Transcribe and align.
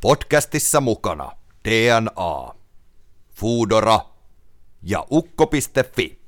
Podcastissa 0.00 0.80
mukana 0.80 1.32
DNA, 1.68 2.54
Foodora 3.34 4.00
ja 4.82 5.06
ukko.fi. 5.10 6.20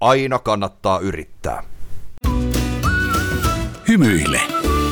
Aina 0.00 0.38
kannattaa 0.38 0.98
yrittää. 0.98 1.64
Hymyile, 3.88 4.40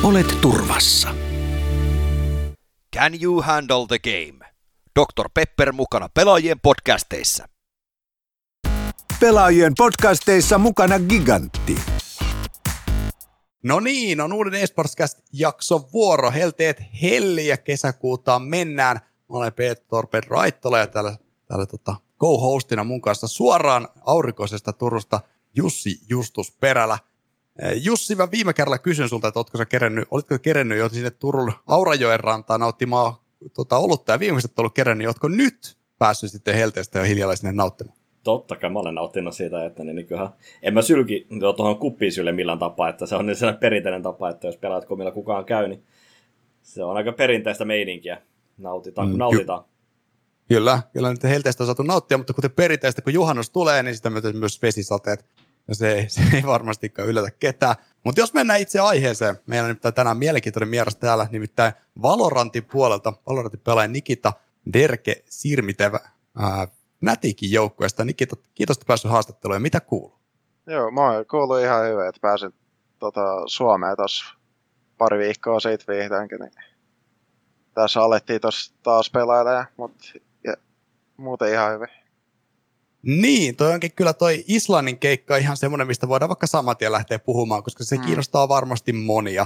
olet 0.03 0.41
turvassa. 0.41 1.15
Can 2.95 3.21
you 3.21 3.41
handle 3.41 3.85
the 3.87 3.99
game? 3.99 4.45
Dr. 4.99 5.29
Pepper 5.33 5.71
mukana 5.73 6.09
pelaajien 6.13 6.59
podcasteissa. 6.59 7.47
Pelaajien 9.19 9.73
podcasteissa 9.77 10.57
mukana 10.57 10.99
Gigantti. 10.99 11.79
No 13.65 13.79
niin, 13.79 14.21
on 14.21 14.33
uuden 14.33 14.53
eSportscast 14.53 15.19
jakso 15.33 15.89
vuoro. 15.93 16.31
Helteet 16.31 16.83
helli 17.01 17.47
ja 17.47 17.57
kesäkuutaan 17.57 18.41
mennään. 18.41 18.99
Mä 19.29 19.37
olen 19.37 19.53
Peter 19.53 19.83
Torpen 19.87 20.23
Raittola 20.23 20.79
ja 20.79 20.87
täällä, 20.87 21.17
täällä 21.47 21.65
tota, 21.65 21.95
co-hostina 22.19 22.83
mun 22.83 23.01
kanssa 23.01 23.27
suoraan 23.27 23.87
aurinkoisesta 24.01 24.73
Turusta 24.73 25.21
Jussi 25.55 25.99
Justus 26.09 26.51
Perälä. 26.51 26.99
Jussi, 27.75 28.15
mä 28.15 28.31
viime 28.31 28.53
kerralla 28.53 28.77
kysyn 28.77 29.09
sulta, 29.09 29.27
että 29.27 29.39
oletko 29.39 29.57
sä 29.57 29.65
kerennyt, 29.65 30.07
olitko 30.11 30.39
kerennyt 30.39 30.77
jo 30.77 30.89
sinne 30.89 31.11
Turun 31.11 31.53
Aurajoen 31.67 32.19
rantaan 32.19 32.59
nauttimaan 32.59 33.13
tota, 33.53 33.77
olutta 33.77 34.11
ja 34.11 34.19
viimeiset 34.19 34.59
ollut 34.59 34.73
kerennyt, 34.73 35.07
oletko 35.07 35.27
nyt 35.27 35.77
päässyt 35.97 36.31
sitten 36.31 36.55
helteestä 36.55 36.99
jo 36.99 37.05
hiljalleen 37.05 37.37
sinne 37.37 37.51
nauttimaan? 37.51 37.94
Totta 38.25 38.55
kai 38.55 38.69
mä 38.69 38.79
olen 38.79 38.95
nauttinut 38.95 39.35
siitä, 39.35 39.65
että 39.65 39.83
niin 39.83 39.95
nykyään 39.95 40.29
en 40.61 40.73
mä 40.73 40.81
sylki 40.81 41.27
tuohon 41.57 41.77
kuppiin 41.77 42.11
sylle 42.11 42.31
millään 42.31 42.59
tapaa, 42.59 42.89
että 42.89 43.05
se 43.05 43.15
on 43.15 43.25
niin 43.25 43.35
sellainen 43.35 43.59
perinteinen 43.59 44.03
tapa, 44.03 44.29
että 44.29 44.47
jos 44.47 44.57
pelaat 44.57 44.85
komilla 44.85 45.11
kukaan 45.11 45.45
käy, 45.45 45.67
niin 45.67 45.83
se 46.61 46.83
on 46.83 46.97
aika 46.97 47.11
perinteistä 47.11 47.65
meininkiä. 47.65 48.21
Nautitaan, 48.57 49.07
kun 49.07 49.15
mm, 49.15 49.19
nautitaan. 49.19 49.63
Ky- 49.63 49.69
kyllä, 50.47 50.81
kyllä 50.93 51.09
nyt 51.09 51.23
helteestä 51.23 51.63
on 51.63 51.65
saatu 51.65 51.83
nauttia, 51.83 52.17
mutta 52.17 52.33
kuten 52.33 52.51
perinteistä, 52.51 53.01
kun 53.01 53.13
juhannus 53.13 53.49
tulee, 53.49 53.83
niin 53.83 53.95
sitä 53.95 54.09
myötä 54.09 54.33
myös 54.33 54.61
vesisateet. 54.61 55.25
Ja 55.67 55.75
se, 55.75 56.05
se 56.09 56.21
ei 56.33 56.43
varmastikaan 56.45 57.07
yllätä 57.07 57.31
ketään. 57.39 57.75
Mutta 58.03 58.21
jos 58.21 58.33
mennään 58.33 58.59
itse 58.59 58.79
aiheeseen, 58.79 59.35
meillä 59.47 59.69
on 59.69 59.93
tänään 59.93 60.17
mielenkiintoinen 60.17 60.69
mieras 60.69 60.95
täällä, 60.95 61.27
nimittäin 61.31 61.73
Valorantin 62.01 62.65
puolelta, 62.65 63.13
Valorantin 63.27 63.59
pelaaja 63.59 63.87
Nikita 63.87 64.33
Derke 64.73 65.23
Sirmitevä, 65.29 65.99
ää, 66.39 66.67
Nätikin 67.01 67.51
joukkueesta. 67.51 68.05
Nikita, 68.05 68.35
kiitos, 68.53 68.77
että 68.77 68.87
päässyt 68.87 69.11
haastatteluun. 69.11 69.61
Mitä 69.61 69.81
kuuluu? 69.81 70.19
Joo, 70.67 70.91
mä 70.91 71.01
oon 71.01 71.25
kuullut 71.31 71.59
ihan 71.59 71.85
hyvin, 71.85 72.07
että 72.07 72.21
pääsin 72.21 72.53
tota, 72.99 73.21
Suomeen 73.45 73.97
tuossa 73.97 74.25
pari 74.97 75.17
viikkoa 75.17 75.59
siitä 75.59 75.85
vihdoinkin. 75.87 76.39
Niin 76.39 76.51
tässä 77.73 78.01
alettiin 78.01 78.41
tos 78.41 78.73
taas 78.83 79.09
pelailemaan, 79.09 79.65
mutta 79.77 80.05
ja, 80.43 80.53
muuten 81.17 81.53
ihan 81.53 81.73
hyvin. 81.73 81.89
Niin, 83.01 83.55
toi 83.55 83.73
onkin 83.73 83.91
kyllä 83.91 84.13
toi 84.13 84.43
Islannin 84.47 84.99
keikka 84.99 85.37
ihan 85.37 85.57
semmoinen, 85.57 85.87
mistä 85.87 86.07
voidaan 86.07 86.29
vaikka 86.29 86.47
saman 86.47 86.77
tien 86.77 86.91
lähteä 86.91 87.19
puhumaan, 87.19 87.63
koska 87.63 87.83
se 87.83 87.97
mm. 87.97 88.03
kiinnostaa 88.03 88.49
varmasti 88.49 88.93
monia. 88.93 89.45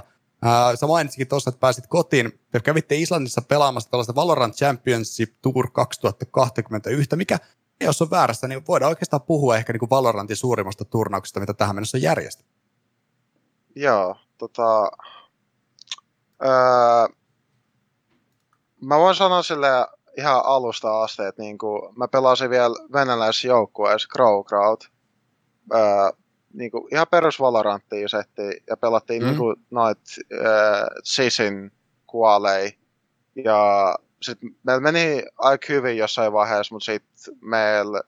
Sä 0.76 0.88
mainitsikin 0.88 1.28
tuossa, 1.28 1.50
että 1.50 1.60
pääsit 1.60 1.88
kotiin. 1.88 2.40
Te 2.52 2.60
kävitte 2.60 2.96
Islannissa 2.96 3.42
pelaamassa 3.42 3.90
tällaista 3.90 4.16
Valorant 4.16 4.56
Championship 4.56 5.34
Tour 5.42 5.72
2021, 5.72 7.16
mikä 7.16 7.40
jos 7.82 8.02
on 8.02 8.12
väärässä, 8.12 8.48
niin 8.48 8.68
voidaan 8.68 8.90
oikeastaan 8.90 9.22
puhua 9.22 9.58
ehkä 9.58 9.74
niin 9.74 9.80
kuin 9.80 9.90
Valorantin 9.90 10.36
suurimmasta 10.36 10.86
turnauksesta, 10.86 11.40
mitä 11.40 11.54
tähän 11.54 11.76
mennessä 11.76 11.98
on 11.98 12.02
järjestetty. 12.02 12.54
Joo, 13.76 14.16
tota... 14.38 14.92
Öö, 16.46 17.16
mä 18.82 18.98
voin 18.98 19.16
sanoa 19.16 19.44
sille 19.44 19.68
ihan 20.18 20.42
alusta 20.46 21.04
asti, 21.04 21.24
että 21.24 21.42
niin 21.42 21.58
kuin, 21.58 21.98
mä 21.98 22.08
pelasin 22.08 22.50
vielä 22.50 22.76
venäläisjoukkueessa 22.94 24.08
Crow 24.14 24.46
Crowd. 24.46 24.82
Öö, 25.74 25.80
niin 26.54 26.72
kuin, 26.72 26.88
ihan 26.92 27.08
perus 27.12 27.40
Valoranttia 27.40 28.08
setti 28.08 28.64
ja 28.70 28.78
pelattiin 28.78 29.24
mm. 29.24 29.28
niin 29.28 29.38
kuin, 29.38 29.56
noit 29.72 30.00
äh, 30.34 30.88
Sisin 31.04 31.72
kuolei. 32.08 32.78
Ja 33.36 33.96
sitten 34.22 34.56
meillä 34.64 34.82
meni 34.82 35.24
aika 35.38 35.66
hyvin 35.70 35.98
jossain 35.98 36.34
vaiheessa, 36.34 36.76
mutta 36.76 36.86
sitten 36.86 37.36
meillä 37.42 38.02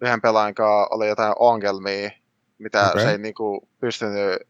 yhden 0.00 0.20
pelaajan 0.20 0.54
kanssa 0.54 0.94
oli 0.94 1.08
jotain 1.08 1.34
ongelmia, 1.38 2.10
mitä 2.58 2.88
okay. 2.88 3.02
se 3.02 3.10
ei 3.10 3.18
niin 3.18 3.34
kuin, 3.34 3.60
pystynyt 3.80 4.42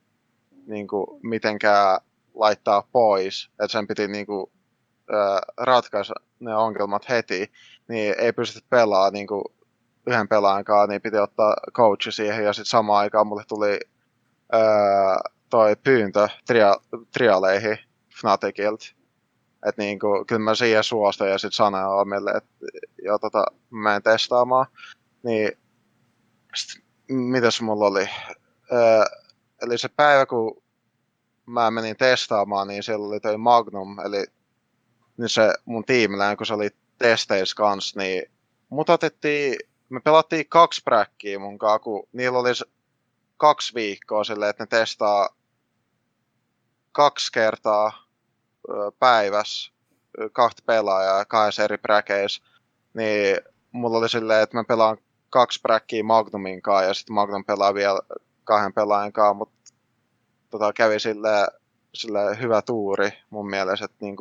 niin 0.66 0.88
kuin, 0.88 1.06
mitenkään 1.22 2.00
laittaa 2.34 2.88
pois. 2.92 3.50
Että 3.50 3.68
sen 3.68 3.86
piti 3.86 4.08
niin 4.08 4.26
kuin, 4.26 4.50
äh, 5.14 5.40
ratkaista 5.56 6.14
ne 6.40 6.56
ongelmat 6.56 7.08
heti, 7.08 7.52
niin 7.88 8.14
ei 8.18 8.32
pysty 8.32 8.60
pelaamaan 8.70 9.12
niin 9.12 9.26
kuin, 9.26 9.44
yhden 10.06 10.28
pelaajan 10.28 10.64
kanssa, 10.64 10.86
niin 10.86 11.02
piti 11.02 11.16
ottaa 11.16 11.56
coachi 11.72 12.12
siihen 12.12 12.44
ja 12.44 12.52
sitten 12.52 12.70
samaan 12.70 12.98
aikaan 12.98 13.26
mulle 13.26 13.44
tuli 13.48 13.80
öö, 14.54 14.60
toi 15.50 15.76
pyyntö 15.76 16.28
tria, 16.46 16.76
trialeihin 17.12 17.78
Fnaticilta. 18.20 18.86
Että 19.66 19.82
niinku, 19.82 20.24
kyllä 20.28 20.42
mä 20.42 20.54
siihen 20.54 20.84
suostun 20.84 21.28
ja 21.28 21.38
sitten 21.38 21.56
sanoin 21.56 22.00
omille, 22.00 22.30
että 22.30 22.50
joo, 23.02 23.18
tota, 23.18 23.44
mä 23.70 23.88
menen 23.88 24.02
testaamaan. 24.02 24.66
Niin, 25.22 25.52
sit, 26.54 26.82
mitäs 27.08 27.60
mulla 27.60 27.86
oli? 27.86 28.08
Öö, 28.72 29.04
eli 29.62 29.78
se 29.78 29.88
päivä, 29.88 30.26
kun 30.26 30.62
mä 31.46 31.70
menin 31.70 31.96
testaamaan, 31.96 32.68
niin 32.68 32.82
siellä 32.82 33.06
oli 33.06 33.20
toi 33.20 33.36
Magnum, 33.36 33.98
eli 33.98 34.24
niin 35.16 35.28
se 35.28 35.54
mun 35.64 35.84
tiimilään, 35.84 36.36
kun 36.36 36.46
se 36.46 36.54
oli 36.54 36.70
testeissä 36.98 37.56
kanssa, 37.56 38.00
niin 38.00 38.22
mut 38.68 38.90
otettiin 38.90 39.56
me 39.90 40.00
pelattiin 40.00 40.48
kaksi 40.48 40.80
präkkiä 40.84 41.38
mun 41.38 41.58
kanssa, 41.58 41.78
kun 41.78 42.08
niillä 42.12 42.38
oli 42.38 42.50
kaksi 43.36 43.74
viikkoa 43.74 44.24
silleen, 44.24 44.50
että 44.50 44.62
ne 44.62 44.66
testaa 44.66 45.28
kaksi 46.92 47.32
kertaa 47.32 47.92
päivässä 48.98 49.72
kahta 50.32 50.62
pelaajaa 50.66 51.24
kahdessa 51.24 51.64
eri 51.64 51.78
präkeissä, 51.78 52.42
niin 52.94 53.36
mulla 53.72 53.98
oli 53.98 54.08
silleen, 54.08 54.42
että 54.42 54.56
mä 54.56 54.64
pelaan 54.64 54.98
kaksi 55.30 55.60
präkkiä 55.60 56.02
Magnumin 56.02 56.62
kanssa 56.62 56.84
ja 56.84 56.94
sitten 56.94 57.14
Magnum 57.14 57.44
pelaa 57.44 57.74
vielä 57.74 58.00
kahden 58.44 58.72
pelaajan 58.72 59.12
kanssa, 59.12 59.34
mutta 59.34 59.72
tota, 60.50 60.72
kävi 60.72 61.00
sille, 61.00 61.48
sille 61.94 62.40
hyvä 62.40 62.62
tuuri 62.62 63.10
mun 63.30 63.50
mielestä, 63.50 63.84
että 63.84 63.96
niin 64.00 64.16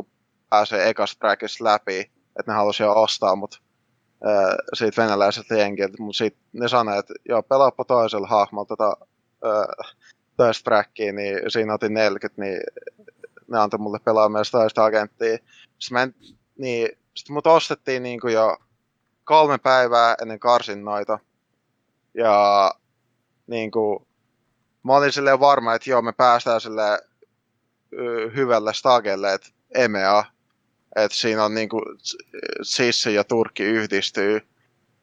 pääsee 0.50 0.90
ekas 0.90 1.16
präkissä 1.16 1.63
läpi, 1.63 2.00
että 2.40 2.51
ne 2.51 2.53
halusi 2.53 2.84
jo 2.84 3.01
ostaa, 3.01 3.36
mutta 4.22 4.75
siitä 4.75 5.02
venäläiseltä 5.02 5.56
jenkiltä, 5.56 5.97
mutta 6.00 6.18
sitten 6.18 6.44
ne 6.53 6.68
sanoi, 6.68 7.00
että 7.00 7.13
joo, 7.30 7.44
pelaappa 7.44 7.85
toisella 7.85 8.28
hahmolla 8.28 8.68
tota 8.68 8.97
toista 10.38 10.63
trackia, 10.63 11.13
niin 11.13 11.40
siinä 11.47 11.74
otin 11.74 11.94
40, 11.94 12.41
niin 12.41 12.62
ne 13.47 13.59
antoi 13.59 13.80
mulle 13.80 14.00
pelaa 14.00 14.30
myös 14.30 14.52
toista 14.52 14.85
agenttia. 14.85 15.38
Sitten, 15.80 16.02
en, 16.02 16.16
niin, 16.57 16.90
sitten 17.16 17.34
mut 17.34 17.47
ostettiin 17.47 18.03
niin 18.03 18.19
kuin 18.19 18.34
jo 18.34 18.57
kolme 19.24 19.57
päivää 19.57 20.16
ennen 20.22 20.40
karsinnoita. 20.40 21.19
Ja 22.13 22.72
niin 23.47 23.72
kuin, 23.72 24.07
mä 24.84 24.96
olin 24.96 25.12
silleen 25.12 25.40
varma, 25.40 25.74
että 25.74 25.90
joo, 25.90 26.01
me 26.01 26.12
päästään 26.12 26.62
sille 26.62 27.01
hyvälle 28.36 28.74
stagelle, 28.74 29.34
että 29.34 29.50
EMEA, 29.75 30.24
että 30.95 31.17
siinä 31.17 31.45
on 31.45 31.53
niinku 31.53 31.81
Sissi 32.61 33.13
ja 33.13 33.23
Turkki 33.23 33.63
yhdistyy 33.63 34.41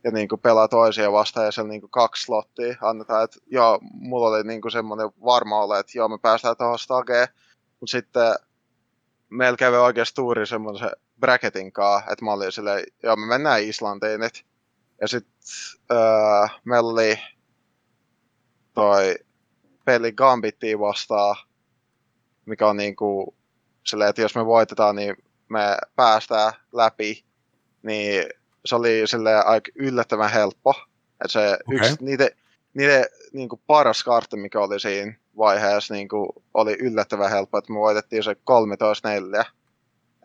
ja 0.04 0.10
niinku 0.10 0.36
pelaa 0.36 0.68
toisia 0.68 1.12
vastaan 1.12 1.46
ja 1.46 1.52
siellä 1.52 1.68
niinku 1.68 1.88
kaksi 1.88 2.22
slottia 2.22 2.76
annetaan. 2.80 3.24
Että 3.24 3.38
joo, 3.46 3.78
mulla 3.82 4.28
oli 4.28 4.44
niinku 4.44 4.70
semmoinen 4.70 5.10
varma 5.24 5.62
ole, 5.62 5.78
että 5.78 5.98
joo, 5.98 6.08
me 6.08 6.18
päästään 6.18 6.56
tuohon 6.56 6.78
stageen. 6.78 7.28
Mutta 7.80 7.90
sitten 7.90 8.34
meillä 9.30 9.56
kävi 9.56 9.76
oikeasti 9.76 10.14
tuuri 10.14 10.46
semmoisen 10.46 10.90
bracketin 11.20 11.72
kanssa, 11.72 12.12
että 12.12 12.24
mä 12.24 12.32
olin 12.32 12.52
silleen, 12.52 12.84
joo, 13.02 13.16
me 13.16 13.26
mennään 13.26 13.62
Islantiin 13.62 14.20
nyt. 14.20 14.46
Ja 15.00 15.08
sitten 15.08 15.32
öö, 15.90 15.98
meillä 16.64 16.90
oli 16.90 17.18
toi 18.74 19.14
peli 19.84 20.12
Gambittiin 20.12 20.80
vastaan, 20.80 21.36
mikä 22.46 22.68
on 22.68 22.76
niinku 22.76 23.34
silleen, 23.86 24.10
että 24.10 24.22
jos 24.22 24.34
me 24.34 24.46
voitetaan, 24.46 24.96
niin 24.96 25.16
me 25.48 25.76
päästään 25.96 26.52
läpi, 26.72 27.24
niin 27.82 28.26
se 28.64 28.76
oli 28.76 29.02
sille 29.04 29.34
aika 29.34 29.70
yllättävän 29.74 30.30
helppo. 30.30 30.74
Että 31.24 31.32
se 31.32 31.58
okay. 31.68 31.76
yksi 31.76 32.04
niiden, 32.04 32.30
niiden 32.74 33.04
niin 33.32 33.48
kuin 33.48 33.60
paras 33.66 34.04
kartta, 34.04 34.36
mikä 34.36 34.60
oli 34.60 34.80
siinä 34.80 35.14
vaiheessa, 35.36 35.94
niin 35.94 36.08
kuin, 36.08 36.28
oli 36.54 36.76
yllättävän 36.80 37.30
helppo, 37.30 37.58
että 37.58 37.72
me 37.72 37.78
voitettiin 37.78 38.22
se 38.22 38.32
13-4. 38.32 39.44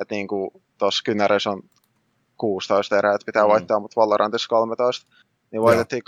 Että 0.01 0.15
niin 0.15 0.27
kuin 0.27 0.51
tuossa 0.77 1.01
Kynärissä 1.05 1.49
on 1.49 1.63
16 2.37 2.97
erää, 2.97 3.15
että 3.15 3.25
pitää 3.25 3.43
mm. 3.43 3.49
voittaa, 3.49 3.79
mutta 3.79 4.01
Valorantissa 4.01 4.49
13. 4.49 5.07
Niin 5.51 5.61
voitettiin 5.61 6.03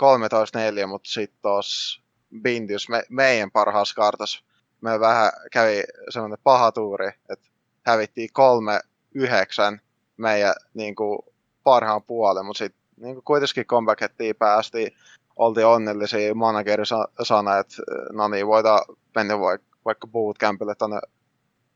13-4, 0.84 0.86
mutta 0.86 1.10
sitten 1.10 1.38
tuossa 1.42 2.02
Bindys, 2.42 2.88
me, 2.88 3.02
meidän 3.08 3.50
parhaassa 3.50 3.94
kartassa, 3.94 4.44
me 4.80 5.00
vähän 5.00 5.32
kävi 5.52 5.82
semmoinen 6.08 6.38
paha 6.44 6.72
tuuri, 6.72 7.08
että 7.08 7.48
hävittiin 7.86 8.28
kolme 8.32 8.80
yhdeksän 9.14 9.80
meidän 10.16 10.54
niin 10.74 10.94
kuin, 10.94 11.18
parhaan 11.64 12.02
puolen, 12.02 12.46
mutta 12.46 12.58
sitten 12.58 12.82
niin 12.96 13.14
kuin 13.14 13.24
kuitenkin 13.24 13.66
comebackettiin 13.66 14.36
päästiin, 14.36 14.90
oltiin 15.36 15.66
onnellisia. 15.66 16.34
Manageri 16.34 16.86
sa- 16.86 17.08
sanoi, 17.22 17.60
että 17.60 17.76
no 18.12 18.28
niin, 18.28 18.46
voidaan 18.46 18.80
mennä 19.14 19.38
vaikka, 19.84 20.06
bootcampille 20.06 20.74
tuonne 20.74 21.00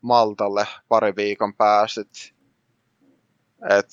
Maltalle 0.00 0.66
pari 0.88 1.12
viikon 1.16 1.54
päästä. 1.54 2.00
Et, 3.70 3.88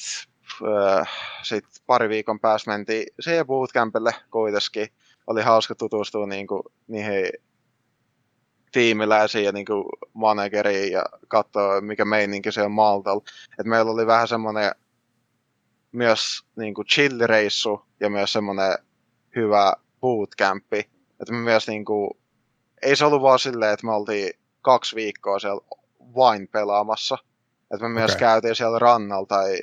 äh, 0.68 1.10
sitten 1.44 1.84
pari 1.86 2.10
viikon 2.10 2.40
päästä 2.40 2.72
mentiin 2.72 3.06
siihen 3.20 3.48
bootcampille 3.48 4.16
kuitenkin. 4.32 4.88
Oli 5.28 5.42
hauska 5.42 5.76
tutustua 5.76 6.28
niin 6.28 6.48
kuin, 6.48 6.64
niihin 6.88 7.30
tiimiläisiin 8.76 9.46
ja 9.46 9.52
niin 9.52 9.66
manageriin 10.14 10.92
ja 10.92 11.04
katsoa, 11.28 11.82
mikä 11.82 12.06
meininki 12.06 12.52
se 12.52 12.62
on 12.62 12.72
Maltalla. 12.72 13.24
Et 13.60 13.66
meillä 13.66 13.92
oli 13.92 14.08
vähän 14.08 14.28
semmoinen 14.28 14.72
myös 15.92 16.44
niin 16.56 16.74
kuin 16.74 16.88
chill-reissu 16.88 17.86
ja 18.00 18.10
myös 18.10 18.34
semmoinen 18.34 18.78
hyvä 19.36 19.74
bootcampi. 20.02 20.80
Että 21.20 21.32
me 21.34 21.38
myös 21.38 21.68
niin 21.68 21.86
kuin, 21.86 22.10
ei 22.82 22.96
se 22.96 23.06
ollut 23.06 23.22
vaan 23.22 23.40
silleen, 23.40 23.74
että 23.74 23.86
me 23.86 23.94
oltiin 23.94 24.30
kaksi 24.62 24.96
viikkoa 24.96 25.40
siellä 25.40 25.62
vain 26.16 26.48
pelaamassa. 26.48 27.18
Että 27.74 27.88
me 27.88 27.90
myös 27.90 28.12
Okei. 28.12 28.20
käytiin 28.20 28.56
siellä 28.56 28.80
rannalla 28.80 29.26
tai 29.26 29.58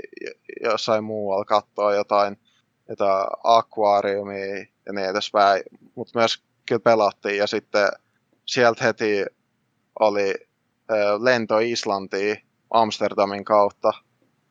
jossain 0.63 1.05
muualla 1.05 1.45
katsoa 1.45 1.95
jotain, 1.95 2.41
jotain 2.89 3.27
akvaariumia 3.45 4.57
ja 4.87 4.93
niin 4.93 5.09
edespäin. 5.09 5.63
Mutta 5.95 6.19
myös 6.19 6.43
kyllä 6.69 6.81
pelattiin 6.81 7.37
ja 7.37 7.47
sitten 7.47 7.89
sieltä 8.47 8.85
heti 8.85 9.25
oli 10.01 10.35
ö, 10.91 10.95
lento 11.19 11.59
Islantiin 11.59 12.37
Amsterdamin 12.71 13.45
kautta. 13.45 13.93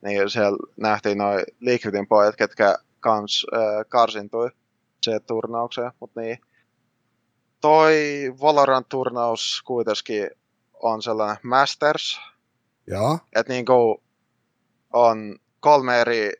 Niin 0.01 0.29
siellä 0.29 0.57
nähtiin 0.77 1.17
noin 1.17 1.43
Liquidin 1.59 2.07
pojat, 2.07 2.35
ketkä 2.35 2.77
kans 2.99 3.45
ö, 3.53 3.57
karsintui 3.89 4.49
se 5.01 5.19
turnaukseen. 5.19 5.91
Mutta 5.99 6.21
niin, 6.21 6.38
toi 7.61 7.95
Valorant-turnaus 8.41 9.61
kuitenkin 9.65 10.29
on 10.73 11.01
sellainen 11.01 11.37
Masters, 11.44 12.19
Joo. 12.87 13.19
että 13.35 13.53
niinku 13.53 14.03
on 14.94 15.39
kolme 15.59 16.01
eri 16.01 16.31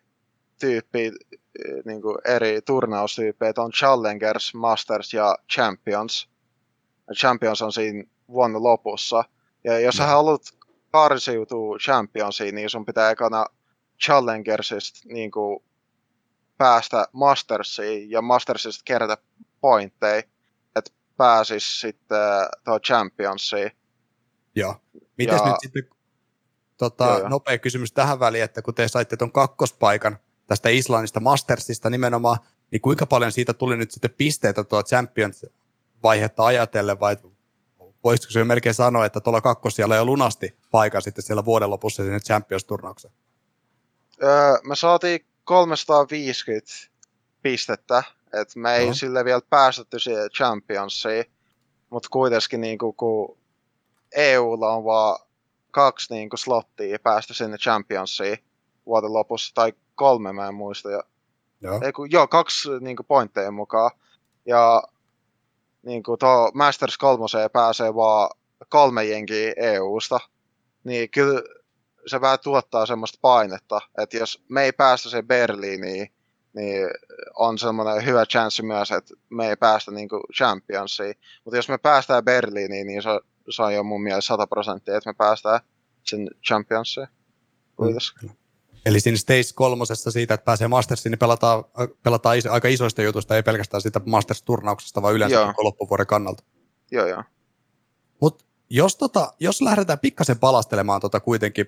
tyyppiä, 0.60 1.12
niinku 1.84 2.18
eri 2.24 2.62
turnaustyyppejä, 2.62 3.52
on 3.56 3.70
Challengers, 3.70 4.54
Masters 4.54 5.14
ja 5.14 5.36
Champions. 5.52 6.31
Champions 7.14 7.62
on 7.62 7.72
siinä 7.72 8.04
vuonna 8.28 8.62
lopussa. 8.62 9.24
Ja 9.64 9.78
jos 9.80 9.94
sä 9.96 10.06
haluat 10.06 10.42
karsiutua 10.90 11.78
Championsiin, 11.78 12.54
niin 12.54 12.70
sun 12.70 12.86
pitää 12.86 13.10
ekana 13.10 13.46
Challengersista 14.04 15.00
niinku 15.04 15.64
päästä 16.58 17.08
Mastersiin 17.12 18.10
ja 18.10 18.22
Mastersista 18.22 18.82
kerätä 18.84 19.16
pointteja, 19.60 20.22
että 20.76 20.90
pääsis 21.16 21.80
sitten 21.80 22.18
tuohon 22.64 22.80
Championsiin. 22.80 23.70
Joo. 24.54 24.76
Mites 25.18 25.40
Ja- 25.40 25.46
nyt 25.46 25.56
sitten, 25.60 25.82
tota, 26.76 27.04
Joo, 27.04 27.18
joo. 27.18 27.28
nopea 27.28 27.58
kysymys 27.58 27.92
tähän 27.92 28.20
väliin, 28.20 28.44
että 28.44 28.62
kun 28.62 28.74
te 28.74 28.88
saitte 28.88 29.16
tuon 29.16 29.32
kakkospaikan 29.32 30.18
tästä 30.46 30.68
Islannista 30.68 31.20
Mastersista 31.20 31.90
nimenomaan, 31.90 32.38
niin 32.70 32.80
kuinka 32.80 33.06
paljon 33.06 33.32
siitä 33.32 33.52
tuli 33.52 33.76
nyt 33.76 33.90
sitten 33.90 34.14
pisteitä 34.16 34.64
tuo 34.64 34.82
Champions-vaihetta 36.02 36.44
ajatellen, 36.44 37.00
vai 37.00 37.16
voisitko 38.04 38.32
se 38.32 38.44
melkein 38.44 38.74
sanoa, 38.74 39.06
että 39.06 39.20
tuolla 39.20 39.40
kakkosijalla 39.40 39.96
jo 39.96 40.04
lunasti 40.04 40.56
paikan 40.70 41.02
sitten 41.02 41.24
siellä 41.24 41.44
vuoden 41.44 41.70
lopussa 41.70 42.02
sinne 42.02 42.18
Champions-turnaukseen? 42.18 43.14
Öö, 44.22 44.58
me 44.64 44.76
saatiin 44.76 45.26
350 45.44 46.72
pistettä, 47.42 48.02
että 48.32 48.58
me 48.58 48.76
ei 48.76 48.84
Joo. 48.84 48.94
sille 48.94 49.24
vielä 49.24 49.40
päästetty 49.50 49.98
siihen 49.98 50.30
Championsiin, 50.30 51.24
mutta 51.90 52.08
kuitenkin 52.12 52.60
niinku, 52.60 52.92
kun 52.92 53.38
EUlla 54.14 54.70
on 54.70 54.84
vaan 54.84 55.18
kaksi 55.70 56.14
niinku 56.14 56.36
slottia 56.36 56.98
päästä 56.98 57.34
sinne 57.34 57.58
Championsiin 57.58 58.38
vuoden 58.86 59.12
lopussa, 59.12 59.54
tai 59.54 59.72
kolme 59.94 60.32
mä 60.32 60.48
en 60.48 60.54
muista, 60.54 60.90
ja, 60.90 61.02
Joo. 61.60 61.80
ei, 61.84 61.92
kun, 61.92 62.10
joo, 62.10 62.28
kaksi 62.28 62.68
niinku 62.80 63.02
pointteja 63.02 63.50
mukaan, 63.50 63.90
ja 64.46 64.82
niinku 65.82 66.16
tuo 66.16 66.50
Masters 66.54 66.98
3 66.98 67.24
pääsee 67.52 67.94
vaan 67.94 68.30
kolme 68.68 69.04
jengiä 69.04 69.52
EUsta, 69.56 70.20
niin 70.84 71.10
kyllä 71.10 71.42
se 72.06 72.20
vähän 72.20 72.38
tuottaa 72.42 72.86
semmoista 72.86 73.18
painetta, 73.22 73.80
että 73.98 74.16
jos 74.16 74.44
me 74.48 74.62
ei 74.62 74.72
päästä 74.72 75.08
se 75.08 75.22
Berliiniin, 75.22 76.12
niin 76.54 76.88
on 77.34 77.58
semmoinen 77.58 78.06
hyvä 78.06 78.26
chanssi 78.26 78.62
myös, 78.62 78.90
että 78.90 79.14
me 79.30 79.48
ei 79.48 79.56
päästä 79.56 79.90
niinku 79.90 80.20
Championsiin. 80.36 81.14
Mutta 81.44 81.56
jos 81.56 81.68
me 81.68 81.78
päästään 81.78 82.24
Berliiniin, 82.24 82.86
niin 82.86 83.02
se, 83.02 83.10
se 83.50 83.62
on 83.62 83.74
jo 83.74 83.82
mun 83.82 84.02
mielestä 84.02 84.26
100 84.26 84.46
prosenttia, 84.46 84.96
että 84.96 85.10
me 85.10 85.14
päästään 85.14 85.60
sen 86.02 86.30
Championsiin. 86.46 87.08
Kuitenkin. 87.76 88.41
Eli 88.86 89.00
siinä 89.00 89.18
Stage 89.18 89.42
kolmosessa 89.54 90.10
siitä, 90.10 90.34
että 90.34 90.44
pääsee 90.44 90.68
Mastersiin, 90.68 91.10
niin 91.10 91.18
pelataan, 91.18 91.64
pelataan 92.02 92.38
iso, 92.38 92.52
aika 92.52 92.68
isoista 92.68 93.02
jutuista, 93.02 93.36
ei 93.36 93.42
pelkästään 93.42 93.80
siitä 93.80 94.00
Masters-turnauksesta, 94.06 95.02
vaan 95.02 95.14
yleensä 95.14 95.36
Joo. 95.36 95.54
loppuvuoden 95.58 96.06
kannalta. 96.06 96.44
Joo, 96.90 97.06
joo. 97.06 97.22
Mutta 98.20 98.44
jos, 98.70 98.96
tota, 98.96 99.32
jos 99.40 99.62
lähdetään 99.62 99.98
pikkasen 99.98 100.38
palastelemaan 100.38 101.00
tota 101.00 101.20
kuitenkin, 101.20 101.66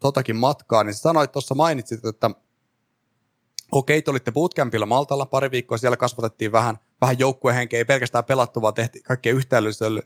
totakin 0.00 0.36
matkaa, 0.36 0.84
niin 0.84 0.94
sanoit 0.94 1.32
tuossa 1.32 1.54
mainitsit, 1.54 2.04
että 2.04 2.30
okei, 3.72 4.02
te 4.02 4.10
olitte 4.10 4.32
bootcampilla 4.32 4.86
Maltalla 4.86 5.26
pari 5.26 5.50
viikkoa, 5.50 5.78
siellä 5.78 5.96
kasvatettiin 5.96 6.52
vähän, 6.52 6.78
vähän 7.00 7.18
joukkuehenkeä, 7.18 7.78
ei 7.78 7.84
pelkästään 7.84 8.24
pelattu, 8.24 8.62
vaan 8.62 8.74
tehtiin 8.74 9.02
kaikkea 9.02 9.34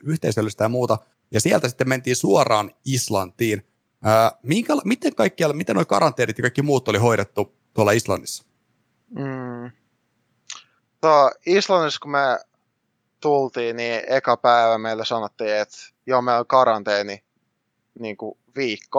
yhteisöllistä 0.03 0.65
ja 0.65 0.69
muuta. 0.69 0.99
Ja 1.31 1.41
sieltä 1.41 1.69
sitten 1.69 1.89
mentiin 1.89 2.17
suoraan 2.17 2.71
Islantiin. 2.85 3.70
Ää, 4.05 4.33
minkä, 4.43 4.73
miten 4.85 5.15
kaikkialla, 5.15 5.55
miten 5.55 5.77
nuo 5.77 5.85
karanteenit 5.85 6.39
ja 6.39 6.43
kaikki 6.43 6.63
muut 6.63 6.89
oli 6.89 6.99
hoidettu 6.99 7.55
tuolla 7.75 7.93
Islannissa? 7.93 8.45
Mm. 9.11 9.71
Tuo 11.01 11.31
Islannissa, 11.47 12.01
kun 12.03 12.11
me 12.11 12.39
tultiin, 13.21 13.77
niin 13.77 14.03
eka 14.07 14.37
päivä 14.37 14.79
meille 14.79 15.05
sanottiin, 15.05 15.57
että 15.57 15.77
joo, 16.07 16.23
meillä 16.23 16.41
on 16.41 16.47
karanteeni 16.47 17.25
niin 17.99 18.17
kuin 18.17 18.39
viikko. 18.57 18.99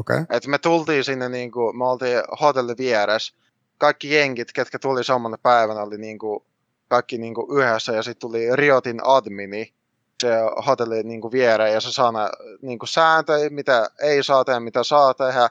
Okei. 0.00 0.18
Okay. 0.20 0.26
Et 0.30 0.46
me 0.46 0.58
tultiin 0.58 1.04
sinne, 1.04 1.28
niin 1.28 1.50
kuin, 1.50 1.78
me 1.78 1.88
oltiin 1.88 2.22
hotelli 2.40 2.74
vieressä. 2.78 3.34
Kaikki 3.78 4.14
jenkit, 4.14 4.52
ketkä 4.52 4.78
tuli 4.78 5.04
samana 5.04 5.38
päivänä, 5.42 5.82
oli 5.82 5.98
niin 5.98 6.18
kuin, 6.18 6.40
kaikki 6.88 7.18
niin 7.18 7.34
kuin 7.34 7.58
yhdessä. 7.58 7.92
Ja 7.92 8.02
sitten 8.02 8.20
tuli 8.20 8.56
Riotin 8.56 9.00
admini 9.04 9.74
se 10.22 10.38
hotelli 10.66 11.02
niin 11.02 11.20
kuin 11.20 11.32
viereen. 11.32 11.72
Ja 11.72 11.80
se 11.80 11.92
sana 11.92 12.30
niin 12.62 12.78
kuin 12.78 12.88
sääntöjä, 12.88 13.50
mitä 13.50 13.90
ei 14.00 14.22
saa 14.22 14.44
tehdä, 14.44 14.60
mitä 14.60 14.84
saa 14.84 15.14
tehdä. 15.14 15.48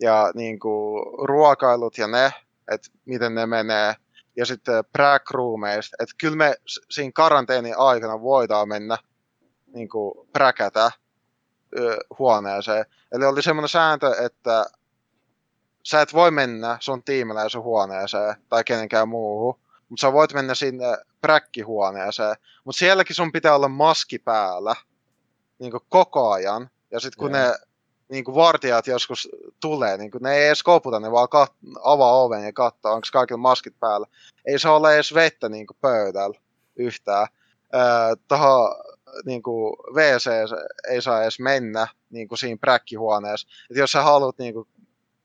Ja 0.00 0.30
niin 0.34 0.58
kuin, 0.58 1.04
ruokailut 1.28 1.98
ja 1.98 2.06
ne, 2.06 2.32
että 2.72 2.88
miten 3.04 3.34
ne 3.34 3.46
menee. 3.46 3.94
Ja 4.36 4.46
sitten 4.46 4.84
präkroomeista. 4.92 5.96
Että 6.00 6.14
kyllä 6.20 6.36
me 6.36 6.54
siinä 6.90 7.12
karanteenin 7.14 7.78
aikana 7.78 8.20
voidaan 8.20 8.68
mennä 8.68 8.98
niin 9.74 9.88
kuin, 9.88 10.28
präkätä 10.32 10.90
huoneeseen. 12.18 12.84
Eli 13.12 13.24
oli 13.24 13.42
semmoinen 13.42 13.68
sääntö, 13.68 14.14
että 14.24 14.66
sä 15.82 16.00
et 16.00 16.14
voi 16.14 16.30
mennä 16.30 16.76
sun 16.80 17.02
tiimiläisen 17.02 17.62
huoneeseen 17.62 18.34
tai 18.48 18.64
kenenkään 18.64 19.08
muuhun, 19.08 19.60
mutta 19.88 20.00
sä 20.00 20.12
voit 20.12 20.34
mennä 20.34 20.54
sinne 20.54 20.84
präkkihuoneeseen. 21.20 22.36
Mutta 22.64 22.78
sielläkin 22.78 23.16
sun 23.16 23.32
pitää 23.32 23.54
olla 23.54 23.68
maski 23.68 24.18
päällä 24.18 24.74
niin 25.58 25.72
koko 25.88 26.30
ajan. 26.30 26.70
Ja 26.90 27.00
sitten 27.00 27.18
kun 27.18 27.30
Joo. 27.34 27.42
ne 27.42 27.54
niin 28.08 28.24
vartijat 28.24 28.86
joskus 28.86 29.28
tulee, 29.60 29.96
niin 29.96 30.10
ne 30.20 30.34
ei 30.34 30.46
edes 30.46 30.62
koputa, 30.62 31.00
ne 31.00 31.12
vaan 31.12 31.28
kat- 31.28 31.80
avaa 31.82 32.22
oven 32.22 32.44
ja 32.44 32.52
katsoo, 32.52 32.92
onko 32.92 33.08
kaikilla 33.12 33.38
maskit 33.38 33.74
päällä. 33.80 34.06
Ei 34.46 34.58
se 34.58 34.68
ole 34.68 34.94
edes 34.94 35.14
vettä 35.14 35.48
niin 35.48 35.66
pöydällä 35.80 36.38
yhtään. 36.76 37.26
Öö, 37.74 38.16
Tuohon 38.28 38.76
niin 39.24 39.42
WC 39.94 40.30
ei 40.88 41.02
saa 41.02 41.22
edes 41.22 41.40
mennä 41.40 41.86
niin 42.10 42.28
kuin 42.28 42.38
siinä 42.38 42.58
präkkihuoneessa. 42.60 43.48
Et 43.70 43.76
jos 43.76 43.92
sä 43.92 44.02
haluat 44.02 44.38
niin 44.38 44.54
kuin, 44.54 44.68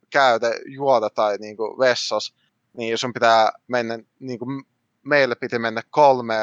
käydä, 0.09 0.47
juoda 0.65 1.09
tai 1.09 1.37
niin 1.37 1.57
kuin, 1.57 1.79
vessas, 1.79 2.33
niin 2.77 2.97
sun 2.97 3.13
pitää 3.13 3.51
mennä, 3.67 3.99
niin 4.19 4.39
kuin, 4.39 4.63
meille 5.03 5.35
piti 5.35 5.59
mennä 5.59 5.81
kolme 5.89 6.35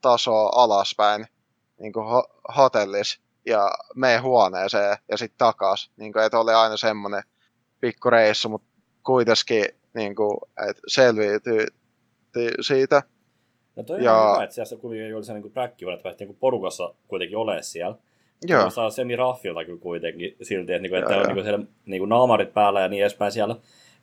tasoa 0.00 0.50
alaspäin 0.54 1.26
niin 1.80 1.92
kuin 1.92 2.06
ho- 2.06 2.54
hotellis 2.56 3.20
ja 3.46 3.70
mene 3.94 4.18
huoneeseen 4.18 4.96
ja 5.08 5.16
sitten 5.16 5.38
takas. 5.38 5.90
Niin 5.96 6.12
kuin, 6.12 6.24
että 6.24 6.38
oli 6.38 6.52
aina 6.52 6.76
semmoinen 6.76 7.22
pikku 7.80 8.10
reissu, 8.10 8.48
mutta 8.48 8.68
kuitenkin 9.06 9.64
niin 9.94 10.14
kuin, 10.14 10.36
että 10.68 10.82
selviytyi 10.86 11.66
siitä. 12.60 13.02
No 13.76 13.82
toi 13.82 13.96
on 13.96 14.02
Ja- 14.02 14.12
ja... 14.12 14.32
hyvä, 14.34 14.44
että 14.44 14.54
siellä 14.54 14.80
kuitenkin 14.80 15.16
oli 15.16 15.24
se 15.24 15.34
niin 15.34 15.52
präkkivuodet, 15.52 16.06
että 16.06 16.24
niin 16.24 16.36
porukassa 16.36 16.94
kuitenkin 17.08 17.38
ole 17.38 17.62
siellä. 17.62 17.96
Joo. 18.46 18.70
Saa 18.70 18.90
semi-raffilta 18.90 19.64
kyllä 19.64 19.80
kuitenkin 19.80 20.36
silti, 20.42 20.72
että, 20.72 20.82
niinku, 20.82 20.96
että 20.96 21.16
on 21.16 21.26
niinku 21.26 21.42
siellä 21.42 21.64
niinku 21.86 22.06
naamarit 22.06 22.54
päällä 22.54 22.80
ja 22.80 22.88
niin 22.88 23.02
edespäin 23.02 23.32
siellä. 23.32 23.56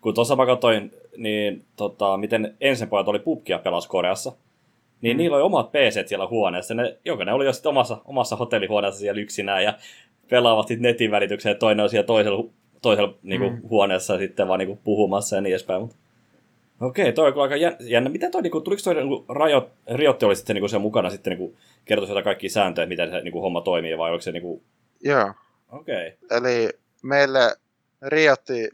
Kun 0.07 0.13
tuossa 0.13 0.35
mä 0.35 0.45
katsoin, 0.45 0.91
niin 1.17 1.65
tota, 1.75 2.17
miten 2.17 2.55
ensin 2.61 2.89
pojat 2.89 3.07
oli 3.07 3.19
pubkia 3.19 3.59
pelas 3.59 3.87
Koreassa, 3.87 4.31
niin 5.01 5.17
mm. 5.17 5.17
niillä 5.17 5.35
oli 5.35 5.43
omat 5.43 5.71
PC 5.71 6.07
siellä 6.07 6.27
huoneessa. 6.27 6.73
Ne, 6.73 6.97
jokainen 7.05 7.35
oli 7.35 7.45
jo 7.45 7.53
sitten 7.53 7.69
omassa, 7.69 7.97
omassa 8.05 8.35
hotellihuoneessa 8.35 8.99
siellä 8.99 9.21
yksinään 9.21 9.63
ja 9.63 9.73
pelaavat 10.29 10.67
sitten 10.67 10.81
netin 10.81 11.11
välitykseen, 11.11 11.53
ja 11.53 11.59
toinen 11.59 11.83
on 11.83 11.89
siellä 11.89 12.05
toisella, 12.05 12.49
toisella 12.81 13.13
niinku, 13.23 13.49
mm. 13.49 13.61
huoneessa 13.69 14.17
sitten 14.17 14.47
vaan 14.47 14.59
niinku, 14.59 14.79
puhumassa 14.83 15.35
ja 15.35 15.41
niin 15.41 15.51
edespäin. 15.51 15.81
Mutta 15.81 15.95
Okei, 16.81 17.13
toi 17.13 17.27
on 17.27 17.33
kyllä 17.33 17.43
aika 17.43 17.75
jännä. 17.79 18.09
Miten 18.09 18.31
toi, 18.31 18.41
niinku, 18.41 18.61
tuliko 18.61 18.81
toi 18.83 18.95
niinku, 18.95 19.25
Riot, 19.45 19.69
Riotti 19.95 20.25
oli 20.25 20.35
sitten 20.35 20.53
niinku, 20.53 20.67
se 20.67 20.77
mukana 20.77 21.09
sitten 21.09 21.31
niinku, 21.31 21.55
kertoi 21.85 22.07
sieltä 22.07 22.23
kaikki 22.23 22.49
sääntöjä, 22.49 22.87
miten 22.87 23.11
se 23.11 23.21
niinku, 23.21 23.41
homma 23.41 23.61
toimii, 23.61 23.97
vai 23.97 24.09
oliko 24.09 24.21
se 24.21 24.31
niinku... 24.31 24.61
Joo. 25.03 25.33
Okei. 25.71 26.13
Eli 26.31 26.69
meille 27.03 27.55
Riotti 28.01 28.69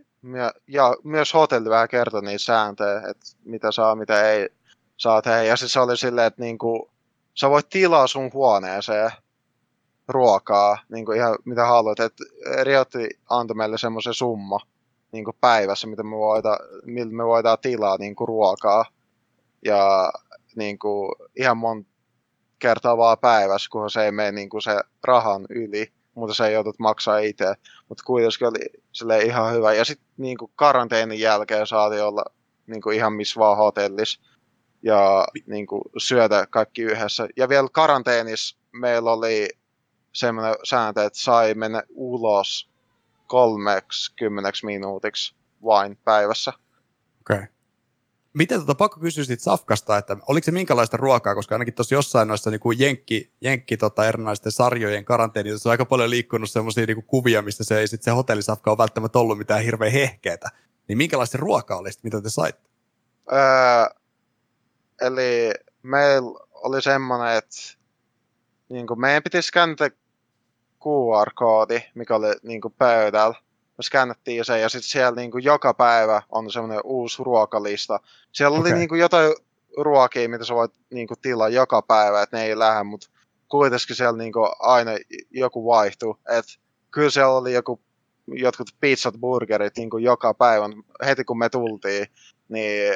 ja 0.67 0.95
myös 1.03 1.33
hotelli 1.33 1.69
vähän 1.69 1.87
kertoi 1.87 2.21
niitä 2.21 2.43
sääntöjä, 2.43 2.97
että 2.97 3.25
mitä 3.45 3.71
saa, 3.71 3.95
mitä 3.95 4.29
ei 4.31 4.49
saa 4.97 5.21
tehdä. 5.21 5.43
Ja 5.43 5.57
siis 5.57 5.73
se 5.73 5.79
oli 5.79 5.97
silleen, 5.97 6.27
että 6.27 6.41
niinku, 6.41 6.91
sä 7.33 7.49
voit 7.49 7.69
tilaa 7.69 8.07
sun 8.07 8.31
huoneeseen 8.33 9.11
ruokaa, 10.07 10.77
niinku 10.89 11.11
ihan 11.11 11.37
mitä 11.45 11.65
haluat. 11.65 11.99
Et 11.99 12.13
Riotti 12.63 13.09
antoi 13.29 13.55
meille 13.55 13.77
semmoisen 13.77 14.13
summa, 14.13 14.59
niin 15.11 15.25
kuin 15.25 15.37
päivässä, 15.41 15.87
mitä 15.87 16.03
me 16.03 16.15
voidaan, 16.15 16.59
millä 16.85 17.13
me 17.13 17.25
voidaan 17.25 17.57
tilaa 17.61 17.97
niin 17.97 18.15
kuin 18.15 18.27
ruokaa. 18.27 18.85
Ja 19.65 20.11
niin 20.55 20.79
kuin, 20.79 21.11
ihan 21.35 21.57
monta 21.57 21.89
kertaa 22.59 22.97
vaan 22.97 23.17
päivässä, 23.17 23.69
kun 23.71 23.91
se 23.91 24.05
ei 24.05 24.11
mene 24.11 24.31
niin 24.31 24.49
kuin 24.49 24.61
se 24.61 24.79
rahan 25.03 25.45
yli, 25.49 25.93
mutta 26.15 26.33
se 26.33 26.51
joudut 26.51 26.79
maksaa 26.79 27.17
itse. 27.17 27.55
Mutta 27.89 28.03
kuitenkin 28.03 28.47
oli 28.47 28.81
sille 28.91 29.21
ihan 29.21 29.53
hyvä. 29.53 29.73
Ja 29.73 29.85
sitten 29.85 30.07
niin 30.17 30.37
karanteenin 30.55 31.19
jälkeen 31.19 31.67
saatiin 31.67 32.03
olla 32.03 32.23
niin 32.67 32.81
kuin 32.81 32.95
ihan 32.95 33.13
missä 33.13 33.39
vaan 33.39 33.57
hotellissa 33.57 34.21
ja 34.81 35.27
niin 35.47 35.67
kuin, 35.67 35.81
syödä 35.97 36.47
kaikki 36.49 36.81
yhdessä. 36.81 37.27
Ja 37.37 37.49
vielä 37.49 37.67
karanteenissa 37.71 38.57
meillä 38.71 39.11
oli 39.11 39.49
semmoinen 40.13 40.55
sääntö, 40.63 41.03
että 41.03 41.19
sai 41.19 41.53
mennä 41.53 41.83
ulos 41.89 42.69
30 43.27 44.51
minuutiksi 44.63 45.35
vain 45.63 45.97
päivässä. 46.03 46.53
Okay. 47.21 47.47
Miten 48.33 48.59
tota, 48.59 48.75
pakko 48.75 48.99
kysyä 48.99 49.23
siitä 49.23 49.43
safkasta, 49.43 49.97
että 49.97 50.17
oliko 50.27 50.45
se 50.45 50.51
minkälaista 50.51 50.97
ruokaa, 50.97 51.35
koska 51.35 51.55
ainakin 51.55 51.73
tuossa 51.73 51.95
jossain 51.95 52.27
noissa 52.27 52.49
niin 52.49 52.59
kuin 52.59 52.79
jenkki, 52.79 53.31
jenkki 53.41 53.77
tota, 53.77 54.07
erinäisten 54.07 54.51
sarjojen 54.51 55.05
karanteenissa 55.05 55.69
on 55.69 55.71
aika 55.71 55.85
paljon 55.85 56.09
liikkunut 56.09 56.51
semmoisia 56.51 56.85
niin 56.85 57.03
kuvia, 57.03 57.41
mistä 57.41 57.63
se 57.63 57.79
ei 57.79 57.87
sit 57.87 58.03
se 58.03 58.11
hotellisafka 58.11 58.77
välttämättä 58.77 59.19
ollut 59.19 59.37
mitään 59.37 59.63
hirveän 59.63 59.91
hehkeetä. 59.91 60.49
Niin 60.87 60.97
minkälaista 60.97 61.37
ruokaa 61.37 61.77
oli 61.77 61.89
mitä 62.03 62.21
te 62.21 62.29
saitte? 62.29 62.69
Öö, 63.31 63.39
eli 65.01 65.51
meillä 65.83 66.39
oli 66.53 66.81
semmoinen, 66.81 67.37
että 67.37 67.55
niin 68.69 68.87
kuin 68.87 68.99
meidän 68.99 69.23
piti 69.23 69.41
skäntä 69.41 69.89
QR-koodi, 70.83 71.81
mikä 71.95 72.15
oli 72.15 72.35
niin 72.43 72.61
kuin 72.61 72.73
pöydällä. 72.77 73.35
Me 73.83 73.85
skännettiin 73.85 74.45
sen 74.45 74.61
ja 74.61 74.69
sitten 74.69 74.89
siellä 74.89 75.15
niin 75.15 75.31
kuin 75.31 75.43
joka 75.43 75.73
päivä 75.73 76.21
on 76.29 76.51
semmoinen 76.51 76.81
uusi 76.83 77.23
ruokalista. 77.23 77.99
Siellä 78.31 78.57
okay. 78.57 78.71
oli 78.71 78.79
niin 78.79 78.89
kuin 78.89 79.01
jotain 79.01 79.33
ruokia, 79.77 80.29
mitä 80.29 80.45
sä 80.45 80.55
voit 80.55 80.71
niin 80.93 81.07
kuin 81.07 81.19
tilaa 81.21 81.49
joka 81.49 81.81
päivä, 81.81 82.21
että 82.21 82.37
ne 82.37 82.43
ei 82.43 82.59
lähde, 82.59 82.83
mutta 82.83 83.09
kuitenkin 83.49 83.95
siellä 83.95 84.17
niin 84.17 84.33
kuin 84.33 84.49
aina 84.59 84.91
joku 85.31 85.65
vaihtui. 85.65 86.15
Et 86.29 86.45
kyllä 86.91 87.09
siellä 87.09 87.33
oli 87.33 87.53
joku, 87.53 87.81
jotkut 88.27 88.67
pizzat, 88.79 89.15
burgerit 89.19 89.77
niin 89.77 89.89
kuin 89.89 90.03
joka 90.03 90.33
päivä. 90.33 90.65
Heti 91.05 91.23
kun 91.23 91.37
me 91.37 91.49
tultiin, 91.49 92.07
niin, 92.49 92.93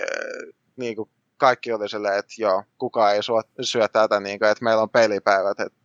niin 0.76 0.96
kuin 0.96 1.10
kaikki 1.38 1.74
oli 1.74 1.90
silleen, 1.90 2.20
että 2.20 2.34
joo, 2.38 2.64
kukaan 2.78 3.16
ei 3.16 3.22
syö, 3.62 3.88
tätä, 3.88 4.20
niin 4.20 4.40
kuin, 4.40 4.52
että 4.52 4.64
meillä 4.64 4.82
on 4.82 4.90
pelipäivät. 4.90 5.60
Että, 5.60 5.80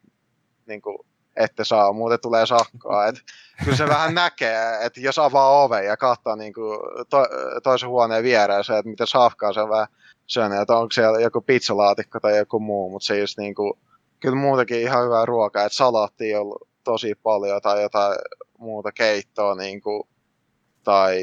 niin 0.67 0.83
kuin, 0.83 0.99
ette 1.37 1.65
saa, 1.65 1.93
muuten 1.93 2.21
tulee 2.21 2.47
sakkoa. 2.47 3.07
Et 3.07 3.17
kyllä 3.65 3.77
se 3.77 3.89
vähän 3.89 4.15
näkee, 4.15 4.79
että 4.81 5.01
jos 5.01 5.19
avaa 5.19 5.63
ove 5.63 5.85
ja 5.85 5.97
katsoo 5.97 6.37
niin 6.37 6.53
kuin 6.53 6.79
to, 7.11 7.27
toisen 7.63 7.89
huoneen 7.89 8.25
viereen, 8.25 8.61
että 8.61 8.91
miten 8.91 9.07
safkaa 9.07 9.53
se 9.53 9.61
vähän 9.61 9.87
syönyt, 10.27 10.61
että 10.61 10.77
onko 10.77 10.93
siellä 10.93 11.21
joku 11.21 11.41
pizzalaatikko 11.41 12.21
tai 12.21 12.39
joku 12.39 12.61
muu, 12.61 12.91
mutta 12.91 13.07
se 13.07 13.19
just 13.19 13.39
niin 13.39 13.55
kuin, 13.55 13.73
kyllä 14.21 14.37
muutenkin 14.37 14.81
ihan 14.81 15.05
hyvää 15.05 15.27
ruokaa, 15.27 15.65
että 15.65 15.77
salaattia 15.77 16.37
on 16.37 16.43
ollut 16.43 16.69
tosi 16.85 17.15
paljon 17.23 17.63
tai 17.63 17.83
jotain 17.83 18.19
muuta 18.59 18.93
keittoa 18.93 19.55
niin 19.55 19.81
kuin, 19.81 20.03
tai 20.85 21.19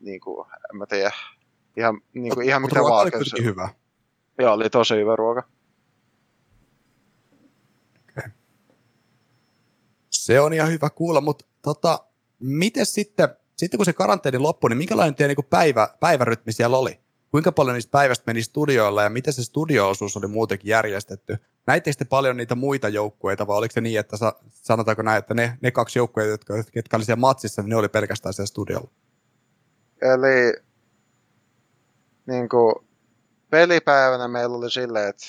niin 0.00 0.20
kuin, 0.20 0.46
en 0.72 0.76
mä 0.78 0.86
tiedä, 0.86 1.10
ihan, 1.76 2.00
niin 2.14 2.34
kuin, 2.34 2.46
ihan 2.46 2.62
mitä 2.62 2.80
vaan. 2.82 3.10
hyvä. 3.42 3.68
Joo, 4.38 4.52
oli 4.52 4.70
tosi 4.70 4.94
hyvä 4.94 5.16
ruoka. 5.16 5.42
Se 10.28 10.40
on 10.40 10.52
ihan 10.52 10.70
hyvä 10.70 10.90
kuulla, 10.90 11.20
mutta 11.20 11.44
tota, 11.62 12.04
miten 12.40 12.86
sitten, 12.86 13.28
sitten 13.56 13.78
kun 13.78 13.84
se 13.84 13.92
karanteeni 13.92 14.38
loppui, 14.38 14.70
niin 14.70 14.78
minkälainen 14.78 15.14
teidän 15.14 15.36
niin 15.36 15.46
päivä, 15.50 15.88
päivärytmi 16.00 16.52
siellä 16.52 16.78
oli? 16.78 17.00
Kuinka 17.30 17.52
paljon 17.52 17.74
niistä 17.74 17.90
päivästä 17.90 18.24
meni 18.26 18.42
studioilla 18.42 19.02
ja 19.02 19.10
miten 19.10 19.32
se 19.32 19.44
studioosuus 19.44 20.16
oli 20.16 20.26
muutenkin 20.26 20.68
järjestetty? 20.68 21.36
Näittekö 21.66 21.96
te 21.98 22.04
paljon 22.04 22.36
niitä 22.36 22.54
muita 22.54 22.88
joukkueita 22.88 23.46
vai 23.46 23.56
oliko 23.56 23.72
se 23.72 23.80
niin, 23.80 24.00
että 24.00 24.16
sa, 24.16 24.32
sanotaanko 24.48 25.02
näin, 25.02 25.18
että 25.18 25.34
ne, 25.34 25.58
ne 25.60 25.70
kaksi 25.70 25.98
joukkueita, 25.98 26.30
jotka, 26.30 26.54
jotka 26.74 26.96
oli 26.96 27.04
siellä 27.04 27.20
matsissa, 27.20 27.62
niin 27.62 27.70
ne 27.70 27.76
oli 27.76 27.88
pelkästään 27.88 28.32
siellä 28.32 28.46
studiolla? 28.46 28.90
Eli 30.02 30.52
niin 32.26 32.48
kuin, 32.48 32.74
pelipäivänä 33.50 34.28
meillä 34.28 34.56
oli 34.56 34.70
silleen, 34.70 35.08
että 35.08 35.26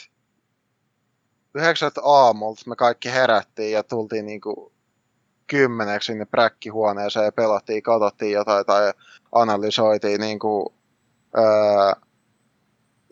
yhdeksät 1.56 1.94
aamulta 2.04 2.62
me 2.66 2.76
kaikki 2.76 3.12
herättiin 3.12 3.72
ja 3.72 3.84
tultiin 3.84 4.26
niin 4.26 4.42
kuin 4.42 4.72
kymmeneksi 5.50 6.08
sinne 6.08 6.26
präkkihuoneeseen 6.26 7.26
ja 7.26 7.32
pelattiin, 7.32 7.84
katsottiin 7.84 8.32
jotain 8.32 8.66
tai 8.66 8.94
analysoitiin 9.32 10.22
niin 10.22 10.40
kuin, 10.40 10.66
öö, 11.38 12.02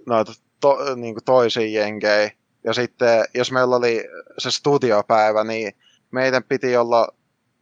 noita 0.06 0.32
to, 0.60 0.96
niin 0.96 1.14
kuin 1.16 1.24
toisia 1.24 1.82
jenkejä. 1.82 2.32
Ja 2.64 2.74
sitten 2.74 3.26
jos 3.34 3.52
meillä 3.52 3.76
oli 3.76 4.06
se 4.38 4.52
studiopäivä, 4.52 5.44
niin 5.44 5.74
meidän 6.12 6.44
piti 6.44 6.78
olla 6.78 7.08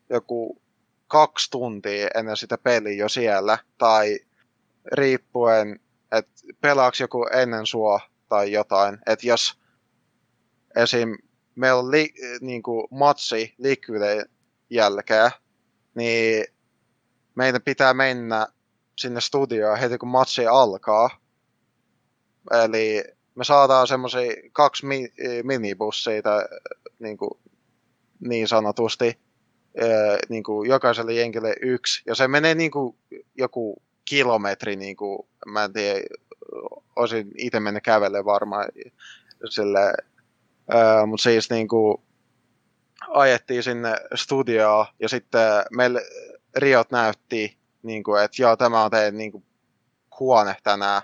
joku 0.10 0.62
kaksi 1.08 1.52
tuntia 1.52 2.08
ennen 2.16 2.38
sitä 2.38 2.58
peliä 2.58 2.94
jo 2.94 3.10
siellä, 3.10 3.58
tai 3.78 4.20
riippuen, 4.92 5.80
että 6.12 6.32
pelaaks 6.62 7.02
joku 7.02 7.28
ennen 7.34 7.66
sua 7.66 8.00
tai 8.30 8.52
jotain. 8.52 8.98
Että 9.08 9.28
jos 9.28 9.60
esim. 10.76 11.18
meillä 11.56 11.80
on 11.80 11.92
li, 11.92 12.14
niin 12.42 12.64
kuin 12.64 12.88
matsi 12.92 13.54
Liquide 13.58 14.26
jälkeen, 14.70 15.32
niin 15.96 16.46
meidän 17.36 17.62
pitää 17.62 17.94
mennä 17.94 18.48
sinne 18.98 19.22
studioon 19.22 19.80
heti 19.80 19.98
kun 19.98 20.10
matsi 20.10 20.48
alkaa. 20.48 21.10
Eli 22.64 23.04
me 23.36 23.44
saadaan 23.44 23.88
semmoisia 23.88 24.32
kaksi 24.52 24.86
mi- 24.86 25.14
minibussia 25.44 26.22
tai 26.22 26.44
niin, 27.00 27.18
niin 28.20 28.48
sanotusti 28.48 29.20
niin 30.30 30.44
kuin 30.44 30.70
jokaiselle 30.70 31.14
jenkille 31.14 31.56
yksi. 31.62 32.02
Ja 32.06 32.16
se 32.16 32.28
menee 32.28 32.56
niin 32.56 32.72
kuin 32.72 32.98
joku 33.38 33.82
kilometri, 34.06 34.76
niin 34.76 34.96
kuin, 34.96 35.28
mä 35.46 35.64
en 35.64 35.74
tiedä, 35.74 36.00
olisin 36.96 37.32
itse 37.38 37.60
mennä 37.60 37.82
kävelle 37.82 38.26
varmaan 38.26 38.66
sille, 39.50 39.94
mutta 41.08 41.24
siis 41.24 41.50
niin 41.50 41.68
kuin, 41.68 41.98
ajettiin 43.10 43.64
sinne 43.64 43.96
studioon 44.16 44.86
ja 45.00 45.10
sitten 45.10 45.42
meille 45.72 46.02
Riot 46.58 46.92
näytti, 46.92 47.58
niin 47.84 48.04
kuin, 48.04 48.24
että 48.24 48.42
joo, 48.42 48.58
tämä 48.58 48.84
on 48.84 48.92
teidän 48.92 49.18
niin 49.18 49.32
kuin, 49.32 49.46
huone 50.20 50.56
tänään, 50.64 51.02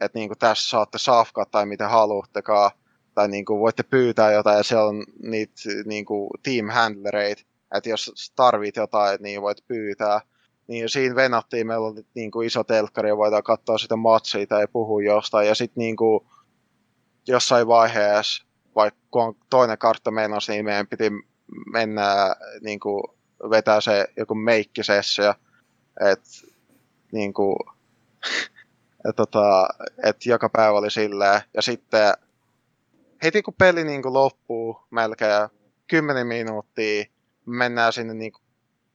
että 0.00 0.18
niin 0.18 0.28
kuin, 0.28 0.38
tässä 0.38 0.68
saatte 0.68 0.98
safkat 0.98 1.50
tai 1.50 1.66
mitä 1.66 1.88
haluattekaan, 1.88 2.70
tai 3.14 3.28
niin 3.28 3.44
kuin, 3.44 3.60
voitte 3.60 3.82
pyytää 3.82 4.32
jotain 4.32 4.56
ja 4.56 4.62
siellä 4.62 4.84
on 4.84 5.04
niitä 5.22 5.52
niin 5.86 6.04
kuin, 6.04 6.30
team 6.42 6.68
handlereita, 6.68 7.42
että 7.74 7.88
jos 7.88 8.32
tarvit 8.36 8.76
jotain, 8.76 9.18
niin 9.20 9.42
voit 9.42 9.66
pyytää. 9.68 10.20
Niin 10.66 10.88
siinä 10.88 11.14
venattiin, 11.14 11.66
meillä 11.66 11.86
oli 11.86 12.06
niin 12.14 12.30
kuin, 12.30 12.46
iso 12.46 12.64
telkkari 12.64 13.08
ja 13.08 13.16
voidaan 13.16 13.42
katsoa 13.42 13.78
sitä 13.78 13.96
matsia 13.96 14.46
tai 14.46 14.66
puhua 14.72 15.02
jostain. 15.02 15.48
Ja 15.48 15.54
sitten 15.54 15.80
niin 15.80 15.96
kuin, 15.96 16.20
jossain 17.28 17.66
vaiheessa 17.66 18.46
vaikka 18.74 19.00
kun 19.10 19.22
on 19.22 19.34
toinen 19.50 19.78
kartta 19.78 20.10
menossa, 20.10 20.52
niin 20.52 20.64
meidän 20.64 20.86
piti 20.86 21.10
mennä 21.72 22.36
niin 22.60 22.80
kuin, 22.80 23.02
vetää 23.50 23.80
se 23.80 24.06
joku 24.16 24.34
meikkisessio, 24.34 25.34
että 26.10 26.28
niin 27.12 27.34
kuin, 27.34 27.56
et, 29.08 29.16
tota, 29.16 29.68
et 30.04 30.26
joka 30.26 30.48
päivä 30.48 30.78
oli 30.78 30.90
silleen. 30.90 31.40
Ja 31.54 31.62
sitten 31.62 32.14
heti 33.22 33.42
kun 33.42 33.54
peli 33.58 33.84
niin 33.84 34.02
kuin 34.02 34.12
loppuu 34.12 34.80
melkein 34.90 35.48
10 35.86 36.26
minuuttia, 36.26 37.04
mennään 37.46 37.92
sinne 37.92 38.14
niin 38.14 38.32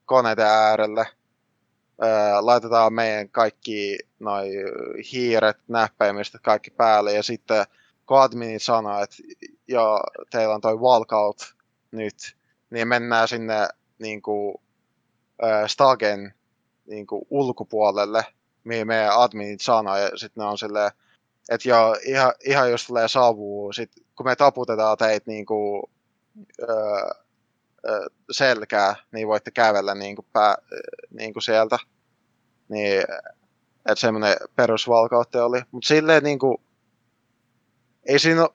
koneiden 0.05 0.45
äärelle, 0.45 1.07
öö, 2.03 2.09
laitetaan 2.39 2.93
meidän 2.93 3.29
kaikki 3.29 3.97
noi 4.19 4.49
hiiret, 5.13 5.57
näppäimistä 5.67 6.39
kaikki 6.41 6.71
päälle 6.71 7.13
ja 7.13 7.23
sitten 7.23 7.65
kun 8.07 8.21
admini 8.21 8.59
sanoo, 8.59 9.01
että 9.01 9.15
joo, 9.67 10.03
teillä 10.31 10.55
on 10.55 10.61
toi 10.61 10.75
walkout 10.75 11.55
nyt, 11.91 12.35
niin 12.69 12.87
mennään 12.87 13.27
sinne 13.27 13.67
niin 13.99 14.21
kuin, 14.21 14.55
äh, 15.43 15.63
Stagen 15.67 16.33
niin 16.85 17.07
kuin, 17.07 17.21
ulkopuolelle, 17.29 18.25
mihin 18.63 18.87
meidän 18.87 19.17
adminit 19.17 19.61
sanoo, 19.61 19.97
ja 19.97 20.09
sitten 20.15 20.41
ne 20.41 20.49
on 20.49 20.57
silleen, 20.57 20.91
että 21.49 21.69
joo, 21.69 21.97
ihan, 22.05 22.33
ihan 22.45 22.71
jos 22.71 22.87
tulee 22.87 23.07
savu, 23.07 23.73
sit 23.73 23.91
kun 24.15 24.25
me 24.25 24.35
taputetaan 24.35 24.97
teitä 24.97 25.31
niin 25.31 25.45
kuin, 25.45 25.83
öö, 26.61 27.09
selkää, 28.31 28.95
niin 29.11 29.27
voitte 29.27 29.51
kävellä 29.51 29.95
niin 29.95 30.15
kuin, 30.15 30.25
pää, 30.33 30.55
niin 31.11 31.33
kuin 31.33 31.43
sieltä. 31.43 31.77
Niin, 32.69 33.01
että 33.77 33.95
semmoinen 33.95 34.35
perusvalkautte 34.55 35.41
oli. 35.41 35.61
Mutta 35.71 35.87
silleen 35.87 36.23
niin 36.23 36.39
kuin, 36.39 36.57
ei 38.07 38.19
siinä 38.19 38.41
ole 38.41 38.49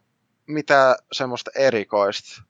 mitään 0.46 0.94
semmoista 1.12 1.50
erikoista 1.54 2.42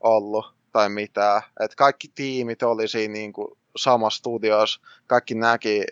ollut 0.00 0.54
tai 0.72 0.88
mitään. 0.88 1.42
Et 1.60 1.74
kaikki 1.74 2.08
tiimit 2.14 2.62
oli 2.62 2.88
siinä 2.88 3.12
niin 3.12 3.32
kuin 3.32 3.48
samassa 3.76 4.18
studiossa, 4.18 4.80
kaikki 5.06 5.34
näki 5.34 5.84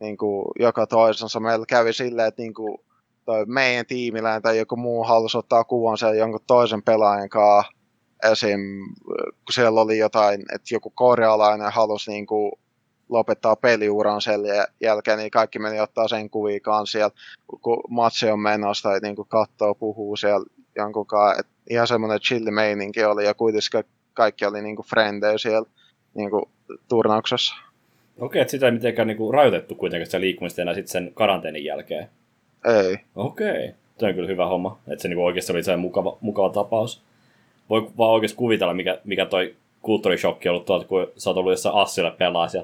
niin 0.00 0.16
kuin 0.16 0.44
joka 0.58 0.86
toisensa. 0.86 1.40
Meillä 1.40 1.66
kävi 1.66 1.92
silleen, 1.92 2.28
että 2.28 2.42
niin 2.42 2.54
kuin 2.54 2.78
toi 3.24 3.46
meidän 3.46 3.86
tiimillä 3.86 4.40
tai 4.40 4.58
joku 4.58 4.76
muu 4.76 5.04
halusi 5.04 5.38
ottaa 5.38 5.64
kuvan 5.64 5.98
sen 5.98 6.18
jonkun 6.18 6.40
toisen 6.46 6.82
pelaajan 6.82 7.28
kanssa. 7.28 7.72
Esim. 8.32 8.60
kun 9.04 9.52
siellä 9.52 9.80
oli 9.80 9.98
jotain, 9.98 10.40
että 10.54 10.74
joku 10.74 10.90
korealainen 10.90 11.72
halusi 11.72 12.10
niin 12.10 12.26
kuin 12.26 12.52
lopettaa 13.08 13.56
peliuran 13.56 14.20
sen 14.20 14.40
jälkeen, 14.80 15.18
niin 15.18 15.30
kaikki 15.30 15.58
meni 15.58 15.80
ottaa 15.80 16.08
sen 16.08 16.30
kuvia 16.30 16.60
kanssa 16.60 16.92
siellä, 16.92 17.10
kun 17.62 17.82
matsi 17.90 18.30
on 18.30 18.40
menossa 18.40 18.88
tai 18.88 19.00
niin 19.02 19.16
kuin 19.16 19.28
katsoo, 19.28 19.74
puhuu 19.74 20.16
siellä 20.16 20.46
jonkun 20.76 21.06
kanssa. 21.06 21.40
Et 21.40 21.46
ihan 21.70 21.86
semmoinen 21.86 22.20
chilli 22.20 22.50
meininki 22.50 23.04
oli 23.04 23.24
ja 23.24 23.34
kuitenkin 23.34 23.84
kaikki 24.14 24.46
oli 24.46 24.62
niin 24.62 24.76
kuin 24.76 24.86
frendejä 24.86 25.38
siellä 25.38 25.68
niin 26.14 26.30
kuin 26.30 26.44
turnauksessa. 26.88 27.54
Okei, 28.20 28.40
että 28.42 28.50
sitä 28.50 28.66
ei 28.66 28.72
mitenkään 28.72 29.08
niin 29.08 29.18
kuin 29.18 29.34
rajoitettu 29.34 29.74
kuitenkaan 29.74 30.06
sitä 30.06 30.20
liikkumista 30.20 30.62
enää 30.62 30.74
sitten 30.74 30.92
sen 30.92 31.12
karanteenin 31.14 31.64
jälkeen. 31.64 32.08
Ei. 32.64 32.98
Okei, 33.16 33.74
se 33.98 34.06
on 34.06 34.14
kyllä 34.14 34.28
hyvä 34.28 34.46
homma, 34.46 34.78
että 34.88 35.02
se 35.02 35.08
niin 35.08 35.16
kuin 35.16 35.26
oikeasti 35.26 35.52
oli 35.52 35.62
se 35.62 35.76
mukava, 35.76 36.18
mukava 36.20 36.50
tapaus. 36.50 37.02
Voi 37.70 37.90
vaan 37.98 38.10
oikeasti 38.10 38.36
kuvitella, 38.36 38.74
mikä, 38.74 38.98
mikä 39.04 39.26
toi 39.26 39.54
kulttuurishokki 39.82 40.48
on 40.48 40.52
ollut 40.52 40.66
tuolta, 40.66 40.86
kun 40.86 41.06
sä 41.16 41.30
oot 41.30 41.36
ollut 41.36 41.52
jossain 41.52 41.74
Assille 41.74 42.10
pelaas 42.10 42.54
ja 42.54 42.62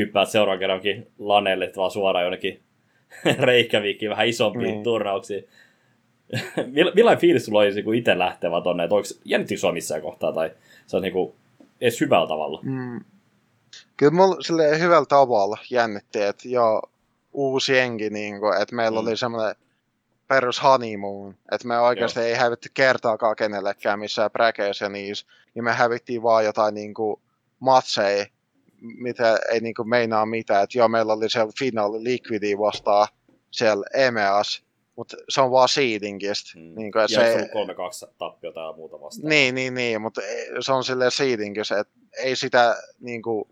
hyppäät 0.00 0.28
seuraavan 0.28 0.58
kerrankin 0.58 1.06
laneelle 1.18 1.72
vaan 1.76 1.90
suoraan 1.90 2.24
jonnekin 2.24 2.60
Reikkäviikkiin 3.40 4.10
vähän 4.10 4.28
isompiin 4.28 4.76
mm. 4.76 4.82
turnauksiin. 4.82 5.48
Millainen 6.94 7.20
fiilis 7.20 7.44
sulla 7.44 7.58
olisi, 7.58 7.82
kun 7.82 7.94
itse 7.94 8.18
lähtevä 8.18 8.60
tonne? 8.60 8.84
Että 8.84 8.94
onko 8.94 9.08
jännittikö 9.24 9.60
sua 9.60 9.72
missään 9.72 10.02
kohtaa 10.02 10.32
tai 10.32 10.50
se 10.86 10.96
on 10.96 11.02
niinku 11.02 11.34
edes 11.80 12.00
hyvällä 12.00 12.26
tavalla? 12.26 12.60
Mm. 12.62 13.00
Kyllä 13.96 14.12
mulla 14.12 14.36
silleen 14.40 14.80
hyvällä 14.80 15.06
tavalla 15.06 15.58
jännitti, 15.70 16.22
että 16.22 16.48
joo, 16.48 16.82
uusi 17.32 17.76
jengi, 17.76 18.10
niin 18.10 18.40
kuin, 18.40 18.62
että 18.62 18.74
meillä 18.74 19.00
mm. 19.00 19.06
oli 19.06 19.16
semmoinen 19.16 19.54
perus 20.28 20.62
honeymoon, 20.62 21.34
että 21.52 21.68
me 21.68 21.78
oikeasti 21.78 22.20
joo. 22.20 22.26
ei 22.26 22.34
hävitty 22.34 22.68
kertaakaan 22.74 23.36
kenellekään 23.36 23.98
missään 23.98 24.30
präkeissä 24.30 24.84
ja 24.84 24.88
niissä, 24.88 25.26
niin 25.54 25.64
me 25.64 25.72
hävittiin 25.72 26.22
vaan 26.22 26.44
jotain 26.44 26.74
niin 26.74 26.94
kuin, 26.94 27.20
matseja, 27.60 28.26
mitä 28.80 29.38
ei 29.52 29.60
niin 29.60 29.74
kuin, 29.74 29.88
meinaa 29.88 30.26
mitään, 30.26 30.64
että 30.64 30.78
joo, 30.78 30.88
meillä 30.88 31.12
oli 31.12 31.30
siellä 31.30 31.52
finaali 31.58 32.04
Liquidi 32.04 32.58
vastaan 32.58 33.08
siellä 33.50 33.86
EMEAS, 33.94 34.64
mutta 34.96 35.16
se 35.28 35.40
on 35.40 35.50
vaan 35.50 35.68
seedingistä. 35.68 36.50
Mm. 36.58 36.74
Niin 36.74 36.92
kuin, 36.92 37.02
ja 37.02 37.08
se, 37.08 37.14
se 37.14 37.50
on 37.54 37.68
3-2 37.68 38.14
tappiota 38.18 38.60
ja 38.60 38.72
muuta 38.72 39.00
vastaan. 39.00 39.28
Niin, 39.28 39.54
niin, 39.54 39.74
niin, 39.74 40.02
mutta 40.02 40.20
se 40.60 40.72
on 40.72 40.84
silleen 40.84 41.10
seedingistä, 41.10 41.80
että 41.80 41.94
ei 42.18 42.36
sitä 42.36 42.76
niin 43.00 43.22
kuin, 43.22 43.44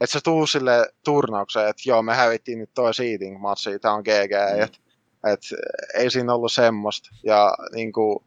että 0.00 0.18
se 0.18 0.20
tuu 0.24 0.46
sille 0.46 0.92
turnaukseen, 1.04 1.68
että 1.68 1.82
joo, 1.86 2.02
me 2.02 2.14
hävittiin 2.14 2.58
nyt 2.58 2.70
toi 2.74 2.94
seeding 2.94 3.40
matsi, 3.40 3.78
tää 3.78 3.92
on 3.92 4.02
GG, 4.02 4.56
mm. 4.56 4.62
että 4.62 4.78
et, 5.26 5.40
ei 5.94 6.10
siinä 6.10 6.34
ollut 6.34 6.52
semmoista. 6.52 7.10
Ja 7.22 7.54
niin 7.74 7.92
kuin, 7.92 8.18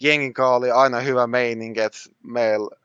jengin 0.00 0.34
oli 0.40 0.70
aina 0.70 1.00
hyvä 1.00 1.26
meininki, 1.26 1.80
että 1.80 1.98
meillä 2.22 2.76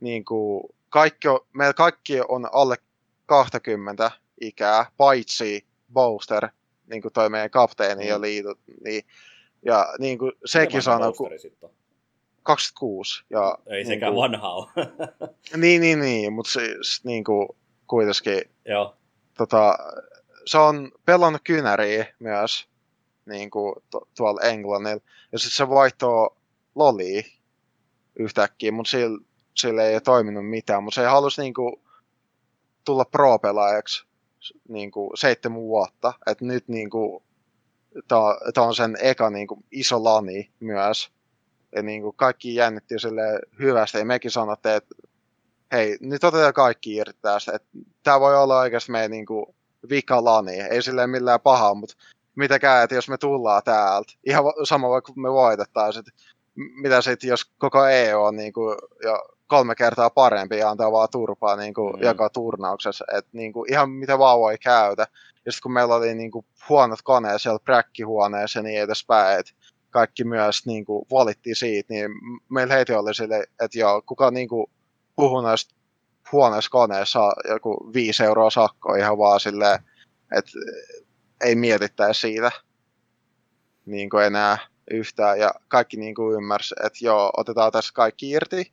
niin 0.00 0.24
kuin, 0.24 0.73
kaikki 0.94 1.28
on, 1.28 1.40
meillä 1.52 1.72
kaikki 1.72 2.20
on 2.28 2.48
alle 2.52 2.76
20 3.26 4.10
ikää, 4.40 4.86
paitsi 4.96 5.66
Booster, 5.92 6.48
niin 6.86 7.02
kuin 7.02 7.12
toi 7.12 7.30
meidän 7.30 7.50
kapteeni 7.50 8.04
mm. 8.04 8.08
ja 8.08 8.20
liitut. 8.20 8.58
Niin, 8.84 9.02
ja 9.62 9.94
niin 9.98 10.18
kuin 10.18 10.32
sekin 10.44 10.82
sanoi, 10.82 11.12
kun... 11.12 11.30
26. 12.42 13.24
Ja, 13.30 13.58
Ei 13.66 13.76
niin 13.76 13.86
sekään 13.86 14.12
kuin, 14.12 14.22
vanha 14.22 14.52
ole. 14.52 14.66
niin, 15.56 15.80
niin, 15.80 16.00
niin, 16.00 16.32
mutta 16.32 16.52
siis 16.52 17.04
niin 17.04 17.24
kuin, 17.24 17.48
kuitenkin 17.86 18.42
Joo. 18.64 18.96
Tota, 19.38 19.78
se 20.46 20.58
on 20.58 20.92
pelannut 21.04 21.42
kynäriä 21.44 22.06
myös 22.18 22.68
niin 23.26 23.50
kuin, 23.50 23.74
to, 23.90 24.08
tuolla 24.16 24.40
Englannilla. 24.40 25.02
Ja 25.32 25.38
sitten 25.38 25.56
se 25.56 25.68
vaihtoo 25.68 26.36
loliin 26.74 27.24
yhtäkkiä, 28.18 28.72
mutta 28.72 28.90
sillä, 28.90 29.18
sillä 29.54 29.84
ei 29.84 29.94
ole 29.94 30.00
toiminut 30.00 30.48
mitään. 30.48 30.82
Mutta 30.82 30.94
se 30.94 31.06
halusi 31.06 31.40
niin 31.40 31.54
kuin, 31.54 31.76
tulla 32.84 33.04
pro-pelaajaksi 33.04 34.06
niin 34.68 34.90
kuin, 34.90 35.10
seitsemän 35.14 35.60
vuotta. 35.60 36.12
Et 36.26 36.40
nyt 36.40 36.68
niin 36.68 36.90
tämä 38.54 38.66
on 38.66 38.74
sen 38.74 38.96
eka 39.00 39.30
niin 39.30 39.46
kuin, 39.46 39.64
iso 39.70 40.04
lani 40.04 40.50
myös. 40.60 41.10
Ja 41.74 41.82
niin 41.82 42.02
kuin, 42.02 42.16
kaikki 42.16 42.54
jännitti 42.54 42.98
sille 42.98 43.22
hyvästi. 43.58 43.98
Ja 43.98 44.04
mekin 44.04 44.30
sanotte, 44.30 44.76
että 44.76 44.94
hei, 45.72 45.96
nyt 46.00 46.24
otetaan 46.24 46.54
kaikki 46.54 46.94
irti 46.94 47.18
tästä. 47.22 47.60
Tämä 48.02 48.20
voi 48.20 48.36
olla 48.36 48.58
oikeasti 48.58 48.92
meidän 48.92 49.10
niin 49.10 49.26
kuin, 49.26 49.46
vika 49.90 50.24
lani. 50.24 50.60
Ei 50.60 50.82
silleen 50.82 51.10
millään 51.10 51.40
pahaa, 51.40 51.74
mutta 51.74 51.96
mitäkään, 52.34 52.84
että 52.84 52.94
jos 52.94 53.08
me 53.08 53.18
tullaan 53.18 53.62
täältä, 53.64 54.12
ihan 54.26 54.44
sama 54.64 54.90
vaikka 54.90 55.12
me 55.16 55.32
voitettaisiin, 55.32 56.04
mitä 56.54 57.00
sitten 57.02 57.28
jos 57.28 57.44
koko 57.58 57.86
EU 57.86 58.22
on 58.22 58.36
niin 58.36 58.52
kuin, 58.52 58.78
jo 59.02 59.28
kolme 59.46 59.74
kertaa 59.74 60.10
parempi 60.10 60.58
ja 60.58 60.70
antaa 60.70 60.92
vaan 60.92 61.08
turpaa 61.12 61.56
niin 61.56 61.74
kuin, 61.74 61.94
mm. 61.96 62.02
joka 62.02 62.30
turnauksessa, 62.30 63.04
että 63.12 63.30
niin 63.32 63.52
kuin, 63.52 63.72
ihan 63.72 63.90
mitä 63.90 64.18
vaan 64.18 64.38
voi 64.38 64.58
käytä. 64.58 65.06
Ja 65.46 65.52
sitten 65.52 65.62
kun 65.62 65.72
meillä 65.72 65.94
oli 65.94 66.14
niin 66.14 66.30
kuin, 66.30 66.46
huonot 66.68 67.02
koneet 67.02 67.42
siellä 67.42 67.58
präkkihuoneessa 67.64 68.58
ja 68.58 68.62
niin 68.62 68.80
edespäin, 68.80 69.40
että 69.40 69.52
kaikki 69.90 70.24
myös 70.24 70.66
niin 70.66 70.84
kuin, 70.84 71.06
valitti 71.10 71.54
siitä, 71.54 71.92
niin 71.92 72.10
meillä 72.48 72.74
heti 72.74 72.92
oli 72.92 73.14
sille, 73.14 73.46
että 73.60 73.78
joo, 73.78 74.02
kuka 74.06 74.30
niin 74.30 74.48
kuin, 74.48 74.66
puhuu 75.16 75.40
näistä 75.40 75.74
huoneessa 76.32 76.70
koneessa 76.70 77.32
joku 77.48 77.90
viisi 77.94 78.24
euroa 78.24 78.50
sakko 78.50 78.94
ihan 78.94 79.18
vaan 79.18 79.40
silleen, 79.40 79.78
että 80.36 80.50
ei 81.44 81.54
mietittäisi 81.54 82.20
siitä 82.20 82.50
niin 83.86 84.10
kuin 84.10 84.24
enää 84.24 84.58
yhtään. 84.90 85.38
Ja 85.38 85.54
kaikki 85.68 85.96
niin 85.96 86.14
kuin 86.14 86.34
ymmärsi, 86.34 86.74
että 86.84 86.98
joo, 87.00 87.30
otetaan 87.36 87.72
tässä 87.72 87.92
kaikki 87.94 88.30
irti, 88.30 88.72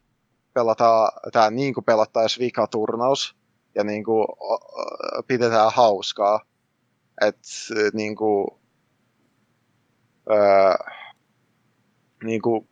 pelataan 0.54 1.12
tämä 1.32 1.50
niin 1.50 1.74
kuin 1.74 1.84
pelattaisiin 1.84 2.46
vikaturnaus 2.46 3.36
ja 3.76 3.84
niin 3.84 4.04
kuin 4.04 4.28
pidetään 5.28 5.72
hauskaa. 5.74 6.46
Että 7.22 7.42
niin 7.94 8.16
kuin, 8.16 8.48
öö, 10.32 10.94
niin 12.24 12.42
kuin 12.42 12.68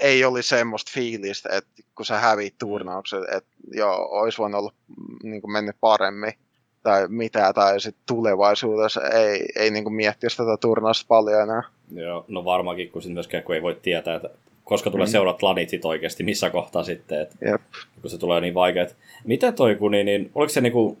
ei 0.00 0.24
olisi 0.24 0.48
semmoista 0.48 0.92
fiilistä, 0.94 1.48
että 1.52 1.82
kun 1.94 2.06
sä 2.06 2.18
hävit 2.18 2.58
turnauksen, 2.58 3.22
että 3.36 3.50
joo, 3.72 4.08
olisi 4.10 4.38
voinut 4.38 4.58
olla 4.58 4.72
mm, 4.88 5.30
niin 5.30 5.40
kuin 5.40 5.52
mennyt 5.52 5.76
paremmin 5.80 6.32
tai 6.82 7.08
mitä, 7.08 7.52
tai 7.52 7.80
sitten 7.80 8.02
tulevaisuudessa 8.06 9.00
ei, 9.08 9.46
ei 9.56 9.70
niin 9.70 9.84
kuin 9.84 9.94
miettisi 9.94 10.36
tätä 10.36 10.56
turnausta 10.60 11.04
paljon 11.08 11.42
enää. 11.42 11.62
Joo, 11.92 12.24
no 12.28 12.44
varmaankin, 12.44 12.90
kun 12.90 13.02
myöskään 13.08 13.42
kun 13.42 13.54
ei 13.54 13.62
voi 13.62 13.78
tietää, 13.82 14.16
että 14.16 14.30
koska 14.66 14.90
tulee 14.90 15.06
mm. 15.06 15.10
seurat 15.10 15.42
lanit 15.42 15.68
sit 15.68 15.84
oikeasti, 15.84 16.24
missä 16.24 16.50
kohtaa 16.50 16.82
sitten, 16.82 17.20
että 17.20 17.36
Jep. 17.50 17.62
kun 18.00 18.10
se 18.10 18.18
tulee 18.18 18.40
niin 18.40 18.54
vaikeet. 18.54 18.96
Miten 19.24 19.54
toi, 19.54 19.74
kun 19.74 19.90
niin, 19.90 20.06
niin 20.06 20.30
oliko 20.34 20.52
se 20.52 20.60
niinku, 20.60 20.98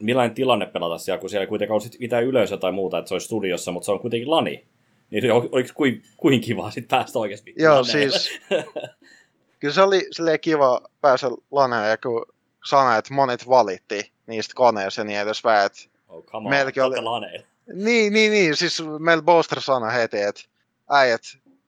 millainen 0.00 0.34
tilanne 0.34 0.66
pelata 0.66 0.98
siellä, 0.98 1.20
kun 1.20 1.30
siellä 1.30 1.42
ei 1.42 1.48
kuitenkaan 1.48 1.80
ole 1.82 1.90
mitään 2.00 2.24
yleisöä 2.24 2.58
tai 2.58 2.72
muuta, 2.72 2.98
että 2.98 3.08
se 3.08 3.14
olisi 3.14 3.24
studiossa, 3.24 3.72
mutta 3.72 3.86
se 3.86 3.92
on 3.92 4.00
kuitenkin 4.00 4.30
lani. 4.30 4.64
Niin 5.10 5.32
oliko 5.32 5.68
kuin, 5.74 6.02
kuin 6.16 6.40
kiva 6.40 6.70
sitten 6.70 6.98
päästä 6.98 7.18
oikeasti 7.18 7.54
Joo, 7.56 7.84
siis 7.84 8.40
kyllä 9.60 9.74
se 9.74 9.82
oli 9.82 10.06
silleen 10.10 10.40
kiva 10.40 10.80
päästä 11.00 11.30
laneen, 11.50 11.90
ja 11.90 11.96
kun 11.98 12.26
sana, 12.64 12.96
että 12.96 13.14
monet 13.14 13.48
valitti 13.48 14.12
niistä 14.26 14.52
koneista 14.56 15.00
ja 15.00 15.04
niin 15.04 15.18
edespäin, 15.18 15.66
että 15.66 15.80
oh, 16.08 16.24
come 16.24 16.62
on, 16.62 16.84
oli... 16.84 17.04
Laneilla. 17.04 17.46
Niin, 17.74 18.12
niin, 18.12 18.32
niin, 18.32 18.56
siis 18.56 18.82
meillä 18.98 19.22
Boster 19.22 19.60
sana 19.60 19.90
heti, 19.90 20.20
että 20.20 20.42
äijät, 20.90 21.22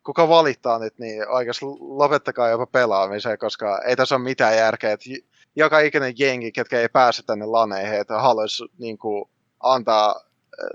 kuka 0.04 0.28
valittaa 0.28 0.78
nyt, 0.78 0.98
niin 0.98 1.28
oikeasti 1.28 1.64
lopettakaa 1.80 2.48
jopa 2.48 2.66
pelaamiseen, 2.66 3.38
koska 3.38 3.80
ei 3.86 3.96
tässä 3.96 4.14
ole 4.14 4.24
mitään 4.24 4.56
järkeä. 4.56 4.92
Että 4.92 5.04
joka 5.56 5.80
ikinen 5.80 6.14
jengi, 6.18 6.52
ketkä 6.52 6.80
ei 6.80 6.88
pääse 6.88 7.22
tänne 7.22 7.46
laneihin, 7.46 8.00
että 8.00 8.18
haluaisi 8.18 8.64
niin 8.78 8.98
kuin, 8.98 9.30
antaa 9.60 10.20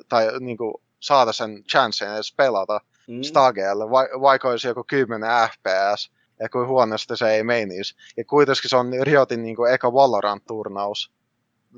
tai 0.10 0.28
niin 0.40 0.58
kuin, 0.58 0.74
saada 1.00 1.34
sen 1.34 1.64
chancen 1.64 2.14
edes 2.14 2.34
pelata 2.38 2.82
mm. 3.08 3.22
Stagelle, 3.22 3.90
va- 3.90 4.22
vaikka 4.22 4.50
olisi 4.50 4.68
joku 4.68 4.84
10 4.88 5.30
FPS, 5.50 6.12
ja 6.40 6.50
kuin 6.50 6.68
huonosti 6.68 7.18
se 7.18 7.32
ei 7.32 7.44
menisi. 7.44 7.96
Ja 8.18 8.26
kuitenkin 8.26 8.70
se 8.70 8.78
on 8.78 8.92
Riotin 9.02 9.44
niin 9.44 9.56
kuin, 9.56 9.74
eka 9.74 9.94
Valorant-turnaus, 9.94 11.12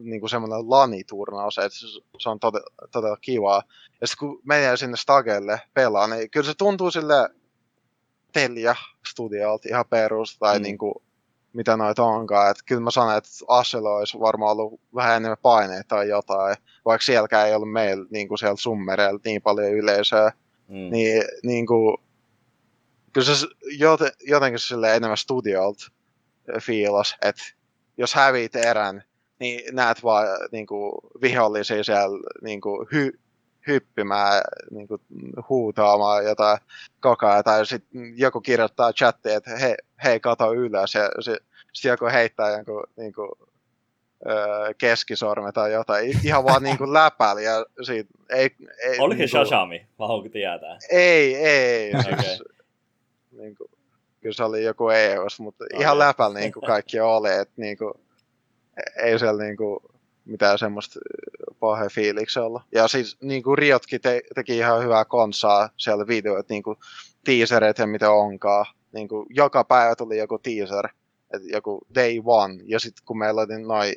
niin 0.04 0.20
kuin 0.20 0.30
semmoinen 0.30 0.70
lani-turnaus, 0.70 1.58
että 1.58 1.78
se 2.20 2.30
on 2.30 2.40
todella, 2.40 2.68
todella 2.92 3.18
kivaa. 3.22 3.64
Ja 4.02 4.08
sitten 4.08 4.28
kun 4.28 4.42
menee 4.44 4.78
sinne 4.78 4.98
Stagelle 4.98 5.62
pelaa, 5.74 6.08
niin 6.08 6.30
kyllä 6.30 6.46
se 6.46 6.54
tuntuu 6.58 6.92
sille 6.92 7.30
Telia 8.32 8.76
studiolta 9.08 9.68
ihan 9.70 9.86
perus, 9.90 10.38
tai 10.38 10.60
mm. 10.60 10.64
niin 10.64 10.78
kuin, 10.78 10.94
mitä 11.54 11.78
noita 11.78 12.04
onkaan. 12.04 12.52
Että 12.52 12.64
kyllä 12.66 12.82
mä 12.82 12.92
sanon, 12.92 13.18
että 13.18 13.30
Asella 13.48 13.96
olisi 13.96 14.20
varmaan 14.20 14.52
ollut 14.52 14.82
vähän 14.96 15.18
enemmän 15.18 15.38
paineita 15.42 15.88
tai 15.88 16.10
jotain, 16.10 16.56
vaikka 16.86 17.06
sielläkään 17.06 17.48
ei 17.48 17.56
ollut 17.56 17.72
meillä 17.72 18.06
niin 18.10 18.28
kuin 18.28 18.38
siellä 18.38 18.56
summereilla 18.56 19.20
niin 19.26 19.42
paljon 19.42 19.72
yleisöä. 19.72 20.32
Mm. 20.68 20.92
Niin, 20.92 21.24
niin 21.44 21.68
kuin, 21.68 21.98
kyllä 23.14 23.36
se 23.36 23.48
joten, 23.78 24.12
jotenkin 24.28 24.60
sille 24.60 24.96
enemmän 24.96 25.18
studiolta 25.18 25.92
fiilas, 26.62 27.16
että 27.22 27.44
jos 27.98 28.14
häviit 28.14 28.56
erän, 28.56 29.04
niin 29.40 29.76
näet 29.76 30.04
vaan 30.04 30.28
niin 30.52 30.68
kuin, 30.68 30.92
vihollisia 31.22 31.84
siellä 31.84 32.20
niin 32.42 32.62
kuin, 32.62 32.88
hy, 32.94 33.20
hyppimään, 33.68 34.42
niin 34.72 34.88
kuin, 34.88 35.02
huutaamaan 35.50 36.26
jotain 36.26 36.58
koko 37.00 37.28
ajan, 37.28 37.44
tai 37.44 37.66
sitten 37.66 38.14
joku 38.16 38.42
kirjoittaa 38.42 38.94
chattiin, 38.94 39.36
että 39.36 39.58
hei, 39.58 39.76
hei 40.04 40.20
kato 40.20 40.54
ylös, 40.54 40.94
ja 40.94 41.10
sitten 41.74 41.90
joku 41.90 42.06
heittää 42.06 42.52
jonkun 42.52 42.84
niin 42.98 43.14
kuin, 43.14 43.30
öö, 44.28 44.74
keskisorme 44.78 45.52
tai 45.52 45.74
jotain, 45.74 46.20
ihan 46.26 46.44
vaan 46.44 46.64
niin 46.64 46.78
kuin 46.78 46.94
läpäli, 47.00 47.44
ja 47.44 47.66
siitä 47.82 48.10
ei... 48.30 48.50
ei 48.84 49.00
Oliko 49.00 49.08
niin 49.08 49.18
kuin, 49.18 49.30
Shashami, 49.30 49.88
vai 50.00 50.08
onko 50.10 50.30
tietää? 50.30 50.78
Ei, 50.90 51.36
ei, 51.36 51.90
okay. 51.90 52.24
siis, 52.24 52.44
niin 53.32 53.56
kuin, 53.56 53.70
kyllä 54.22 54.34
se 54.34 54.44
oli 54.44 54.64
joku 54.64 54.90
EOS, 54.90 55.40
mutta 55.40 55.66
okay. 55.66 55.82
ihan 55.82 56.00
läpällä 56.00 56.40
niin 56.40 56.54
kuin 56.54 56.64
kaikki 56.64 57.00
oli, 57.00 57.30
että 57.30 57.54
niin 57.58 57.78
kuin, 57.78 57.94
ei 59.04 59.20
siellä 59.20 59.44
niin 59.44 59.58
kuin, 59.58 59.80
mitään 60.26 60.60
semmoista 60.60 61.00
pahe 61.60 61.90
fiiliksi 61.90 62.40
olla. 62.40 62.64
Ja 62.72 62.88
siis 62.88 63.18
niin 63.22 63.44
kuin 63.44 63.58
Riotkin 63.58 64.02
te, 64.02 64.22
teki 64.36 64.58
ihan 64.58 64.84
hyvää 64.84 65.06
konsaa 65.06 65.70
siellä 65.78 66.08
videoita, 66.08 66.54
niin 66.54 66.64
kuin 66.64 66.78
teaserit 67.26 67.78
ja 67.78 67.88
mitä 67.88 68.12
onkaan. 68.12 68.66
Niin 68.92 69.08
kuin 69.08 69.26
joka 69.30 69.64
päivä 69.64 69.96
tuli 69.96 70.18
joku 70.18 70.40
teaser, 70.40 70.88
että 71.34 71.48
joku 71.52 71.82
day 71.96 72.22
one. 72.26 72.56
Ja 72.66 72.80
sitten 72.80 73.06
kun 73.06 73.18
meillä 73.18 73.42
oli 73.42 73.62
noin 73.62 73.94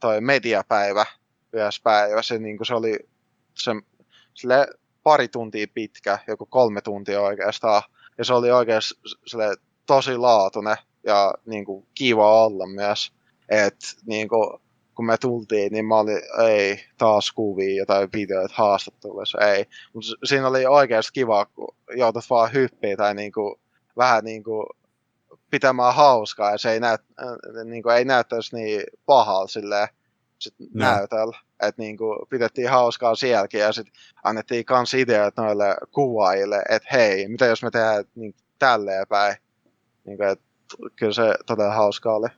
toi 0.00 0.20
mediapäivä 0.20 1.06
yhdessä 1.52 1.80
päivässä, 1.84 2.38
niin 2.38 2.56
kuin 2.56 2.66
se 2.66 2.74
oli 2.74 2.98
se, 3.54 3.70
sille 4.34 4.66
pari 5.02 5.28
tuntia 5.28 5.66
pitkä, 5.74 6.18
joku 6.26 6.46
kolme 6.46 6.80
tuntia 6.80 7.20
oikeastaan. 7.20 7.82
Ja 8.18 8.24
se 8.24 8.34
oli 8.34 8.50
oikeasti 8.50 8.94
tosi 9.86 10.16
laatuinen 10.16 10.76
ja 11.04 11.34
niin 11.46 11.64
kuin, 11.64 11.86
kiva 11.94 12.44
olla 12.44 12.66
myös. 12.66 13.12
Että 13.50 13.86
niin 14.06 14.28
kuin, 14.28 14.60
kun 14.94 15.06
me 15.06 15.16
tultiin, 15.18 15.72
niin 15.72 15.84
mä 15.84 15.96
olin, 15.96 16.20
ei, 16.48 16.84
taas 16.98 17.32
kuvia, 17.32 17.76
jotain 17.76 18.08
videoita 18.12 18.54
haastatteluissa, 18.56 19.38
ei. 19.38 19.64
Mutta 19.92 20.10
siinä 20.24 20.48
oli 20.48 20.66
oikeasti 20.66 21.10
kiva, 21.12 21.46
kun 21.46 21.76
joutut 21.96 22.24
vaan 22.30 22.52
hyppiä 22.52 22.96
tai 22.96 23.14
niinku, 23.14 23.60
vähän 23.96 24.24
niinku 24.24 24.66
pitämään 25.50 25.94
hauskaa, 25.94 26.50
ja 26.50 26.58
se 26.58 26.72
ei, 26.72 26.80
näyt, 26.80 27.00
äh, 27.00 27.64
niinku, 27.64 27.88
ei 27.88 28.04
näyttäisi 28.04 28.56
niin 28.56 28.82
pahalta 29.06 29.52
silleen, 29.52 29.88
sit 30.38 30.54
no. 30.58 30.66
näytöllä. 30.72 31.38
Että 31.62 31.82
niinku, 31.82 32.26
pidettiin 32.30 32.70
hauskaa 32.70 33.14
sielläkin, 33.14 33.60
ja 33.60 33.72
sitten 33.72 33.94
annettiin 34.24 34.64
kans 34.64 34.94
ideat 34.94 35.36
noille 35.36 35.76
kuvaajille, 35.94 36.62
että 36.68 36.88
hei, 36.92 37.28
mitä 37.28 37.46
jos 37.46 37.62
me 37.62 37.70
tehdään 37.70 38.04
niin, 38.14 38.34
tälleen 38.58 39.06
päin. 39.08 39.36
Niinku, 40.04 40.22
et, 40.22 40.40
kyllä 40.96 41.12
se 41.12 41.34
todella 41.46 41.74
hauskaa 41.74 42.14
oli. 42.14 42.28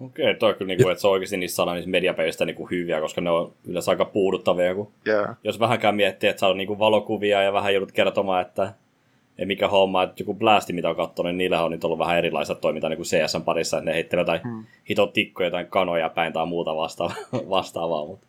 Okei, 0.00 0.34
toi 0.34 0.54
kyllä, 0.54 0.68
niin 0.68 0.82
kuin, 0.82 0.92
että 0.92 1.00
se 1.00 1.06
on 1.06 1.12
oikeasti 1.12 1.36
niissä 1.36 1.56
saadaan 1.56 1.74
niissä 1.74 1.90
mediapeistä 1.90 2.44
niin 2.44 2.56
kuin 2.56 2.70
hyviä, 2.70 3.00
koska 3.00 3.20
ne 3.20 3.30
on 3.30 3.52
yleensä 3.64 3.90
aika 3.90 4.04
puuduttavia. 4.04 4.74
Kun, 4.74 4.92
yeah. 5.06 5.36
Jos 5.44 5.60
vähänkään 5.60 5.94
miettii, 5.94 6.30
että 6.30 6.40
saa 6.40 6.54
niin 6.54 6.66
kuin 6.66 6.78
valokuvia 6.78 7.42
ja 7.42 7.52
vähän 7.52 7.74
joudut 7.74 7.92
kertomaan, 7.92 8.42
että 8.42 8.72
ei 9.38 9.46
mikä 9.46 9.68
homma, 9.68 10.02
että 10.02 10.22
joku 10.22 10.34
blasti, 10.34 10.72
mitä 10.72 10.90
on 10.90 10.96
katsonut, 10.96 11.30
niin 11.30 11.38
niillä 11.38 11.64
on 11.64 11.70
nyt 11.70 11.84
ollut 11.84 11.98
vähän 11.98 12.18
erilaista 12.18 12.54
toimintaa 12.54 12.90
niin 12.90 12.96
kuin 12.98 13.06
CSN 13.06 13.42
parissa, 13.42 13.78
että 13.78 13.90
ne 13.90 13.94
heittelee 13.94 14.20
jotain 14.20 14.40
hmm. 14.42 14.64
hitotikkoja, 14.90 15.46
jotain 15.46 15.66
kanoja 15.66 16.08
päin 16.08 16.32
tai 16.32 16.46
muuta 16.46 16.76
vastaavaa. 16.82 17.16
vastaavaa 17.32 18.06
mutta... 18.06 18.26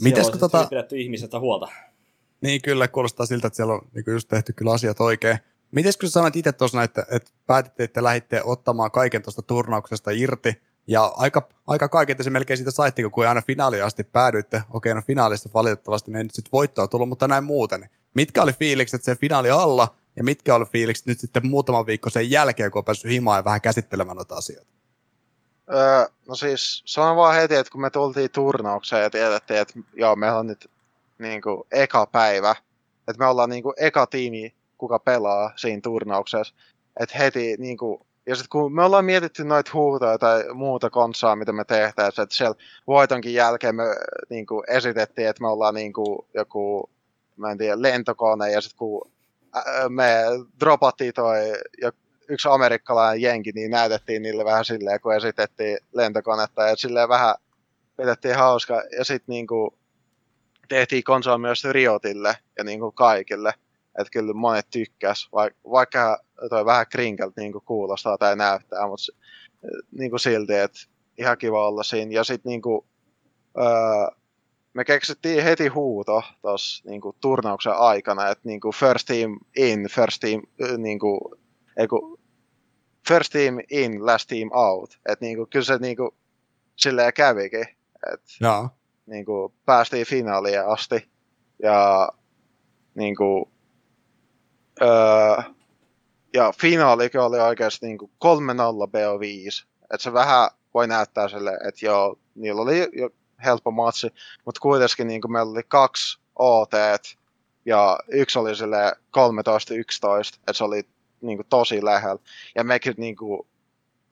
Mites 0.00 0.30
kun 0.30 0.40
tota... 0.40 0.66
pidetty 0.70 0.96
ihmisestä 0.96 1.38
huolta. 1.38 1.68
Niin 2.40 2.62
kyllä, 2.62 2.88
kuulostaa 2.88 3.26
siltä, 3.26 3.46
että 3.46 3.56
siellä 3.56 3.74
on 3.74 3.86
niin 3.94 4.04
just 4.06 4.28
tehty 4.28 4.52
kyllä 4.52 4.72
asiat 4.72 5.00
oikein. 5.00 5.38
Miten 5.74 5.92
kun 6.00 6.08
sanoit 6.08 6.36
itse 6.36 6.52
tuossa, 6.52 6.82
että, 6.82 7.06
että 7.10 7.30
päätitte, 7.46 7.84
että 7.84 8.04
lähditte 8.04 8.42
ottamaan 8.44 8.90
kaiken 8.90 9.22
tuosta 9.22 9.42
turnauksesta 9.42 10.10
irti, 10.10 10.62
ja 10.86 11.04
aika, 11.16 11.48
aika 11.66 11.88
kaiken 11.88 12.24
se 12.24 12.30
melkein 12.30 12.56
siitä 12.56 12.70
saitte, 12.70 13.02
kun 13.10 13.28
aina 13.28 13.42
finaaliin 13.42 13.84
asti 13.84 14.04
päädyitte. 14.04 14.62
Okei, 14.70 14.94
no 14.94 15.02
finaalista 15.06 15.48
valitettavasti 15.54 16.10
ne 16.10 16.18
ei 16.18 16.24
nyt 16.24 16.34
sitten 16.34 16.52
voittoa 16.52 16.88
tullut, 16.88 17.08
mutta 17.08 17.28
näin 17.28 17.44
muuten. 17.44 17.90
Mitkä 18.14 18.42
oli 18.42 18.52
fiilikset 18.52 19.04
sen 19.04 19.18
finaali 19.18 19.50
alla, 19.50 19.94
ja 20.16 20.24
mitkä 20.24 20.54
oli 20.54 20.64
fiilikset 20.64 21.06
nyt 21.06 21.20
sitten 21.20 21.46
muutaman 21.46 21.86
viikko 21.86 22.10
sen 22.10 22.30
jälkeen, 22.30 22.70
kun 22.70 22.78
on 22.78 22.84
päässyt 22.84 23.10
himaan 23.10 23.38
ja 23.38 23.44
vähän 23.44 23.60
käsittelemään 23.60 24.16
noita 24.16 24.34
asioita? 24.34 24.72
Öö, 25.72 26.06
no 26.28 26.34
siis 26.34 26.82
sanon 26.84 27.16
vaan 27.16 27.34
heti, 27.34 27.54
että 27.54 27.70
kun 27.70 27.80
me 27.80 27.90
tultiin 27.90 28.30
turnaukseen 28.30 29.02
ja 29.02 29.10
tiedettiin, 29.10 29.60
että 29.60 29.74
joo, 29.94 30.16
meillä 30.16 30.38
on 30.38 30.46
nyt 30.46 30.70
niin 31.18 31.42
kuin, 31.42 31.62
eka 31.70 32.06
päivä, 32.06 32.56
että 33.08 33.18
me 33.18 33.26
ollaan 33.26 33.50
niin 33.50 33.62
kuin, 33.62 33.74
eka 33.76 34.06
tiimi 34.06 34.54
kuka 34.78 34.98
pelaa 34.98 35.52
siinä 35.56 35.80
turnauksessa. 35.80 36.54
Et 37.00 37.18
heti 37.18 37.56
niin 37.58 37.76
kuin, 37.76 38.00
ja 38.26 38.36
sitten 38.36 38.48
kun 38.50 38.74
me 38.74 38.84
ollaan 38.84 39.04
mietitty 39.04 39.44
noita 39.44 39.70
huutoja 39.74 40.18
tai 40.18 40.44
muuta 40.54 40.90
konsaa, 40.90 41.36
mitä 41.36 41.52
me 41.52 41.64
tehtäisiin, 41.64 42.22
että 42.22 42.34
siellä 42.34 42.54
voitonkin 42.86 43.34
jälkeen 43.34 43.74
me 43.74 43.84
niin 44.30 44.46
kuin, 44.46 44.64
esitettiin, 44.68 45.28
että 45.28 45.42
me 45.42 45.48
ollaan 45.48 45.74
niin 45.74 45.92
kuin, 45.92 46.18
joku, 46.34 46.90
mä 47.36 47.50
en 47.50 47.58
tiedä, 47.58 47.82
lentokone, 47.82 48.52
ja 48.52 48.60
sitten 48.60 48.78
kun 48.78 49.10
me 49.88 50.14
dropattiin 50.60 51.14
toi 51.14 51.36
yksi 52.28 52.48
amerikkalainen 52.48 53.22
jenki, 53.22 53.52
niin 53.52 53.70
näytettiin 53.70 54.22
niille 54.22 54.44
vähän 54.44 54.64
silleen, 54.64 55.00
kun 55.00 55.14
esitettiin 55.14 55.78
lentokonetta, 55.92 56.62
ja 56.62 56.76
silleen 56.76 57.08
vähän 57.08 57.34
pidettiin 57.96 58.36
hauska, 58.36 58.82
ja 58.98 59.04
sitten 59.04 59.32
niin 59.32 59.46
tehtiin 60.68 61.04
konsoa 61.04 61.38
myös 61.38 61.64
Riotille 61.64 62.36
ja 62.58 62.64
niin 62.64 62.80
kuin 62.80 62.94
kaikille 62.94 63.54
että 63.98 64.10
kyllä 64.12 64.32
monet 64.32 64.66
tykkäs, 64.70 65.28
vaikka 65.70 66.22
toi 66.50 66.64
vähän 66.64 66.86
krinkeltä 66.90 67.40
niin 67.40 67.52
kuulostaa 67.64 68.18
tai 68.18 68.36
näyttää, 68.36 68.86
mutta 68.86 69.12
niin 69.92 70.10
kuin 70.10 70.20
silti, 70.20 70.54
että 70.54 70.78
ihan 71.18 71.38
kiva 71.38 71.68
olla 71.68 71.82
siinä. 71.82 72.12
Ja 72.12 72.24
sitten 72.24 72.50
niin 72.50 72.62
kuin, 72.62 72.86
öö, 73.58 74.16
me 74.74 74.84
keksittiin 74.84 75.44
heti 75.44 75.68
huuto 75.68 76.22
tuossa 76.42 76.90
niin 76.90 77.00
turnauksen 77.20 77.72
aikana, 77.76 78.28
että 78.28 78.48
niin 78.48 78.60
kuin 78.60 78.74
first 78.74 79.06
team 79.06 79.38
in, 79.56 79.88
first 79.90 80.20
team, 80.20 80.42
niin 80.78 80.98
kuin, 80.98 81.20
ei 81.76 81.88
kun, 81.88 82.18
first 83.08 83.32
team 83.32 83.58
in, 83.70 84.06
last 84.06 84.28
team 84.28 84.50
out. 84.52 84.98
Että 85.08 85.24
niin 85.24 85.36
kuin, 85.36 85.50
kyllä 85.50 85.64
se 85.64 85.78
niin 85.78 85.96
kuin, 85.96 86.10
silleen 86.76 87.12
kävikin. 87.12 87.66
Että, 88.12 88.30
no. 88.40 88.68
niin 89.06 89.24
kuin, 89.24 89.52
päästiin 89.66 90.06
finaaliin 90.06 90.66
asti. 90.66 91.08
Ja 91.62 92.08
niin 92.94 93.16
kuin, 93.16 93.53
Öö, 94.82 95.42
ja 96.34 96.52
finaalikin 96.60 97.20
oli 97.20 97.40
oikeasti 97.40 97.86
niin 97.86 97.98
3-0 98.00 98.04
BO5. 98.88 99.66
Että 99.82 100.02
se 100.02 100.12
vähän 100.12 100.50
voi 100.74 100.88
näyttää 100.88 101.28
sille, 101.28 101.52
että 101.68 101.86
joo, 101.86 102.18
niillä 102.34 102.62
oli 102.62 102.88
jo 102.92 103.10
helppo 103.44 103.70
matsi, 103.70 104.14
mutta 104.44 104.60
kuitenkin 104.60 105.06
niin 105.06 105.32
meillä 105.32 105.50
oli 105.50 105.62
kaksi 105.68 106.18
OT 106.36 106.72
ja 107.66 107.98
yksi 108.08 108.38
oli 108.38 108.56
sille 108.56 108.92
13-11, 108.96 108.96
että 110.38 110.52
se 110.52 110.64
oli 110.64 110.86
niin 111.20 111.38
kuin, 111.38 111.46
tosi 111.48 111.84
lähellä. 111.84 112.20
Ja 112.54 112.64
mekin 112.64 112.94
niin 112.96 113.16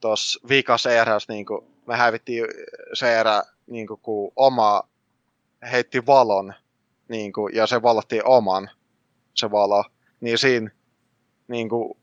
tuossa 0.01 0.41
viikassa 0.49 0.93
erässä 0.93 1.33
niin 1.33 1.47
kuin, 1.47 1.67
me 1.87 1.97
hävittiin 1.97 2.45
se 2.95 3.21
erä, 3.21 3.43
niin 3.67 3.87
kuin, 3.87 4.01
kun 4.03 4.33
oma 4.37 4.83
heitti 5.71 6.07
valon 6.07 6.55
niin 7.09 7.33
kuin, 7.33 7.55
ja 7.55 7.67
se 7.67 7.83
valottiin 7.83 8.27
oman 8.27 8.71
se 9.35 9.51
valo 9.51 9.85
niin 10.23 10.39
siinä 10.39 10.71
niin 11.49 11.69
kuin, 11.69 11.99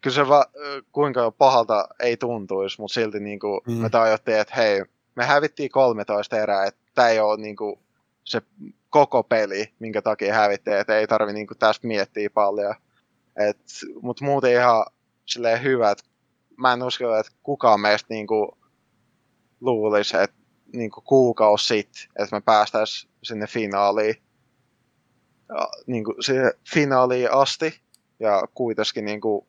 kyllä 0.00 0.14
se 0.14 0.28
va, 0.28 0.46
kuinka 0.92 1.30
pahalta 1.30 1.88
ei 2.00 2.16
tuntuisi, 2.16 2.80
mutta 2.80 2.94
silti 2.94 3.20
niin 3.20 3.40
kuin, 3.40 3.60
mm. 3.66 3.72
me 3.72 3.90
tajuttiin, 3.90 4.38
että 4.38 4.54
hei, 4.56 4.84
me 5.14 5.24
hävittiin 5.24 5.70
13 5.70 6.38
erää, 6.38 6.66
että 6.66 6.80
tämä 6.94 7.08
ei 7.08 7.20
ole 7.20 7.36
niin 7.36 7.56
kuin, 7.56 7.80
se 8.24 8.42
koko 8.90 9.22
peli, 9.22 9.72
minkä 9.78 10.02
takia 10.02 10.34
hävittiin, 10.34 10.76
että 10.76 10.98
ei 10.98 11.06
tarvi 11.06 11.32
niinku 11.32 11.54
tästä 11.54 11.86
miettiä 11.86 12.30
paljon. 12.30 12.74
Mutta 14.02 14.24
muuten 14.24 14.52
ihan 14.52 14.86
silleen 15.26 15.62
hyvä, 15.62 15.90
että 15.90 16.04
mä 16.56 16.72
en 16.72 16.82
usko, 16.82 17.16
että 17.16 17.32
kukaan 17.42 17.80
meistä 17.80 18.14
niinku 18.14 18.58
luulisi, 19.60 20.16
että 20.16 20.36
niinku 20.72 21.00
kuukausi 21.00 21.66
sitten, 21.66 22.02
että 22.18 22.36
me 22.36 22.40
päästäisiin 22.40 23.12
sinne 23.22 23.46
finaaliin. 23.46 24.14
Ja, 25.54 25.68
niinku, 25.86 26.14
siihen 26.20 26.52
finaaliin 26.74 27.32
asti. 27.32 27.80
Ja 28.20 28.42
kuitenkin 28.54 29.04
niinku, 29.04 29.46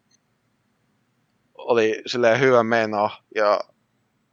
oli 1.58 2.02
silleen 2.06 2.40
hyvä 2.40 2.64
meno 2.64 3.10
ja 3.36 3.60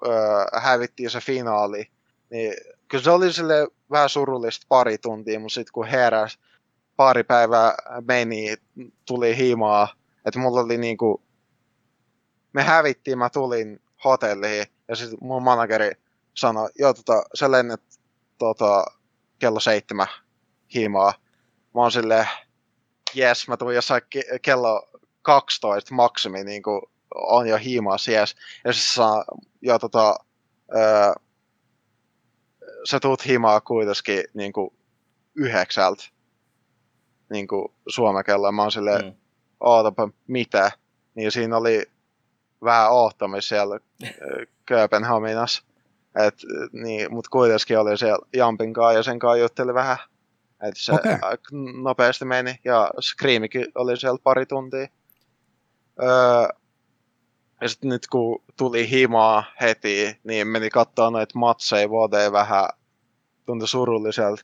öö, 0.07 0.61
hävittiin 0.61 1.11
se 1.11 1.21
finaali. 1.21 1.91
Niin 2.31 2.55
kyllä 2.89 3.05
se 3.05 3.11
oli 3.11 3.33
sille 3.33 3.69
vähän 3.91 4.09
surullista 4.09 4.67
pari 4.69 4.99
tuntia, 4.99 5.41
mutta 5.41 5.55
sitten 5.55 5.73
kun 5.73 5.87
heräs, 5.87 6.39
pari 6.97 7.25
päivää 7.25 7.75
meni, 8.07 8.57
tuli 9.07 9.37
himaa, 9.37 9.89
että 10.25 10.41
mulla 10.41 10.61
oli 10.61 10.77
niinku, 10.77 11.23
me 12.53 12.63
hävittiin, 12.63 13.19
mä 13.19 13.31
tulin 13.31 13.81
hotelliin 14.05 14.67
ja 14.89 14.97
sitten 14.97 15.19
mun 15.21 15.43
manageri 15.43 15.91
sanoi, 16.35 16.69
joo 16.79 16.95
tota, 16.95 17.23
sä 17.35 17.51
lennät 17.51 17.83
tota, 18.39 18.85
kello 19.39 19.61
seitsemän 19.61 20.07
himaa. 20.75 21.13
Mä 21.79 21.83
oon 21.83 21.93
silleen, 21.93 22.29
jes, 23.15 23.49
mä 23.49 23.57
tulin 23.57 23.75
jossain 23.75 24.03
ke- 24.03 24.39
kello 24.43 24.89
12 25.23 25.95
maksimi, 25.95 26.45
niin 26.45 26.63
kuin 26.63 26.83
on 27.15 27.47
jo 27.47 27.57
himaa 27.57 27.97
yes. 28.09 28.37
Ja 28.65 28.73
sitten 28.73 28.95
saa, 28.95 29.25
jo 29.63 29.79
tota, 29.79 30.17
öö, 30.77 31.13
sä 32.85 33.01
tuut 33.01 33.27
himaa 33.27 33.61
kuitenkin 33.61 34.25
niin 34.35 34.53
kuin 34.53 34.71
yhdeksältä 35.35 36.05
niin 37.31 37.49
kuin 37.49 37.73
Suomen 37.89 38.25
kello. 38.25 38.53
Mä 38.53 38.63
oon 38.63 38.73
silleen, 38.73 39.05
mm. 39.05 39.15
ootapa, 39.61 40.09
mitä? 40.27 40.71
Niin 41.15 41.33
siinä 41.33 41.57
oli 41.57 41.87
vähän 42.65 42.91
ohtamis 42.91 43.49
siellä 43.49 43.81
Kööpenhaminassa. 44.67 45.63
Et, 46.27 46.35
niin, 46.73 47.15
mutta 47.15 47.31
kuitenkin 47.31 47.79
oli 47.79 47.99
siellä 47.99 48.27
Jampin 48.33 48.73
kanssa 48.73 48.93
ja 48.93 49.03
sen 49.03 49.19
kanssa 49.19 49.37
jutteli 49.37 49.75
vähän. 49.75 49.99
Että 50.63 50.81
se 50.81 50.93
okay. 50.93 51.19
nopeasti 51.83 52.25
meni. 52.25 52.55
Ja 52.65 52.91
Screamikin 53.01 53.67
oli 53.75 53.97
siellä 53.97 54.19
pari 54.23 54.47
tuntia. 54.47 54.87
Öö, 56.03 56.49
ja 57.61 57.69
sitten 57.69 57.89
nyt 57.89 58.07
kun 58.07 58.43
tuli 58.57 58.91
himaa 58.91 59.45
heti, 59.61 60.21
niin 60.25 60.47
meni 60.47 60.71
katsoa 60.71 61.11
noita 61.11 61.39
matseja 61.39 61.89
vuoteen 61.89 62.33
vähän. 62.33 62.69
Tuntui 63.47 63.69
surulliselta 63.69 64.43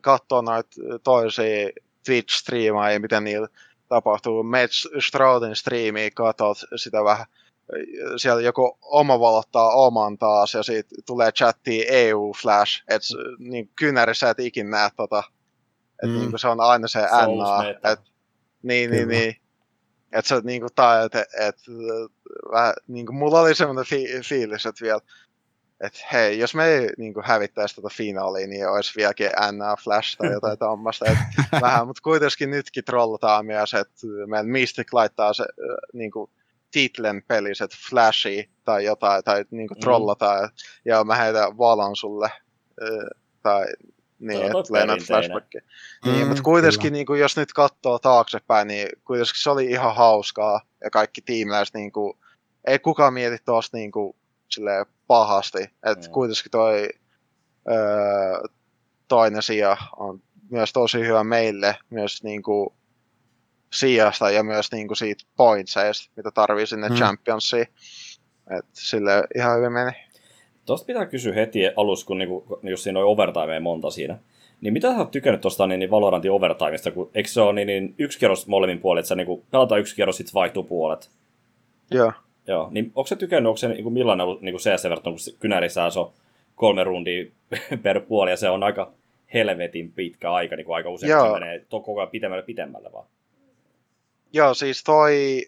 katsoa 0.00 0.42
noita 0.42 0.70
toisia 1.04 1.68
Twitch-striimaajia, 2.04 3.00
miten 3.00 3.24
niillä 3.24 3.48
tapahtuu. 3.88 4.42
Mets 4.42 4.88
Straudin 5.00 5.56
striimiä, 5.56 6.10
katsot 6.10 6.58
sitä 6.76 7.04
vähän 7.04 7.26
siellä 8.16 8.42
joku 8.42 8.78
oma 8.82 9.20
valottaa 9.20 9.68
oman 9.68 10.18
taas 10.18 10.54
ja 10.54 10.62
siitä 10.62 10.94
tulee 11.06 11.32
chatti 11.32 11.86
EU-flash, 11.88 12.82
että 12.88 13.08
niin 13.38 13.70
kynärissä 13.76 14.30
et 14.30 14.38
ikin 14.38 14.70
näe 14.70 14.90
tota, 14.96 15.22
että 16.04 16.16
mm. 16.16 16.20
niin 16.20 16.38
se 16.38 16.48
on 16.48 16.60
aina 16.60 16.88
se 16.88 17.00
NA, 17.00 17.90
et, 17.92 18.00
niin, 18.62 18.90
niin, 18.90 19.08
niin, 19.08 19.36
että 20.12 20.28
se 20.28 20.40
niin 20.44 20.60
kuin 20.60 20.74
tai, 20.74 21.04
että 21.04 21.24
et, 21.40 21.56
vähän, 22.52 22.74
niin 22.88 23.06
kuin, 23.06 23.16
mulla 23.16 23.40
oli 23.40 23.54
semmoinen 23.54 23.84
fi- 23.84 24.20
fiilis, 24.28 24.66
että 24.66 24.84
vielä, 24.84 25.00
että 25.80 25.98
hei, 26.12 26.38
jos 26.38 26.54
me 26.54 26.66
ei 26.66 26.88
niin 26.98 27.14
kuin 27.14 27.26
hävittäisi 27.26 27.76
tätä 27.76 27.88
finaalia, 27.92 28.46
niin 28.46 28.68
olisi 28.68 28.92
vieläkin 28.96 29.30
NA 29.52 29.76
Flash 29.76 30.16
tai 30.16 30.32
jotain 30.32 30.58
tuommoista. 30.68 31.04
vähän, 31.60 31.86
mutta 31.86 32.02
kuitenkin 32.02 32.50
nytkin 32.50 32.84
trollataan 32.84 33.46
myös, 33.46 33.74
että 33.74 34.06
meidän 34.26 34.46
Mystic 34.46 34.92
laittaa 34.92 35.32
se 35.32 35.44
niin 35.92 36.10
kuin, 36.10 36.30
titlen 36.74 37.22
peliset 37.28 37.70
flashy 37.88 38.44
tai 38.64 38.84
jotain, 38.84 39.24
tai 39.24 39.44
niinku 39.50 39.74
mm. 39.74 39.80
trollataan, 39.80 40.50
ja 40.84 41.04
mä 41.04 41.14
heitän 41.14 41.58
valon 41.58 41.96
sulle, 41.96 42.30
tai 43.42 43.66
niin, 44.18 44.42
että 44.42 44.72
lennät 44.72 45.02
flashbackia. 45.06 45.60
Mm, 46.06 46.12
niin, 46.12 46.26
mutta 46.26 46.42
kuitenkin, 46.42 46.92
niin 46.92 47.06
kuin, 47.06 47.20
jos 47.20 47.36
nyt 47.36 47.52
katsoo 47.52 47.98
taaksepäin, 47.98 48.68
niin 48.68 48.88
kuitenkin 49.04 49.42
se 49.42 49.50
oli 49.50 49.66
ihan 49.66 49.94
hauskaa, 49.94 50.60
ja 50.84 50.90
kaikki 50.90 51.22
tiimiläiset, 51.22 51.74
niin 51.74 51.92
kuin, 51.92 52.18
ei 52.66 52.78
kukaan 52.78 53.14
mieti 53.14 53.36
tuosta 53.44 53.76
niin 53.76 53.92
kuin, 53.92 54.16
silleen 54.48 54.86
pahasti, 55.06 55.62
että 55.62 56.08
mm. 56.08 56.12
kuitenkin 56.12 56.50
toi 56.50 56.88
öö, 57.70 58.42
toinen 59.08 59.42
sija 59.42 59.76
on 59.96 60.22
myös 60.50 60.72
tosi 60.72 61.00
hyvä 61.00 61.24
meille, 61.24 61.76
myös 61.90 62.22
niin 62.22 62.42
kuin, 62.42 62.70
sijasta 63.74 64.30
ja 64.30 64.42
myös 64.42 64.72
niin 64.72 64.86
kuin 64.88 64.96
siitä 64.96 65.24
pointseista, 65.36 66.12
mitä 66.16 66.30
tarvii 66.30 66.66
sinne 66.66 66.88
hmm. 66.88 66.96
Championsiin. 66.96 67.66
Et 68.58 68.66
sille 68.72 69.24
ihan 69.36 69.58
hyvin 69.58 69.72
meni. 69.72 69.92
Tuosta 70.66 70.86
pitää 70.86 71.06
kysyä 71.06 71.34
heti 71.34 71.60
alussa, 71.76 72.06
kun 72.06 72.18
niinku, 72.18 72.58
jos 72.62 72.82
siinä 72.82 73.00
on 73.00 73.06
overtime 73.06 73.60
monta 73.60 73.90
siinä. 73.90 74.18
Niin 74.60 74.72
mitä 74.72 74.92
sä 74.92 74.98
oot 74.98 75.10
tykännyt 75.10 75.40
tuosta 75.40 75.66
niin, 75.66 75.78
niin 75.78 75.90
Valorantin 75.90 76.30
overtimeista, 76.30 76.90
kun 76.90 77.10
eikö 77.14 77.28
se 77.28 77.40
ole 77.40 77.52
niin, 77.52 77.66
niin 77.66 77.94
yksi 77.98 78.18
kierros 78.18 78.46
molemmin 78.46 78.80
puolin, 78.80 79.00
että 79.00 79.08
sä 79.08 79.14
niin 79.14 79.42
pelataan 79.50 79.80
yksi 79.80 79.96
kierros, 79.96 80.16
sitten 80.16 80.34
vaihtuu 80.34 80.62
puolet? 80.62 81.10
Joo. 81.90 82.12
Joo, 82.46 82.68
niin 82.70 82.92
onko 82.94 83.06
se 83.06 83.16
tykännyt, 83.16 83.48
onko 83.48 83.56
se 83.56 83.68
niin 83.68 83.82
kuin 83.82 83.92
millainen 83.92 84.26
ollut 84.26 84.42
niin 84.42 84.56
CS 84.56 84.84
verrattuna, 84.84 85.16
kun 85.16 85.38
kynärissä 85.40 85.84
on 85.84 86.12
kolme 86.54 86.84
rundia 86.84 87.24
per 87.82 88.00
puoli, 88.00 88.30
ja 88.30 88.36
se 88.36 88.48
on 88.50 88.62
aika 88.62 88.92
helvetin 89.34 89.92
pitkä 89.92 90.32
aika, 90.32 90.56
niin 90.56 90.64
kuin 90.64 90.76
aika 90.76 90.90
usein 90.90 91.10
Joo. 91.10 91.26
se 91.26 91.40
menee 91.40 91.64
koko 91.70 92.00
ajan 92.00 92.10
pitemmälle 92.10 92.42
pitemmälle 92.42 92.92
vaan. 92.92 93.06
Joo, 94.32 94.54
siis 94.54 94.84
toi 94.84 95.42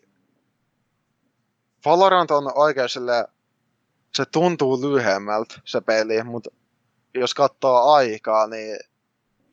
Valorant 1.85 2.31
on 2.31 2.53
oikein 2.55 2.89
sille, 2.89 3.25
se 4.17 4.25
tuntuu 4.33 4.83
lyhyemmältä 4.83 5.61
se 5.65 5.81
peli, 5.81 6.23
mutta 6.23 6.51
jos 7.15 7.35
katsoo 7.35 7.93
aikaa, 7.93 8.47
niin 8.47 8.79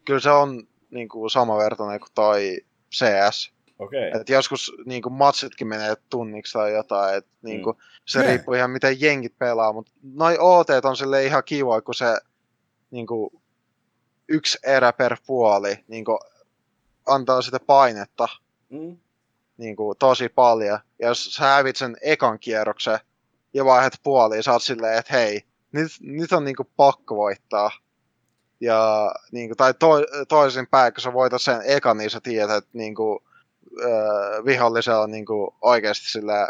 kyllä 0.05 0.19
se 0.19 0.29
on 0.29 0.67
niin 0.91 1.09
kuin 1.09 1.29
samanvertainen 1.29 1.99
kuin 1.99 2.11
toi 2.15 2.57
CS. 2.95 3.53
Okay. 3.79 4.21
Et 4.21 4.29
joskus 4.29 4.71
niin 4.85 5.01
kuin 5.01 5.13
matsitkin 5.13 5.67
menee 5.67 5.95
tunniksi 6.09 6.53
tai 6.53 6.73
jotain, 6.73 7.17
et, 7.17 7.27
niin 7.41 7.63
kuin, 7.63 7.77
mm. 7.77 7.83
se 8.05 8.19
yeah. 8.19 8.31
riippuu 8.31 8.53
ihan 8.53 8.71
miten 8.71 9.01
jengit 9.01 9.37
pelaa, 9.37 9.73
mutta 9.73 9.91
noi 10.13 10.37
OT 10.39 10.67
on 10.83 10.97
sille 10.97 11.25
ihan 11.25 11.43
kiva, 11.45 11.81
kun 11.81 11.95
se 11.95 12.17
niin 12.91 13.07
kuin, 13.07 13.29
yksi 14.29 14.57
erä 14.63 14.93
per 14.93 15.17
puoli 15.27 15.77
niin 15.87 16.05
kuin, 16.05 16.19
antaa 17.05 17.41
sitä 17.41 17.59
painetta. 17.59 18.27
Mm 18.69 18.97
niin 19.57 19.75
kuin, 19.75 19.97
tosi 19.97 20.29
paljon. 20.29 20.79
Ja 20.99 21.07
jos 21.07 21.25
sä 21.25 21.43
hävit 21.45 21.75
sen 21.75 21.97
ekan 22.01 22.39
kierroksen 22.39 22.99
ja 23.53 23.65
vaihdat 23.65 23.93
puoliin, 24.03 24.43
sä 24.43 24.51
oot 24.51 24.63
silleen, 24.63 24.97
että 24.97 25.13
hei, 25.13 25.41
nyt, 25.71 25.91
nyt 26.01 26.31
on 26.31 26.45
niin 26.45 26.55
kuin, 26.55 26.69
pakko 26.77 27.15
voittaa. 27.15 27.71
Ja, 28.61 29.11
niin 29.31 29.49
kuin, 29.49 29.57
tai 29.57 29.73
to, 29.73 29.87
toisinpäin, 30.27 30.93
kun 30.93 31.01
sä 31.01 31.13
voitat 31.13 31.41
sen 31.41 31.61
ekan, 31.65 31.97
niin 31.97 32.09
sä 32.09 32.21
tiedät, 32.21 32.57
että 32.57 32.69
niin 32.73 32.95
kuin, 32.95 33.19
äh, 33.81 34.45
vihollisella 34.45 35.01
on 35.01 35.11
niin 35.11 35.25
kuin, 35.25 35.51
oikeasti 35.61 36.11
sille 36.11 36.47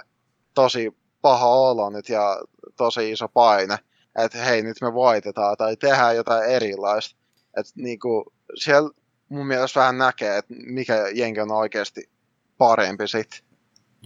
tosi 0.53 0.97
paha 1.21 1.47
olo 1.47 1.89
nyt 1.89 2.09
ja 2.09 2.41
tosi 2.77 3.11
iso 3.11 3.27
paine. 3.27 3.77
Että 4.17 4.37
hei, 4.37 4.61
nyt 4.61 4.77
me 4.81 4.93
voitetaan 4.93 5.57
tai 5.57 5.77
tehdään 5.77 6.15
jotain 6.15 6.43
erilaista. 6.43 7.19
Että 7.57 7.71
niin 7.75 7.99
kuin, 7.99 8.25
siellä 8.55 8.89
mun 9.29 9.47
mielestä 9.47 9.79
vähän 9.79 9.97
näkee, 9.97 10.37
että 10.37 10.53
mikä 10.65 11.07
jenki 11.13 11.39
on 11.39 11.51
oikeasti 11.51 12.09
parempi 12.57 13.07
sitten. 13.07 13.39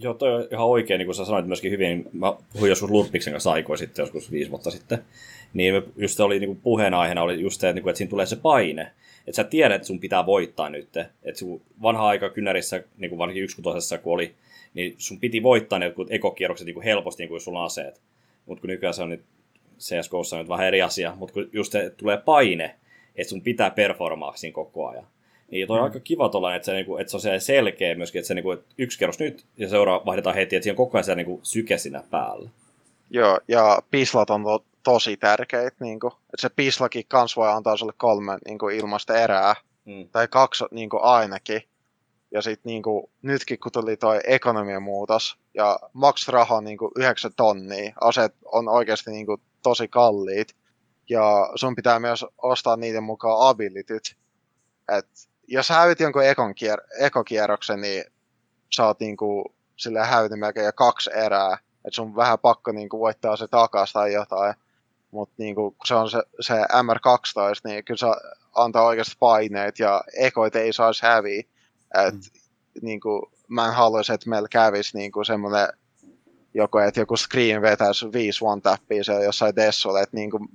Joo, 0.02 0.14
toi 0.14 0.34
on 0.34 0.48
ihan 0.52 0.66
oikein, 0.66 0.98
niin 0.98 1.06
kuin 1.06 1.14
sä 1.14 1.24
sanoit 1.24 1.46
myöskin 1.46 1.72
hyvin, 1.72 2.08
mä 2.12 2.36
puhuin 2.52 2.68
joskus 2.68 2.90
Lurpiksen 2.90 3.32
kanssa 3.32 3.52
aikoin 3.52 3.78
sitten, 3.78 4.02
joskus 4.02 4.32
viisi 4.32 4.50
vuotta 4.50 4.70
sitten, 4.70 4.98
niin 5.54 5.82
just 5.96 6.16
se 6.16 6.22
oli 6.22 6.38
niin 6.38 6.48
kuin 6.48 6.60
puheenaiheena 6.62 7.22
oli 7.22 7.40
just 7.40 7.60
se, 7.60 7.68
että, 7.68 7.80
niin 7.80 7.88
että 7.88 7.98
siinä 7.98 8.10
tulee 8.10 8.26
se 8.26 8.36
paine, 8.36 8.82
että 9.26 9.36
sä 9.36 9.44
tiedät, 9.44 9.74
että 9.74 9.86
sun 9.86 10.00
pitää 10.00 10.26
voittaa 10.26 10.68
nyt, 10.68 10.96
että 10.96 11.38
sun 11.38 11.60
vanha 11.82 12.08
aika 12.08 12.30
kynärissä, 12.30 12.84
niin 12.96 13.08
kuin 13.08 13.18
varsinkin 13.18 13.44
yksikutoisessa 13.44 13.98
kun 13.98 14.14
oli, 14.14 14.34
niin 14.74 14.94
sun 14.98 15.20
piti 15.20 15.42
voittaa 15.42 15.78
ne 15.78 15.84
jotkut 15.84 16.12
ekokierrokset 16.12 16.66
niin 16.66 16.74
kuin 16.74 16.84
helposti, 16.84 17.22
niin 17.22 17.28
kuin 17.28 17.40
sulla 17.40 17.58
on 17.58 17.66
aseet, 17.66 18.00
mutta 18.46 18.60
kun 18.60 18.70
nykyään 18.70 18.94
se 18.94 19.02
on 19.02 19.08
nyt 19.08 19.24
CSGOssa 19.78 20.36
on 20.36 20.40
nyt 20.40 20.48
vähän 20.48 20.66
eri 20.66 20.82
asia, 20.82 21.14
mutta 21.18 21.32
kun 21.34 21.48
just 21.52 21.72
se 21.72 21.90
tulee 21.96 22.16
paine, 22.16 22.74
että 23.16 23.30
sun 23.30 23.42
pitää 23.42 23.70
performaa 23.70 24.36
siinä 24.36 24.54
koko 24.54 24.88
ajan, 24.88 25.06
niin 25.50 25.68
toi 25.68 25.78
on 25.78 25.82
mm. 25.82 25.84
aika 25.84 26.00
kiva 26.00 26.28
tollainen, 26.28 26.56
että 26.56 26.66
se, 26.66 26.72
niinku, 26.72 26.96
että 26.96 27.10
se 27.10 27.16
on 27.16 27.20
se 27.20 27.40
selkeä 27.40 27.94
myöskin, 27.94 28.18
että 28.18 28.26
se 28.26 28.34
niinku, 28.34 28.50
että 28.50 28.74
yksi 28.78 28.98
kerros 28.98 29.18
nyt 29.18 29.46
ja 29.56 29.68
seuraava 29.68 30.06
vaihdetaan 30.06 30.36
heti, 30.36 30.56
että 30.56 30.64
siinä 30.64 30.72
on 30.72 30.76
koko 30.76 30.98
ajan 30.98 31.04
se 31.04 31.14
niinku, 31.14 31.40
syke 31.42 31.78
siinä 31.78 32.02
päällä. 32.10 32.50
Joo, 33.10 33.40
ja 33.48 33.78
pislat 33.90 34.30
on 34.30 34.44
to, 34.44 34.64
tosi 34.82 35.16
tärkeitä, 35.16 35.76
niinku, 35.80 36.06
että 36.06 36.36
se 36.36 36.48
pislakin 36.48 37.04
kans 37.08 37.36
voi 37.36 37.48
antaa 37.48 37.76
sulle 37.76 37.92
kolme 37.96 38.38
niinku, 38.46 38.68
ilmasta 38.68 39.18
erää, 39.18 39.54
mm. 39.84 40.08
tai 40.12 40.28
kaksi 40.28 40.64
niinku, 40.70 40.98
ainakin. 41.02 41.62
Ja 42.30 42.42
sitten 42.42 42.70
niinku, 42.70 43.10
nytkin 43.22 43.58
kun 43.58 43.72
tuli 43.72 43.96
toi 43.96 44.20
ekonomian 44.24 44.82
muutos, 44.82 45.38
ja 45.54 45.78
max 45.92 46.28
raha 46.28 46.56
on 46.56 46.64
niinku, 46.64 46.90
9 46.96 47.30
tonnia, 47.36 47.92
aseet 48.00 48.34
on 48.44 48.68
oikeasti 48.68 49.10
niinku, 49.10 49.40
tosi 49.62 49.88
kalliit, 49.88 50.56
ja 51.08 51.50
sun 51.54 51.74
pitää 51.74 52.00
myös 52.00 52.24
ostaa 52.42 52.76
niiden 52.76 53.02
mukaan 53.02 53.48
abilityt. 53.48 54.16
Et 54.98 55.27
jos 55.48 55.68
hävit 55.68 56.00
jonkun 56.00 56.24
ekon 56.24 56.50
kier- 56.50 57.04
ekokierroksen, 57.04 57.80
niin 57.80 58.04
sä 58.76 58.86
oot 58.86 59.00
niinku 59.00 59.54
sille 59.76 60.04
hävitin 60.04 60.38
melkein 60.38 60.66
jo 60.66 60.72
kaksi 60.72 61.10
erää. 61.14 61.58
Et 61.84 61.94
sun 61.94 62.16
vähän 62.16 62.38
pakko 62.38 62.72
niinku 62.72 63.00
voittaa 63.00 63.36
se 63.36 63.48
takas 63.48 63.92
tai 63.92 64.12
jotain. 64.12 64.54
Mutta 65.10 65.34
niinku, 65.38 65.70
kun 65.70 65.86
se 65.86 65.94
on 65.94 66.10
se, 66.10 66.22
se 66.40 66.54
MR12, 66.54 67.60
niin 67.64 67.84
kyllä 67.84 67.98
se 67.98 68.06
antaa 68.54 68.84
oikeasti 68.84 69.16
paineet 69.18 69.78
ja 69.78 70.04
ekoit 70.18 70.56
ei 70.56 70.72
saisi 70.72 71.02
häviä. 71.02 71.42
Et, 72.06 72.14
mm. 72.14 72.20
niinku, 72.82 73.30
mä 73.48 73.66
en 73.66 73.74
haluaisi, 73.74 74.12
että 74.12 74.30
meillä 74.30 74.48
kävisi 74.48 74.98
niinku 74.98 75.24
semmoinen 75.24 75.68
joku, 76.54 76.78
että 76.78 77.00
joku 77.00 77.16
screen 77.16 77.62
vetäisi 77.62 78.12
5 78.12 78.44
one 78.44 78.60
tappia 78.60 79.04
siellä 79.04 79.24
jossain 79.24 79.56
dessulle, 79.56 80.02
että 80.02 80.16
niinku, 80.16 80.48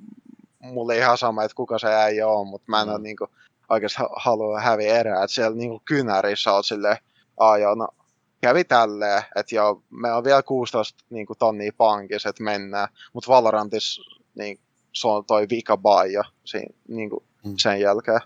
mulle 0.60 0.93
ei 0.93 0.99
ihan 0.99 1.17
sama, 1.17 1.43
että 1.43 1.56
kuka 1.56 1.79
se 1.79 2.06
ei 2.06 2.21
ole, 2.21 2.47
mutta 2.47 2.65
mä 2.71 2.82
en 2.82 2.88
mm. 2.88 2.93
ole 2.93 3.01
niinku, 3.01 3.27
oikeasti 3.73 4.01
halua 4.15 4.59
häviä 4.59 4.99
erää, 4.99 5.23
että 5.23 5.33
siellä 5.33 5.57
niinku 5.57 5.81
kynärissä 5.86 6.53
oot 6.53 6.65
silleen, 6.65 6.97
aa 7.39 7.57
joo, 7.57 7.75
no 7.75 7.88
kävi 8.41 8.63
tälleen, 8.63 9.23
että 9.36 9.55
joo, 9.55 9.83
me 9.89 10.12
on 10.12 10.23
vielä 10.23 10.43
16 10.43 11.03
niin 11.09 11.25
kuin, 11.25 11.38
tonnia 11.39 11.71
pankissa, 11.77 12.29
että 12.29 12.43
mennään, 12.43 12.88
mutta 13.13 13.27
Valorantissa 13.27 14.01
niin, 14.36 14.59
se 14.93 15.07
on 15.07 15.25
toi 15.25 15.47
vika 15.49 15.79
siinä, 16.45 16.73
niin 16.88 17.09
kuin, 17.09 17.23
mm. 17.45 17.53
sen 17.57 17.79
jälkeen. 17.79 18.21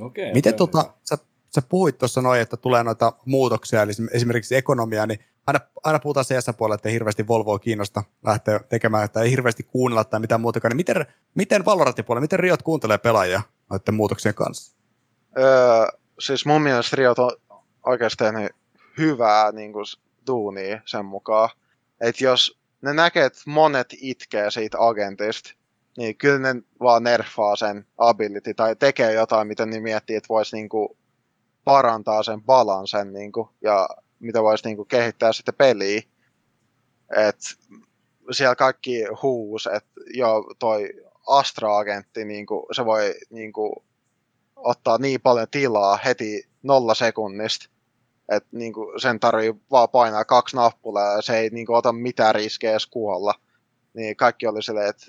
Okay, 0.00 0.32
Miten 0.34 0.54
okay. 0.54 0.66
tota, 0.66 0.94
sä, 1.04 1.18
sä 1.54 1.62
puhuit 1.68 1.98
tuossa 1.98 2.22
noin, 2.22 2.40
että 2.40 2.56
tulee 2.56 2.84
noita 2.84 3.12
muutoksia, 3.24 3.82
eli 3.82 3.92
esimerkiksi 4.12 4.56
ekonomia, 4.56 5.06
niin 5.06 5.20
aina, 5.46 5.60
aina 5.84 5.98
puhutaan 5.98 6.26
CS-puolella, 6.26 6.74
että 6.74 6.88
ei 6.88 6.94
hirveästi 6.94 7.28
Volvoa 7.28 7.58
kiinnosta 7.58 8.02
lähteä 8.24 8.60
tekemään, 8.68 9.04
että 9.04 9.22
ei 9.22 9.30
hirveästi 9.30 9.62
kuunnella 9.62 10.04
tai 10.04 10.20
mitään 10.20 10.40
muutakaan. 10.40 10.70
Niin 10.70 10.76
miten, 10.76 11.06
miten 11.34 11.64
Valorantin 11.64 12.04
puolella, 12.04 12.20
miten 12.20 12.40
Riot 12.40 12.62
kuuntelee 12.62 12.98
pelaajia 12.98 13.42
noiden 13.70 13.94
muutoksien 13.94 14.34
kanssa? 14.34 14.77
Öö, 15.38 15.86
siis 16.18 16.46
mun 16.46 16.62
mielestä 16.62 16.96
Riot 16.96 17.18
on 17.18 17.30
oikeasti 17.86 18.24
tehnyt 18.24 18.52
hyvää 18.98 19.52
niin 19.52 19.72
kuin, 19.72 19.84
duunia 20.26 20.80
sen 20.84 21.04
mukaan. 21.04 21.48
Että 22.00 22.24
jos 22.24 22.58
ne 22.82 22.92
näkee, 22.94 23.24
että 23.24 23.40
monet 23.46 23.94
itkee 24.00 24.50
siitä 24.50 24.78
agentista, 24.80 25.50
niin 25.96 26.16
kyllä 26.16 26.38
ne 26.38 26.62
vaan 26.80 27.02
nerfaa 27.02 27.56
sen 27.56 27.86
ability 27.98 28.54
tai 28.54 28.76
tekee 28.76 29.12
jotain, 29.12 29.48
mitä 29.48 29.66
ne 29.66 29.80
miettii, 29.80 30.16
että 30.16 30.28
voisi 30.28 30.56
niin 30.56 30.68
parantaa 31.64 32.22
sen 32.22 32.42
balansen 32.42 33.12
niin 33.12 33.32
kuin, 33.32 33.48
ja 33.60 33.88
mitä 34.18 34.42
voisi 34.42 34.64
niin 34.64 34.76
kuin, 34.76 34.88
kehittää 34.88 35.32
sitten 35.32 35.54
peliä. 35.54 36.02
Et 37.16 37.38
siellä 38.30 38.56
kaikki 38.56 39.04
huus, 39.22 39.66
että 39.66 39.90
jo 40.14 40.44
toi 40.58 40.90
Astra-agentti, 41.26 42.24
niin 42.24 42.46
kuin, 42.46 42.66
se 42.72 42.84
voi 42.84 43.14
niin 43.30 43.52
kuin, 43.52 43.72
ottaa 44.58 44.98
niin 44.98 45.20
paljon 45.20 45.46
tilaa 45.50 45.98
heti 46.04 46.48
nolla 46.62 46.94
sekunnista, 46.94 47.68
että 48.28 48.48
niinku 48.52 48.92
sen 48.96 49.20
tarvii 49.20 49.54
vaan 49.70 49.88
painaa 49.88 50.24
kaksi 50.24 50.56
nappulaa 50.56 51.12
ja 51.12 51.22
se 51.22 51.38
ei 51.38 51.50
niinku 51.50 51.74
ota 51.74 51.92
mitään 51.92 52.34
riskejä 52.34 52.70
edes 52.70 52.86
kuolla. 52.86 53.34
Niin 53.94 54.16
kaikki 54.16 54.46
oli 54.46 54.62
silleen, 54.62 54.90
että 54.90 55.06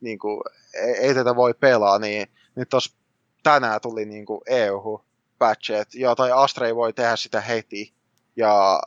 niinku, 0.00 0.44
ei, 0.74 0.94
ei, 0.94 1.14
tätä 1.14 1.36
voi 1.36 1.54
pelaa, 1.54 1.98
niin 1.98 2.26
nyt 2.54 2.68
tos 2.68 2.96
tänään 3.42 3.80
tuli 3.80 4.04
niinku 4.04 4.42
EU 4.46 5.04
patch, 5.38 5.70
että 5.70 5.98
joo, 5.98 6.14
toi 6.14 6.32
Astra 6.32 6.66
ei 6.66 6.76
voi 6.76 6.92
tehdä 6.92 7.16
sitä 7.16 7.40
heti, 7.40 7.94
ja 8.36 8.82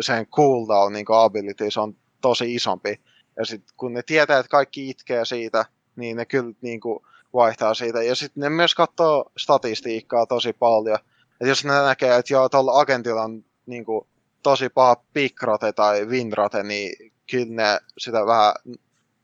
sen 0.00 0.26
cooldown 0.26 0.92
niinku 0.92 1.12
abilities 1.12 1.76
on 1.76 1.96
tosi 2.20 2.54
isompi. 2.54 3.00
Ja 3.36 3.44
sitten 3.44 3.76
kun 3.76 3.92
ne 3.92 4.02
tietää, 4.02 4.38
että 4.38 4.50
kaikki 4.50 4.90
itkee 4.90 5.24
siitä, 5.24 5.64
niin 5.96 6.16
ne 6.16 6.24
kyllä 6.24 6.52
niinku 6.60 7.06
vaihtaa 7.36 7.74
siitä. 7.74 8.02
Ja 8.02 8.14
sitten 8.14 8.40
ne 8.40 8.50
myös 8.50 8.74
katsoo 8.74 9.32
statistiikkaa 9.36 10.26
tosi 10.26 10.52
paljon, 10.52 10.98
et 11.40 11.48
jos 11.48 11.64
ne 11.64 11.72
näkee, 11.72 12.16
että 12.16 12.34
joo, 12.34 12.48
tuolla 12.48 12.80
agentilla 12.80 13.22
on 13.22 13.44
niin 13.66 13.84
kuin, 13.84 14.06
tosi 14.42 14.68
paha 14.68 14.96
pikrote 15.12 15.72
tai 15.72 16.04
winrote, 16.04 16.62
niin 16.62 17.12
kyllä 17.30 17.54
ne 17.54 17.80
sitä 17.98 18.26
vähän 18.26 18.54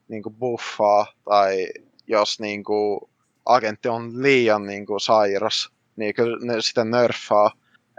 niin 0.08 0.22
kuin 0.22 0.34
buffaa, 0.34 1.06
tai 1.24 1.68
jos 2.06 2.40
niin 2.40 2.64
kuin, 2.64 3.00
agentti 3.46 3.88
on 3.88 4.22
liian 4.22 4.66
niin 4.66 4.86
kuin, 4.86 5.00
sairas, 5.00 5.70
niin 5.96 6.14
kyllä 6.14 6.38
ne 6.42 6.62
sitä 6.62 6.84
nerfaa. 6.84 7.50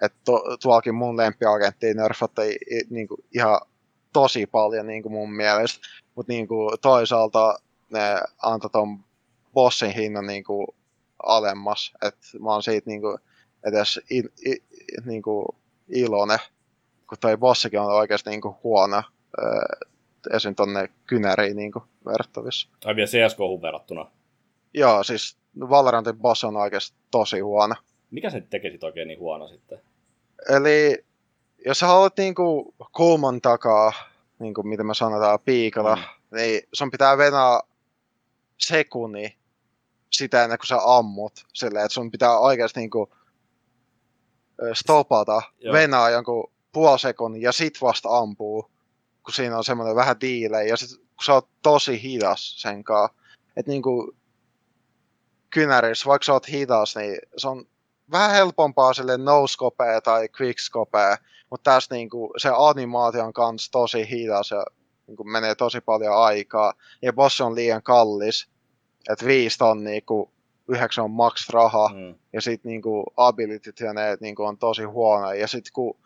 Että 0.02 0.18
to, 0.26 0.44
tuollakin 0.62 0.96
mun 0.96 1.18
lempiagentti 1.18 1.94
nerfattiin 1.94 2.58
niin 2.90 3.08
kuin, 3.08 3.24
ihan 3.36 3.60
tosi 4.14 4.46
paljon 4.46 4.88
niin 4.88 5.04
kuin 5.04 5.14
mun 5.14 5.34
mielestä, 5.34 5.88
mutta 6.16 6.34
niin 6.34 6.48
toisaalta 6.82 7.60
ne 7.90 8.22
antoi 8.42 8.70
ton 8.70 9.00
bossin 9.54 9.92
hinnan 9.92 10.28
niin 10.28 10.44
kuin, 10.44 10.68
alemmas, 11.24 11.94
että 12.02 12.28
mä 12.40 12.50
oon 12.50 12.64
siitä 12.64 12.90
niin 12.90 13.02
kuin, 13.02 13.18
edes 13.68 14.00
il, 14.10 14.30
niin 15.06 15.22
kuin 15.22 15.46
iloinen, 15.90 16.40
kun 17.10 17.18
toi 17.22 17.38
bossikin 17.38 17.80
on 17.80 17.96
oikeasti 17.96 18.30
niin 18.30 18.42
kuin 18.42 18.56
huono 18.64 19.04
esim. 20.32 20.56
tonne 20.56 20.90
kynäriin 21.08 21.56
niin 21.56 21.72
kuin 21.72 21.84
verrattavissa. 22.06 22.70
Tai 22.80 22.96
vielä 22.96 23.08
CSK 23.08 23.40
verrattuna. 23.62 24.12
Joo, 24.74 25.04
siis 25.04 25.38
Valorantin 25.60 26.18
boss 26.18 26.44
on 26.44 26.58
oikeasti 26.58 26.98
tosi 27.12 27.40
huono. 27.40 27.76
Mikä 28.12 28.30
se 28.30 28.42
tekee 28.42 28.78
oikein 28.82 29.08
niin 29.08 29.20
huono 29.20 29.48
sitten? 29.48 29.82
Eli 30.50 31.06
jos 31.66 31.80
sä 31.80 31.88
haluat 31.88 32.18
niinku 32.18 32.76
kulman 32.92 33.42
takaa, 33.42 33.94
niin 34.40 34.54
kuin 34.54 34.68
mitä 34.68 34.84
me 34.84 34.94
sanotaan, 34.94 35.40
piikalla, 35.40 35.96
mm. 35.96 36.38
niin 36.38 36.62
sun 36.74 36.92
pitää 36.92 37.18
venää 37.18 37.60
sekunni 38.58 39.36
sitä 40.14 40.44
ennen 40.44 40.60
kuin 40.60 40.68
sä 40.68 40.78
ammut. 40.84 41.46
Silleen, 41.54 41.86
että 41.86 41.94
sun 41.94 42.12
pitää 42.12 42.40
oikeasti 42.40 42.80
niinku 42.80 43.10
stopata, 44.74 45.42
Joo. 45.60 45.74
venaa 45.74 46.10
jonkun 46.10 46.52
puoli 46.72 47.00
sekunnin 47.00 47.42
ja 47.42 47.52
sit 47.52 47.82
vasta 47.82 48.18
ampuu, 48.18 48.72
kun 49.24 49.34
siinä 49.34 49.58
on 49.58 49.64
semmoinen 49.64 49.96
vähän 49.96 50.22
diile 50.22 50.66
ja 50.66 50.78
sit 50.78 50.98
kun 50.98 51.24
sä 51.26 51.34
oot 51.34 51.50
tosi 51.62 52.04
hidas 52.04 52.62
sen 52.62 52.84
kanssa, 52.84 53.18
että 53.58 53.72
niinku 53.72 54.16
kynärissä, 55.50 56.06
vaikka 56.06 56.26
sä 56.26 56.34
oot 56.34 56.48
hidas, 56.48 56.96
niin 56.96 57.18
se 57.38 57.48
on 57.48 57.66
vähän 58.12 58.32
helpompaa 58.32 58.94
sille 58.94 59.18
no 59.18 59.46
tai 60.04 60.30
quick 60.42 60.60
mutta 61.50 61.72
tässä 61.72 61.96
niinku 61.96 62.34
se 62.38 62.50
animaatio 62.58 63.26
on 63.26 63.34
kans 63.34 63.70
tosi 63.70 64.10
hidas 64.10 64.52
ja 64.52 64.66
niinku 65.08 65.24
menee 65.24 65.56
tosi 65.56 65.82
paljon 65.82 66.18
aikaa. 66.18 66.74
Ja 67.02 67.14
boss 67.14 67.42
on 67.42 67.56
liian 67.56 67.84
kallis, 67.84 68.50
että 69.10 69.26
viisi 69.26 69.58
tonnia, 69.58 70.02
kun 70.02 70.32
yhdeksän 70.68 71.04
on 71.04 71.12
max 71.12 71.50
raha, 71.50 71.90
mm. 71.94 72.16
ja 72.34 72.42
sitten 72.42 72.70
niinku 72.70 73.04
abilityt 73.18 73.80
ja 73.80 73.94
ne 73.94 74.18
niinku 74.20 74.44
on 74.44 74.58
tosi 74.58 74.84
huono, 74.84 75.32
ja 75.32 75.48
sitten 75.48 75.74
kun 75.74 75.98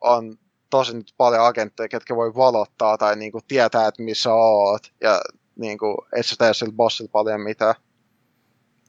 on 0.00 0.38
tosi 0.70 0.96
nyt 0.96 1.14
paljon 1.16 1.46
agentteja, 1.46 1.88
ketkä 1.88 2.16
voi 2.16 2.34
valottaa 2.34 2.98
tai 2.98 3.16
niinku 3.16 3.40
tietää, 3.48 3.88
että 3.88 4.02
missä 4.02 4.34
oot, 4.34 4.92
ja 5.00 5.20
niinku, 5.56 6.06
et 6.16 6.26
sä 6.26 6.34
tee 6.38 6.54
sillä 6.54 6.72
bossilla 6.72 7.10
paljon 7.12 7.40
mitään. 7.40 7.74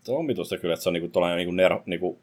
Se 0.04 0.12
on 0.12 0.26
mitusta 0.26 0.58
kyllä, 0.58 0.74
että 0.74 0.84
se 0.84 0.90
on 0.90 0.94
niinku 0.94 1.20
niinku 1.36 1.52
ner, 1.52 1.80
niinku, 1.86 2.20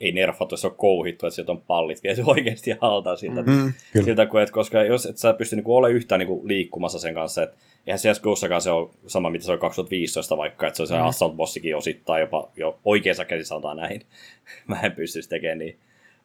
ei 0.00 0.12
nerfattu, 0.12 0.56
se 0.56 0.66
on 0.66 0.74
kouhittu, 0.76 1.26
että 1.26 1.34
sieltä 1.34 1.52
on 1.52 1.60
pallit, 1.60 2.04
ja 2.04 2.16
se 2.16 2.22
oikeasti 2.36 2.70
haltaa 2.80 3.16
siltä, 3.16 3.42
mm, 3.42 3.72
siltä 4.04 4.26
kun, 4.26 4.40
et, 4.40 4.50
koska 4.50 4.82
jos 4.82 5.06
et 5.06 5.18
sä 5.18 5.32
pysty 5.32 5.56
niinku 5.56 5.76
olemaan 5.76 5.96
yhtään 5.96 6.18
niinku 6.18 6.42
liikkumassa 6.44 6.98
sen 6.98 7.14
kanssa, 7.14 7.42
että 7.42 7.56
eihän 7.86 7.98
CSGOssakaan 7.98 8.60
se 8.60 8.70
ole 8.70 8.90
sama, 9.06 9.30
mitä 9.30 9.44
se 9.44 9.52
on 9.52 9.58
2015 9.58 10.36
vaikka, 10.36 10.66
että 10.66 10.76
se 10.76 10.82
on 10.82 10.86
se 10.86 10.94
mm. 10.94 11.02
Assault 11.02 11.36
Bossikin 11.36 11.76
osittain 11.76 12.20
jopa 12.20 12.50
jo 12.56 12.78
oikeassa 12.84 13.24
käsissä 13.24 13.48
sanotaan 13.48 13.76
näin. 13.76 14.02
Mä 14.68 14.80
en 14.80 14.92
pystyisi 14.92 15.28
tekemään 15.28 15.58
niin. 15.58 15.78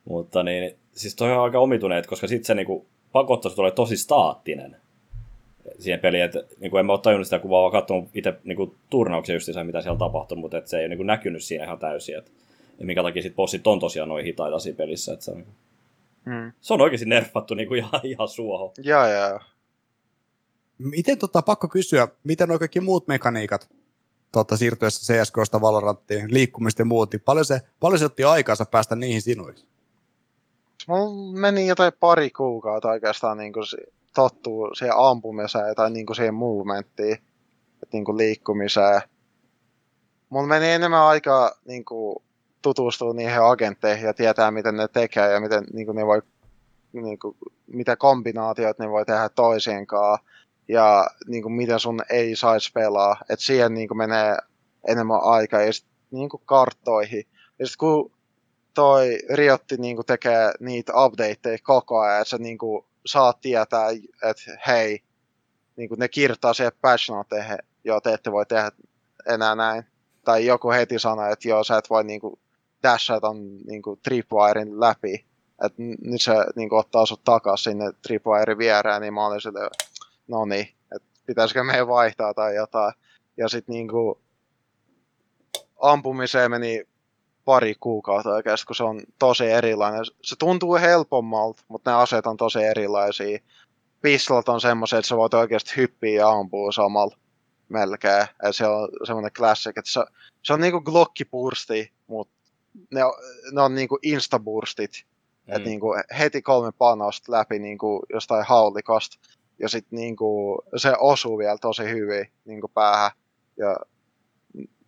Mutta 0.06 0.44
niin, 0.44 0.76
siis 0.92 1.16
toi 1.16 1.32
on 1.32 1.44
aika 1.44 1.60
omituneet, 1.60 2.08
koska 2.08 2.28
sitten 2.28 2.46
se 2.46 2.56
niinku 2.56 2.86
pakottaa 3.12 3.52
tulee 3.52 3.72
tosi 3.72 3.98
staattinen 3.98 4.76
siihen 5.80 6.00
peliin, 6.00 6.24
että 6.24 6.44
niin 6.60 6.72
kuin 6.72 6.80
en 6.80 6.86
mä 6.86 6.94
ole 6.94 7.00
tajunnut 7.00 7.28
sitä 7.28 7.40
kuvaa, 7.40 7.62
vaan 7.62 7.72
katsonut 7.72 8.10
itse 8.14 8.34
niin 8.44 8.78
turnauksia 8.90 9.36
just 9.36 9.50
mitä 9.64 9.82
siellä 9.82 10.00
tapahtui, 10.00 10.38
mutta 10.38 10.58
että 10.58 10.70
se 10.70 10.80
ei 10.80 10.86
ole 10.86 10.96
niin 10.96 11.08
näkynyt 11.08 11.44
siinä 11.44 11.64
ihan 11.64 11.80
täysin. 11.80 12.18
Että, 12.18 12.32
ja 12.80 12.86
minkä 12.86 13.04
takia 13.04 13.22
sitten 13.22 13.36
bossit 13.36 13.68
on 13.68 13.80
tosiaan 13.80 14.10
noin 14.10 14.26
hitaita 14.26 14.60
siinä 14.60 14.78
pelissä. 14.78 15.14
Että 15.14 15.26
se, 15.26 15.32
on, 15.32 15.46
mm. 16.26 16.52
se 16.62 16.74
on 16.74 16.82
oikeasti 16.82 17.06
nerfattu 17.06 17.54
niin 17.54 17.68
kuin 17.68 17.78
ihan, 17.78 18.02
ihan 18.04 18.28
suohon. 18.28 18.72
Joo, 18.78 19.08
joo. 19.08 19.40
Miten 20.78 21.18
tota, 21.18 21.42
pakko 21.42 21.68
kysyä, 21.68 22.08
miten 22.24 22.50
nuo 22.50 22.60
kaikki 22.60 22.80
muut 22.80 23.08
mekaniikat 23.08 23.70
tota, 24.32 24.58
siirtyessä 24.58 25.14
CSGOsta 25.14 25.62
Valoranttiin, 25.62 26.34
liikkumista 26.34 26.82
ja 26.82 26.86
muut, 26.86 27.12
niin 27.12 27.22
paljon 27.26 27.46
se, 27.46 27.62
paljon 27.80 28.00
se 28.00 28.06
otti 28.06 28.24
aikaansa 28.24 28.66
päästä 28.66 28.96
niihin 28.96 29.22
sinuiksi? 29.22 29.66
Mulla 30.88 31.40
meni 31.40 31.68
jotain 31.68 31.94
pari 32.00 32.30
kuukautta 32.30 32.90
oikeastaan 32.90 33.38
niin 33.38 33.54
kuin 33.54 33.66
tottuu 34.16 34.76
siihen 34.76 34.96
ampumiseen 34.98 35.76
tai 35.76 35.92
niin 35.92 36.06
kuin 36.06 36.16
siihen 36.16 36.34
movementtiin, 36.34 37.14
että 37.84 37.88
niin 37.94 38.06
kuin 38.06 38.18
liikkumiseen. 38.18 39.02
Mulla 40.30 40.48
meni 40.48 40.72
enemmän 40.72 41.02
aikaa 41.02 41.52
niin 41.66 41.86
kuin 41.86 42.16
tutustua 42.62 43.14
niihin 43.14 43.44
agentteihin 43.44 44.06
ja 44.06 44.14
tietää, 44.14 44.52
miten 44.52 44.76
ne 44.76 44.88
tekee 44.88 45.32
ja 45.32 45.40
miten 45.40 45.64
niin 45.74 45.86
kuin 45.86 45.96
ne 45.96 46.06
voi, 46.06 46.22
niin 46.94 47.20
kuin, 47.20 47.38
mitä 47.68 47.96
kombinaatioita 47.96 48.84
ne 48.84 48.90
voi 48.90 49.06
tehdä 49.06 49.30
toisienkaan 49.30 50.20
ja 50.68 51.08
niin 51.28 51.44
kuin, 51.44 51.54
miten 51.54 51.80
sun 51.80 52.02
ei 52.10 52.36
saisi 52.36 52.72
pelaa. 52.74 53.18
Että 53.30 53.46
siihen 53.46 53.74
niin 53.74 53.88
kuin, 53.88 53.98
menee 53.98 54.38
enemmän 54.88 55.20
aikaa 55.24 55.62
ja 55.62 55.74
sitten 55.74 55.94
niin 56.12 56.30
kuin, 56.30 56.44
karttoihin. 56.46 57.24
Ja 57.60 57.68
sitten 57.68 57.80
kun 57.80 58.12
toi 58.74 59.18
Riotti 59.34 59.78
niin 59.78 59.96
kuin, 59.96 60.06
tekee 60.06 60.52
niitä 60.60 60.94
updateja 60.96 61.58
koko 61.64 62.00
ajan, 62.00 62.22
että 62.22 62.30
sä 62.30 62.38
niin 62.38 62.58
kuin, 62.58 62.86
saat 63.06 63.42
tietää, 63.42 63.90
että 64.24 64.60
hei, 64.68 65.04
niin 65.76 65.90
kuin, 65.90 66.00
ne 66.00 66.08
kirjoittaa 66.08 66.54
siihen 66.54 66.72
patch 66.82 67.12
noteihin, 67.12 67.58
joo, 67.84 68.02
te 68.02 68.14
ette 68.14 68.32
voi 68.32 68.46
tehdä 68.46 68.72
enää 69.28 69.56
näin. 69.56 69.84
Tai 70.26 70.46
joku 70.46 70.72
heti 70.72 71.00
sanoo, 71.00 71.26
että 71.26 71.48
joo, 71.48 71.64
sä 71.64 71.78
et 71.78 71.90
voi 71.90 72.04
niin 72.04 72.22
kuin, 72.22 72.40
dashata 72.84 73.22
ton 73.22 73.58
niin 73.68 73.82
kuin, 73.82 74.00
tripwiren 74.04 74.80
läpi. 74.80 75.26
Että 75.66 75.82
nyt 76.02 76.22
se 76.22 76.34
niin 76.56 76.70
kuin, 76.70 76.80
ottaa 76.80 77.06
sut 77.06 77.24
takaisin 77.24 77.72
sinne 77.72 77.92
tripwiren 78.02 78.58
viereen, 78.58 79.02
niin 79.02 79.14
mä 79.14 79.28
olin 79.28 79.42
silleen, 79.42 79.70
no 80.28 80.46
niin, 80.46 80.68
että 80.96 81.10
pitäisikö 81.26 81.64
meidän 81.64 81.88
vaihtaa 81.88 82.34
tai 82.34 82.56
jotain. 82.56 82.94
Ja 83.38 83.50
sitten 83.50 83.74
niinku 83.74 84.22
ampumiseen 85.82 86.52
meni 86.52 86.88
pari 87.46 87.76
kuukautta 87.80 88.30
oikeasti, 88.30 88.66
kun 88.66 88.76
se 88.76 88.84
on 88.84 89.02
tosi 89.20 89.46
erilainen. 89.46 90.06
Se 90.22 90.36
tuntuu 90.36 90.76
helpommalta, 90.76 91.64
mutta 91.68 91.92
ne 91.92 91.98
aseet 91.98 92.28
on 92.28 92.38
tosi 92.38 92.64
erilaisia. 92.64 93.40
Pistolat 94.02 94.50
on 94.50 94.62
semmoiset, 94.62 95.00
että 95.00 95.10
sä 95.10 95.18
voit 95.18 95.34
oikeasti 95.34 95.74
hyppiä 95.78 96.20
ja 96.20 96.30
ampua 96.30 96.72
samalla 96.72 97.18
melkein. 97.70 98.28
Et 98.44 98.56
se 98.56 98.68
on 98.68 98.90
semmoinen 99.04 99.32
classic, 99.32 99.78
että 99.78 99.92
se, 99.92 100.02
se 100.44 100.54
on 100.54 100.62
niinku 100.62 100.82
glockibursti, 100.82 101.92
mutta 102.08 102.34
ne, 102.92 103.04
on, 103.06 103.14
ne 103.52 103.62
on 103.62 103.76
niinku 103.76 104.00
instaburstit. 104.02 104.92
Mm. 105.48 105.56
Että 105.56 105.70
niinku 105.70 105.88
heti 106.20 106.42
kolme 106.42 106.72
panosta 106.72 107.32
läpi 107.32 107.60
niinku 107.60 108.06
jostain 108.14 108.46
haulikosta 108.46 109.18
ja 109.60 109.70
sitten 109.70 110.00
niinku, 110.00 110.62
se 110.78 110.94
osuu 111.00 111.38
vielä 111.38 111.58
tosi 111.58 111.84
hyvin 111.84 112.32
niinku 112.46 112.68
päähän 112.68 113.12
ja 113.58 113.78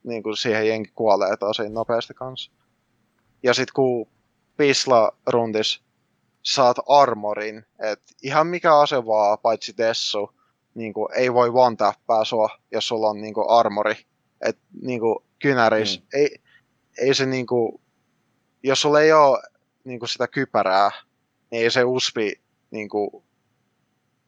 niinku 0.03 0.35
siihen 0.35 0.67
jenki 0.67 0.91
kuolee 0.95 1.37
tosi 1.37 1.69
nopeasti 1.69 2.13
kanssa. 2.13 2.51
Ja 3.43 3.53
sitten 3.53 3.73
kun 3.75 4.07
Pisla 4.57 5.11
rundis 5.27 5.83
saat 6.43 6.77
armorin, 6.87 7.65
että 7.79 8.13
ihan 8.23 8.47
mikä 8.47 8.79
ase 8.79 9.05
vaan, 9.05 9.37
paitsi 9.39 9.73
Tessu, 9.73 10.29
niinku, 10.75 11.09
ei 11.15 11.33
voi 11.33 11.51
one 11.53 11.75
tappaa 11.75 12.25
sua, 12.25 12.49
jos 12.71 12.87
sulla 12.87 13.09
on 13.09 13.21
niinku 13.21 13.49
armori. 13.49 13.95
Et 14.41 14.57
niinku, 14.81 15.23
kynäris, 15.39 15.99
mm. 15.99 16.07
ei, 16.13 16.35
ei 16.97 17.13
se 17.13 17.25
niinku, 17.25 17.81
jos 18.63 18.81
sulla 18.81 19.01
ei 19.01 19.13
ole 19.13 19.39
niinku 19.83 20.07
sitä 20.07 20.27
kypärää, 20.27 20.91
niin 21.51 21.63
ei 21.63 21.71
se 21.71 21.83
uspi 21.83 22.41
niinku, 22.71 23.23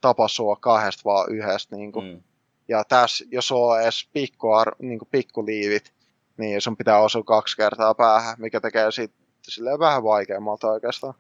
tapa 0.02 0.28
sua 0.28 0.56
kahdesta 0.56 1.02
vaan 1.06 1.32
yhdestä. 1.32 1.76
Niin 1.76 1.92
kuin. 1.92 2.06
Mm. 2.06 2.22
Ja 2.68 2.84
tässä, 2.84 3.26
jos 3.32 3.52
on 3.52 3.82
edes 3.82 4.10
pikku, 4.14 4.48
niin 4.80 5.00
kuin 5.00 5.10
pikkuliivit, 5.12 5.94
niin 6.38 6.62
sun 6.62 6.78
pitää 6.78 7.00
osua 7.00 7.24
kaksi 7.24 7.58
kertaa 7.58 7.96
päähän, 7.96 8.36
mikä 8.40 8.62
tekee 8.62 8.92
sitten 8.92 9.26
silleen 9.42 9.80
vähän 9.80 10.04
vaikeammalta 10.04 10.72
oikeastaan. 10.72 11.14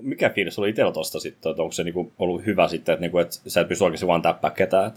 Mikä 0.00 0.30
fiilis 0.30 0.58
oli 0.58 0.70
itsellä 0.70 0.92
tosta 0.92 1.20
sitten, 1.20 1.50
että 1.50 1.62
onko 1.62 1.72
se 1.72 1.84
niinku 1.84 2.12
ollut 2.18 2.46
hyvä 2.46 2.68
sitten, 2.68 2.92
että, 2.92 3.00
niinku, 3.00 3.18
että 3.18 3.36
sä 3.46 3.60
et 3.60 3.68
pysty 3.68 3.84
oikeasti 3.84 4.06
vaan 4.06 4.22
täppää 4.22 4.50
ketään? 4.50 4.94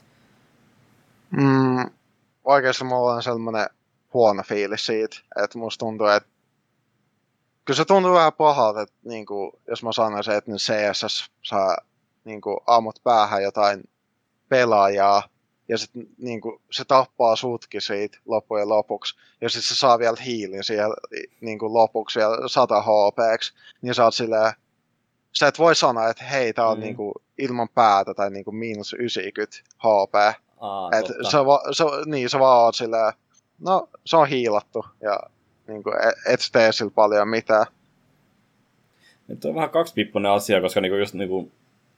Mm, 1.32 1.92
oikeasti 2.44 2.84
mulla 2.84 3.14
on 3.14 3.24
sellainen 3.24 3.70
huono 4.14 4.44
fiilis 4.44 4.86
siitä, 4.86 5.18
että 5.44 5.58
musta 5.58 5.80
tuntuu, 5.80 6.08
että 6.08 6.30
kyllä 7.66 7.78
se 7.78 7.86
tuntuu 7.86 8.14
vähän 8.14 8.34
pahalta, 8.34 8.82
että 8.82 8.96
niin 9.04 9.26
kuin, 9.26 9.52
jos 9.68 9.84
mä 9.84 9.92
sanoisin, 9.92 10.34
että 10.34 10.52
CSS 10.52 11.32
saa 11.42 11.78
niin 12.24 12.42
kuin, 12.42 12.58
ammut 12.68 13.00
päähän 13.04 13.44
jotain 13.44 13.84
pelaajaa, 14.50 15.24
ja 15.70 15.78
sitten 15.78 16.08
niin 16.18 16.42
kuin, 16.42 16.62
se 16.72 16.86
tappaa 16.86 17.36
sutkin 17.36 17.82
siitä 17.82 18.18
loppujen 18.26 18.70
lopuksi, 18.70 19.16
ja 19.42 19.50
sitten 19.50 19.68
se 19.70 19.76
saa 19.76 20.00
vielä 20.00 20.18
hiilin 20.26 20.64
siellä 20.64 20.96
niin 21.42 21.60
kuin, 21.60 21.74
lopuksi 21.74 22.20
vielä 22.20 22.48
100 22.48 22.82
HP, 22.82 23.18
niin 23.82 23.96
sä 23.96 24.04
oot 24.04 24.14
silleen, 24.14 24.54
sä 25.34 25.48
et 25.48 25.60
voi 25.60 25.76
sanoa, 25.76 26.10
että 26.10 26.24
hei, 26.24 26.54
tää 26.54 26.68
on 26.68 26.78
mm. 26.78 26.84
niin 26.84 26.96
kuin, 26.96 27.14
ilman 27.38 27.70
päätä 27.70 28.14
tai 28.14 28.30
niin 28.30 28.46
kuin, 28.46 28.56
miinus 28.56 28.94
90 28.94 29.58
HP. 29.78 30.42
Aa, 30.60 30.90
et 31.00 31.06
se, 31.32 31.46
va, 31.46 31.62
se, 31.72 31.84
niin, 32.06 32.30
se 32.30 32.40
vaan 32.40 32.64
oot 32.64 32.76
silleen, 32.76 33.14
no 33.60 33.90
se 34.06 34.18
on 34.18 34.28
hiilattu, 34.28 34.86
ja 35.02 35.20
niin 35.68 35.84
kuin, 35.84 35.96
et, 35.96 36.34
et 36.34 36.40
tee 36.52 36.72
sillä 36.72 36.92
paljon 36.96 37.30
mitään. 37.30 37.66
Nyt 39.28 39.46
on 39.46 39.56
vähän 39.56 39.70
kaksipippunen 39.70 40.32
asia, 40.32 40.62
koska 40.62 40.82
niinku 40.82 40.98
just 40.98 41.14
niinku, 41.14 41.52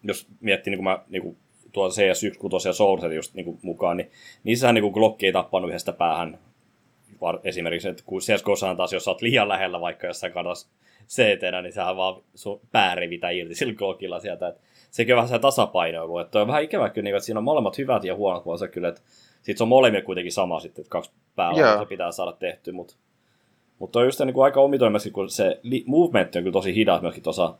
jos 0.04 0.28
miettii, 0.42 0.72
niin 0.72 0.78
kuin 0.78 0.84
mä 0.84 1.04
niin 1.10 1.22
kuin 1.22 1.38
tuo 1.72 1.90
CS1, 1.90 2.38
kun 2.38 2.50
tosiaan 2.50 2.76
Soulset 2.76 3.14
just 3.14 3.34
niin 3.34 3.46
kuin 3.46 3.60
mukaan, 3.62 3.98
niin 3.98 4.12
niissähän 4.44 4.76
niin 4.76 4.92
Glocki 4.92 5.26
ei 5.26 5.34
tappanut 5.34 5.70
yhdestä 5.70 5.94
päähän. 5.94 6.40
Esimerkiksi, 7.44 7.90
että 7.90 8.04
kun 8.06 8.22
CSGOssahan 8.22 8.78
taas, 8.78 8.94
jos 8.94 9.04
sä 9.04 9.12
oot 9.12 9.22
liian 9.22 9.50
lähellä 9.50 9.82
vaikka 9.82 10.08
jossain 10.08 10.34
kadas 10.34 10.70
ct 11.08 11.62
niin 11.62 11.74
sehän 11.74 11.98
vaan 11.98 12.22
sun 12.36 12.62
päärivitä 12.72 13.30
irti 13.30 13.56
sillä 13.56 13.74
Glockilla 13.74 14.20
sieltä. 14.20 14.48
Että 14.48 14.62
sekin 14.92 15.14
on 15.14 15.18
vähän 15.18 15.30
se 15.30 15.40
tasapainoilu. 15.40 16.20
Että 16.20 16.42
on 16.42 16.48
vähän 16.48 16.64
ikävä 16.64 16.90
kyllä, 16.90 17.04
niin 17.04 17.16
että 17.16 17.26
siinä 17.26 17.40
on 17.40 17.44
molemmat 17.44 17.78
hyvät 17.78 18.04
ja 18.04 18.16
huonot 18.16 18.44
puolensa 18.44 18.68
kyllä. 18.68 18.88
Että 18.88 19.02
sit 19.42 19.58
se 19.58 19.64
on 19.64 19.68
molemmilla 19.68 20.06
kuitenkin 20.06 20.32
sama 20.32 20.60
sitten, 20.60 20.82
että 20.82 20.92
kaksi 20.92 21.12
päällä 21.36 21.80
se 21.80 21.86
pitää 21.86 22.12
saada 22.12 22.32
tehty, 22.32 22.72
mutta 22.72 22.96
mutta 23.80 24.00
on 24.00 24.06
just 24.06 24.20
niin 24.20 24.34
kuin 24.34 24.44
aika 24.44 24.62
omitoimasti, 24.62 25.12
kun 25.12 25.30
se 25.30 25.60
movement 25.86 26.36
on 26.36 26.42
kyllä 26.42 26.54
tosi 26.54 26.76
hidas 26.76 27.02
myöskin 27.02 27.24
tuossa 27.24 27.54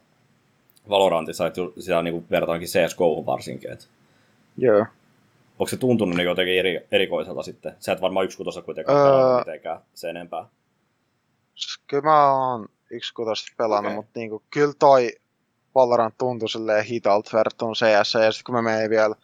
Valorantissa, 0.90 1.48
että 1.48 1.62
sitä 1.80 2.02
niin 2.02 2.14
kuin 2.14 2.26
vertaankin 2.32 2.68
CSGOhun 2.68 3.26
varsinkin. 3.26 3.72
Että... 3.72 3.86
Joo. 4.58 4.86
Onko 5.60 5.70
se 5.70 5.78
tuntunut 5.78 6.16
niin 6.16 6.26
jotenkin 6.26 6.60
eri, 6.60 6.88
erikoiselta 6.92 7.44
sitten? 7.44 7.76
Sä 7.80 7.92
et 7.92 8.02
varmaan 8.02 8.26
yksikutossa 8.26 8.62
kuitenkaan 8.62 8.98
öö... 8.98 9.06
pelannut 9.06 9.46
mitenkään 9.46 9.80
se 9.94 10.10
enempää. 10.10 10.46
Kyllä 11.88 12.04
mä 12.04 12.34
oon 12.34 12.68
yksikutosta 12.92 13.52
pelannut, 13.58 13.90
okay. 13.90 13.96
mutta 13.96 14.20
niinku, 14.20 14.44
kyllä 14.50 14.74
toi 14.80 15.12
Valorant 15.76 16.18
tuntui 16.18 16.50
silleen 16.50 16.86
hitalta 16.86 17.38
verrattuna 17.38 17.74
CS, 17.74 18.14
ja 18.14 18.32
sitten 18.32 18.44
kun 18.46 18.56
mä 18.56 18.62
menen 18.62 18.90
vielä 18.90 19.16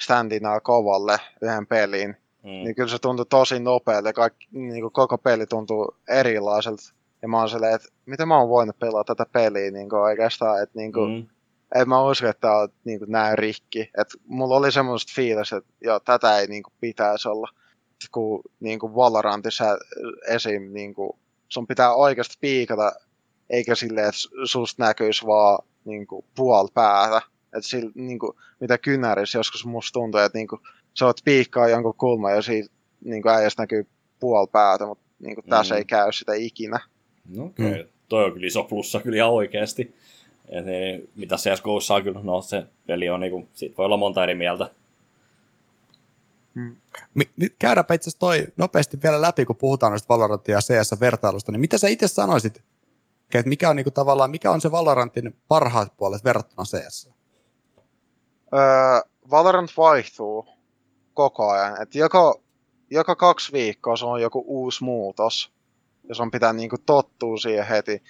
standinaa 0.00 0.60
kovalle 0.60 1.18
yhden 1.42 1.66
peliin, 1.66 2.16
mm. 2.42 2.48
niin 2.48 2.74
kyllä 2.74 2.88
se 2.88 2.98
tuntui 2.98 3.26
tosi 3.26 3.60
nopealta, 3.60 4.12
kaikki, 4.12 4.48
niin 4.50 4.80
kuin 4.80 4.92
koko 4.92 5.18
peli 5.18 5.46
tuntuu 5.46 5.96
erilaiselta 6.08 6.92
ja 7.22 7.28
mä 7.28 7.38
oon 7.38 7.48
silleen, 7.48 7.74
että 7.74 7.88
miten 8.06 8.28
mä 8.28 8.38
oon 8.38 8.48
voinut 8.48 8.78
pelata 8.78 9.14
tätä 9.14 9.30
peliä 9.32 9.70
niin 9.70 9.88
kuin 9.88 10.02
oikeastaan, 10.02 10.62
että 10.62 10.78
niin 10.78 10.92
kuin, 10.92 11.12
mm. 11.12 11.26
en 11.80 11.88
mä 11.88 12.02
usko, 12.02 12.26
että 12.26 12.40
tää 12.40 12.58
on 12.58 12.68
niin 12.84 12.98
kuin 12.98 13.12
näin 13.12 13.38
rikki. 13.38 13.80
että 13.80 14.18
mulla 14.26 14.56
oli 14.56 14.72
semmoista 14.72 15.12
fiilis, 15.16 15.52
että 15.52 15.70
joo, 15.80 16.00
tätä 16.00 16.38
ei 16.38 16.46
niin 16.46 16.62
kuin 16.62 16.74
pitäisi 16.80 17.28
olla. 17.28 17.48
Kun 18.12 18.42
niin 18.60 18.78
kuin 18.78 18.94
Valorantissa 18.94 19.64
esim. 20.28 20.62
Niin 20.72 20.94
kuin, 20.94 21.12
sun 21.48 21.66
pitää 21.66 21.94
oikeasti 21.94 22.36
piikata, 22.40 22.92
eikä 23.50 23.74
silleen, 23.74 24.08
että 24.08 24.20
susta 24.44 24.82
näkyisi 24.82 25.26
vaan 25.26 25.58
niin 25.84 26.06
kuin, 26.06 26.24
puol 26.34 26.68
päätä. 26.74 27.22
Että 27.44 27.68
sillä, 27.68 27.90
niin 27.94 28.18
kuin, 28.18 28.36
mitä 28.60 28.78
kynärissä 28.78 29.38
joskus 29.38 29.66
musta 29.66 29.92
tuntuu, 29.92 30.20
että 30.20 30.38
niin 30.38 30.48
kuin, 30.48 30.60
sä 30.98 31.06
oot 31.06 31.20
piikkaa 31.24 31.68
jonkun 31.68 31.94
kulman 31.94 32.34
ja 32.34 32.42
siitä 32.42 32.74
niin 33.04 33.22
kuin 33.22 33.32
äijästä 33.32 33.62
näkyy 33.62 33.86
puol 34.20 34.46
päätä, 34.46 34.86
mutta 34.86 35.04
niin 35.18 35.34
kuin, 35.34 35.44
tässä 35.44 35.74
mm. 35.74 35.78
ei 35.78 35.84
käy 35.84 36.12
sitä 36.12 36.34
ikinä. 36.34 36.80
No 37.28 37.44
okay. 37.44 37.82
mm. 37.82 37.88
toi 38.08 38.24
on 38.24 38.32
kyllä 38.32 38.46
iso 38.46 38.64
plussa 38.64 39.00
kyllä 39.00 39.16
ihan 39.16 39.30
oikeasti. 39.30 39.94
Et, 40.48 40.64
niin, 40.64 41.10
mitä 41.16 41.36
CSGO 41.36 41.80
saa 41.80 42.02
kyllä, 42.02 42.20
no 42.22 42.42
se 42.42 42.66
peli 42.86 43.08
on 43.10 43.20
niinku, 43.20 43.48
siitä 43.54 43.76
voi 43.76 43.86
olla 43.86 43.96
monta 43.96 44.22
eri 44.22 44.34
mieltä. 44.34 44.70
Hmm. 46.54 46.76
Nyt 47.36 47.54
käydäänpä 47.58 47.94
itse 47.94 48.10
toi 48.18 48.46
nopeasti 48.56 49.02
vielä 49.02 49.20
läpi, 49.20 49.44
kun 49.44 49.56
puhutaan 49.56 49.92
noista 49.92 50.08
Valorantin 50.08 50.52
ja 50.52 50.60
CS-vertailusta, 50.60 51.52
niin 51.52 51.60
mitä 51.60 51.78
sä 51.78 51.88
itse 51.88 52.08
sanoisit, 52.08 52.62
että 53.38 53.48
mikä 53.48 53.70
on 53.70 53.76
niinku 53.76 53.90
tavallaan, 53.90 54.30
mikä 54.30 54.50
on 54.50 54.60
se 54.60 54.70
Valorantin 54.70 55.36
parhaat 55.48 55.96
puolet 55.96 56.24
verrattuna 56.24 56.64
CS? 56.64 57.10
Öö, 58.54 58.60
Valorant 59.30 59.70
vaihtuu 59.76 60.46
koko 61.14 61.50
ajan, 61.50 61.82
että 61.82 61.98
joka, 61.98 62.34
joka 62.90 63.16
kaksi 63.16 63.52
viikkoa 63.52 63.96
se 63.96 64.06
on 64.06 64.22
joku 64.22 64.44
uusi 64.46 64.84
muutos 64.84 65.52
ja 66.08 66.14
sun 66.14 66.30
pitää 66.30 66.52
niinku 66.52 66.76
tottua 66.86 67.36
siihen 67.36 67.66
heti. 67.66 68.02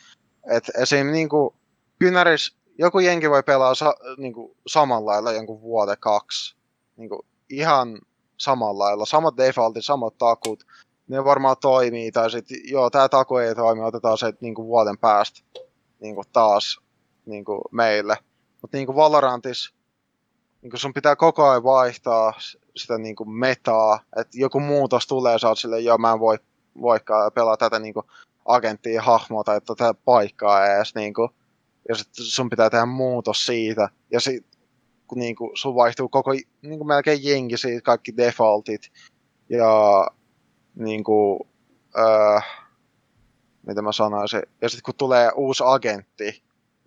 Et 0.57 0.71
esim. 0.81 1.07
Niinku, 1.07 1.55
kynäris, 1.99 2.57
joku 2.79 2.99
jenki 2.99 3.31
voi 3.31 3.43
pelaa 3.43 3.75
sa, 3.75 3.95
niinku, 4.19 4.57
samalla 4.67 5.11
lailla 5.11 5.33
jonkun 5.33 5.61
vuoden 5.61 5.97
kaksi. 6.01 6.57
Niinku, 6.97 7.27
ihan 7.51 8.01
samalla 8.37 8.85
lailla. 8.85 9.07
Samat 9.07 9.37
defaultit, 9.37 9.85
samat 9.85 10.19
takut. 10.19 10.65
Ne 11.13 11.25
varmaan 11.25 11.57
toimii. 11.61 12.13
Tai 12.13 12.31
sit, 12.31 12.47
joo, 12.65 12.91
tää 12.91 13.09
taku 13.09 13.37
ei 13.37 13.55
toimi, 13.55 13.83
otetaan 13.83 14.19
se 14.19 14.33
niinku, 14.41 14.67
vuoden 14.67 14.99
päästä 14.99 15.41
niinku, 16.01 16.23
taas 16.33 16.81
niinku, 17.27 17.63
meille. 17.71 18.17
Mutta 18.63 18.77
niinku 18.77 18.97
Valorantis, 18.97 19.75
niinku, 20.63 20.77
sun 20.77 20.95
pitää 20.95 21.17
koko 21.17 21.49
ajan 21.49 21.65
vaihtaa 21.65 22.33
sitä 22.77 22.99
niinku, 22.99 23.25
metaa. 23.25 24.01
Että 24.17 24.39
joku 24.39 24.61
muutos 24.61 25.07
tulee, 25.07 25.39
sä 25.39 25.49
oot 25.49 25.59
silleen, 25.59 25.85
joo, 25.85 25.99
mä 25.99 26.13
en 26.13 26.21
voi 26.21 26.39
voikaan 26.81 27.33
pelaa 27.33 27.57
tätä 27.57 27.79
niinku 27.79 28.03
agenttia 28.45 29.03
hahmoa 29.03 29.45
tai 29.45 29.61
tätä 29.61 29.95
paikkaa 29.95 30.67
edes 30.67 30.95
niinku, 30.95 31.31
ja 31.89 31.95
sit 31.95 32.09
sun 32.13 32.51
pitää 32.51 32.71
tehdä 32.71 32.87
muutos 32.87 33.47
siitä. 33.47 33.89
Ja 34.11 34.21
sit, 34.21 34.47
kun 35.07 35.19
niinku, 35.19 35.51
sun 35.55 35.75
vaihtuu 35.75 36.09
koko, 36.09 36.31
niinku 36.63 36.85
melkein 36.85 37.25
jengi 37.25 37.57
siitä, 37.57 37.81
kaikki 37.81 38.17
defaultit. 38.17 38.93
Ja 39.49 40.07
niinku, 40.75 41.47
öö, 41.99 42.41
mitä 43.67 43.83
mä 43.83 43.93
sanoisin. 43.93 44.43
Ja 44.61 44.69
sitten 44.69 44.85
kun 44.85 44.95
tulee 44.95 45.31
uusi 45.37 45.65
agentti, 45.67 46.43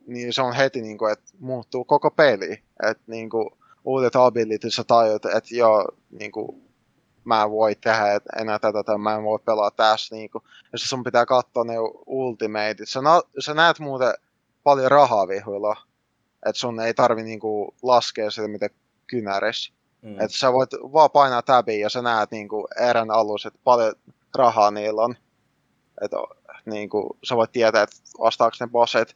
niin 0.08 0.34
se 0.34 0.42
on 0.42 0.54
heti 0.54 0.82
niinku, 0.82 1.06
että 1.06 1.32
muuttuu 1.40 1.86
koko 1.86 2.12
peli. 2.12 2.64
Että 2.90 3.04
niinku, 3.08 3.58
uudet 3.86 4.16
abilitit 4.16 4.74
sä 4.74 4.84
tajut, 4.84 5.26
että 5.26 5.56
joo, 5.56 5.88
niinku, 6.20 6.62
mä 7.24 7.44
en 7.44 7.52
voi 7.52 7.76
tehdä 7.76 8.20
enää 8.42 8.60
tätä 8.60 8.84
tai 8.84 8.98
mä 8.98 9.16
en 9.16 9.24
voi 9.24 9.40
pelaa 9.46 9.72
tässä. 9.72 10.16
Niinku. 10.16 10.42
Ja 10.46 10.78
sitten 10.78 10.90
sun 10.90 11.04
pitää 11.04 11.26
katsoa 11.26 11.64
ne 11.64 11.74
ultimateit. 12.06 12.90
Sä, 12.90 13.02
na- 13.02 13.24
sä 13.40 13.54
näet 13.54 13.80
muuten 13.80 14.14
paljon 14.64 14.92
rahaa 14.92 15.28
vihuilla. 15.28 15.76
Että 16.46 16.60
sun 16.60 16.80
ei 16.80 16.94
tarvi 16.94 17.24
niinku 17.24 17.76
laskea 17.84 18.32
sitä 18.32 18.48
mitä 18.48 18.70
kynäris. 19.08 19.74
Mm. 20.06 20.14
Että 20.14 20.38
sä 20.38 20.54
voit 20.54 20.70
vaan 20.74 21.12
painaa 21.12 21.42
tabiin 21.42 21.82
ja 21.82 21.90
sä 21.90 22.02
näet 22.02 22.32
niinku 22.32 22.68
erän 22.80 23.12
alus, 23.12 23.46
että 23.46 23.60
paljon 23.64 23.94
rahaa 24.36 24.72
niillä 24.72 25.02
on. 25.02 25.16
Että 26.02 26.18
niinku, 26.66 27.18
sä 27.24 27.36
voit 27.36 27.52
tietää, 27.52 27.84
että 27.84 27.96
vastaako 28.20 28.56
ne 28.60 28.68
bossit. 28.68 29.16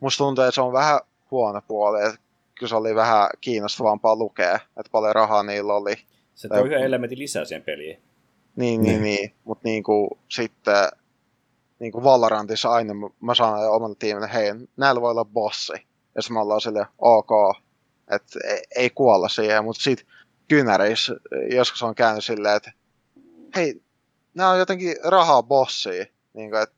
Musta 0.00 0.24
tuntuu, 0.24 0.44
että 0.44 0.54
se 0.54 0.60
on 0.60 0.72
vähän 0.72 1.00
huono 1.30 1.60
puoli. 1.68 2.06
Että 2.06 2.18
kyllä 2.54 2.68
se 2.68 2.76
oli 2.76 2.94
vähän 2.94 3.28
kiinnostavampaa 3.40 4.16
lukea, 4.16 4.54
että 4.54 4.90
paljon 4.92 5.14
rahaa 5.14 5.42
niillä 5.42 5.74
oli. 5.74 5.94
Se 6.34 6.48
toi 6.48 6.66
yhden 6.66 6.82
elementin 6.82 7.18
lisää 7.18 7.44
siihen 7.44 7.62
peliin. 7.62 8.02
Niin, 8.56 8.82
niin, 8.82 9.02
niin. 9.02 9.02
niin. 9.02 9.34
mutta 9.44 9.68
niinku, 9.68 10.18
sitten 10.28 10.88
niinku 11.78 12.04
Valorantissa 12.04 12.70
aina 12.70 12.94
mä 13.20 13.34
sanon 13.34 13.70
omalle 13.70 13.96
tiimille, 13.98 14.32
hei, 14.32 14.52
näillä 14.76 15.00
voi 15.00 15.10
olla 15.10 15.24
bossi. 15.24 15.72
Ja 16.14 16.22
sitten 16.22 16.34
me 16.34 16.40
ollaan 16.40 16.60
silleen, 16.60 16.86
ok, 16.98 17.30
että 18.10 18.38
ei, 18.44 18.62
ei 18.76 18.90
kuolla 18.90 19.28
siihen, 19.28 19.64
mutta 19.64 19.82
sitten 19.82 20.06
kynärissä 20.48 21.14
joskus 21.50 21.82
on 21.82 21.94
käynyt 21.94 22.24
silleen, 22.24 22.56
että 22.56 22.72
hei, 23.56 23.82
nämä 24.34 24.50
on 24.50 24.58
jotenkin 24.58 24.96
rahaa 25.04 25.42
bossia, 25.42 26.06
niin 26.34 26.50
kuin, 26.50 26.62
että 26.62 26.76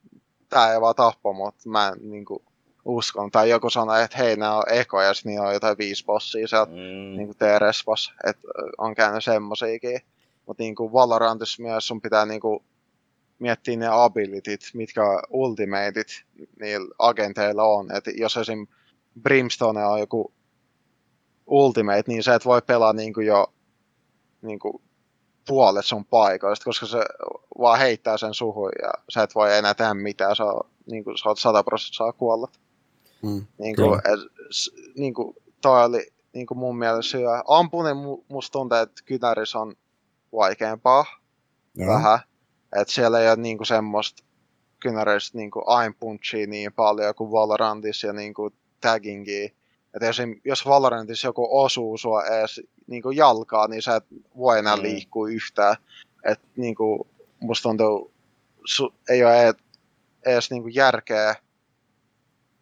tämä 0.48 0.72
ei 0.72 0.80
vaan 0.80 0.94
tappa, 0.94 1.32
mutta 1.32 1.68
mä 1.68 1.88
en 1.88 2.10
niin 2.10 2.24
kuin, 2.24 2.42
uskon. 2.86 3.30
Tai 3.30 3.50
joku 3.50 3.70
sanoo, 3.70 3.96
että 3.96 4.18
hei, 4.18 4.36
nämä 4.36 4.56
on 4.56 4.62
ekoja, 4.70 5.06
ja 5.06 5.14
sitten 5.14 5.40
on 5.40 5.52
jotain 5.52 5.78
viisi 5.78 6.04
bossia 6.04 6.48
sieltä, 6.48 6.72
mm. 6.72 7.16
niin 7.16 7.26
kuin 7.26 7.36
TRS-boss, 7.36 8.12
että 8.26 8.48
on 8.78 8.94
käynyt 8.94 9.24
semmosiakin. 9.24 10.00
Mutta 10.46 10.62
niin 10.62 10.74
kuin 10.74 10.92
Valorantissa 10.92 11.62
myös 11.62 11.86
sun 11.86 12.00
pitää 12.00 12.26
niin 12.26 12.40
kuin, 12.40 12.64
miettiä 13.38 13.76
ne 13.76 13.88
abilitit, 13.90 14.60
mitkä 14.74 15.02
ultimateit 15.30 16.24
niillä 16.60 16.94
agenteilla 16.98 17.64
on. 17.64 17.96
Et 17.96 18.04
jos 18.16 18.36
esim. 18.36 18.66
Brimstone 19.22 19.86
on 19.86 20.00
joku 20.00 20.32
ultimate, 21.46 22.02
niin 22.06 22.22
sä 22.22 22.34
et 22.34 22.44
voi 22.44 22.62
pelaa 22.62 22.92
niin 22.92 23.14
kuin 23.14 23.26
jo 23.26 23.52
niin 24.46 24.58
kuin 24.58 24.82
puolet 25.46 25.84
sun 25.84 26.04
paikoista, 26.04 26.64
koska 26.64 26.86
se 26.86 26.98
vaan 27.58 27.78
heittää 27.78 28.16
sen 28.16 28.34
suhun 28.34 28.70
ja 28.82 28.90
sä 29.08 29.22
et 29.22 29.34
voi 29.34 29.56
enää 29.56 29.74
tehdä 29.74 29.94
mitään, 29.94 30.36
sä, 30.36 30.44
niin 30.90 31.04
kuin, 31.04 31.18
sä 31.18 31.28
oot 31.28 31.38
100 31.38 31.62
prosenttia 31.62 31.96
saa 31.96 32.12
kuolla. 32.12 32.48
Mm, 33.22 33.46
niin 33.58 33.76
kuin, 33.76 33.98
et, 33.98 34.20
niin 34.96 35.14
kuin, 35.14 35.36
toi 35.62 35.84
oli 35.84 36.06
niin 36.32 36.46
kuin 36.46 36.58
mun 36.58 36.78
mielestä 36.78 37.18
hyvä. 37.18 37.42
Ampuminen 37.48 37.96
musta 38.28 38.52
tuntuu, 38.52 38.78
että 38.78 39.02
kytäris 39.04 39.56
on 39.56 39.74
vaikeampaa 40.32 41.04
Joo. 41.74 41.94
vähän. 41.94 42.18
Että 42.80 42.94
siellä 42.94 43.20
ei 43.20 43.28
ole 43.28 43.36
niin 43.36 43.58
kuin 43.58 43.66
semmoista 43.66 44.24
kynäristä 44.80 45.38
niin 45.38 45.50
kuin 45.50 45.62
aim 45.66 45.94
punchia 46.00 46.46
niin 46.46 46.72
paljon 46.72 47.14
kuin 47.14 47.32
Valorantissa 47.32 48.06
ja 48.06 48.12
niin 48.12 48.34
kuin 48.34 48.54
taggingia. 48.80 49.48
Että 49.96 50.06
jos, 50.06 50.16
jos 50.44 50.66
Valorantissa 50.66 51.28
joku 51.28 51.48
osuu 51.50 51.98
sua 51.98 52.24
edes 52.24 52.60
niin 52.86 53.02
kuin 53.02 53.16
jalkaa, 53.16 53.68
niin 53.68 53.82
sä 53.82 53.96
et 53.96 54.04
voi 54.36 54.58
enää 54.58 54.76
mm. 54.76 54.82
liikkua 54.82 55.28
yhtään. 55.28 55.76
Että 56.24 56.46
niin 56.56 56.74
kuin, 56.74 57.08
musta 57.40 57.62
tuntuu, 57.62 58.12
su, 58.64 58.94
ei 59.08 59.24
ole 59.24 59.42
edes, 59.42 59.56
edes 60.26 60.50
niin 60.50 60.62
kuin 60.62 60.74
järkeä 60.74 61.34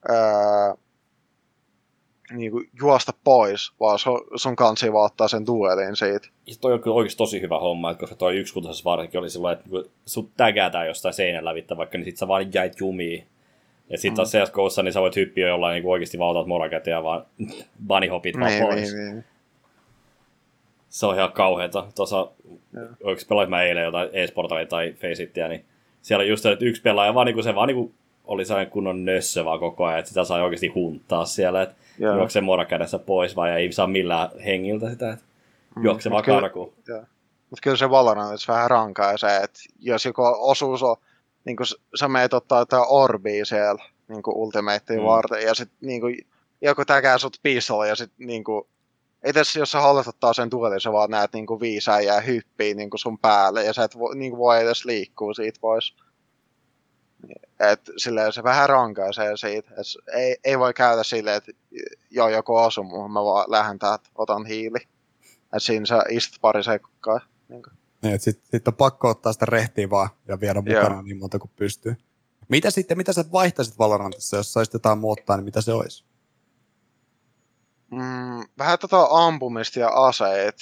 ää, 0.09 0.75
niin 2.33 2.53
kuin 2.53 2.71
juosta 2.81 3.13
pois, 3.25 3.73
vaan 3.81 3.99
sun 4.37 4.57
kansi 4.57 4.93
vaan 4.93 5.07
ottaa 5.07 5.29
sen 5.29 5.47
duelin 5.47 5.97
siitä. 5.97 6.29
Ja 6.47 6.55
toi 6.61 6.73
on 6.73 6.83
kyllä 6.83 6.97
oikeasti 6.97 7.19
tosi 7.19 7.41
hyvä 7.41 7.59
homma, 7.59 7.91
että 7.91 8.01
koska 8.01 8.17
toi 8.17 8.37
yksikuntaisessa 8.37 8.91
varsinkin 8.91 9.21
oli 9.21 9.31
silloin, 9.31 9.59
että 9.59 9.71
kun 9.71 9.91
sut 10.07 10.31
tägätään 10.37 10.87
jostain 10.87 11.15
seinän 11.15 11.45
lävittä 11.45 11.77
vaikka, 11.77 11.99
niin 11.99 12.05
sit 12.05 12.17
sä 12.17 12.29
vaan 12.29 12.55
jäit 12.55 12.81
jumiin. 12.81 13.27
Ja 13.91 13.99
sitten 13.99 14.17
taas 14.17 14.35
mm. 14.35 14.41
CSGOssa, 14.41 14.83
niin 14.83 14.93
sä 14.93 15.01
voit 15.01 15.17
hyppiä 15.17 15.49
jollain 15.49 15.75
niin 15.83 15.91
oikeasti 15.91 16.19
vaan 16.19 16.37
otat 16.37 16.47
morakäteen 16.47 16.95
ja 16.95 17.03
vaan 17.03 17.27
bunnyhopit 17.87 18.41
vaan 18.41 18.53
pois. 18.63 18.95
Niin, 18.95 19.11
niin. 19.11 19.25
Se 20.89 21.07
on 21.07 21.15
ihan 21.15 21.33
kauheeta. 21.33 21.87
Tuossa, 21.97 22.31
oikeasti 23.03 23.29
pelasin 23.29 23.51
mä 23.51 23.63
eilen 23.63 23.85
jotain 23.85 24.09
e-sportalia 24.13 24.67
tai 24.67 24.93
Faceittiä, 24.93 25.49
niin 25.49 25.65
siellä 26.03 26.25
just 26.25 26.47
että 26.47 26.65
yksi 26.65 26.83
pelaaja 26.83 27.15
vaan, 27.15 27.27
niin 27.27 27.35
kuin 27.35 27.45
se 27.45 27.55
vaan 27.55 27.69
niin 27.69 27.77
kuin 27.77 27.95
oli 28.25 28.45
sellainen 28.45 28.73
kunnon 28.73 29.05
nössö 29.05 29.45
vaan 29.45 29.59
koko 29.59 29.85
ajan, 29.85 29.99
että 29.99 30.09
sitä 30.09 30.25
sai 30.25 30.43
oikeasti 30.43 30.69
hunttaa 30.69 31.25
siellä, 31.25 31.63
että 31.63 31.75
juokse 31.99 32.41
mora 32.41 32.65
kädessä 32.65 32.99
pois 32.99 33.37
vai 33.37 33.51
ei 33.51 33.73
saa 33.73 33.87
millään 33.87 34.29
hengiltä 34.45 34.91
sitä, 34.91 35.11
että 35.11 35.25
mm, 35.77 35.85
juokse 35.85 36.11
vaan 36.11 36.25
karkuun. 36.25 36.73
Mutta 37.51 37.63
kyllä 37.63 37.77
se 37.77 37.91
Valorantissa 37.91 38.53
vähän 38.53 38.71
rankaa 38.71 39.17
se, 39.17 39.37
että 39.37 39.61
jos 39.81 40.05
joku 40.05 40.23
osuus 40.39 40.83
on, 40.83 40.97
niin 41.45 41.57
kuin 41.57 41.67
sä 41.95 42.09
meet 42.09 42.35
ottaa 42.35 42.59
jotain 42.59 42.85
orbia 42.89 43.45
siellä 43.45 43.85
niin 44.09 44.23
kuin 44.23 44.37
ultimateen 44.37 45.01
mm. 45.01 45.07
varten, 45.07 45.43
ja 45.43 45.55
sitten 45.55 45.79
niin 45.81 46.01
kuin, 46.01 46.27
joku 46.63 46.85
täkää 46.85 47.19
sut 47.19 47.37
pistolla, 47.43 47.87
ja 47.87 47.97
sitten 47.97 48.27
niin 48.27 48.45
kuin, 48.45 48.65
etes 49.23 49.57
jos 49.57 49.71
sä 49.71 49.81
haluat 49.81 50.07
ottaa 50.07 50.33
sen 50.33 50.51
tuolin, 50.51 50.81
sä 50.81 50.93
vaan 50.93 51.11
näet 51.11 51.33
niin 51.33 51.47
kuin 51.47 51.61
viisi 51.61 51.91
äijää 51.91 52.21
hyppii 52.21 52.75
niin 52.75 52.91
kuin 52.91 53.01
sun 53.01 53.19
päälle, 53.19 53.65
ja 53.65 53.73
sä 53.73 53.85
et 53.85 53.99
vo, 53.99 54.15
niin 54.15 54.31
kuin 54.31 54.39
voi 54.39 54.63
edes 54.63 54.85
liikkua 54.85 55.35
siitä 55.35 55.59
pois. 55.61 55.97
Et 57.61 57.81
silleen 57.97 58.33
se 58.33 58.43
vähän 58.43 58.69
rankaisee 58.69 59.37
siitä. 59.37 59.71
Et 59.71 60.15
ei, 60.15 60.37
ei 60.45 60.59
voi 60.59 60.75
käydä 60.75 61.03
silleen, 61.03 61.37
että 61.37 61.53
joo, 62.11 62.29
joku 62.29 62.57
osu 62.57 62.83
muuhun, 62.83 63.13
mä 63.13 63.25
vaan 63.25 63.51
lähden 63.51 63.79
täältä, 63.79 64.11
otan 64.15 64.47
hiili. 64.47 64.79
Et 65.57 65.63
siinä 65.63 65.87
sä 65.87 66.03
istut 66.09 66.41
pari 66.41 66.63
sekkaa. 66.63 67.21
Niin, 67.49 67.63
niin 68.05 68.21
sitten 68.21 68.47
sit 68.51 68.69
on 68.69 68.75
pakko 68.75 69.09
ottaa 69.09 69.33
sitä 69.33 69.47
rehtiä 69.47 69.91
vaan 69.91 70.09
ja 70.29 70.41
viedä 70.41 70.61
mukana 70.61 70.95
joo. 70.95 71.03
niin 71.03 71.19
monta 71.19 71.39
kuin 71.39 71.51
pystyy. 71.57 71.97
Mitä 72.49 72.71
sitten, 72.71 72.97
mitä 72.97 73.13
sä 73.13 73.25
vaihtaisit 73.33 73.79
Valorantissa, 73.79 74.37
jos 74.37 74.53
saisit 74.53 74.75
jotain 74.75 74.99
muuttaa, 74.99 75.37
niin 75.37 75.45
mitä 75.45 75.61
se 75.61 75.73
olisi? 75.73 76.05
Mm, 77.91 78.49
vähän 78.59 78.79
tota 78.79 79.09
ampumista 79.11 79.81
ja 79.81 79.89
aseet 79.89 80.57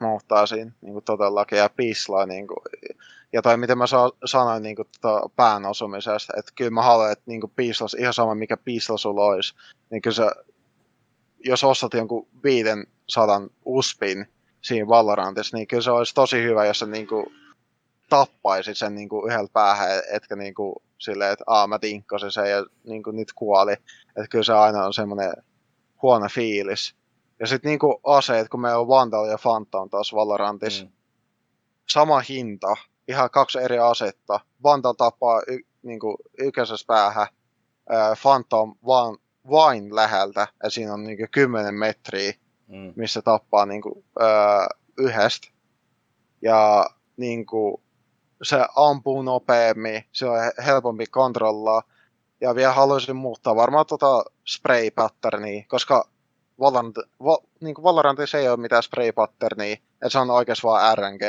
muuttaisin 0.00 0.74
niin 0.80 1.02
todellakin 1.04 1.58
ja 1.58 1.70
pisla 1.76 2.26
niin 2.26 2.46
kuin, 2.46 2.58
ja 3.32 3.42
toi 3.42 3.56
miten 3.56 3.78
mä 3.78 3.86
sa- 3.86 4.12
sanoin 4.24 4.62
niin 4.62 4.76
kuin, 4.76 4.88
tota 5.00 5.30
pään 5.36 5.66
osumisesta, 5.66 6.32
että 6.36 6.52
kyllä 6.54 6.70
mä 6.70 6.82
haluan, 6.82 7.12
että 7.12 7.24
niin 7.26 7.40
piislas, 7.56 7.94
ihan 7.94 8.14
sama 8.14 8.34
mikä 8.34 8.56
piisla 8.56 8.98
sulla 8.98 9.24
olisi, 9.24 9.54
niin 9.90 10.02
kyllä 10.02 10.14
sä, 10.14 10.32
jos 11.44 11.64
ostat 11.64 11.94
jonkun 11.94 12.28
500 12.42 13.42
uspin 13.64 14.26
siinä 14.62 14.88
Valorantissa, 14.88 15.56
niin 15.56 15.66
kyllä 15.66 15.82
se 15.82 15.90
olisi 15.90 16.14
tosi 16.14 16.42
hyvä, 16.42 16.66
jos 16.66 16.78
sä 16.78 16.86
niin 16.86 17.06
kuin, 17.06 17.26
tappaisit 18.08 18.76
sen 18.76 18.94
niin 18.94 19.08
kuin, 19.08 19.32
yhdellä 19.32 19.48
päähän, 19.52 20.02
etkä 20.12 20.36
niin 20.36 20.54
kuin, 20.54 20.74
silleen, 20.98 21.32
että 21.32 21.44
aa 21.46 21.66
mä 21.66 21.78
tinkkasin 21.78 22.32
sen 22.32 22.50
ja 22.50 22.66
niin 22.84 23.02
kuin, 23.02 23.16
nyt 23.16 23.32
kuoli. 23.32 23.72
Että 23.72 24.28
kyllä 24.30 24.44
se 24.44 24.52
aina 24.52 24.86
on 24.86 24.94
semmoinen 24.94 25.32
huono 26.02 26.26
fiilis. 26.30 26.94
Ja 27.40 27.46
sitten 27.46 27.68
niin 27.68 28.00
aseet, 28.04 28.48
kun 28.48 28.60
meillä 28.60 28.78
on 28.78 28.88
Vandal 28.88 29.26
ja 29.26 29.38
Phantom 29.42 29.90
taas 29.90 30.14
Valorantissa, 30.14 30.84
mm. 30.84 30.90
sama 31.88 32.20
hinta, 32.20 32.76
ihan 33.08 33.30
kaksi 33.30 33.58
eri 33.58 33.78
asetta. 33.78 34.40
Vandal 34.62 34.92
tappaa 34.92 35.42
y, 35.46 35.58
niin 35.82 36.00
kuin 36.00 36.16
ykäisessä 36.38 36.84
päähän, 36.86 37.26
ää, 37.88 38.14
Phantom 38.22 38.74
vaan, 38.86 39.18
vain 39.50 39.96
läheltä, 39.96 40.48
ja 40.62 40.70
siinä 40.70 40.94
on 40.94 41.04
niin 41.04 41.28
10 41.30 41.74
metriä, 41.74 42.32
mm. 42.68 42.92
missä 42.96 43.22
tappaa 43.22 43.66
niin 43.66 43.82
kuin, 43.82 44.04
ää, 44.20 44.68
yhdestä. 44.98 45.48
Ja 46.42 46.86
niin 47.16 47.46
kuin, 47.46 47.82
se 48.42 48.66
ampuu 48.76 49.22
nopeammin, 49.22 50.04
se 50.12 50.26
on 50.26 50.38
helpompi 50.66 51.06
kontrollaa. 51.06 51.82
Ja 52.40 52.54
vielä 52.54 52.72
haluaisin 52.72 53.16
muuttaa 53.16 53.56
varmaan 53.56 53.86
tota 53.86 54.24
spray 54.46 54.90
patternia, 54.90 55.64
koska 55.68 56.08
Valorant, 56.60 56.96
va, 57.24 57.38
niin 57.60 57.74
kuin 57.74 57.82
Valorantissa 57.82 58.38
ei 58.38 58.48
ole 58.48 58.56
mitään 58.56 58.82
spray 58.82 59.12
patternia, 59.12 59.72
että 59.72 60.08
se 60.08 60.18
on 60.18 60.30
oikeasti 60.30 60.62
vaan 60.62 60.98
RNG. 60.98 61.22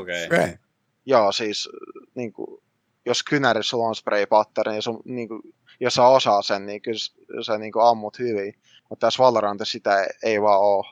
Okei. 0.00 0.26
Okay. 0.26 0.58
Joo, 1.06 1.32
siis 1.32 1.68
niin 2.14 2.32
kuin, 2.32 2.62
jos 3.06 3.22
kynärissä 3.22 3.70
sulla 3.70 3.88
on 3.88 3.94
spray 3.94 4.26
pattern, 4.26 4.72
niin 4.72 4.82
sun, 4.82 5.02
niin 5.04 5.28
kuin, 5.28 5.42
jos 5.80 5.94
sä 5.94 6.06
osaa 6.06 6.42
sen, 6.42 6.66
niin 6.66 6.82
kyllä 6.82 6.98
sä 7.42 7.58
niin 7.58 7.72
kuin 7.72 7.84
ammut 7.84 8.18
hyvin. 8.18 8.54
Mutta 8.90 9.06
tässä 9.06 9.22
Valorantissa 9.22 9.72
sitä 9.72 10.02
ei, 10.02 10.08
ei 10.22 10.42
vaan 10.42 10.60
ole. 10.60 10.86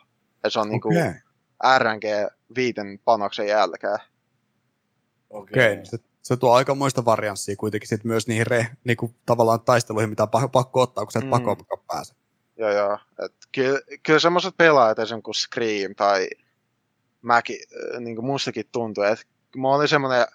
Et 0.44 0.52
se 0.52 0.60
on 0.60 0.68
niin 0.68 0.86
okay. 0.86 1.02
niin 1.02 1.22
RNG 1.78 2.32
viiden 2.56 2.98
panoksen 3.04 3.46
jälkeen. 3.46 3.98
Okei, 5.30 5.72
okay. 5.72 5.84
se, 5.84 5.98
se 6.22 6.36
tuo 6.36 6.52
aika 6.52 6.74
muista 6.74 7.04
varianssia 7.04 7.56
kuitenkin 7.56 7.88
sit 7.88 8.04
myös 8.04 8.26
niihin 8.26 8.46
re, 8.46 8.68
niin 8.84 8.96
kuin, 8.96 9.14
tavallaan 9.26 9.60
taisteluihin, 9.60 10.10
mitä 10.10 10.22
on 10.22 10.50
pakko 10.50 10.80
ottaa, 10.80 11.04
kun 11.04 11.12
sä 11.12 11.18
et 11.18 11.24
mm. 11.24 11.30
pakoon 11.30 11.56
pääse. 11.86 12.14
Joo, 12.56 12.70
joo. 12.70 12.98
Et 13.24 13.32
kyllä, 13.52 13.80
kyllä 14.02 14.18
semmoiset 14.18 14.56
pelaajat 14.56 14.98
esimerkiksi 14.98 15.24
kuin 15.24 15.34
Scream 15.34 15.94
tai 15.94 16.28
mäkin, 17.22 17.58
niin 18.00 18.16
kuin 18.16 18.26
mustakin 18.26 18.68
tuntuu, 18.72 19.04
että 19.04 19.24
mä 19.56 19.74
olin 19.74 19.88
semmoinen 19.88 20.26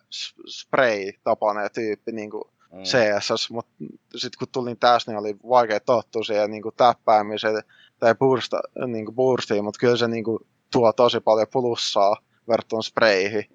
spray-tapainen 0.48 1.70
tyyppi 1.74 2.12
niin 2.12 2.32
kuin 2.32 2.44
mm. 2.72 2.84
CSS, 2.84 3.52
mutta 3.52 3.72
sitten 4.16 4.40
kun 4.40 4.48
tulin 4.52 4.78
tässä, 4.78 5.12
niin 5.12 5.20
oli 5.20 5.36
vaikea 5.50 5.80
tottua 5.80 6.24
siihen 6.24 6.52
niin 6.52 6.64
täppäämiseen 6.78 7.64
tai 8.00 8.16
bursta, 8.16 8.62
niin 8.88 9.06
kuin 9.06 9.16
burstiin, 9.16 9.64
mutta 9.64 9.80
kyllä 9.80 9.98
se 9.98 10.08
niin 10.08 10.24
kuin, 10.24 10.40
tuo 10.72 10.94
tosi 10.94 11.20
paljon 11.20 11.48
plussaa 11.52 12.18
verrattuna 12.48 12.82
sprayhin 12.82 13.46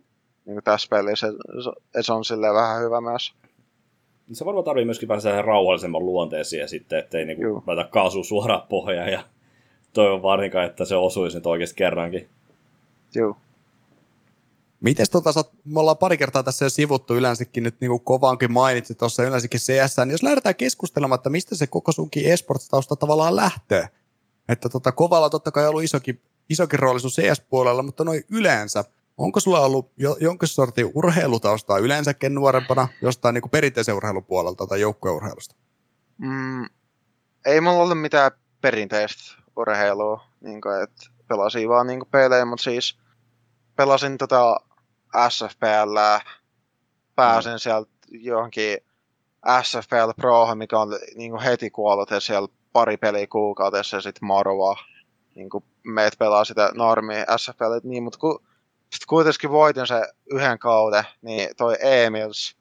niin 0.44 0.54
kuin 0.54 0.64
tässä 0.64 0.88
pelissä. 0.90 1.26
Se, 1.64 2.02
se 2.02 2.12
on 2.12 2.24
silleen 2.24 2.54
vähän 2.54 2.82
hyvä 2.82 3.00
myös. 3.00 3.34
Niin 4.28 4.36
se 4.36 4.44
varmaan 4.44 4.64
tarvii 4.64 4.84
myöskin 4.84 5.08
vähän 5.08 5.22
sellaisen 5.22 5.44
rauhallisemman 5.44 6.06
luonteeseen 6.06 6.68
sitten, 6.68 6.98
ettei 6.98 7.24
niinku 7.24 7.64
laita 7.66 7.84
kaasu 7.84 8.24
suoraan 8.24 8.62
pohjaan 8.68 9.12
ja 9.12 9.24
toivon 9.92 10.22
varsinkaan, 10.22 10.66
että 10.66 10.84
se 10.84 10.96
osuisi 10.96 11.36
nyt 11.36 11.46
oikeasti 11.46 11.76
kerrankin. 11.76 12.28
Joo. 13.14 13.36
Mites 14.82 15.10
tota, 15.10 15.30
me 15.64 15.80
ollaan 15.80 15.98
pari 15.98 16.18
kertaa 16.18 16.42
tässä 16.42 16.64
jo 16.64 16.70
sivuttu 16.70 17.14
yleensäkin 17.14 17.62
nyt 17.62 17.80
niin 17.80 17.90
kuin 17.90 18.04
kovaankin 18.04 18.52
mainitsit 18.52 18.98
tuossa 18.98 19.24
yleensäkin 19.24 19.60
CS, 19.60 19.96
niin 19.96 20.10
jos 20.10 20.22
lähdetään 20.22 20.54
keskustelemaan, 20.54 21.18
että 21.18 21.30
mistä 21.30 21.54
se 21.54 21.66
koko 21.66 21.92
sunkin 21.92 22.24
esports-tausta 22.24 22.96
tavallaan 22.96 23.36
lähtee. 23.36 23.88
Että 24.48 24.68
tota, 24.68 24.92
kovalla 24.92 25.30
totta 25.30 25.50
kai 25.50 25.68
ollut 25.68 25.82
isokin, 25.82 26.22
isokin 26.48 26.78
rooli 26.78 27.00
sun 27.00 27.10
CS-puolella, 27.10 27.82
mutta 27.82 28.04
noin 28.04 28.24
yleensä, 28.30 28.84
onko 29.16 29.40
sulla 29.40 29.60
ollut 29.60 29.92
jo, 29.96 30.16
jonkin 30.20 30.48
sortin 30.48 30.90
urheilutaustaa 30.94 31.78
yleensäkin 31.78 32.34
nuorempana 32.34 32.88
jostain 33.02 33.34
niin 33.34 33.42
kuin 33.42 33.50
perinteisen 33.50 33.94
urheilupuolelta 33.94 34.66
tai 34.66 34.80
joukkueurheilusta? 34.80 35.54
Mm, 36.18 36.64
ei 37.46 37.60
mulla 37.60 37.82
ollut 37.82 38.00
mitään 38.00 38.30
perinteistä 38.60 39.42
urheilua, 39.56 40.24
niin 40.40 40.60
kuin, 40.60 40.82
että 40.82 41.06
pelasin 41.28 41.68
vaan 41.68 41.86
niin 41.86 42.02
pelejä, 42.10 42.44
mutta 42.44 42.62
siis 42.62 42.98
pelasin 43.76 44.18
tota 44.18 44.60
SFPL, 45.28 45.96
pääsin 47.14 47.52
mm. 47.52 47.58
sieltä 47.58 47.90
johonkin 48.10 48.78
SFPL 49.62 50.10
Pro, 50.16 50.54
mikä 50.54 50.78
on 50.78 50.88
niin 51.14 51.30
kuin 51.30 51.42
heti 51.42 51.70
kuollut 51.70 52.10
ja 52.10 52.20
siellä 52.20 52.48
pari 52.72 52.96
peliä 52.96 53.26
kuukaudessa 53.26 53.96
ja 53.96 54.00
sitten 54.00 54.26
Marva. 54.26 54.76
Niin 55.34 55.50
kuin 55.50 55.64
meet 55.84 56.18
pelaa 56.18 56.44
sitä 56.44 56.70
normi 56.74 57.14
SFL, 57.36 57.78
niin, 57.82 58.02
mutta 58.02 58.18
ku, 58.18 58.38
sitten 58.82 59.06
kuitenkin 59.08 59.50
voitin 59.50 59.86
se 59.86 60.02
yhden 60.30 60.58
kauden, 60.58 61.04
niin 61.22 61.48
toi 61.56 61.76
Emils, 61.80 62.56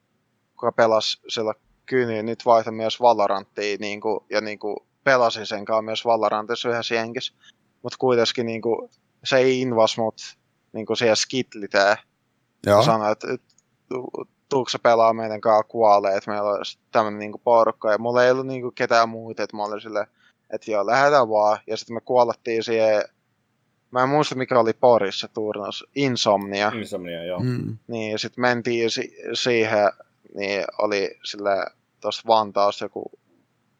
joka 0.50 0.72
pelasi 0.72 1.20
sillä 1.28 1.54
kyni, 1.86 2.22
nyt 2.22 2.46
vaihtoi 2.46 2.72
myös 2.72 3.00
Valoranttiin 3.00 3.80
niin 3.80 4.00
kuin, 4.00 4.20
ja 4.30 4.40
niin 4.40 4.58
kuin 4.58 4.76
pelasin 5.04 5.46
sen 5.46 5.64
kanssa 5.64 5.82
myös 5.82 6.04
Valorantissa 6.04 6.68
yhdessä 6.68 6.94
jenkissä. 6.94 7.34
Mutta 7.82 7.98
kuitenkin 7.98 8.46
niin 8.46 8.62
kuin, 8.62 8.90
se 9.24 9.36
ei 9.36 9.60
invas 9.60 9.98
mut 9.98 10.16
niin 10.72 10.86
kuin 10.86 10.96
siihen 10.96 11.16
skitlitään. 11.16 11.96
Joo. 12.66 12.82
Sanoi, 12.82 13.12
että 13.12 13.28
tuuko 14.48 14.68
se 14.70 14.78
pelaa 14.78 15.12
meidän 15.12 15.40
kanssa 15.40 15.64
kuolee, 15.64 16.16
että 16.16 16.30
meillä 16.30 16.50
olisi 16.50 16.78
tämmöinen 16.92 17.18
niin 17.18 17.32
porukka. 17.44 17.92
Ja 17.92 17.98
mulla 17.98 18.24
ei 18.24 18.30
ollut 18.30 18.46
niin 18.46 18.62
kuin 18.62 18.74
ketään 18.74 19.08
muuta, 19.08 19.42
että 19.42 19.56
mä 19.56 19.64
olin 19.64 19.80
silleen, 19.80 20.06
että 20.50 20.70
joo, 20.70 20.86
lähdetään 20.86 21.28
vaan. 21.28 21.58
Ja 21.66 21.76
sitten 21.76 21.94
me 21.94 22.00
kuolettiin 22.00 22.62
siihen, 22.62 23.04
mä 23.90 24.02
en 24.02 24.08
muista 24.08 24.34
mikä 24.34 24.60
oli 24.60 24.72
Porissa 24.72 25.28
turnaus, 25.28 25.86
Insomnia. 25.94 26.72
Insomnia, 26.74 27.24
joo. 27.24 27.40
Mm. 27.40 27.78
Niin, 27.88 28.18
sitten 28.18 28.42
mentiin 28.42 28.90
si- 28.90 29.16
siihen, 29.34 29.92
niin 30.34 30.64
oli 30.78 31.18
sille 31.24 31.66
tuossa 32.00 32.22
Vantaassa 32.26 32.84
joku 32.84 33.10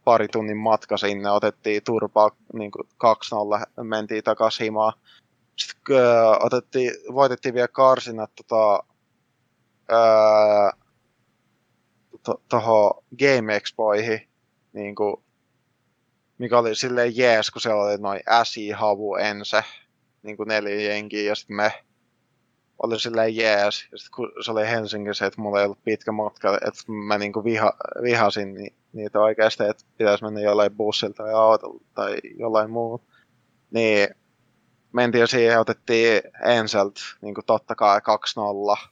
pari 0.04 0.28
tunnin 0.28 0.56
matka 0.56 0.96
sinne, 0.96 1.30
otettiin 1.30 1.84
turpaa 1.84 2.30
niin 2.52 2.70
2-0, 2.98 3.84
mentiin 3.84 4.24
takaisin 4.24 4.64
himaan. 4.64 4.92
Sitten 5.57 5.96
öö, 5.96 6.36
otettiin, 6.40 6.92
voitettiin 7.14 7.55
vielä 7.55 7.68
karsinat 7.68 8.30
tota, 8.34 8.82
öö, 9.92 10.70
tuohon 12.48 13.05
Game 13.18 13.57
Expoihin, 13.57 14.28
niin 14.72 14.94
kuin, 14.94 15.16
mikä 16.38 16.59
oli 16.59 16.74
silleen 16.74 17.16
jees, 17.16 17.50
kun 17.50 17.61
siellä 17.61 17.82
oli 17.82 17.98
noin 17.98 18.20
Äsi, 18.28 18.70
Havu, 18.70 19.14
Ense, 19.14 19.64
niin 20.22 20.36
kuin 20.36 20.48
neljä 20.48 20.92
jengiä, 20.92 21.22
ja 21.22 21.34
sitten 21.34 21.57
me 21.57 21.72
oli 22.82 23.00
silleen 23.00 23.36
jees, 23.36 23.88
ja 23.92 23.98
sitten 23.98 24.16
kun 24.16 24.32
se 24.44 24.50
oli 24.50 24.68
Helsingissä, 24.68 25.26
että 25.26 25.40
mulla 25.40 25.59
ei 25.59 25.64
ollut 25.64 25.84
pitkä 25.84 26.12
matka, 26.12 26.55
että 26.55 26.92
mä 26.92 27.18
niin 27.18 27.32
kuin 27.32 27.44
viha, 27.44 27.72
vihasin 28.03 28.55
ni, 28.55 28.74
niitä 28.92 29.20
oikeasti, 29.20 29.64
että 29.64 29.84
pitäisi 29.98 30.24
mennä 30.24 30.40
jollain 30.40 30.76
bussilla 30.76 31.14
tai 31.14 31.32
autolla 31.32 31.84
tai 31.94 32.16
jollain 32.38 32.70
muu. 32.70 33.00
Niin 33.70 34.09
mentiin 34.93 35.28
siihen 35.28 35.61
otettiin 35.61 36.22
Enselt 36.45 36.95
niin 37.20 37.34
kuin 37.34 37.45
totta 37.47 37.74
kai 37.74 37.99
2-0. 37.99 38.88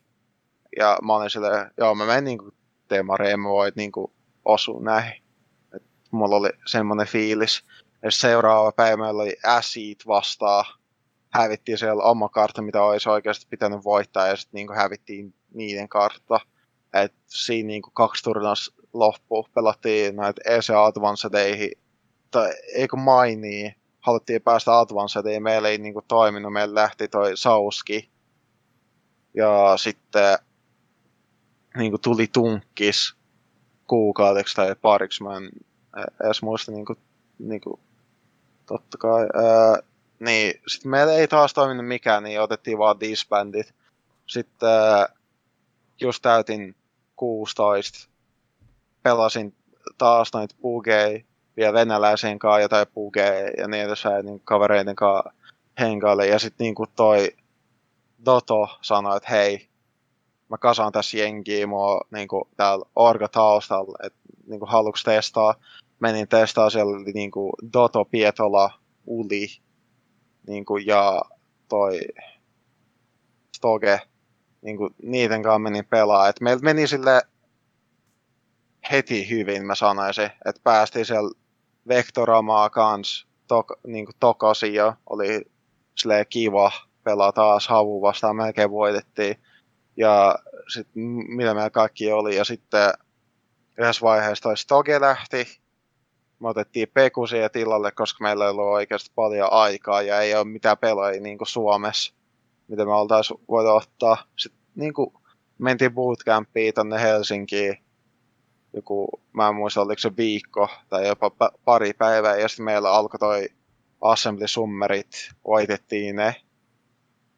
Ja 0.77 0.99
mä 1.03 1.17
olin 1.17 1.31
silleen, 1.31 1.71
joo 1.79 1.95
mä 1.95 2.07
menen 2.07 2.25
niin 2.25 2.39
kuin 2.39 2.55
teemariin, 2.89 3.41
mä 3.41 3.49
voit 3.49 3.77
niin 3.77 3.93
kuin 3.93 4.13
osua 4.45 4.81
näihin. 4.81 5.23
Et 5.77 5.83
mulla 6.11 6.37
oli 6.37 6.51
semmoinen 6.67 7.07
fiilis. 7.07 7.65
Ja 8.03 8.11
seuraava 8.11 8.73
päivä 8.73 8.97
meillä 8.97 9.23
oli 9.23 9.37
Acid 9.47 10.01
vastaan. 10.07 10.65
Hävittiin 11.31 11.79
siellä 11.79 12.03
oma 12.03 12.29
kartta, 12.29 12.63
mitä 12.63 12.83
olisi 12.83 13.09
oikeasti 13.09 13.47
pitänyt 13.51 13.85
voittaa, 13.85 14.27
ja 14.27 14.37
sitten 14.37 14.59
niin 14.59 14.77
hävittiin 14.77 15.35
niiden 15.55 15.89
kartta. 15.89 16.41
Et 16.93 17.15
siinä 17.27 17.67
niin 17.67 17.83
kuin 17.83 17.95
kaksi 17.95 18.25
turnaus 18.25 18.75
loppu. 18.93 19.47
Pelattiin 19.55 20.17
näitä 20.17 20.43
EC 20.45 20.71
Advancedeihin, 20.71 21.71
tai 22.31 22.53
eikö 22.75 22.97
mainii, 22.97 23.75
haluttiin 24.01 24.43
päästä 24.43 24.79
Advancediin, 24.79 25.43
meillä 25.43 25.69
ei 25.69 25.79
niin 25.79 25.95
kuin 25.95 26.05
toiminut, 26.09 26.53
meillä 26.53 26.75
lähti 26.75 27.09
toi 27.09 27.37
Sauski. 27.37 28.11
Ja 29.35 29.77
sitten 29.77 30.39
niin 31.77 31.93
kuin 31.93 32.01
tuli 32.01 32.27
tunkkis 32.27 33.15
kuukaudeksi 33.87 34.57
tai 34.57 34.75
pariksi, 34.83 35.23
mä 35.23 35.37
en 35.37 35.51
edes 36.25 36.43
muista 36.43 36.73
niin 36.73 36.87
kuin, 36.87 36.99
niin 37.39 37.61
kuin, 37.61 37.81
totta 38.67 38.99
kai. 38.99 39.23
Ää, 39.23 39.79
niin, 40.21 40.61
sitten 40.67 40.91
meillä 40.91 41.13
ei 41.13 41.29
taas 41.29 41.55
toiminut 41.55 41.87
mikään, 41.87 42.23
niin 42.23 42.41
otettiin 42.41 42.79
vaan 42.79 43.01
disbandit. 43.01 43.75
Sitten 44.27 44.69
ää, 44.69 45.09
just 46.01 46.23
täytin 46.23 46.77
16, 47.17 48.09
pelasin 49.03 49.55
taas 49.99 50.31
näitä 50.35 50.55
pugeja, 50.61 51.25
vielä 51.61 51.73
venäläisen 51.73 52.39
kanssa 52.39 52.61
jotain 52.61 52.87
pugeja 52.95 53.51
ja 53.59 53.69
niin 53.69 53.85
edespäin 53.85 54.27
niin 54.27 54.41
kavereiden 54.45 54.97
kanssa 54.97 55.33
henkaille. 55.81 56.27
Ja 56.27 56.39
sitten 56.39 56.65
niin 56.65 56.75
kuin 56.75 56.89
toi 56.97 57.37
Doto 58.25 58.79
sanoi, 58.83 59.17
että 59.17 59.31
hei, 59.31 59.69
mä 60.49 60.59
kasaan 60.59 60.93
tässä 60.93 61.19
jengiä, 61.19 61.67
mua 61.67 62.01
niinku 62.11 62.49
täällä 62.57 62.85
orga 62.97 63.29
taustalla, 63.29 63.99
että 64.07 64.19
niinku 64.47 64.67
haluuks 64.67 65.05
testaa. 65.05 65.55
Menin 66.01 66.29
testaa 66.29 66.71
siellä 66.71 66.97
oli 66.97 67.13
niinku 67.13 67.53
Doto, 67.73 68.05
Pietola, 68.05 68.71
Uli 69.07 69.47
niinku, 70.47 70.77
ja 70.77 71.23
toi 71.69 72.01
Stoge, 73.57 74.01
niinku, 74.63 74.91
niiden 75.03 75.43
kanssa 75.43 75.59
menin 75.59 75.87
pelaa. 75.87 76.29
Et 76.29 76.41
meillä 76.41 76.63
meni 76.63 76.87
sille 76.87 77.23
heti 78.91 79.31
hyvin, 79.31 79.67
mä 79.67 79.75
sanoisin, 79.75 80.31
että 80.45 80.61
päästiin 80.65 81.07
siellä 81.07 81.31
Vektoramaa 81.89 82.71
kans 82.71 83.27
tok, 83.49 83.73
tokosi 84.21 84.75
jo, 84.75 84.95
oli 85.11 85.43
silleen 85.97 86.27
kiva 86.31 86.73
pelaa 87.05 87.33
taas 87.33 87.69
havu 87.69 88.03
vastaan, 88.03 88.37
melkein 88.37 88.71
voitettiin 88.71 89.37
ja 89.97 90.35
sitten 90.69 91.03
mitä 91.29 91.55
meillä 91.55 91.71
kaikki 91.71 92.13
oli. 92.13 92.37
Ja 92.37 92.45
sitten 92.45 92.93
yhdessä 93.79 94.03
vaiheessa 94.03 94.43
toi 94.43 94.57
Stoge 94.57 95.01
lähti. 95.01 95.61
Me 96.41 96.49
otettiin 96.49 96.89
Peku 96.95 97.25
tilalle, 97.53 97.93
koska 97.93 98.23
meillä 98.23 98.45
ei 98.45 98.51
ollut 98.51 98.65
oikeasti 98.65 99.11
paljon 99.15 99.53
aikaa 99.53 100.03
ja 100.03 100.21
ei 100.21 100.35
ole 100.35 100.45
mitään 100.45 100.79
pelaajia 100.79 101.21
niin 101.21 101.39
kuin 101.39 101.49
Suomessa, 101.49 102.15
mitä 102.69 102.85
me 102.85 102.93
oltaisiin 102.93 103.41
voitu 103.49 103.71
ottaa. 103.71 104.17
Sitten 104.37 104.61
niin 104.75 104.95
kuin 104.95 105.13
mentiin 105.59 105.95
bootcampiin 105.95 106.75
tonne 106.75 107.01
Helsinkiin 107.01 107.79
joku, 108.73 109.09
mä 109.33 109.49
en 109.49 109.55
muista 109.55 109.81
oliko 109.81 109.99
se 109.99 110.17
viikko 110.17 110.69
tai 110.89 111.09
jopa 111.09 111.31
pari 111.65 111.93
päivää, 111.93 112.37
ja 112.37 112.49
sitten 112.49 112.65
meillä 112.65 112.93
alkoi 112.93 113.19
toi 113.19 113.49
Assembly 114.01 114.49
Summerit, 114.49 115.31
voitettiin 115.45 116.17
ne, 116.17 116.35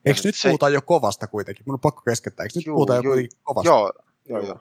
Eikö 0.04 0.20
nyt 0.24 0.34
se... 0.34 0.48
puhuta 0.48 0.68
jo 0.68 0.82
kovasta 0.82 1.26
kuitenkin? 1.26 1.64
Mun 1.66 1.74
on 1.74 1.80
pakko 1.80 2.02
keskeyttää. 2.02 2.44
Eikö 2.44 2.58
nyt 2.58 2.66
juu, 2.66 2.76
puhuta 2.76 2.96
jo 2.96 3.02
kuitenkin 3.02 3.38
kovasta? 3.42 3.68
Joo, 3.68 3.92
joo, 4.28 4.38
joo. 4.38 4.46
joo 4.46 4.58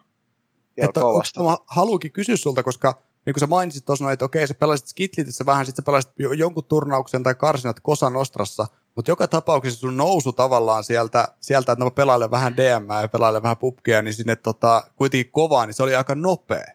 että 0.78 1.01
kovasta. 1.01 1.43
Mä 1.43 1.57
haluankin 1.65 2.11
kysyä 2.11 2.36
sulta, 2.36 2.63
koska 2.63 3.01
niin 3.26 3.34
kuin 3.34 3.39
sä 3.39 3.47
mainitsit 3.47 3.86
tuossa, 3.86 4.11
että 4.11 4.26
okei, 4.26 4.47
sä 4.47 4.53
pelasit 4.53 4.88
Skitlitissä 4.88 5.45
vähän, 5.45 5.65
sitten 5.65 5.84
sä 5.84 5.86
pelasit 5.86 6.11
jonkun 6.38 6.65
turnauksen 6.65 7.24
tai 7.24 7.36
karsinat 7.36 7.80
Kosa 7.80 8.09
Nostrassa, 8.09 8.67
mutta 8.95 9.11
joka 9.11 9.27
tapauksessa 9.27 9.79
sun 9.79 9.97
nousu 9.97 10.33
tavallaan 10.33 10.83
sieltä, 10.83 11.27
sieltä 11.39 11.71
että 11.71 11.85
mä 11.85 11.91
pelailen 11.91 12.31
vähän 12.31 12.57
DM 12.57 13.01
ja 13.01 13.07
pelailen 13.07 13.43
vähän 13.43 13.57
pubkia, 13.57 14.01
niin 14.01 14.13
sinne 14.13 14.35
tota, 14.35 14.83
kuitenkin 14.95 15.31
kovaa, 15.31 15.65
niin 15.65 15.73
se 15.73 15.83
oli 15.83 15.95
aika 15.95 16.15
nopea. 16.15 16.65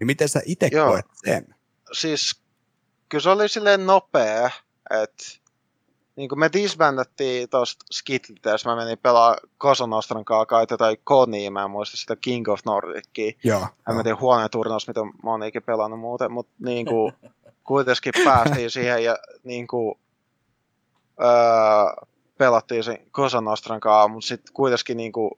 Niin 0.00 0.06
miten 0.06 0.28
sä 0.28 0.40
itse 0.46 0.70
koet 0.70 1.06
sen? 1.24 1.54
Siis 1.92 2.40
kyllä 3.08 3.22
se 3.22 3.30
oli 3.30 3.48
silleen 3.48 3.86
nopea, 3.86 4.50
että 5.02 5.24
niin 6.16 6.28
kuin 6.28 6.38
me 6.38 6.50
disbandattiin 6.52 7.48
tosta 7.48 7.84
Skitliltä, 7.92 8.50
jos 8.50 8.64
mä 8.64 8.76
menin 8.76 8.98
pelaa 8.98 9.36
Kosonostran 9.58 10.24
kanssa 10.24 10.76
tai 10.76 10.96
Konia, 11.04 11.50
mä 11.50 11.64
en 11.64 11.70
muista 11.70 11.96
sitä 11.96 12.16
King 12.16 12.48
of 12.48 12.60
Nordicia. 12.64 13.32
Joo. 13.44 13.66
En 13.88 13.96
mä 13.96 14.02
tiedä 14.02 14.18
huoneen 14.20 14.50
turnaus, 14.50 14.88
mitä 14.88 15.00
mä 15.00 15.30
oon 15.30 15.42
ikinä 15.42 15.64
pelannut 15.66 16.00
muuten, 16.00 16.32
mutta 16.32 16.52
niin 16.58 16.86
kuin, 16.86 17.12
kuitenkin 17.64 18.12
päästiin 18.24 18.70
siihen 18.76 19.04
ja 19.04 19.18
niin 19.44 19.66
kuin, 19.66 19.98
öö, 21.20 22.06
pelattiin 22.38 22.84
sen 22.84 22.98
Kosanostran 23.10 23.80
kanssa, 23.80 24.08
mutta 24.08 24.26
sitten 24.26 24.52
kuitenkin 24.54 24.96
niin 24.96 25.12
kuin, 25.12 25.30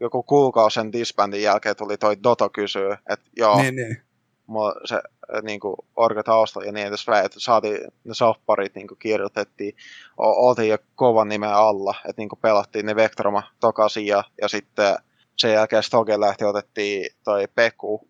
joku 0.00 0.22
kuukausi 0.22 0.74
sen 0.74 0.92
disbandin 0.92 1.42
jälkeen 1.42 1.76
tuli 1.76 1.98
toi 1.98 2.22
Doto 2.22 2.48
kysyä, 2.50 2.98
että 3.10 3.30
joo, 3.36 3.62
Niin, 3.62 3.76
niin. 3.76 4.02
mulla 4.46 4.74
se 4.84 5.02
niinku 5.42 5.76
orga 5.96 6.22
taustalla 6.22 6.66
ja 6.66 6.72
niin 6.72 6.86
edespäin, 6.86 7.26
että 7.26 7.40
saatiin 7.40 7.78
ne 8.04 8.14
sopparit 8.14 8.74
niinku 8.74 8.94
kirjoitettiin, 8.96 9.76
o- 10.18 10.48
oltiin 10.48 10.68
jo 10.68 10.78
kovan 10.94 11.28
nimen 11.28 11.52
alla, 11.52 11.94
että 12.08 12.22
niinku 12.22 12.36
pelattiin 12.36 12.86
ne 12.86 12.96
Vectroma 12.96 13.42
tokasin 13.60 14.06
ja, 14.06 14.24
ja 14.42 14.48
sitten 14.48 14.96
sen 15.36 15.52
jälkeen 15.52 15.82
Stoge 15.82 16.20
lähti 16.20 16.44
otettiin 16.44 17.10
toi 17.24 17.48
Peku, 17.54 18.08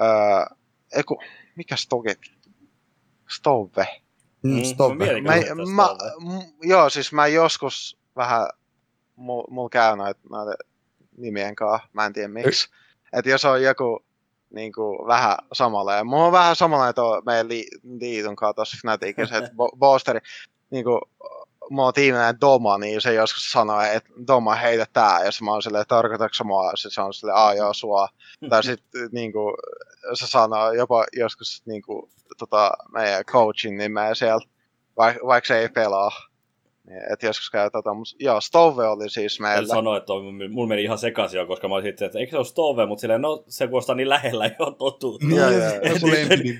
öö, 0.00 0.56
eiku, 0.96 1.22
mikä 1.56 1.76
Stoge? 1.76 2.14
Stove. 3.28 3.86
Mm, 4.42 4.50
Mm, 4.56 4.64
stop. 4.64 4.92
mä 5.22 5.34
Mä, 5.74 5.88
m, 6.20 6.40
joo, 6.68 6.90
siis 6.90 7.12
mä 7.12 7.26
joskus 7.26 7.98
vähän, 8.16 8.48
mulla 9.16 9.46
mul 9.50 9.68
käy 9.68 9.96
noita 9.96 10.20
noita 10.30 10.64
nimien 11.16 11.54
kanssa, 11.54 11.88
mä 11.92 12.06
en 12.06 12.12
tiedä 12.12 12.28
miksi. 12.28 12.68
Että 13.12 13.30
jos 13.30 13.44
on 13.44 13.62
joku 13.62 14.04
niin 14.54 14.72
kuin, 14.72 15.06
vähän 15.06 15.36
samalla, 15.52 15.94
ja 15.94 16.04
mulla 16.04 16.24
on 16.26 16.32
vähän 16.32 16.56
samalla 16.56 16.92
tuo 16.92 17.22
meidän 17.26 17.48
li, 17.48 17.66
liiton 18.00 18.36
kanssa 18.36 18.54
tuossa 18.54 18.76
Fnaticissa, 18.80 19.36
että 19.36 19.50
Bo- 19.50 19.76
Bosteri, 19.78 20.20
niin 20.70 20.84
kuin, 20.84 21.00
on 21.78 21.92
tiiminen 21.92 22.40
Doma, 22.40 22.78
niin 22.78 23.00
se 23.00 23.14
joskus 23.14 23.52
sanoo, 23.52 23.80
että 23.80 24.10
Doma 24.26 24.54
heitä 24.54 24.86
tää, 24.92 25.24
ja 25.24 25.32
se 25.32 25.44
mä 25.44 25.52
oon 25.52 25.62
silleen, 25.62 25.84
tarkoitatko 25.88 26.34
sä 26.34 26.44
mua, 26.44 26.72
sit 26.74 26.92
se 26.92 27.00
on 27.00 27.14
silleen, 27.14 27.38
aa 27.38 27.54
joo 27.54 27.74
sua, 27.74 28.08
tai 28.48 28.62
sitten 28.62 29.08
niin 29.12 29.32
kuin, 29.32 29.54
se 30.14 30.26
sanoo 30.26 30.72
jopa 30.72 31.04
joskus 31.12 31.62
niin 31.66 31.82
kuin, 31.82 32.10
tota, 32.38 32.70
meidän 32.92 33.24
coachin 33.24 33.76
nimeä 33.76 34.14
siellä, 34.14 34.46
vaikka 34.96 35.26
vaik 35.26 35.46
se 35.46 35.58
ei 35.58 35.68
pelaa. 35.68 36.10
Niin, 36.86 37.12
Et 37.12 37.22
joskus 37.22 37.50
käy 37.50 37.70
tota, 37.70 37.94
mutta 37.94 38.14
joo, 38.18 38.40
Stove 38.40 38.88
oli 38.88 39.10
siis 39.10 39.36
En 39.36 39.42
meillä. 39.42 39.74
sano, 39.74 39.96
että 39.96 40.12
on, 40.12 40.24
mulla 40.50 40.68
meni 40.68 40.82
ihan 40.82 40.98
sekaisin 40.98 41.38
jo, 41.38 41.46
koska 41.46 41.68
mä 41.68 41.74
olisin 41.74 41.90
itse, 41.90 42.04
että 42.04 42.18
eikö 42.18 42.30
se 42.30 42.36
ole 42.36 42.44
Stove, 42.44 42.86
mutta 42.86 43.00
silleen, 43.00 43.20
no 43.22 43.44
se 43.48 43.66
kuulostaa 43.68 43.94
niin 43.94 44.08
lähellä 44.08 44.50
jo 44.58 44.70
totuutta. 44.70 45.26
Niin, 45.26 45.36
Joo, 45.38 45.50
joo, 45.50 45.60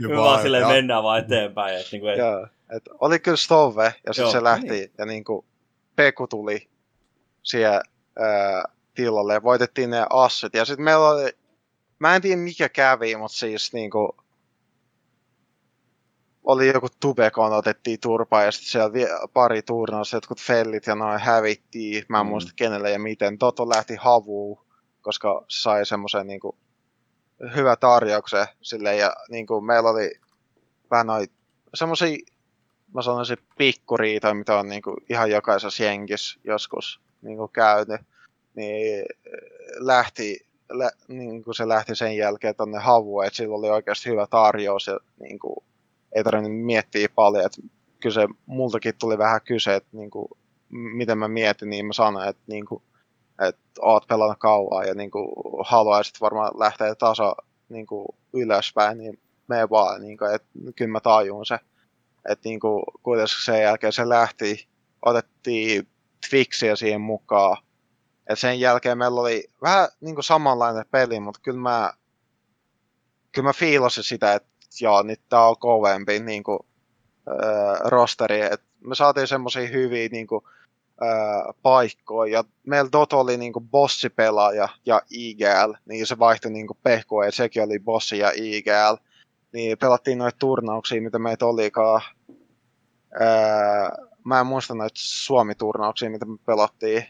Me 0.08 0.16
vaan, 0.16 0.42
silleen 0.42 0.66
mennään 0.66 1.02
vaan 1.02 1.18
eteenpäin. 1.20 1.76
Että 1.76 1.88
niin 1.92 2.00
kuin, 2.00 2.18
Joo, 2.18 2.46
et 2.76 2.82
oli 3.00 3.18
kyllä 3.18 3.36
Stove, 3.36 3.94
ja 4.06 4.12
sitten 4.12 4.32
se 4.32 4.42
lähti, 4.44 4.70
niin. 4.70 4.92
ja 4.98 5.06
niinku 5.06 5.44
Peku 5.96 6.26
tuli 6.26 6.68
siihen 7.42 7.72
ää, 8.18 8.64
tilalle, 8.94 9.34
ja 9.34 9.42
voitettiin 9.42 9.90
ne 9.90 10.06
asset, 10.10 10.54
ja 10.54 10.64
sitten 10.64 10.84
meillä 10.84 11.08
oli, 11.08 11.32
mä 11.98 12.16
en 12.16 12.22
tiedä 12.22 12.40
mikä 12.40 12.68
kävi, 12.68 13.16
mutta 13.16 13.36
siis 13.36 13.72
niinku, 13.72 14.16
oli 16.44 16.68
joku 16.68 16.86
Tubekon 17.00 17.52
otettiin 17.52 18.00
turpaa, 18.00 18.42
ja 18.42 18.52
sitten 18.52 18.70
siellä 18.70 19.28
pari 19.32 19.62
turnausta, 19.62 20.16
jotkut 20.16 20.40
fellit 20.40 20.86
ja 20.86 20.94
noin 20.94 21.20
hävittiin, 21.20 22.04
mä 22.08 22.20
en 22.20 22.26
Mm. 22.26 22.30
muista 22.30 22.52
kenelle 22.56 22.90
ja 22.90 22.98
miten, 22.98 23.38
Toto 23.38 23.68
lähti 23.68 23.96
havuun, 23.96 24.66
koska 25.00 25.44
sai 25.48 25.86
semmoisen 25.86 26.26
niinku, 26.26 26.58
hyvä 27.54 27.76
tarjouksen 27.76 28.46
sille 28.62 28.96
ja 28.96 29.12
niinku, 29.30 29.60
meillä 29.60 29.90
oli 29.90 30.10
vähän 30.90 31.06
noin 31.06 31.28
semmoisia, 31.74 32.18
mä 32.94 33.02
sanoisin 33.02 33.38
pikkuriitoja, 33.58 34.34
mitä 34.34 34.58
on 34.58 34.68
niinku 34.68 34.96
ihan 35.08 35.30
jokaisessa 35.30 35.84
jengissä 35.84 36.40
joskus 36.44 37.00
niinku 37.22 37.48
käynyt, 37.48 38.00
niin 38.54 38.98
eh, 38.98 39.04
lähti, 39.78 40.46
lä, 40.70 40.90
niinku 41.08 41.52
se 41.52 41.68
lähti 41.68 41.94
sen 41.94 42.16
jälkeen 42.16 42.54
tonne 42.54 42.78
havuun, 42.78 43.24
että 43.24 43.36
sillä 43.36 43.56
oli 43.56 43.70
oikeasti 43.70 44.10
hyvä 44.10 44.26
tarjous 44.26 44.86
ja 44.86 44.98
niinku, 45.20 45.64
ei 46.12 46.24
tarvinnut 46.24 46.64
miettiä 46.64 47.08
paljon, 47.14 47.46
että 47.46 47.62
kyllä 48.00 48.14
se 48.14 48.28
multakin 48.46 48.94
tuli 49.00 49.18
vähän 49.18 49.40
kyse, 49.44 49.74
että 49.74 49.88
niinku, 49.92 50.28
m- 50.68 50.96
miten 50.96 51.18
mä 51.18 51.28
mietin, 51.28 51.70
niin 51.70 51.86
mä 51.86 51.92
sanoin, 51.92 52.28
että 52.28 52.42
niinku, 52.46 52.82
että 53.48 53.60
oot 53.80 54.06
pelannut 54.08 54.38
kauan 54.38 54.88
ja 54.88 54.94
niinku, 54.94 55.32
haluaisit 55.64 56.20
varmaan 56.20 56.52
lähteä 56.58 56.94
taso 56.94 57.34
niinku, 57.68 58.16
ylöspäin, 58.32 58.98
niin 58.98 59.18
mene 59.48 59.70
vaan, 59.70 60.00
niinku, 60.02 60.24
että 60.24 60.48
kyllä 60.76 60.90
mä 60.90 61.00
tajun 61.00 61.46
se. 61.46 61.58
Että 62.28 62.48
niinku, 62.48 62.82
kuitenkin 63.02 63.44
sen 63.44 63.62
jälkeen 63.62 63.92
se 63.92 64.08
lähti, 64.08 64.68
otettiin 65.02 65.88
Twixiä 66.30 66.76
siihen 66.76 67.00
mukaan. 67.00 67.56
Et 68.30 68.38
sen 68.38 68.60
jälkeen 68.60 68.98
meillä 68.98 69.20
oli 69.20 69.50
vähän 69.62 69.88
niinku 70.00 70.22
samanlainen 70.22 70.84
peli, 70.90 71.20
mutta 71.20 71.40
kyllä 71.42 71.60
mä, 71.60 71.92
kyllä 73.32 73.48
mä 73.48 73.52
fiilasin 73.52 74.04
sitä, 74.04 74.34
että 74.34 74.48
joo, 74.80 75.02
nyt 75.02 75.20
tää 75.28 75.48
on 75.48 75.56
kovempi 75.58 76.20
niinku, 76.20 76.66
öö, 77.28 77.34
rosteri. 77.84 78.40
Et 78.40 78.62
me 78.80 78.94
saatiin 78.94 79.26
semmosia 79.26 79.68
hyviä 79.68 80.08
niinku, 80.12 80.48
öö, 81.02 81.08
paikkoja. 81.62 82.32
Ja 82.32 82.44
meillä 82.66 82.92
Dot 82.92 83.12
oli 83.12 83.36
niinku 83.36 83.60
bossipelaaja 83.60 84.68
ja 84.86 85.02
IGL, 85.10 85.72
niin 85.84 86.06
se 86.06 86.18
vaihtoi 86.18 86.50
niinku 86.50 86.78
pehkoa, 86.82 87.24
että 87.24 87.36
sekin 87.36 87.62
oli 87.62 87.78
bossi 87.78 88.18
ja 88.18 88.32
IGL. 88.34 89.09
Niin 89.52 89.78
pelattiin 89.78 90.18
noita 90.18 90.36
turnauksia, 90.38 91.02
mitä 91.02 91.18
meitä 91.18 91.46
olikaan. 91.46 92.00
Öö, 93.20 94.06
mä 94.24 94.40
en 94.40 94.46
muista 94.46 94.74
noita 94.74 94.94
Suomi-turnauksia, 94.96 96.10
mitä 96.10 96.24
me 96.26 96.36
pelattiin 96.46 97.04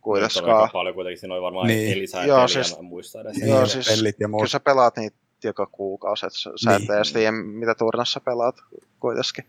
kuitenkaan. 0.00 0.56
aika 0.60 0.72
paljon 0.72 0.94
kuitenkin, 0.94 1.18
siinä 1.20 1.34
oli 1.34 1.42
varmaan 1.42 1.66
Niin. 1.66 2.08
Joo, 2.26 2.48
siis- 2.48 2.72
en 2.78 2.84
muista 2.84 3.20
edes. 3.20 3.36
Niin, 3.36 3.48
Joo, 3.48 3.60
ja 3.60 3.66
siis 3.66 3.86
pellit 3.88 4.06
ja 4.20 4.26
Kyllä 4.26 4.28
muut. 4.28 4.50
sä 4.50 4.60
pelaat 4.60 4.96
niitä 4.96 5.16
joka 5.44 5.66
kuukausi, 5.66 6.26
että 6.26 6.38
sä 6.38 6.50
sä 6.64 6.74
et 6.74 6.82
Niin. 6.82 6.92
edes 6.92 7.12
tiedä, 7.12 7.32
mitä 7.32 7.74
turnassa 7.74 8.20
pelaat 8.20 8.56
kuitenkin. 9.00 9.44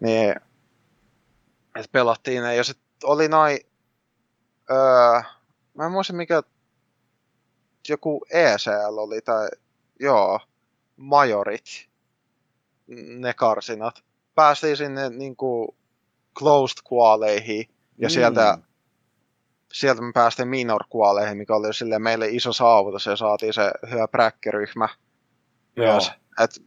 Niin, 0.00 0.30
että 1.76 1.88
pelattiin 1.92 2.42
ne, 2.42 2.56
ja 2.56 2.64
sitten 2.64 2.86
oli 3.04 3.28
noin, 3.28 3.58
öö, 4.70 5.20
mä 5.74 5.84
en 5.86 5.92
muista 5.92 6.12
mikä, 6.12 6.42
joku 7.88 8.24
ECL 8.30 8.98
oli, 8.98 9.20
tai 9.20 9.48
joo, 10.00 10.40
majorit, 10.96 11.88
ne 13.16 13.34
karsinat. 13.34 14.04
Päästiin 14.34 14.76
sinne 14.76 15.10
niinku 15.10 15.76
closed 16.38 16.78
qualeihin, 16.92 17.68
ja 17.98 18.10
sieltä, 18.10 18.58
sieltä 19.72 20.02
me 20.02 20.12
päästiin 20.12 20.48
minor 20.48 20.84
qualeihin, 20.96 21.36
mikä 21.36 21.54
oli 21.54 21.74
sille 21.74 21.98
meille 21.98 22.28
iso 22.28 22.52
saavutus, 22.52 23.06
ja 23.06 23.16
saatiin 23.16 23.52
se 23.52 23.72
hyvä 23.90 24.08
präkkiryhmä 24.08 24.88
Joo. 25.76 25.92
myös. 25.92 26.10
Et, 26.40 26.62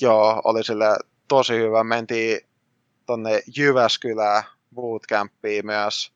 joo, 0.00 0.40
oli 0.44 0.64
sille 0.64 0.86
tosi 1.28 1.56
hyvä. 1.58 1.84
Mentiin 1.84 2.40
tonne 3.06 3.42
Jyväskylään 3.56 4.42
bootcampiin 4.74 5.66
myös. 5.66 6.12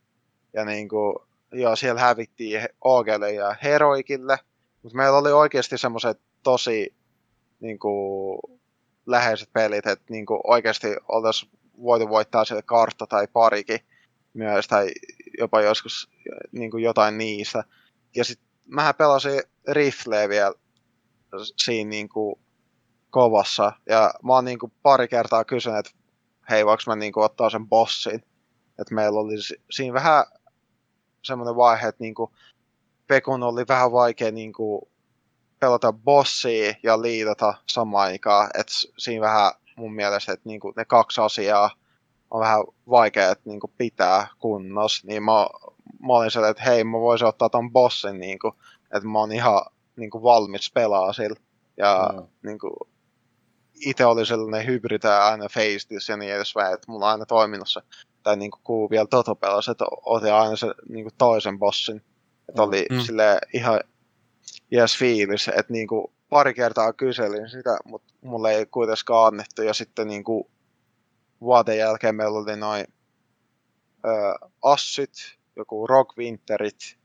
Ja 0.53 0.65
niinku, 0.65 1.27
joo, 1.53 1.77
siellä 1.77 2.01
hävittiin 2.01 2.69
Ogelle 2.81 3.33
ja 3.33 3.57
Heroikille. 3.63 4.39
Mutta 4.83 4.97
meillä 4.97 5.19
oli 5.19 5.33
oikeasti 5.33 5.79
semmoiset 5.79 6.21
tosi 6.43 6.95
niinku, 7.63 8.41
läheiset 9.07 9.53
pelit, 9.53 9.87
että 9.87 10.05
niinku, 10.11 10.41
oikeasti 10.45 10.97
oltaisiin 11.09 11.53
voitu 11.83 12.09
voittaa 12.09 12.45
siellä 12.45 12.63
kartta 12.63 13.07
tai 13.07 13.27
parikin 13.33 13.81
myös, 14.35 14.69
tai 14.69 14.91
jopa 15.39 15.61
joskus 15.61 16.11
niinku, 16.53 16.79
jotain 16.79 17.19
niistä. 17.19 17.65
Ja 18.17 18.25
sitten 18.25 18.49
mähän 18.67 18.95
pelasin 18.95 19.43
rifleä 19.69 20.29
vielä 20.29 20.55
siinä 21.57 21.89
niinku, 21.91 22.41
kovassa. 23.11 23.73
Ja 23.89 24.15
mä 24.23 24.33
oon 24.33 24.45
niinku 24.45 24.73
pari 24.83 25.09
kertaa 25.09 25.45
kysynyt, 25.45 25.79
että 25.79 25.93
hei, 26.51 26.67
voiko 26.67 26.83
mä 26.87 26.97
niinku 26.97 27.21
ottaa 27.21 27.51
sen 27.51 27.69
bossin. 27.69 28.23
Että 28.79 28.95
meillä 28.95 29.21
oli 29.21 29.43
si- 29.43 29.63
siinä 29.71 29.95
vähän 29.95 30.25
semmoinen 31.25 31.57
vaihe, 31.57 31.89
että 31.89 32.05
niinku 32.05 32.33
Pekun 33.07 33.43
oli 33.43 33.65
vähän 33.69 33.93
vaikea 33.93 34.31
niinku 34.31 34.92
pelata 35.63 35.93
bossia 35.93 36.75
ja 36.83 37.03
liitata 37.03 37.55
samaan 37.69 38.05
aikaan. 38.05 38.51
Että 38.55 38.73
siinä 38.99 39.21
vähän 39.21 39.53
mun 39.77 39.95
mielestä, 39.95 40.33
että 40.33 40.49
niinku 40.49 40.73
ne 40.77 40.85
kaksi 40.85 41.21
asiaa 41.21 41.71
on 42.31 42.41
vähän 42.41 42.65
vaikea 42.91 43.31
että 43.31 43.51
niinku 43.51 43.73
pitää 43.79 44.27
kunnossa. 44.39 45.07
Niin 45.07 45.23
mä, 45.23 45.33
mä 46.07 46.13
olin 46.13 46.31
sellainen, 46.31 46.51
että 46.51 46.71
hei, 46.71 46.85
mä 46.85 47.01
voisin 47.01 47.29
ottaa 47.29 47.49
ton 47.49 47.73
bossin, 47.73 48.21
niinku, 48.21 48.55
että 48.95 49.09
mä 49.09 49.19
oon 49.19 49.33
ihan 49.33 49.63
niinku 49.97 50.23
valmis 50.23 50.73
pelaa 50.73 51.13
sillä. 51.13 51.41
Ja 51.77 52.11
Mm. 52.13 52.27
niin 52.43 52.59
kuin, 52.59 52.73
itse 53.87 54.07
oli 54.07 54.27
sellainen 54.27 54.67
hybridä 54.67 55.19
aina 55.19 55.49
Facetis 55.49 56.09
ja 56.09 56.17
niin 56.17 56.35
edespäin, 56.35 56.75
että 56.75 56.93
mulla 56.93 57.07
on 57.07 57.13
aina 57.13 57.27
toiminut 57.27 57.69
se, 57.69 57.81
tai 58.23 58.37
niin 58.37 58.51
kuin 58.51 58.61
kuuluu 58.65 58.91
vielä 58.91 59.07
Totopelas, 59.07 59.69
että 59.69 59.85
otin 60.07 60.33
aina 60.33 60.57
se 60.57 60.67
niin 60.89 61.05
kuin 61.05 61.15
toisen 61.19 61.59
bossin. 61.59 62.03
Että 62.49 62.63
oli 62.63 62.87
mm. 62.91 63.01
sille 63.01 63.39
ihan 63.55 63.81
yes 64.73 64.99
fiilis, 64.99 65.49
että 65.49 65.73
niin 65.73 65.87
kuin 65.87 66.07
pari 66.29 66.55
kertaa 66.55 66.93
kyselin 66.93 67.49
sitä, 67.49 67.79
mutta 67.85 68.15
mulle 68.21 68.55
ei 68.55 68.67
kuitenkaan 68.67 69.27
annettu 69.27 69.63
ja 69.63 69.75
sitten 69.75 70.07
niin 70.07 70.25
kuin 70.25 70.45
vuoden 71.41 71.79
jälkeen 71.79 72.15
meillä 72.15 72.39
oli 72.39 72.57
noin 72.57 72.85
ö, 74.05 74.49
Assyt, 74.63 75.39
joku 75.57 75.87
Rock 75.87 76.19
Winterit, 76.19 76.99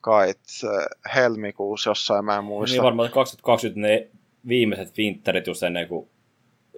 kait 0.00 0.40
helmikuussa 1.14 1.90
jossain, 1.90 2.24
mä 2.24 2.36
en 2.36 2.44
muista. 2.44 2.74
Niin 2.74 2.82
varmaan 2.82 3.10
2020 3.10 3.88
ne 3.88 4.10
viimeiset 4.48 4.98
winterit 4.98 5.46
just 5.46 5.62
ennen, 5.62 5.88
kuin, 5.88 6.08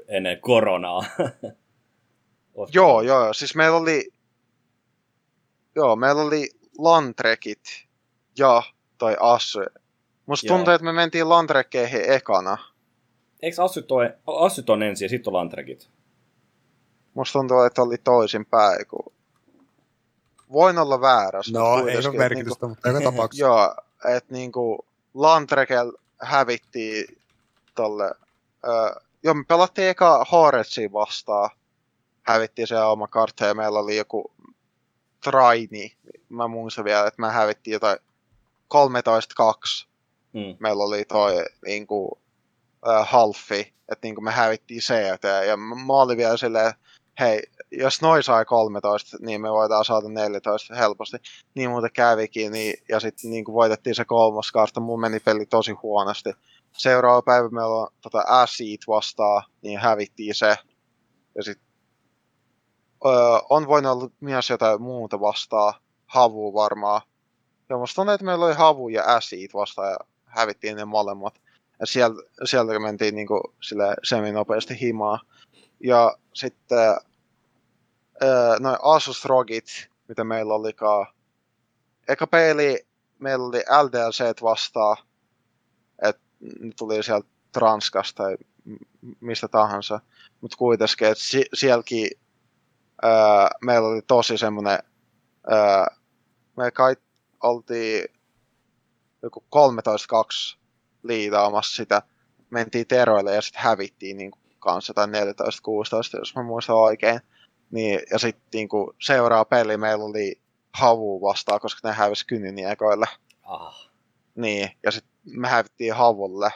ennen 0.08 0.40
koronaa. 0.40 1.04
Joo, 2.74 3.02
joo, 3.02 3.32
siis 3.32 3.54
meillä 3.54 3.76
oli, 3.76 4.10
joo, 5.74 5.96
meillä 5.96 6.22
oli 6.22 6.50
Lantrekit 6.78 7.60
ja 8.38 8.62
toi 8.98 9.16
Assy. 9.20 9.64
Musta 10.26 10.46
Joo. 10.46 10.56
tuntuu, 10.56 10.74
että 10.74 10.84
me 10.84 10.92
mentiin 10.92 11.28
Lantrekkeihin 11.28 12.10
ekana. 12.10 12.58
Eikö 13.42 13.64
Assyt, 13.64 13.92
ole, 13.92 14.18
Assyt 14.26 14.70
on 14.70 14.82
ensin 14.82 15.04
ja 15.04 15.08
sitten 15.08 15.30
on 15.30 15.34
Lantrekit? 15.34 15.88
Musta 17.14 17.32
tuntuu, 17.32 17.60
että 17.60 17.82
oli 17.82 17.96
toisinpäin. 17.98 18.86
Kun... 18.86 19.12
Voin 20.52 20.78
olla 20.78 21.00
väärässä. 21.00 21.58
No, 21.58 21.86
ei 21.86 21.96
ole 21.96 22.16
merkitystä, 22.16 22.66
mutta 22.66 22.88
joka 22.88 23.00
tapauksessa. 23.10 23.44
Joo, 23.44 23.74
että 24.16 24.34
niinku 24.34 24.86
Lantrekel 25.14 25.92
hävittiin 26.20 27.18
tolle... 27.74 28.10
Öö, 28.66 29.02
joo, 29.22 29.34
me 29.34 29.44
pelattiin 29.48 29.88
eka 29.88 30.26
Horretsia 30.32 30.92
vastaan. 30.92 31.50
Hävittiin 32.22 32.68
se 32.68 32.78
oma 32.78 33.08
kartta 33.08 33.44
ja 33.44 33.54
meillä 33.54 33.78
oli 33.78 33.96
joku 33.96 34.32
Traini. 35.24 35.96
Mä 36.28 36.48
muistan 36.48 36.84
vielä, 36.84 37.06
että 37.06 37.20
me 37.20 37.30
hävittiin 37.30 37.72
jotain 37.72 37.98
13-2. 38.74 39.86
Mm. 40.34 40.56
Meillä 40.60 40.84
oli 40.84 41.04
toi 41.04 41.44
niinku 41.66 42.18
äh, 42.88 43.08
halfi, 43.08 43.74
että 43.92 44.06
niinku 44.06 44.20
me 44.20 44.30
hävittiin 44.30 44.80
CT 44.80 45.24
ja 45.46 45.56
mä, 45.56 45.92
olin 45.92 46.16
vielä 46.16 46.36
silleen, 46.36 46.72
hei, 47.20 47.42
jos 47.70 48.02
noi 48.02 48.22
sai 48.22 48.44
13, 48.44 49.16
niin 49.20 49.40
me 49.40 49.52
voidaan 49.52 49.84
saada 49.84 50.08
14 50.08 50.74
helposti. 50.74 51.16
Niin 51.54 51.70
muuten 51.70 51.92
kävikin, 51.92 52.52
niin, 52.52 52.74
ja 52.88 53.00
sitten 53.00 53.30
niin 53.30 53.44
voitettiin 53.52 53.94
se 53.94 54.04
kolmas 54.04 54.52
kartta, 54.52 54.80
mun 54.80 55.00
meni 55.00 55.20
peli 55.20 55.46
tosi 55.46 55.72
huonosti. 55.72 56.32
Seuraava 56.72 57.22
päivä 57.22 57.48
meillä 57.48 57.76
on 57.76 57.88
tota 58.00 58.24
Acid 58.26 58.82
vastaan, 58.86 59.42
niin 59.62 59.78
hävittiin 59.78 60.34
se. 60.34 60.56
Ja 61.34 61.42
sitten 61.42 61.66
öö, 63.06 63.12
on 63.50 63.66
voinut 63.66 63.92
olla 63.92 64.10
myös 64.20 64.50
jotain 64.50 64.82
muuta 64.82 65.20
vastaan, 65.20 65.74
havu 66.06 66.54
varmaan. 66.54 67.00
Ja 67.68 67.78
musta 67.78 67.94
tuntuu, 67.94 68.14
että 68.14 68.24
meillä 68.24 68.46
oli 68.46 68.54
havu 68.54 68.88
ja 68.88 69.14
Acid 69.14 69.50
vastaan, 69.54 69.90
ja 69.90 69.98
hävittiin 70.34 70.76
ne 70.76 70.84
molemmat. 70.84 71.40
Ja 71.80 71.86
sieltä, 71.86 72.22
sieltä 72.44 72.78
mentiin 72.78 73.14
niinku 73.14 73.54
sille 73.60 73.94
semi-nopeasti 74.02 74.80
himaa. 74.80 75.20
Ja 75.80 76.16
sitten 76.34 76.96
öö, 78.22 78.58
noin 78.60 78.76
Asus 78.82 79.24
Rogit, 79.24 79.88
mitä 80.08 80.24
meillä 80.24 80.54
olikaan. 80.54 81.06
Eka 82.08 82.26
peli 82.26 82.86
meillä 83.18 83.44
oli 83.44 83.58
LDLC 83.58 84.42
vastaan, 84.42 84.96
että 86.02 86.22
ne 86.60 86.72
tuli 86.78 87.02
sieltä 87.02 87.28
Transkasta 87.52 88.22
tai 88.22 88.36
mistä 89.20 89.48
tahansa. 89.48 90.00
Mutta 90.40 90.56
kuitenkin, 90.56 91.08
että 91.08 91.24
si- 91.24 91.48
sielläkin 91.54 92.10
öö, 93.04 93.10
meillä 93.60 93.88
oli 93.88 94.02
tosi 94.02 94.38
semmoinen, 94.38 94.78
öö, 95.52 95.96
me 96.56 96.70
kai 96.70 96.96
oltiin 97.42 98.04
joku 99.24 99.44
13-2 100.54 100.58
liidaamassa 101.02 101.76
sitä, 101.76 102.02
mentiin 102.50 102.86
teroille 102.86 103.34
ja 103.34 103.42
sitten 103.42 103.62
hävittiin 103.62 104.16
niin 104.16 104.32
kanssa 104.58 104.94
tai 104.94 105.06
14-16, 105.06 105.10
jos 106.18 106.34
mä 106.36 106.42
muistan 106.42 106.76
oikein. 106.76 107.20
Niin, 107.70 108.00
ja 108.10 108.18
sitten 108.18 108.48
niin 108.52 108.68
seuraava 109.02 109.44
peli 109.44 109.76
meillä 109.76 110.04
oli 110.04 110.40
havu 110.74 111.20
vastaan, 111.20 111.60
koska 111.60 111.88
ne 111.88 111.94
hävisi 111.94 112.26
kyniniekoille. 112.26 113.06
Ah. 113.42 113.90
Niin, 114.34 114.70
ja 114.82 114.90
sitten 114.90 115.12
me 115.24 115.48
hävittiin 115.48 115.94
havulle. 115.94 116.50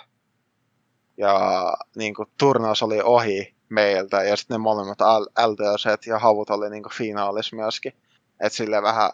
Ja 1.16 1.74
niin 1.96 2.14
kuin, 2.14 2.28
turnaus 2.38 2.82
oli 2.82 3.00
ohi 3.02 3.54
meiltä, 3.68 4.22
ja 4.22 4.36
sitten 4.36 4.54
ne 4.54 4.58
molemmat 4.58 5.00
L- 5.00 5.46
LTC 5.46 6.06
ja 6.06 6.18
havut 6.18 6.50
oli 6.50 6.70
niin 6.70 6.82
kuin, 6.82 6.92
finaalissa 6.92 7.56
myöskin. 7.56 7.92
Et 8.40 8.52
sille 8.52 8.82
vähän 8.82 9.10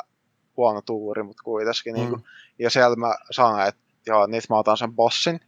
huono 0.57 0.82
tuuri, 0.82 1.22
mutta 1.22 1.42
kuitenkin. 1.42 1.94
Niin 1.94 2.09
kuin, 2.09 2.20
Mm. 2.20 2.26
Ja 2.59 2.70
siellä 2.70 2.96
mä 2.96 3.14
sanoin, 3.30 3.68
että 3.68 3.80
joo, 4.07 4.26
nyt 4.26 4.44
mä 4.50 4.59
otan 4.59 4.76
sen 4.76 4.92
bossin. 4.92 5.40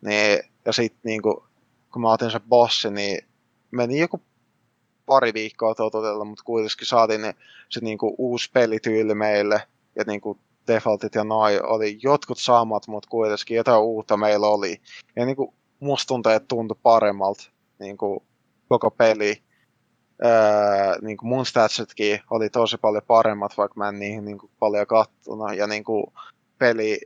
Niin, 0.00 0.42
ja 0.64 0.72
sitten 0.72 1.00
niin 1.04 1.22
kuin, 1.22 1.36
kun 1.92 2.02
mä 2.02 2.12
otin 2.12 2.30
sen 2.30 2.40
bossin, 2.48 2.94
niin 2.94 3.28
meni 3.70 3.98
joku 3.98 4.22
pari 5.06 5.34
viikkoa 5.34 5.74
totutella, 5.74 6.24
mutta 6.24 6.44
kuitenkin 6.44 6.86
saatiin 6.86 7.22
ne, 7.22 7.34
se 7.68 7.80
niin 7.80 7.98
kuin, 7.98 8.14
uusi 8.18 8.50
pelityyli 8.52 9.14
meille. 9.14 9.62
Ja 9.96 10.04
niin 10.06 10.20
kuin, 10.20 10.38
defaultit 10.66 11.14
ja 11.14 11.24
noi 11.24 11.60
oli 11.62 11.98
jotkut 12.02 12.38
samat, 12.38 12.86
mutta 12.86 13.08
kuitenkin 13.08 13.56
jotain 13.56 13.82
uutta 13.82 14.16
meillä 14.16 14.46
oli. 14.46 14.80
Ja 15.16 15.26
niin 15.26 15.36
kuin, 15.36 15.54
musta 15.80 16.08
tuntuu, 16.08 16.32
että 16.32 16.48
tuntui 16.48 16.78
paremmalta 16.82 17.50
niin 17.78 17.96
kuin, 17.96 18.20
koko 18.68 18.90
peli. 18.90 19.42
Öö, 20.24 20.98
niin 21.02 21.16
kuin 21.16 21.28
mun 21.28 21.46
statsitkin 21.46 22.20
oli 22.30 22.50
tosi 22.50 22.76
paljon 22.78 23.02
paremmat, 23.06 23.56
vaikka 23.56 23.74
mä 23.78 23.88
en 23.88 23.98
niihin 23.98 24.24
niin 24.24 24.38
kuin, 24.38 24.50
paljon 24.58 24.86
kattonut. 24.86 25.54
Ja 25.56 25.66
niin 25.66 25.84
kuin, 25.84 26.04
peli 26.58 27.00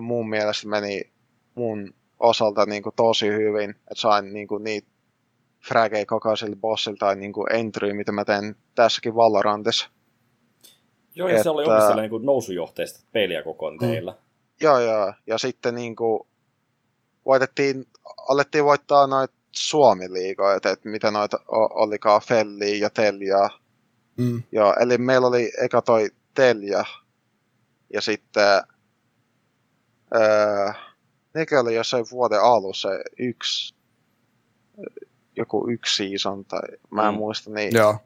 mun 0.00 0.28
mielestä 0.28 0.68
meni 0.68 1.12
mun 1.54 1.94
osalta 2.20 2.66
niin 2.66 2.82
kuin, 2.82 2.94
tosi 2.96 3.26
hyvin, 3.28 3.70
että 3.70 3.94
sain 3.94 4.32
niin 4.32 4.48
kuin, 4.48 4.64
niitä 4.64 4.88
frageja 5.68 6.06
kokoisille 6.06 6.56
bossille 6.56 6.96
tai 6.96 7.16
niin 7.16 7.32
kuin, 7.32 7.52
entry, 7.52 7.92
mitä 7.92 8.12
mä 8.12 8.24
teen 8.24 8.56
tässäkin 8.74 9.14
Valorantissa. 9.14 9.90
Joo, 11.14 11.28
ja 11.28 11.42
se 11.42 11.50
oli 11.50 11.62
Että- 11.62 11.72
oikeasti 11.74 12.00
niin 12.00 12.10
kuin 12.10 12.26
nousujohteista 12.26 13.00
peliä 13.12 13.42
koko 13.42 13.70
Mm. 13.70 13.78
teillä. 13.78 14.14
Joo, 14.60 14.78
joo. 14.80 15.12
Ja 15.26 15.38
sitten 15.38 15.74
niin 15.74 15.96
kuin, 15.96 16.20
voitettiin, 17.26 17.86
alettiin 18.28 18.64
voittaa 18.64 19.06
noita 19.06 19.34
Suomi-liigoja, 19.56 20.56
että, 20.56 20.70
että 20.70 20.88
mitä 20.88 21.10
noita 21.10 21.38
olikaan 21.48 22.20
Felli 22.22 22.80
ja 22.80 22.90
Telja. 22.90 23.50
Mm. 24.16 24.42
Joo, 24.52 24.74
eli 24.80 24.98
meillä 24.98 25.26
oli 25.26 25.52
eka 25.62 25.82
toi 25.82 26.10
Telja 26.34 26.84
ja 27.92 28.00
sitten 28.00 28.62
öö, 30.14 30.72
nekin 31.34 31.58
oli 31.58 31.74
jossain 31.74 32.06
vuoden 32.10 32.40
alussa 32.42 32.88
yksi 33.18 33.74
joku 35.36 35.70
yksi 35.70 35.96
season 36.08 36.44
tai 36.44 36.60
mä 36.90 37.08
en 37.08 37.14
Mm. 37.14 37.18
muista 37.18 37.50
niin 37.50 37.74
Joo. 37.76 37.98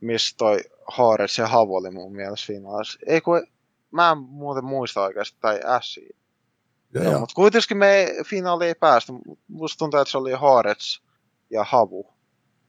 missä 0.00 0.34
toi 0.36 0.58
Haares 0.86 1.38
ja 1.38 1.46
Havu 1.46 1.76
oli 1.76 1.90
mun 1.90 2.12
mielestä 2.16 2.46
finaalissa. 2.46 2.98
Ei 3.06 3.20
kun, 3.20 3.46
mä 3.90 4.10
en 4.10 4.18
muuten 4.18 4.64
muista 4.64 5.02
oikeasti, 5.02 5.38
tai 5.40 5.60
Assi. 5.64 6.16
Joo, 6.96 7.10
joo. 7.10 7.20
mutta 7.20 7.34
kuitenkin 7.34 7.76
me 7.76 8.14
finaaliin 8.26 8.68
ei 8.68 8.74
päästy. 8.74 9.12
Musta 9.48 9.78
tuntuu, 9.78 10.00
että 10.00 10.10
se 10.10 10.18
oli 10.18 10.32
Haarets 10.32 11.02
ja 11.50 11.64
Havu 11.64 12.14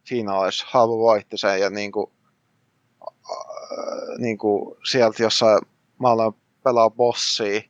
finaalissa. 0.09 0.65
Havu 0.69 0.99
voitti 0.99 1.37
sen 1.37 1.59
ja 1.59 1.69
niinku, 1.69 2.11
äh, 3.01 4.17
niinku 4.17 4.77
sieltä 4.91 5.23
jossain 5.23 5.59
mä 5.99 6.09
aloin 6.09 6.33
pelaa 6.63 6.89
bossia, 6.89 7.61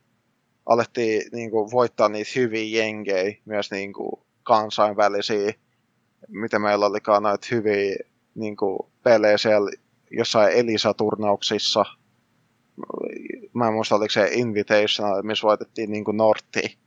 alettiin 0.65 1.21
niinku 1.31 1.71
voittaa 1.71 2.09
niitä 2.09 2.31
hyviä 2.35 2.83
jengejä, 2.83 3.35
myös 3.45 3.71
niinku 3.71 4.25
kansainvälisiä, 4.43 5.53
mitä 6.27 6.59
meillä 6.59 6.85
olikaan 6.85 7.23
noita 7.23 7.47
hyviä 7.51 7.95
niinku 8.35 8.91
pelejä 9.03 9.37
siellä 9.37 9.71
jossain 10.11 10.53
Elisa-turnauksissa. 10.53 11.85
Mä 13.57 13.67
en 13.67 13.73
muista, 13.73 13.95
oliko 13.95 14.11
se 14.11 14.29
Invitational, 14.31 15.23
missä 15.23 15.47
voitettiin 15.47 15.91
niinku 15.91 16.11
Nortti 16.11 16.77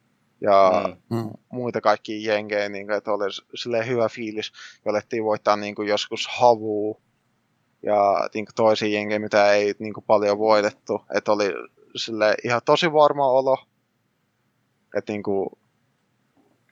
ja 0.40 0.72
Mm. 1.10 1.16
Mm. 1.16 1.30
muita 1.52 1.80
kaikkia 1.80 2.32
jengejä, 2.34 2.68
niin 2.68 2.86
kuin, 2.86 2.96
että 2.96 3.12
oli 3.12 3.24
silleen 3.54 3.86
hyvä 3.86 4.08
fiilis, 4.08 4.52
ja 4.84 4.90
alettiin 4.90 5.24
voittaa 5.24 5.56
niin 5.56 5.74
kuin, 5.74 5.88
joskus 5.88 6.28
havuu 6.28 7.02
ja 7.82 8.28
niin 8.34 8.46
kuin, 8.46 8.54
toisia 8.54 8.88
jengejä, 8.88 9.18
mitä 9.18 9.52
ei 9.52 9.74
niin 9.78 9.94
kuin, 9.94 10.04
paljon 10.04 10.38
voitettu. 10.38 11.04
Että 11.14 11.32
oli 11.32 11.52
sille 11.96 12.34
ihan 12.44 12.60
tosi 12.64 12.92
varma 12.92 13.26
olo, 13.26 13.56
että 14.98 15.12
niin 15.12 15.22
kuin, 15.22 15.50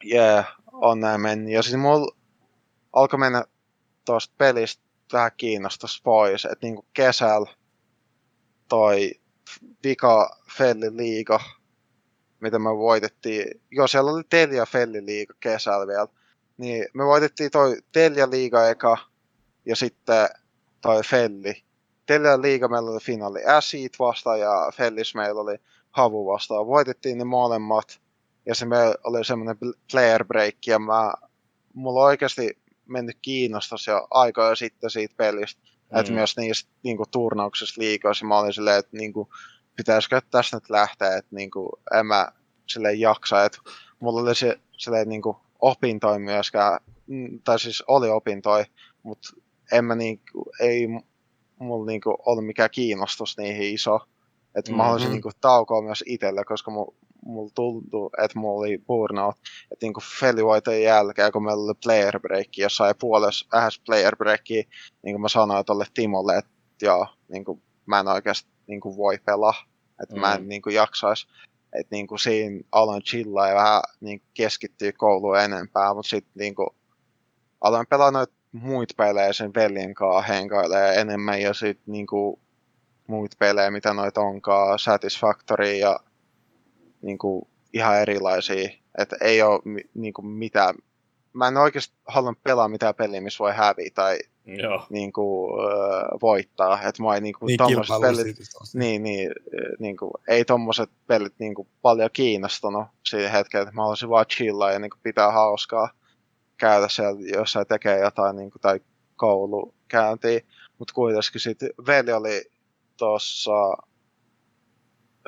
yeah, 0.04 0.46
on 0.72 1.00
näin 1.00 1.20
mennyt. 1.20 1.52
Ja 1.52 1.62
sitten 1.62 1.80
mulla 1.80 2.16
alkoi 2.92 3.18
mennä 3.18 3.44
tuosta 4.04 4.34
pelistä 4.38 4.82
vähän 5.12 5.32
kiinnostus 5.36 6.02
pois, 6.04 6.44
että 6.44 6.66
niin 6.66 6.74
kuin 6.74 6.86
kesällä 6.92 7.50
toi 8.68 9.10
vika 9.84 10.36
Felli 10.56 10.96
liiga 10.96 11.40
mitä 12.40 12.58
me 12.58 12.76
voitettiin, 12.76 13.60
joo 13.70 13.86
siellä 13.86 14.10
oli 14.10 14.22
Telia 14.30 14.66
Felli 14.66 15.06
liiga 15.06 15.34
kesällä 15.40 15.86
vielä, 15.86 16.06
niin 16.56 16.86
me 16.94 17.04
voitettiin 17.04 17.50
toi 17.50 17.76
Telia 17.92 18.30
liiga 18.30 18.68
eka 18.68 18.98
ja 19.66 19.76
sitten 19.76 20.28
toi 20.80 21.02
Felli. 21.02 21.62
Telia 22.06 22.42
liiga 22.42 22.68
meillä 22.68 22.90
oli 22.90 23.00
finaali 23.00 23.46
Acid 23.46 23.90
vastaan 23.98 24.40
ja 24.40 24.72
Fellis 24.74 25.14
meillä 25.14 25.40
oli 25.40 25.58
Havu 25.90 26.26
vastaan. 26.26 26.66
Voitettiin 26.66 27.18
ne 27.18 27.24
molemmat 27.24 28.00
ja 28.46 28.54
se 28.54 28.66
meillä 28.66 28.94
oli 29.04 29.24
semmoinen 29.24 29.56
player 29.92 30.24
break 30.24 30.54
ja 30.66 30.78
mä, 30.78 31.12
mulla 31.74 32.04
oikeasti 32.04 32.58
mennyt 32.86 33.18
kiinnostus 33.22 33.86
jo 33.86 34.06
aikoja 34.10 34.54
sitten 34.54 34.90
siitä 34.90 35.14
pelistä. 35.16 35.62
Mm. 35.92 36.00
Että 36.00 36.12
myös 36.12 36.36
niistä 36.36 36.70
niin 36.82 36.96
kuin, 36.96 37.10
turnauksista 37.10 37.80
liikoissa 37.80 38.26
mä 38.26 38.38
olin 38.38 38.52
silleen, 38.52 38.78
että 38.78 38.96
niin 38.96 39.12
kuin, 39.12 39.28
pitäisikö 39.76 40.20
tästä 40.30 40.56
nyt 40.56 40.70
lähteä, 40.70 41.16
että 41.16 41.36
niin 41.36 41.50
kuin, 41.50 41.68
en 41.98 42.06
mä 42.06 42.28
silleen 42.66 43.00
jaksa. 43.00 43.44
Että 43.44 43.58
mulla 44.00 44.20
oli 44.20 44.34
se 44.34 44.60
silleen, 44.72 45.08
niin 45.08 45.22
kuin, 45.22 45.36
opintoi 45.60 46.18
myöskään, 46.18 46.80
mm, 47.06 47.40
tai 47.44 47.58
siis 47.58 47.82
oli 47.86 48.08
opintoi, 48.08 48.64
mutta 49.02 49.28
en 49.72 49.84
mä 49.84 49.94
niin, 49.94 50.20
ei 50.60 50.88
mulla 51.58 51.86
niin 51.86 52.00
kuin, 52.00 52.16
ollut 52.26 52.46
mikään 52.46 52.70
kiinnostus 52.70 53.38
niihin 53.38 53.74
iso. 53.74 54.00
Että 54.54 54.70
mm-hmm. 54.70 54.76
mä 54.76 54.84
haluaisin 54.84 55.10
niin 55.10 55.22
kuin, 55.22 55.34
taukoa 55.40 55.82
myös 55.82 56.04
itselle, 56.06 56.44
koska 56.44 56.70
mulla 56.70 56.94
mulla 57.24 57.50
tuntui, 57.54 58.10
että 58.24 58.38
mulla 58.38 58.60
oli 58.60 58.78
burnout. 58.78 59.36
Että 59.72 59.86
niinku 59.86 60.00
felivoitojen 60.20 60.82
jälkeen, 60.82 61.32
kun 61.32 61.44
meillä 61.44 61.64
oli 61.64 61.74
player 61.84 62.20
break, 62.20 62.48
jossain 62.56 62.94
puolessa 63.00 63.46
ähäs 63.54 63.82
player 63.86 64.16
breakia, 64.16 64.62
niin 65.02 65.14
kuin 65.14 65.20
mä 65.20 65.28
sanoin 65.28 65.64
tolle 65.64 65.86
Timolle, 65.94 66.38
että 66.38 66.50
joo, 66.82 67.06
niinku, 67.28 67.62
mä 67.86 68.00
en 68.00 68.08
oikeasti 68.08 68.50
niinku 68.66 68.96
voi 68.96 69.18
pelaa. 69.24 69.54
Että 70.02 70.14
mm. 70.14 70.20
mä 70.20 70.34
en 70.34 70.48
niinku 70.48 70.70
jaksais. 70.70 71.26
Että 71.72 71.94
niinku 71.94 72.18
siinä 72.18 72.60
aloin 72.72 73.02
chillaa 73.02 73.48
ja 73.48 73.54
vähän 73.54 73.82
niinku 74.00 74.26
keskittyä 74.34 74.92
kouluun 74.92 75.40
enempää, 75.40 75.94
mutta 75.94 76.08
sitten 76.08 76.32
niinku 76.34 76.76
aloin 77.60 77.86
pelaa 77.86 78.10
noita 78.10 78.38
muita 78.52 78.94
pelejä 78.96 79.32
sen 79.32 79.54
veljen 79.54 79.94
kanssa 79.94 80.32
henkailee 80.32 81.00
enemmän 81.00 81.40
ja 81.40 81.54
sitten 81.54 81.92
niinku 81.92 82.40
muita 83.06 83.36
pelejä, 83.38 83.70
mitä 83.70 83.94
noita 83.94 84.20
onkaan, 84.20 84.78
Satisfactory 84.78 85.72
ja 85.72 86.00
niin 87.02 87.18
kuin, 87.18 87.48
ihan 87.72 88.00
erilaisia. 88.00 88.68
Että 88.98 89.16
ei 89.20 89.42
ole 89.42 89.60
niin 89.94 90.12
kuin, 90.12 90.26
mitään. 90.26 90.74
Mä 91.32 91.48
en 91.48 91.56
oikeasti 91.56 91.94
halua 92.06 92.34
pelaa 92.42 92.68
mitään 92.68 92.94
peliä, 92.94 93.20
missä 93.20 93.44
voi 93.44 93.52
häviä 93.52 93.90
tai 93.94 94.18
Joo. 94.56 94.86
Niin 94.90 95.12
kuin, 95.12 95.60
äh, 95.60 96.18
voittaa. 96.22 96.82
Että 96.82 97.02
mä 97.02 97.14
ei 97.14 97.20
niin 97.20 97.34
kuin, 97.38 97.46
Niin, 97.46 97.56
pelit, 98.00 98.36
niin, 98.74 99.02
niin, 99.02 99.30
niin 99.78 99.96
kuin, 99.96 100.10
ei 100.28 100.44
tommoset 100.44 100.90
pelit 101.06 101.34
niin 101.38 101.54
kuin, 101.54 101.68
paljon 101.82 102.10
kiinnostunut 102.12 102.86
siihen 103.04 103.30
hetkeen, 103.30 103.62
että 103.62 103.74
mä 103.74 103.82
haluaisin 103.82 104.08
vaan 104.08 104.26
chillaa 104.26 104.72
ja 104.72 104.78
niin 104.78 104.90
kuin, 104.90 105.00
pitää 105.02 105.32
hauskaa 105.32 105.90
käydä 106.56 106.88
siellä 106.88 107.20
jossain 107.32 107.66
tekee 107.66 107.98
jotain 107.98 108.36
niin 108.36 108.50
kuin, 108.50 108.62
tai 108.62 108.80
koulukäyntiä. 109.16 110.40
Mutta 110.78 110.94
kuitenkin 110.94 111.40
sitten 111.40 111.70
veli 111.86 112.12
oli 112.12 112.50
tuossa 112.96 113.76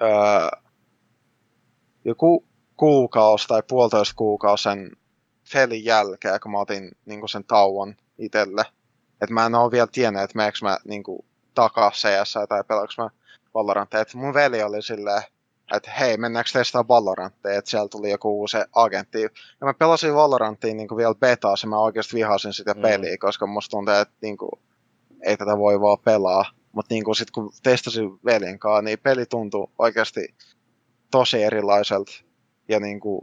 öö, 0.03 0.49
joku 2.05 2.45
kuukausi 2.77 3.49
tai 3.49 3.63
puolitoista 3.69 4.15
kuukausi 4.17 4.63
sen 4.63 4.91
felin 5.45 5.85
jälkeen, 5.85 6.41
kun 6.41 6.53
mä 6.53 6.61
otin 6.61 6.91
niin 7.05 7.29
sen 7.29 7.45
tauon 7.45 7.95
itselle. 8.19 8.65
Että 9.23 9.35
mä 9.35 9.47
en 9.47 9.55
ole 9.55 9.71
vielä 9.71 9.87
tiennyt, 9.93 10.23
että 10.23 10.37
meneekö 10.37 10.59
mä 10.63 10.79
niin 10.85 11.03
kuin, 11.03 11.25
takaa 11.55 11.91
CS 11.91 12.35
tai 12.49 12.65
pelaanko 12.65 12.93
mä 12.99 13.11
Valoranttia. 13.55 14.01
Että 14.01 14.19
mun 14.19 14.35
veli 14.35 14.63
oli 14.63 14.83
silleen, 14.83 15.23
että 15.77 15.91
hei, 15.91 16.17
mennäänkö 16.17 16.51
testaa 16.53 16.89
Valoranttia, 16.89 17.55
että 17.55 17.71
siellä 17.71 17.89
tuli 17.89 18.11
joku 18.11 18.41
uusi 18.41 18.57
agentti. 18.75 19.23
Ja 19.23 19.29
mä 19.65 19.75
pelasin 19.75 20.15
Valoranttia 20.15 20.75
niin 20.75 20.97
vielä 20.97 21.15
betaa, 21.15 21.55
ja 21.63 21.69
mä 21.69 21.79
oikeasti 21.79 22.17
vihasin 22.17 22.53
sitä 22.53 22.75
mm. 22.75 22.81
peliä, 22.81 23.17
koska 23.19 23.47
musta 23.47 23.71
tuntuu, 23.71 23.95
että 23.95 24.15
niin 24.23 24.37
kuin, 24.37 24.53
ei 25.23 25.37
tätä 25.37 25.59
voi 25.59 25.81
vaan 25.81 25.99
pelaa. 26.05 26.45
Mutta 26.73 26.95
niin 26.95 27.17
sitten 27.17 27.33
kun 27.33 27.53
testasin 27.63 28.19
veljen 28.25 28.59
kanssa, 28.59 28.83
niin 28.83 28.99
peli 28.99 29.27
tuntui 29.27 29.69
oikeasti 29.79 30.35
tosi 31.11 31.43
erilaiselta 31.43 32.13
ja 32.69 32.81
niin 32.81 33.01
kuin, 33.01 33.21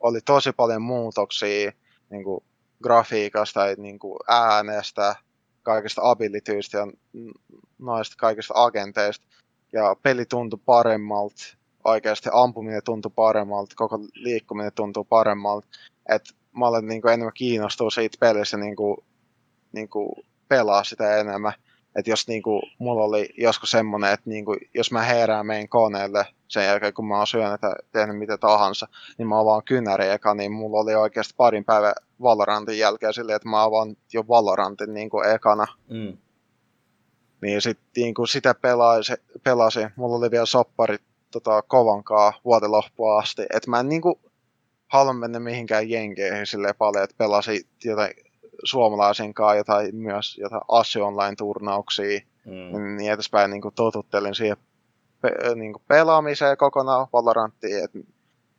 oli 0.00 0.20
tosi 0.20 0.52
paljon 0.52 0.82
muutoksia 0.82 1.72
niin 2.10 2.24
kuin, 2.24 2.44
grafiikasta 2.82 3.66
ja 3.66 3.74
niin 3.78 3.98
kuin, 3.98 4.18
äänestä, 4.28 5.14
kaikista 5.62 6.00
abilityistä 6.04 6.78
ja 6.78 6.86
noista 7.78 8.14
kaikista 8.18 8.54
agenteista. 8.56 9.26
Ja 9.72 9.96
peli 10.02 10.26
tuntui 10.26 10.60
paremmalta, 10.64 11.42
oikeasti 11.84 12.28
ampuminen 12.32 12.82
tuntui 12.84 13.12
paremmalta, 13.14 13.74
koko 13.76 13.98
liikkuminen 14.14 14.72
tuntui 14.74 15.04
paremmalta. 15.08 15.68
Et 16.08 16.22
mä 16.56 16.66
olen 16.66 16.86
niin 16.86 17.02
kuin, 17.02 17.12
enemmän 17.12 17.32
kiinnostunut 17.34 17.94
siitä 17.94 18.16
pelistä 18.20 18.56
niin 18.56 18.76
kuin, 18.76 18.96
niin 19.72 19.88
kuin, 19.88 20.12
pelaa 20.48 20.84
sitä 20.84 21.16
enemmän. 21.16 21.52
Että 21.96 22.10
jos 22.10 22.28
niin 22.28 22.42
kuin, 22.42 22.62
mulla 22.78 23.04
oli 23.04 23.28
joskus 23.38 23.70
semmoinen, 23.70 24.12
että 24.12 24.30
niin 24.30 24.44
kuin, 24.44 24.58
jos 24.74 24.92
mä 24.92 25.02
herään 25.02 25.46
meidän 25.46 25.68
koneelle 25.68 26.26
sen 26.48 26.64
jälkeen, 26.64 26.94
kun 26.94 27.08
mä 27.08 27.16
oon 27.16 27.26
syönyt 27.26 27.62
ja 27.62 27.74
tehnyt 27.92 28.18
mitä 28.18 28.38
tahansa, 28.38 28.88
niin 29.18 29.28
mä 29.28 29.40
avaan 29.40 29.62
kynäri 29.64 30.08
eka, 30.08 30.34
niin 30.34 30.52
mulla 30.52 30.80
oli 30.80 30.94
oikeasti 30.94 31.34
parin 31.36 31.64
päivän 31.64 31.94
Valorantin 32.22 32.78
jälkeen 32.78 33.14
silleen, 33.14 33.36
että 33.36 33.48
mä 33.48 33.62
avaan 33.62 33.96
jo 34.12 34.24
Valorantin 34.28 34.94
niin 34.94 35.10
kuin 35.10 35.30
ekana. 35.30 35.66
Mm. 35.88 36.16
Niin 37.42 37.62
sit 37.62 37.78
niin 37.96 38.14
kuin 38.14 38.28
sitä 38.28 38.54
pelasi, 38.54 39.12
pelasi, 39.44 39.80
mulla 39.96 40.16
oli 40.16 40.30
vielä 40.30 40.46
sopparit 40.46 41.02
tota, 41.30 41.62
kovankaa 41.62 42.32
vuoden 42.44 42.70
loppuun 42.70 43.18
asti, 43.18 43.42
että 43.42 43.70
mä 43.70 43.80
en 43.80 43.88
niin 43.88 44.02
kuin 44.02 44.14
halua 44.86 45.12
mennä 45.12 45.40
mihinkään 45.40 45.90
jenkeihin 45.90 46.46
silleen 46.46 46.74
paljon, 46.78 47.04
että 47.04 47.16
pelasi 47.18 47.66
jotain 47.84 48.14
suomalaisen 48.64 49.34
kanssa 49.34 49.54
jotain, 49.56 49.96
myös 49.96 50.38
jotain 50.38 50.62
Assi 50.68 51.00
Online-turnauksia, 51.00 52.20
mm. 52.44 52.96
niin 52.96 53.12
edespäin 53.12 53.50
niin 53.50 53.62
kuin 53.62 53.74
totuttelin 53.74 54.34
siihen 54.34 54.56
pe- 55.20 55.54
niin 55.54 55.72
kuin 55.72 55.82
pelaamiseen 55.88 56.56
kokonaan 56.56 57.06
Valoranttiin, 57.12 57.84
että 57.84 57.98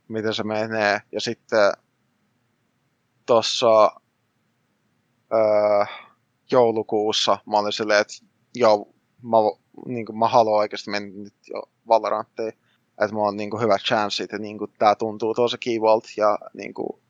miten 0.08 0.34
se 0.34 0.44
menee. 0.44 1.02
Ja 1.12 1.22
sitten 1.22 1.72
tuossa 3.26 3.92
öö, 5.34 5.86
joulukuussa 6.52 7.38
mä 7.46 7.58
olin 7.58 7.74
silleen, 7.74 8.02
että 8.02 8.14
joo, 8.56 8.94
mä, 9.22 9.38
niin 9.86 10.06
kuin, 10.06 10.18
mä 10.18 10.28
haluan 10.28 10.60
oikeasti 10.60 10.92
mennä 10.92 11.24
nyt 11.24 11.34
jo 11.54 11.64
Valoranttiin. 11.88 12.54
Että 13.02 13.14
mulla 13.14 13.28
on 13.28 13.38
niin 13.38 13.50
kuin, 13.50 13.62
hyvät 13.62 13.82
chanssit 13.82 14.32
ja 14.32 14.38
niin 14.38 14.58
kuin, 14.58 14.74
tää 14.80 14.96
tuntuu 14.96 15.34
tosi 15.34 15.58
kivalta 15.58 16.10
ja 16.18 16.40
niin 16.54 16.74
kuin, 16.74 17.02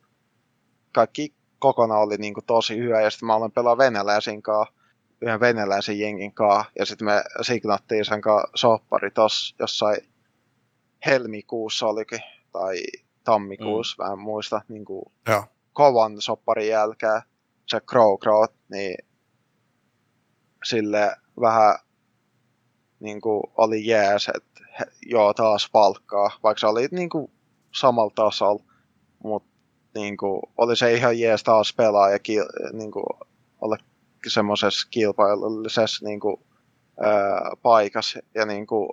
kaikki 0.91 1.33
kokonaan 1.61 2.01
oli 2.01 2.17
niin 2.17 2.33
kuin, 2.33 2.45
tosi 2.45 2.77
hyvä. 2.77 3.01
Ja 3.01 3.09
sitten 3.09 3.27
mä 3.27 3.35
olen 3.35 3.51
pelaa 3.51 3.77
venäläisin 3.77 4.41
kanssa 4.41 4.73
yhden 5.21 5.39
venäläisen 5.39 5.99
jengin 5.99 6.33
kanssa, 6.33 6.71
ja 6.79 6.85
sitten 6.85 7.05
me 7.05 7.23
signattiin 7.41 8.05
sen 8.05 8.21
kanssa 8.21 8.49
soppari 8.55 9.11
tossa 9.11 9.55
jossain 9.59 9.97
helmikuussa 11.05 11.87
olikin, 11.87 12.19
tai 12.51 12.83
tammikuussa, 13.23 14.03
mm. 14.03 14.07
mä 14.07 14.13
en 14.13 14.19
muista, 14.19 14.61
niin 14.67 14.85
kuin 14.85 15.05
ja. 15.27 15.43
kovan 15.73 16.21
sopparin 16.21 16.67
jälkeen, 16.67 17.21
se 17.67 17.79
Crow 17.79 18.19
Crow, 18.19 18.43
niin 18.69 18.97
sille 20.63 21.15
vähän 21.41 21.75
niin 22.99 23.21
kuin 23.21 23.43
oli 23.57 23.87
jees, 23.87 24.31
että 24.35 24.85
joo 25.05 25.33
taas 25.33 25.69
palkkaa, 25.71 26.31
vaikka 26.43 26.59
se 26.59 26.67
oli 26.67 26.87
niin 26.91 27.09
kuin 27.09 27.31
samalla 27.75 28.11
tasolla, 28.15 28.63
mutta 29.23 29.50
niin 29.95 30.17
kuin, 30.17 30.41
oli 30.57 30.75
se 30.75 30.93
ihan 30.93 31.19
jees 31.19 31.43
taas 31.43 31.73
pelaa 31.73 32.09
ja 32.09 32.19
ki, 32.19 32.35
niin 32.73 32.91
kuin, 32.91 33.05
olla 33.61 33.77
semmoisessa 34.27 34.87
kilpailullisessa 34.91 36.05
niin 36.05 36.19
kuin, 36.19 36.37
ää, 36.99 37.51
paikassa 37.61 38.19
ja 38.35 38.45
niin 38.45 38.67
kuin, 38.67 38.89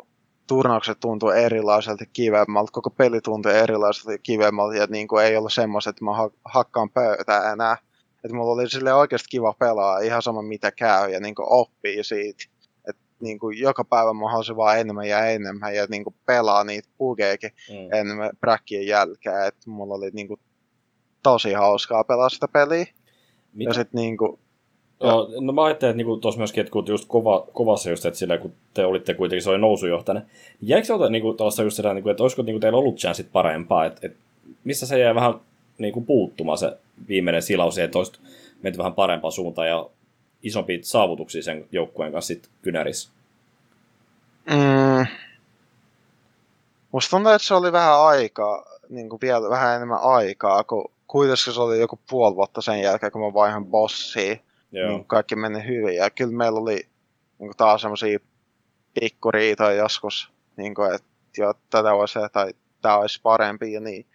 turnaukset 0.47 1.01
tuntuu 1.01 1.31
erilaiselta 1.31 2.05
kivemmalta, 2.13 2.73
koko 2.73 2.91
peli 2.91 3.21
tuntuu 3.21 3.53
erilaiselta 3.53 4.19
kivemmalta 4.19 4.77
ja 4.77 4.87
niin 4.91 5.09
kuin, 5.09 5.25
ei 5.25 5.37
ollut 5.37 5.53
semmoista, 5.53 5.91
että 5.91 6.05
mä 6.05 6.11
hakkaan 6.45 6.91
pöytää 6.91 7.53
enää. 7.53 7.77
Että 8.25 8.37
mulla 8.37 8.53
oli 8.53 8.71
sille 8.71 8.95
oikeasti 8.95 9.29
kiva 9.31 9.53
pelaa, 9.53 9.99
ihan 9.99 10.23
sama 10.23 10.43
mitä 10.43 10.71
käy 10.73 11.11
ja 11.11 11.21
niin 11.21 11.35
kuin, 11.35 11.47
oppii 11.51 12.05
siitä. 12.05 12.45
että 12.89 13.03
niin 13.21 13.39
kuin, 13.39 13.59
joka 13.59 13.85
päivä 13.85 14.13
mä 14.13 14.29
haluaisin 14.29 14.57
vaan 14.57 14.79
enemmän 14.79 15.09
ja 15.09 15.27
enemmän 15.27 15.75
ja 15.75 15.87
niin 15.91 16.05
kuin, 16.05 16.17
pelaa 16.27 16.65
niitä 16.65 16.89
bugeekin 16.99 17.51
mm. 17.71 17.93
enemmän 17.93 18.31
bräkkien 18.41 18.87
jälkeen. 18.87 19.47
Että 19.47 19.71
mulla 19.71 19.95
oli 19.95 20.11
niin 20.13 20.29
kuin, 20.29 20.41
tosi 21.29 21.53
hauskaa 21.53 22.05
pelaa 22.05 22.29
sitä 22.29 22.49
peliä. 22.49 22.87
Mitä? 23.55 23.71
Ja 23.71 23.75
sitten 23.75 23.99
niin 24.01 24.17
kuin, 24.17 24.39
Joo, 25.01 25.29
no 25.41 25.53
mä 25.53 25.65
ajattelin, 25.65 25.91
että 25.91 25.97
niinku 25.97 26.17
tuossa 26.17 26.39
myöskin, 26.39 26.61
että 26.61 26.71
kun 26.71 26.85
just 26.89 27.09
kova, 27.09 27.47
kovassa 27.53 27.91
just, 27.91 28.07
että 28.07 28.19
sillä 28.19 28.39
kun 28.39 28.53
te 28.75 28.85
olitte 28.85 29.15
kuitenkin, 29.15 29.43
se 29.43 29.51
oli 29.51 29.59
nousujohtainen. 29.59 30.27
Jäikö 30.61 30.87
se 30.87 30.93
niinku 31.11 31.33
tuossa 31.33 31.63
just 31.63 31.77
sitä, 31.77 31.95
niinku, 31.95 32.09
että 32.09 32.23
olisiko 32.23 32.43
niinku 32.43 32.61
teillä 32.61 32.79
ollut 32.79 32.97
chanssit 32.97 33.33
parempaa, 33.33 33.85
että, 33.85 34.01
että 34.03 34.19
missä 34.65 34.87
se 34.87 34.99
jäi 34.99 35.15
vähän 35.15 35.35
niinku 35.79 36.01
puuttumaan 36.01 36.59
se 36.59 36.77
viimeinen 37.09 37.43
silaus, 37.43 37.79
että 37.79 37.99
olisi 37.99 38.13
menty 38.63 38.79
vähän 38.79 38.95
parempaan 38.95 39.33
suuntaan 39.33 39.69
ja 39.69 39.87
isompi 40.43 40.81
saavutuksia 40.83 41.43
sen 41.43 41.67
joukkueen 41.73 42.13
kanssa 42.13 42.27
sitten 42.29 42.51
kynärissä? 42.63 43.11
Mm. 44.51 45.07
Musta 46.93 47.11
tuntuu, 47.11 47.33
että 47.33 47.47
se 47.47 47.55
oli 47.55 47.73
vähän 47.73 48.01
aikaa, 48.01 48.65
niin 48.89 49.09
kuin 49.09 49.21
vielä 49.21 49.51
vähän 49.51 49.77
enemmän 49.77 50.03
aikaa, 50.03 50.65
kun 50.65 50.91
kuitenkin 51.09 51.55
se 51.55 51.61
oli 51.61 51.81
joku 51.81 52.01
puoli 52.11 52.37
vuotta 52.37 52.61
sen 52.61 52.81
jälkeen, 52.81 53.13
kun 53.13 53.21
mä 53.21 53.35
vaihan 53.35 53.67
bossiin. 53.67 54.41
Joo. 54.73 54.89
Niin 54.91 55.05
kaikki 55.05 55.37
meni 55.37 55.67
hyvin. 55.67 55.97
Ja 55.97 56.11
kyllä 56.11 56.37
meillä 56.37 56.61
oli 56.61 56.77
niin 57.39 57.49
kuin 57.49 57.57
taas 57.57 57.81
semmoisia 57.81 58.19
pikkuriitoja 59.01 59.73
joskus, 59.73 60.33
niin 60.57 60.75
kuin, 60.75 60.95
että 60.95 61.09
jo, 61.39 61.55
tätä 61.71 61.95
voisi 61.95 62.19
tai 62.33 62.55
tämä 62.83 62.97
olisi 62.97 63.21
parempi 63.23 63.73
ja 63.73 63.81
niin 63.81 64.07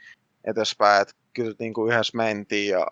edespäin. 0.43 1.01
Että 1.01 1.13
kyllä 1.33 1.55
niin 1.59 1.73
kuin 1.73 1.93
yhdessä 1.93 2.17
mentiin 2.17 2.69
ja 2.69 2.87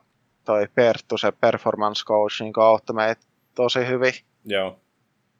toi 0.46 0.68
Perttu, 0.76 1.18
se 1.18 1.32
performance 1.32 2.06
coach, 2.06 2.42
niin 2.42 2.54
auttoi 2.58 2.96
meitä 2.96 3.22
tosi 3.56 3.88
hyvin 3.88 4.14
Joo. 4.46 4.80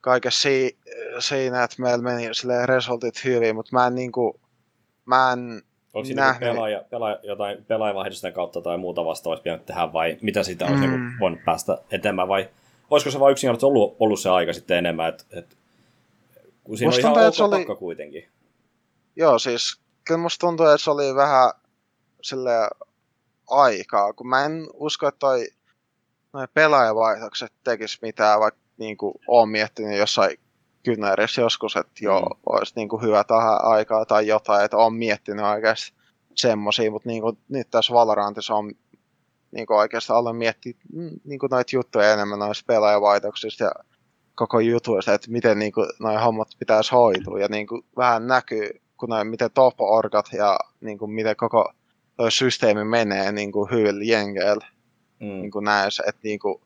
kaikessa 0.00 0.42
si- 0.42 0.78
siinä, 1.18 1.64
että 1.64 1.82
meillä 1.82 2.02
meni 2.02 2.28
resultit 2.66 3.24
hyvin, 3.24 3.54
mutta 3.54 3.76
mä 3.76 3.86
en 3.86 3.94
niinku, 3.94 4.40
mä 5.04 5.32
en 5.32 5.62
Onko 5.94 6.04
siinä 6.06 6.22
nähnyt. 6.22 6.40
niinku 6.40 6.54
pelaaja, 6.54 6.84
pelaaja, 6.90 7.18
jotain 7.22 7.64
pelaajavaihdosten 7.64 8.32
kautta 8.32 8.60
tai 8.60 8.78
muuta 8.78 9.04
vastaavaa 9.04 9.32
olisi 9.32 9.42
pitänyt 9.42 9.66
tehdä 9.66 9.92
vai 9.92 10.18
mitä 10.22 10.42
siitä 10.42 10.64
olisi 10.64 10.80
Mm. 10.86 10.90
mm. 10.90 11.00
niinku 11.00 11.16
voinut 11.20 11.40
päästä 11.44 11.78
eteenpäin 11.90 12.28
vai 12.28 12.48
olisiko 12.90 13.10
se 13.10 13.20
vain 13.20 13.32
yksinkertaisesti 13.32 13.66
ollut, 13.66 13.96
ollut 14.00 14.20
se 14.20 14.30
aika 14.30 14.52
sitten 14.52 14.78
enemmän, 14.78 15.08
että 15.08 15.24
et, 15.32 15.56
kun 16.64 16.78
siinä 16.78 16.88
Musta 16.88 17.08
on 17.08 17.14
ihan 17.14 17.14
tuntuu, 17.14 17.26
ok 17.26 17.28
että 17.28 17.36
se 17.36 17.44
oli- 17.44 17.56
pakka 17.66 17.74
kuitenkin. 17.76 18.28
Joo, 19.16 19.38
siis 19.38 19.80
kyllä 20.04 20.20
musta 20.20 20.40
tuntuu, 20.46 20.66
että 20.66 20.78
se 20.84 20.90
oli 20.90 21.14
vähän 21.14 21.50
sille 22.22 22.50
aikaa, 23.50 24.12
kun 24.12 24.28
mä 24.28 24.44
en 24.44 24.66
usko, 24.74 25.08
että 25.08 25.18
toi 25.18 25.46
noi 26.32 26.46
pelaajavaihtokset 26.54 27.52
tekis 27.64 28.02
mitään, 28.02 28.40
vaikka 28.40 28.60
niinku 28.78 29.20
oon 29.26 29.48
miettinyt 29.48 29.98
jossain 29.98 30.38
kynärissä 30.82 31.40
joskus, 31.42 31.76
että 31.76 31.92
joo, 32.00 32.20
Mm. 32.20 32.40
olisi 32.46 32.72
niinku 32.76 32.98
hyvä 33.00 33.24
tähän 33.24 33.64
aikaa 33.64 34.04
tai 34.06 34.26
jotain, 34.26 34.64
että 34.64 34.76
oon 34.76 34.94
miettinyt 34.94 35.44
oikeasti 35.44 35.92
semmosia, 36.34 36.90
mutta 36.90 37.08
niinku, 37.08 37.38
nyt 37.48 37.70
tässä 37.70 37.94
Valorantissa 37.94 38.54
on 38.54 38.72
niinku 39.52 39.74
oikeastaan 39.74 40.18
aloin 40.18 40.36
miettiä 40.36 40.72
mm, 40.92 41.10
niinku 41.24 41.48
noita 41.50 41.76
juttuja 41.76 42.12
enemmän 42.12 42.38
noista 42.38 42.64
pelaajavaihtoksista 42.66 43.64
ja 43.64 43.72
koko 44.34 44.60
jutuista, 44.60 45.14
että 45.14 45.30
miten 45.30 45.58
niinku 45.58 45.86
noi 46.00 46.16
hommat 46.16 46.48
pitäisi 46.58 46.92
hoitua 46.92 47.38
ja 47.38 47.48
niinku 47.48 47.84
vähän 47.96 48.26
näkyy, 48.26 48.70
kun 48.96 49.08
noi, 49.08 49.24
miten 49.24 49.50
top-orgat 49.54 50.26
ja 50.32 50.58
niinku 50.80 51.06
miten 51.06 51.36
koko 51.36 51.72
toi 52.16 52.32
systeemi 52.32 52.84
menee 52.84 53.32
niinku 53.32 53.68
hyvillä 53.70 54.04
jengeillä 54.04 54.66
Mm. 55.20 55.26
niinku 55.28 55.60
näissä, 55.60 56.02
että 56.06 56.20
niinku 56.24 56.60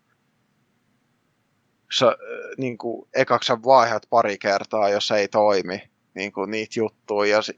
sä, 1.99 2.07
äh, 2.07 2.15
niinku 2.59 3.09
ekaksi 3.15 3.47
sä 3.47 3.59
vaihdat 3.65 4.07
pari 4.11 4.39
kertaa, 4.39 4.89
jos 4.89 5.11
ei 5.11 5.29
toimi 5.29 5.83
niinku 6.15 6.45
niitä 6.45 6.81
juttuja, 6.81 7.31
ja 7.37 7.43
s- 7.43 7.53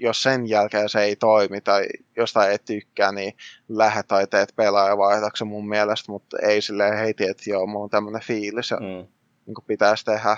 jos 0.00 0.22
sen 0.22 0.46
jälkeen 0.48 0.88
se 0.88 1.00
ei 1.02 1.16
toimi 1.16 1.60
tai 1.60 1.86
jostain 2.16 2.50
ei 2.50 2.58
tykkää, 2.58 3.12
niin 3.12 3.32
lähdet 3.68 4.06
tai 4.08 4.26
teet 4.26 4.52
pelaajavaihdoksen 4.56 5.46
mun 5.48 5.68
mielestä, 5.68 6.12
mutta 6.12 6.36
ei 6.42 6.62
silleen 6.62 6.98
heiti, 6.98 7.24
että 7.24 7.42
joo, 7.50 7.66
mulla 7.66 7.84
on 7.84 7.90
tämmönen 7.90 8.22
fiilis 8.22 8.70
ja 8.70 8.76
Mm. 8.76 9.06
niin 9.46 9.54
kuin 9.54 9.64
pitäisi 9.66 10.04
tehdä. 10.04 10.36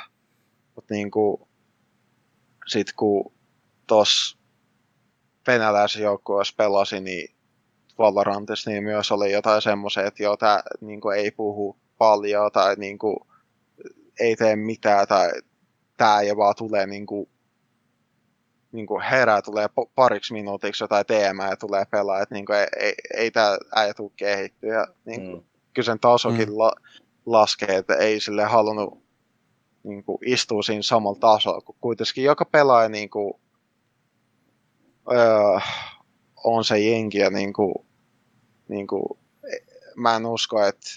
Mutta 0.74 0.94
niin 0.94 1.10
kuin, 1.10 1.40
sit 2.66 2.92
kun 2.92 3.32
tuossa 3.86 4.38
venäläisen 5.46 6.02
joukkueessa 6.02 6.54
pelasi, 6.56 7.00
niin 7.00 7.36
Valorantissa 7.98 8.70
niin 8.70 8.84
myös 8.84 9.12
oli 9.12 9.32
jotain 9.32 9.62
semmoisia, 9.62 10.06
että 10.06 10.22
joo, 10.22 10.36
tää 10.36 10.62
niin 10.80 11.00
kuin 11.00 11.18
ei 11.18 11.30
puhu 11.30 11.76
paljon 11.98 12.52
tai 12.52 12.74
niin 12.78 12.98
kuin, 12.98 13.16
ei 14.20 14.36
tee 14.36 14.56
mitään 14.56 15.08
tai 15.08 15.32
tää 15.96 16.20
ei 16.20 16.36
vaan 16.36 16.54
tulee 16.58 16.86
niin 16.86 17.06
kuin, 17.06 17.28
niin 18.72 18.86
kuin 18.86 19.02
herää, 19.02 19.42
tulee 19.42 19.66
pariksi 19.94 20.32
minuutiksi 20.32 20.84
jotain 20.84 21.06
teemää 21.06 21.50
ja 21.50 21.56
tulee 21.56 21.84
pelaa, 21.84 22.20
että 22.20 22.34
niin 22.34 22.46
kuin 22.46 22.58
ei, 22.58 22.66
ei, 22.76 22.94
ei 23.14 23.30
tää 23.30 23.58
äijä 23.76 23.94
tuu 23.94 24.12
kehittyä. 24.16 24.74
Ja, 24.74 24.86
niin 25.04 25.20
kuin, 25.20 25.40
Mm. 25.40 25.44
kyllä 25.74 25.86
sen 25.86 26.00
tasokin 26.00 26.48
mm. 26.48 26.58
la, 26.58 26.72
laskee, 27.26 27.76
että 27.76 27.94
ei 27.94 28.20
sille 28.20 28.44
halunnut 28.44 29.06
niin 29.82 30.04
kuin, 30.04 30.18
istua 30.26 30.62
siinä 30.62 30.82
samalla 30.82 31.18
tasolla, 31.18 31.60
kun 31.60 31.76
kuitenkin 31.80 32.24
joka 32.24 32.44
pelaaja 32.44 32.88
niin 32.88 33.10
kuin, 33.10 33.34
öö, 35.12 35.58
on 36.44 36.64
se 36.64 36.78
jengi 36.78 37.18
ja 37.18 37.30
niin 37.30 37.52
kuin, 37.52 37.74
niin 38.68 38.86
kuin, 38.86 39.18
mä 39.96 40.16
en 40.16 40.26
usko, 40.26 40.62
että 40.62 40.90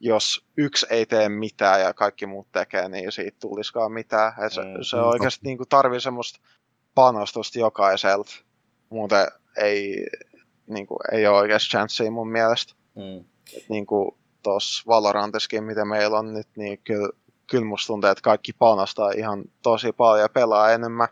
jos 0.00 0.44
yksi 0.56 0.86
ei 0.90 1.06
tee 1.06 1.28
mitään 1.28 1.80
ja 1.80 1.94
kaikki 1.94 2.26
muut 2.26 2.52
tekee, 2.52 2.88
niin 2.88 3.12
siitä 3.12 3.36
tulisikaan 3.40 3.92
mitään. 3.92 4.32
Et 4.46 4.52
se, 4.52 4.60
Mm, 4.60 4.82
se 4.82 4.96
oikeasti 4.96 5.40
niin 5.46 5.58
tarvii 5.68 6.00
semmoista 6.00 6.40
panostusta 6.94 7.58
jokaiselta. 7.58 8.32
Muuten 8.90 9.26
ei, 9.56 10.06
niin 10.66 10.86
kuin, 10.86 10.98
ei 11.12 11.26
ole 11.26 11.38
oikeasti 11.38 11.68
chanssiä 11.70 12.10
mun 12.10 12.30
mielestä 12.30 12.74
Mm. 12.94 13.24
niin 13.68 13.86
kuin 13.86 14.10
tuossa 14.42 14.82
Valorantissakin, 14.86 15.64
mitä 15.64 15.84
meillä 15.84 16.18
on 16.18 16.34
nyt, 16.34 16.48
niin 16.56 16.78
kyllä, 16.84 17.08
kyllä 17.50 17.64
musta 17.64 17.86
tuntuu, 17.86 18.10
että 18.10 18.22
kaikki 18.22 18.52
panostaa 18.52 19.10
ihan 19.10 19.44
tosi 19.62 19.92
paljon 19.92 20.20
ja 20.20 20.28
pelaa 20.28 20.70
enemmän 20.72 21.08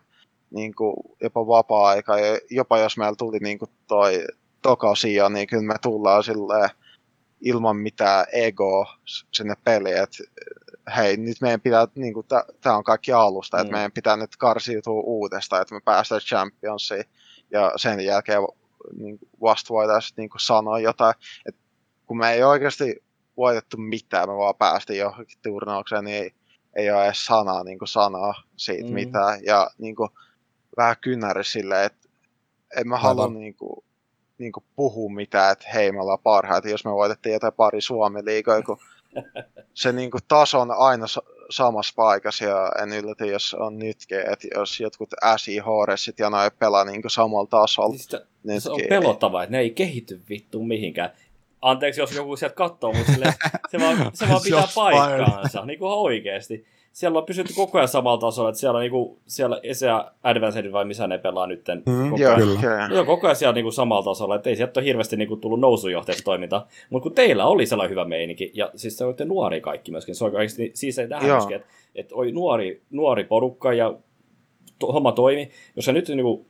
niin 0.51 0.75
kuin 0.75 0.95
jopa 1.21 1.47
vapaa-aikaa. 1.47 2.19
Ja 2.19 2.39
jopa 2.49 2.77
jos 2.77 2.97
meillä 2.97 3.15
tuli 3.15 3.37
niin 3.39 3.59
kuin 3.59 3.71
toi 3.87 4.25
tokasia, 4.61 5.29
niin 5.29 5.47
kyllä 5.47 5.63
me 5.63 5.75
tullaan 5.81 6.23
silleen 6.23 6.69
ilman 7.41 7.77
mitään 7.77 8.25
egoa 8.31 8.97
sinne 9.31 9.55
peliin, 9.63 9.97
että 9.97 10.23
hei, 10.95 11.17
nyt 11.17 11.41
meidän 11.41 11.61
pitää, 11.61 11.87
niin 11.95 12.13
kuin, 12.13 12.25
tämä 12.61 12.77
on 12.77 12.83
kaikki 12.83 13.11
alusta, 13.11 13.57
mm. 13.57 13.61
että 13.61 13.73
meidän 13.73 13.91
pitää 13.91 14.17
nyt 14.17 14.37
karsiutua 14.37 15.01
uudestaan, 15.01 15.61
että 15.61 15.75
me 15.75 15.81
päästään 15.85 16.21
Championsiin 16.21 17.03
ja 17.51 17.71
sen 17.75 17.99
jälkeen 17.99 18.41
niin 18.97 19.19
kuin 19.19 19.29
vasta 19.41 19.73
voitaisiin 19.73 20.13
niin 20.17 20.29
kuin 20.29 20.41
sanoa 20.41 20.79
jotain, 20.79 21.15
että 21.45 21.61
kun 22.05 22.17
me 22.17 22.31
ei 22.33 22.43
oikeasti 22.43 23.03
voitettu 23.37 23.77
mitään, 23.77 24.29
me 24.29 24.35
vaan 24.35 24.55
päästiin 24.55 24.99
johonkin 24.99 25.39
turnaukseen, 25.43 26.03
niin 26.03 26.23
ei, 26.23 26.31
ei 26.75 26.91
ole 26.91 27.05
edes 27.05 27.25
sanaa, 27.25 27.63
niin 27.63 27.79
kuin 27.79 27.87
sanaa 27.87 28.43
siitä 28.57 28.87
Mm. 28.87 28.93
mitään. 28.93 29.39
Ja 29.43 29.69
niin 29.77 29.95
kuin, 29.95 30.09
vähän 30.77 30.95
kynäri 31.01 31.43
silleen, 31.43 31.85
että 31.85 32.09
en 32.77 32.87
mä 32.87 32.97
halua 32.97 33.27
niin 33.27 33.55
kuin, 33.55 33.78
niin 34.39 34.51
kuin 34.51 34.63
puhua 34.75 35.09
mitään, 35.13 35.51
että 35.51 35.69
hei 35.73 35.91
me 35.91 36.01
ollaan 36.01 36.19
parhaita, 36.23 36.69
jos 36.69 36.85
me 36.85 36.91
voitettiin 36.91 37.33
jotain 37.33 37.53
pari 37.53 37.81
Suomen 37.81 38.25
liigoja, 38.25 38.61
kun 38.61 38.77
se 39.73 39.91
niin 39.91 40.11
kuin, 40.11 40.21
taso 40.27 40.59
on 40.59 40.71
aina 40.71 41.07
sa- 41.07 41.23
samassa 41.49 41.93
paikassa 41.95 42.45
ja 42.45 42.71
en 42.83 42.89
ylläty, 42.93 43.25
jos 43.25 43.53
on 43.53 43.79
nytkin, 43.79 44.19
että 44.19 44.47
jos 44.55 44.79
jotkut 44.79 45.09
SI 45.37 45.57
Horesit 45.57 46.19
ja 46.19 46.29
noin 46.29 46.51
pelaa 46.59 46.85
niin 46.85 47.01
kuin 47.01 47.11
samalla 47.11 47.47
tasolla, 47.49 47.89
Siis 47.89 48.03
sitä- 48.03 48.25
nytkin. 48.43 48.61
se 48.61 48.69
on 48.71 48.81
pelottavaa, 48.89 49.43
että 49.43 49.51
ne 49.55 49.59
ei 49.59 49.69
kehity 49.71 50.21
vittu 50.29 50.63
mihinkään. 50.63 51.09
Anteeksi, 51.61 52.01
jos 52.01 52.15
joku 52.15 52.35
sieltä 52.35 52.55
katsoo, 52.55 52.93
mutta 52.93 53.11
se 53.71 53.79
vaan, 53.79 54.11
se 54.13 54.29
vaan 54.29 54.41
pitää 54.43 54.67
paikkaansa, 54.75 55.65
niin 55.65 55.79
kuin 55.79 55.91
oikeasti. 55.91 56.65
Siellä 56.99 57.19
on 57.19 57.25
pysytty 57.25 57.53
koko 57.55 57.77
ajan 57.77 57.87
samalla 57.87 58.17
tasolla, 58.17 58.49
että 58.49 58.59
siellä, 58.59 58.79
niin 58.79 58.91
kuin, 58.91 59.17
siellä 59.27 59.59
ESEA 59.63 60.11
Advanced 60.23 60.71
vai 60.71 60.85
missä 60.85 61.07
ne 61.07 61.17
pelaa 61.17 61.47
nyt. 61.47 61.65
Mm, 61.85 62.09
koko 62.09 62.21
Joo, 62.21 62.35
ajan. 62.35 62.47
Kyllä. 62.47 62.59
kyllä. 62.61 62.87
Ne 62.87 62.99
on 62.99 63.05
koko 63.05 63.27
ajan 63.27 63.35
siellä 63.35 63.53
niin 63.53 63.63
kuin 63.63 63.73
samalla 63.73 64.03
tasolla, 64.03 64.35
että 64.35 64.49
ei 64.49 64.55
sieltä 64.55 64.79
ole 64.79 64.85
hirveästi 64.85 65.17
niin 65.17 65.27
kuin, 65.27 65.41
tullut 65.41 65.59
nousujohteista 65.59 66.23
toimintaa. 66.23 66.67
Mutta 66.89 67.03
kun 67.03 67.15
teillä 67.15 67.45
oli 67.45 67.65
sellainen 67.65 67.91
hyvä 67.91 68.05
meininki, 68.05 68.51
ja 68.53 68.71
siis 68.75 68.97
te 68.97 69.05
olette 69.05 69.25
nuori 69.25 69.61
kaikki 69.61 69.91
myöskin, 69.91 70.15
se 70.15 70.25
on 70.25 70.35
oikeasti, 70.35 70.71
siis 70.73 70.99
ei 70.99 71.07
tähän 71.07 71.27
Joo. 71.27 71.37
myöskin, 71.37 71.55
että, 71.55 71.67
että 71.95 72.15
oli 72.15 72.31
nuori, 72.31 72.81
nuori 72.91 73.23
porukka 73.23 73.73
ja 73.73 73.93
to, 74.79 74.87
homma 74.87 75.11
toimi. 75.11 75.49
Jos 75.75 75.85
sä 75.85 75.91
nyt 75.91 76.07
niin 76.07 76.23
kuin, 76.23 76.45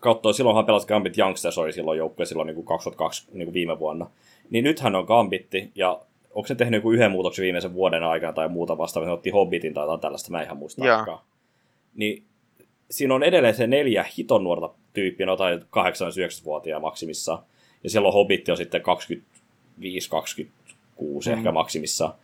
katsoo, 0.00 0.32
silloinhan 0.32 0.66
pelasi 0.66 0.86
Gambit 0.86 1.18
Youngsters 1.18 1.58
oli 1.58 1.72
silloin 1.72 1.98
joukkue 1.98 2.26
silloin 2.26 2.46
niin 2.46 2.54
kuin 2.54 2.66
2002 2.66 3.28
niin 3.32 3.46
kuin 3.46 3.54
viime 3.54 3.78
vuonna. 3.78 4.10
Niin 4.50 4.64
nythän 4.64 4.94
on 4.94 5.04
Gambitti, 5.04 5.70
ja 5.74 6.00
onko 6.36 6.46
se 6.46 6.54
tehnyt 6.54 6.78
joku 6.78 6.92
yhden 6.92 7.10
muutoksen 7.10 7.42
viimeisen 7.42 7.74
vuoden 7.74 8.02
aikana 8.02 8.32
tai 8.32 8.48
muuta 8.48 8.78
vastaavaa, 8.78 9.08
se 9.08 9.12
otti 9.12 9.30
Hobbitin 9.30 9.74
tai 9.74 9.84
jotain 9.84 10.00
tällaista, 10.00 10.30
mä 10.30 10.38
en 10.38 10.44
ihan 10.44 10.56
muista 10.56 10.82
tarkkaan. 10.82 11.18
Niin 11.94 12.22
siinä 12.90 13.14
on 13.14 13.22
edelleen 13.22 13.54
se 13.54 13.66
neljä 13.66 14.04
hiton 14.18 14.44
nuorta 14.44 14.70
tyyppiä, 14.92 15.26
jotain 15.26 15.60
8-9-vuotiaa 15.60 16.80
maksimissaan. 16.80 17.38
Ja 17.84 17.90
siellä 17.90 18.06
on 18.06 18.12
Hobbitti 18.14 18.50
on 18.50 18.56
sitten 18.56 18.80
25-26 18.80 18.84
mm. 21.00 21.32
ehkä 21.32 21.52
maksimissaan. 21.52 22.14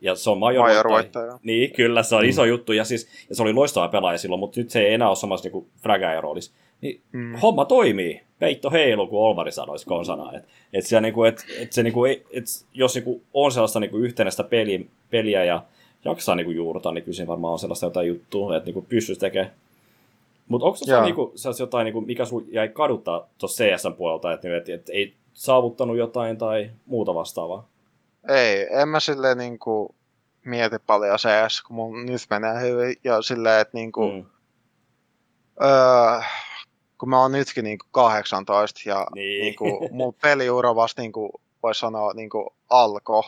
Ja 0.00 0.14
se 0.14 0.30
on 0.30 0.38
major, 0.38 0.68
Major 0.68 0.88
voittaja. 0.88 1.26
voittaja. 1.26 1.40
Niin, 1.42 1.72
kyllä, 1.72 2.02
se 2.02 2.14
on 2.14 2.22
mm. 2.22 2.28
iso 2.28 2.44
juttu. 2.44 2.72
Ja, 2.72 2.84
siis, 2.84 3.08
ja 3.28 3.36
se 3.36 3.42
oli 3.42 3.52
loistava 3.52 3.88
pelaaja 3.88 4.18
silloin, 4.18 4.40
mutta 4.40 4.60
nyt 4.60 4.70
se 4.70 4.80
ei 4.80 4.94
enää 4.94 5.08
ole 5.08 5.16
samassa 5.16 5.48
niin 5.48 5.66
fragaajan 5.82 6.22
roolissa. 6.22 6.52
Niin 6.82 7.02
Mm. 7.12 7.34
homma 7.42 7.64
toimii. 7.64 8.22
Peitto 8.38 8.70
heilu, 8.70 9.06
kun 9.06 9.20
Olvari 9.20 9.52
sanoisi 9.52 9.86
konsana. 9.86 10.32
Et, 10.32 10.44
et 10.72 10.86
se, 10.86 11.00
niinku, 11.00 11.24
et, 11.24 11.46
et 11.58 11.72
se, 11.72 11.82
niinku, 11.82 12.04
et, 12.04 12.46
jos 12.74 12.94
niinku, 12.94 13.22
on 13.34 13.52
sellaista 13.52 13.80
niinku, 13.80 13.98
yhtenäistä 13.98 14.44
peliä, 14.44 14.80
peliä 15.10 15.44
ja 15.44 15.62
jaksaa 16.04 16.34
niinku, 16.34 16.50
juurta, 16.52 16.92
niin 16.92 17.04
kyllä 17.04 17.16
siinä 17.16 17.28
varmaan 17.28 17.52
on 17.52 17.58
sellaista 17.58 17.86
jotain 17.86 18.08
juttua, 18.08 18.56
että 18.56 18.66
niinku, 18.66 18.82
pystyisi 18.88 19.20
tekemään. 19.20 19.52
Mutta 20.48 20.66
onko 20.66 20.76
se 20.76 21.00
niinku, 21.00 21.34
jotain, 21.60 21.84
niinku, 21.84 22.00
mikä 22.00 22.24
sun 22.24 22.46
jäi 22.48 22.68
kaduttaa 22.68 23.28
tuossa 23.38 23.64
CSN 23.64 23.92
puolelta, 23.92 24.32
että 24.32 24.56
et, 24.56 24.68
et, 24.68 24.88
ei 24.88 25.14
saavuttanut 25.32 25.96
jotain 25.96 26.38
tai 26.38 26.70
muuta 26.86 27.14
vastaavaa? 27.14 27.68
Ei, 28.28 28.66
en 28.80 28.88
mä 28.88 29.00
silleen 29.00 29.38
niinku 29.38 29.94
mieti 30.44 30.76
paljon 30.86 31.18
CS, 31.18 31.62
kun 31.62 31.76
mun 31.76 32.06
nyt 32.06 32.22
menee 32.30 32.60
hyvin. 32.60 32.96
Ja 33.04 33.22
silleen, 33.22 33.60
että 33.60 33.78
niinku. 33.78 34.06
Mm. 34.12 34.24
öö, 35.62 36.20
kun 37.02 37.08
mä 37.08 37.20
oon 37.20 37.32
nytkin 37.32 37.64
niinku 37.64 37.86
18 37.90 38.80
ja 38.86 39.06
Niin. 39.14 39.40
niinku, 39.42 39.88
mun 39.90 40.14
peliura 40.22 40.74
vasta 40.74 41.02
niinku, 41.02 41.40
voisi 41.62 41.80
sanoa 41.80 42.12
niinku 42.12 42.54
alko. 42.70 43.24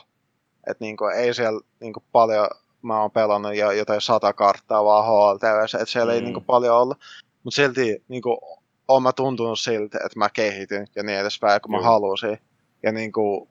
Että 0.71 0.85
niinku, 0.85 1.05
ei 1.05 1.35
siellä 1.35 1.61
niinku 1.81 2.03
paljon, 2.13 2.49
mä 2.83 3.01
oon 3.01 3.11
pelannut 3.11 3.55
jo 3.57 3.71
jotain 3.71 4.01
sata 4.01 4.33
karttaa 4.33 4.85
vaan 4.85 5.05
HLTVssä, 5.05 5.79
että 5.79 5.93
siellä 5.93 6.13
mm. 6.13 6.15
ei 6.15 6.21
Mm. 6.21 6.25
niinku 6.25 6.41
paljon 6.41 6.77
ollut. 6.77 6.99
Mutta 7.45 7.57
silti 7.57 8.05
niinku, 8.09 8.41
on 8.89 9.03
mä 9.03 9.13
tuntunut 9.13 9.59
siltä, 9.61 9.99
että 10.07 10.19
mä 10.19 10.29
kehityn 10.31 10.87
ja 10.97 11.03
niin 11.03 11.19
edespäin, 11.19 11.61
kun 11.61 11.71
mä 11.71 11.77
Kyllä. 11.79 11.91
halusin. 11.91 12.39
Ja 12.83 12.93
niinku, 12.93 13.49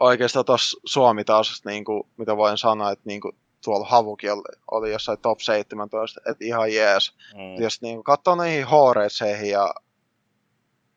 oikeastaan 0.00 0.44
tuossa 0.44 0.80
Suomi 0.84 1.24
taas, 1.24 1.64
niin 1.64 1.84
kuin, 1.84 2.02
mitä 2.16 2.36
voin 2.36 2.58
sanoa, 2.58 2.90
että 2.90 3.02
niin 3.04 3.20
kuin, 3.20 3.36
tuolla 3.68 3.86
Havuki 3.86 4.30
oli, 4.30 4.42
oli 4.70 4.92
jossain 4.92 5.18
top 5.18 5.40
17, 5.40 6.20
että 6.30 6.44
ihan 6.44 6.74
jees. 6.74 7.16
Mm. 7.34 7.62
Jos 7.62 7.82
niin 7.82 8.04
katsoo 8.04 8.34
näihin 8.34 8.66
HRCihin 8.66 9.50
ja 9.50 9.74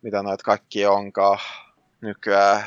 mitä 0.02 0.24
noita 0.24 0.44
kaikki 0.44 0.86
onkaan 0.86 1.40
nykyään, 2.02 2.64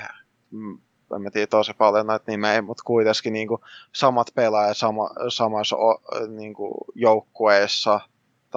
mm, 0.50 0.78
en 1.16 1.22
mä 1.22 1.30
tiedä 1.30 1.46
tosi 1.46 1.74
paljon 1.74 2.06
näitä 2.06 2.24
nimeä, 2.32 2.62
mutta 2.62 2.82
kuitenkin 2.86 3.32
niin 3.32 3.48
kuin, 3.48 3.60
samat 3.94 4.26
pelaajat 4.34 4.76
sama, 4.76 5.10
samassa 5.28 5.76
niin 6.28 6.54
kuin, 6.54 6.74
joukkueessa 6.94 8.00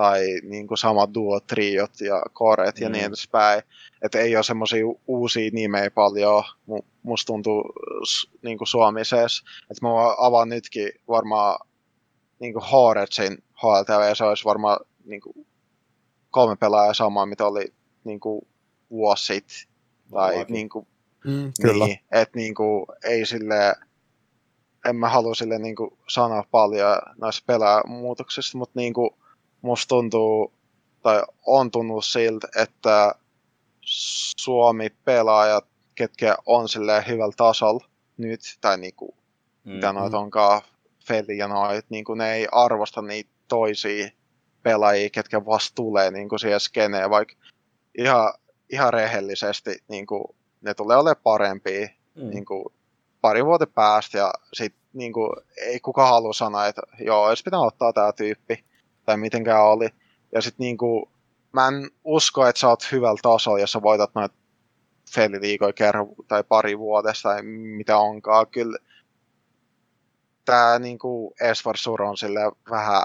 tai 0.02 0.26
niin 0.44 0.68
kuin, 0.68 0.78
samat 0.78 1.14
duot, 1.14 1.48
triot 1.48 2.02
ja 2.02 2.22
koret 2.34 2.80
ja 2.80 2.90
Mm. 2.90 2.94
niin 2.94 3.06
edespäin. 3.06 3.64
Että 4.02 4.20
ei 4.20 4.36
ole 4.36 4.44
semmoisia 4.44 4.86
uusia 5.08 5.50
nimejä 5.54 5.92
paljon, 5.92 6.44
mu- 6.70 6.86
musta 7.04 7.28
tuntuu 7.28 7.64
niin 8.42 8.58
kuin 8.58 8.68
Suomises. 8.68 9.44
Että 9.62 9.82
mä 9.82 9.90
avaan 10.18 10.50
nytkin 10.50 10.90
varmaan 11.08 11.68
niin 12.40 12.54
kuin 12.54 12.66
Horetsin 12.72 13.38
HLTV, 13.64 14.16
se 14.16 14.24
olisi 14.24 14.46
varmaan 14.46 14.80
niin 15.06 15.22
kuin, 15.22 15.48
kolme 16.32 16.56
pelaajaa 16.56 16.94
samaa, 16.94 17.26
mitä 17.26 17.46
oli 17.48 17.74
niin 18.04 18.20
kuin, 18.20 18.48
vuosi 18.90 19.26
sitten. 19.26 19.58
Tai 20.12 20.28
Varmaankin. 20.28 20.54
niin 20.54 20.70
kuin, 20.70 20.88
Mm, 21.26 21.52
kyllä. 21.62 21.86
niin, 21.86 22.00
että 22.12 22.38
niinku, 22.38 22.86
ei 23.04 23.26
sille, 23.26 23.76
en 24.90 24.96
mä 24.96 25.10
halua 25.10 25.36
sille 25.36 25.60
niinku 25.60 25.98
sanoa 26.08 26.44
paljon 26.52 26.98
näistä 27.22 27.44
pelaajamuutoksista, 27.48 28.58
mutta 28.58 28.80
niinku, 28.80 29.18
musta 29.62 29.90
tuntuu, 29.90 30.54
tai 31.02 31.22
on 31.46 31.72
tuntunut 31.72 32.06
siltä, 32.06 32.48
että 32.56 33.16
Suomi-pelaajat, 34.38 35.66
ketkä 35.96 36.38
on 36.46 36.70
sille 36.70 37.04
hyvällä 37.08 37.34
tasolla 37.38 37.86
nyt, 38.18 38.42
tai 38.62 38.78
niinku, 38.78 39.18
Mm. 39.64 39.74
mitä 39.74 39.94
noit 39.94 40.14
onkaan, 40.14 40.62
Feli 41.08 41.38
ja 41.38 41.48
noit, 41.48 41.86
niinku 41.90 42.14
ne 42.14 42.34
ei 42.34 42.48
arvosta 42.52 43.02
niitä 43.02 43.30
toisia 43.48 44.10
pelaajia, 44.64 45.10
ketkä 45.10 45.46
vasta 45.46 45.76
tulee 45.76 46.12
niinku 46.12 46.38
siihen 46.38 46.60
skeneen, 46.60 47.10
vaikka 47.10 47.34
ihan, 47.98 48.34
ihan 48.70 48.94
rehellisesti 48.94 49.84
niinku, 49.88 50.36
ne 50.62 50.74
tulee 50.74 50.98
olemaan 50.98 51.22
parempia 51.24 51.88
Mm. 52.16 52.30
niin 52.30 52.46
kuin, 52.46 52.66
pari 53.22 53.46
vuoden 53.46 53.68
päästä 53.76 54.18
ja 54.18 54.34
sit 54.54 54.76
niin 54.94 55.14
kuin, 55.14 55.30
ei 55.58 55.80
kukaan 55.80 56.10
halua 56.10 56.34
sanoa, 56.34 56.68
että 56.68 56.82
joo, 57.00 57.24
olisi 57.24 57.44
pitänyt 57.44 57.66
ottaa 57.66 57.94
tämä 57.94 58.12
tyyppi 58.12 58.64
tai 59.08 59.18
mitenkään 59.18 59.64
oli. 59.64 59.90
Ja 60.32 60.42
sitten 60.42 60.64
niin 60.64 60.78
kuin, 60.78 61.06
mä 61.54 61.68
en 61.68 61.90
usko, 62.04 62.48
että 62.48 62.60
sä 62.60 62.68
oot 62.68 62.92
hyvällä 62.92 63.20
tasolla, 63.22 63.60
jos 63.60 63.72
sä 63.72 63.82
voitat 63.82 64.12
noita 64.16 64.36
feliliikoja 65.14 65.74
kerran 65.74 66.08
tai 66.28 66.44
pari 66.44 66.80
vuodessa 66.80 67.30
tai 67.30 67.44
mitä 67.44 67.98
onkaan. 67.98 68.48
Kyllä 68.48 68.78
tämä 70.46 70.80
niin 70.80 71.00
kuin 71.00 71.34
Esvar 71.42 71.78
Sur 71.78 72.02
on 72.04 72.18
sille 72.18 72.40
vähän 72.70 73.04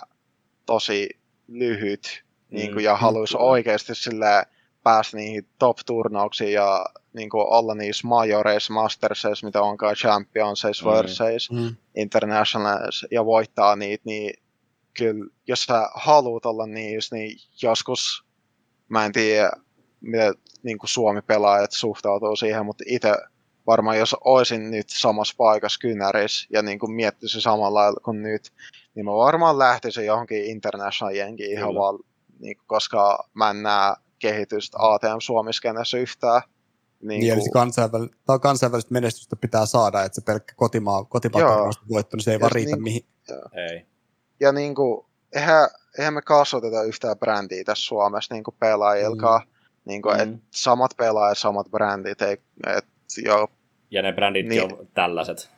tosi 0.67 1.09
lyhyt 1.49 2.25
niin 2.51 2.73
kuin, 2.73 2.85
ja 2.85 2.95
Mm, 2.95 3.01
haluaisi 3.01 3.35
kyllä. 3.37 3.45
oikeasti 3.51 3.95
sille 3.95 4.47
päästä 4.83 5.17
niihin 5.17 5.47
top-turnauksiin 5.59 6.53
ja 6.53 6.87
niin 7.13 7.31
kuin 7.31 7.47
olla 7.47 7.75
niissä 7.75 8.07
majoreissa, 8.09 8.73
masterseissa, 8.73 9.47
mitä 9.47 9.63
onkaan 9.63 9.95
championseissa, 9.95 10.85
Mm. 10.85 10.93
verseissa, 10.93 11.55
Mm. 11.55 11.77
internationals 11.97 13.07
ja 13.11 13.25
voittaa 13.25 13.77
niitä, 13.77 14.03
niin 14.07 14.42
kyllä 14.99 15.27
jos 15.47 15.63
sä 15.65 15.89
haluat 15.95 16.47
olla 16.47 16.67
niissä, 16.67 17.17
niin 17.17 17.37
joskus, 17.63 18.25
mä 18.89 19.05
en 19.05 19.13
tiedä, 19.13 19.51
miten 20.01 20.35
niin 20.63 20.79
kuin 20.79 20.91
Suomi-pelaajat 20.91 21.73
suhtautuu 21.73 22.37
siihen, 22.37 22.67
mutta 22.67 22.85
itse 22.87 23.15
varmaan 23.67 23.99
jos 23.99 24.17
olisin 24.25 24.71
nyt 24.71 24.87
samassa 24.89 25.35
paikassa 25.39 25.79
kynärissä 25.81 26.47
ja 26.51 26.63
niin 26.63 26.79
kuin 26.79 26.93
miettisin 26.93 27.41
samalla 27.41 27.81
lailla 27.81 28.01
kuin 28.05 28.23
nyt, 28.23 28.53
niin 28.95 29.05
mä 29.05 29.13
varmaan 29.13 29.59
lähtisin 29.59 30.07
johonkin 30.07 30.45
international 30.45 31.15
jenkiin 31.15 31.53
ihan 31.53 31.69
Kyllä. 31.69 31.81
vaan, 31.81 31.99
niin 32.39 32.57
kuin, 32.57 32.67
koska 32.67 33.29
mä 33.35 33.51
en 33.51 33.63
näe 33.63 33.95
kehitystä 34.19 34.77
ATM 34.81 35.19
Suomiskenessä 35.19 35.99
yhtään. 35.99 36.43
Niin, 37.03 37.21
Niin 37.21 37.39
kuin, 37.39 37.53
kansainväl... 37.53 38.09
tai 38.27 38.39
kansainvälistä 38.39 38.93
menestystä 38.93 39.37
pitää 39.37 39.67
saada, 39.67 40.03
että 40.03 40.15
se 40.17 40.21
pelkkä 40.21 40.55
kotimaa, 40.57 41.05
kotimaa 41.05 41.41
Joo. 41.41 41.71
voitto, 41.89 42.17
niin 42.17 42.25
se 42.25 42.31
ei 42.31 42.35
Ja 42.35 42.41
vaan 42.41 42.53
riitä 42.53 42.77
niin- 42.77 42.83
mihin. 42.83 43.07
Ei. 43.71 43.87
Ja 44.43 44.53
niin 44.53 44.75
kuin, 44.75 45.07
eihän, 45.35 45.69
eihän 45.99 46.15
me 46.15 46.23
kasvateta 46.23 46.83
yhtään 46.83 47.19
brändiä 47.19 47.65
tässä 47.65 47.85
Suomessa 47.85 48.35
niin 48.35 48.45
kuin 48.45 48.55
pelaajilkaan. 48.61 49.41
Mm. 49.47 49.53
Niin 49.85 50.03
kuin, 50.03 50.17
Mm. 50.17 50.23
et 50.23 50.41
samat 50.51 50.91
pelaajat, 50.97 51.39
samat 51.39 51.71
brändit, 51.71 52.23
ei, 52.23 52.37
et, 52.77 52.85
jo, 53.25 53.49
Ja 53.91 54.03
ne 54.03 54.13
bränditkin 54.13 54.51
Niin. 54.69 54.79
on 54.79 54.89
tällaiset. 54.95 55.51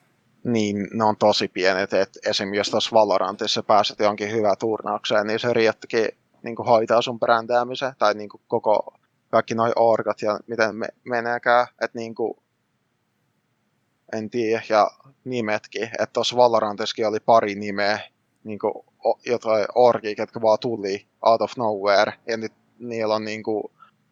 niin 0.45 0.89
ne 0.93 1.05
on 1.05 1.17
tosi 1.17 1.49
pienet. 1.49 1.93
Et 1.93 2.19
esim. 2.27 2.55
jos 2.55 2.71
tuossa 2.71 2.91
Valorantissa 2.93 3.63
pääset 3.63 3.99
jonkin 3.99 4.33
hyvään 4.33 4.57
turnaukseen, 4.59 5.27
niin 5.27 5.39
se 5.39 5.53
riittäkin 5.53 6.09
niin 6.43 6.57
kuin 6.57 6.67
hoitaa 6.67 7.03
sun 7.03 7.21
brändäämisen, 7.21 7.93
tai 7.99 8.15
niin 8.15 8.29
kuin 8.29 8.43
koko, 8.49 8.95
kaikki 9.31 9.55
noi 9.55 9.73
orgat 9.77 10.23
ja 10.23 10.39
miten 10.47 10.77
me, 10.77 10.87
meneekään. 11.05 11.67
Että 11.81 11.99
niin 11.99 12.15
kuin, 12.15 12.35
en 14.13 14.31
tiedä, 14.31 14.63
ja 14.69 14.91
nimetkin. 15.25 15.83
Että 15.85 16.07
tuossa 16.13 16.37
Valorantissakin 16.37 17.07
oli 17.07 17.21
pari 17.21 17.55
nimeä, 17.55 18.01
niin 18.45 18.59
kuin, 18.59 18.75
o, 19.07 19.19
jotain 19.27 19.67
orgia, 19.75 20.15
ketkä 20.15 20.41
vaan 20.41 20.59
tuli 20.61 21.07
out 21.23 21.41
of 21.43 21.53
nowhere, 21.57 22.13
ja 22.29 22.37
nyt 22.37 22.53
niillä 22.79 23.15
on 23.15 23.25
niin 23.25 23.43
kuin, 23.43 23.65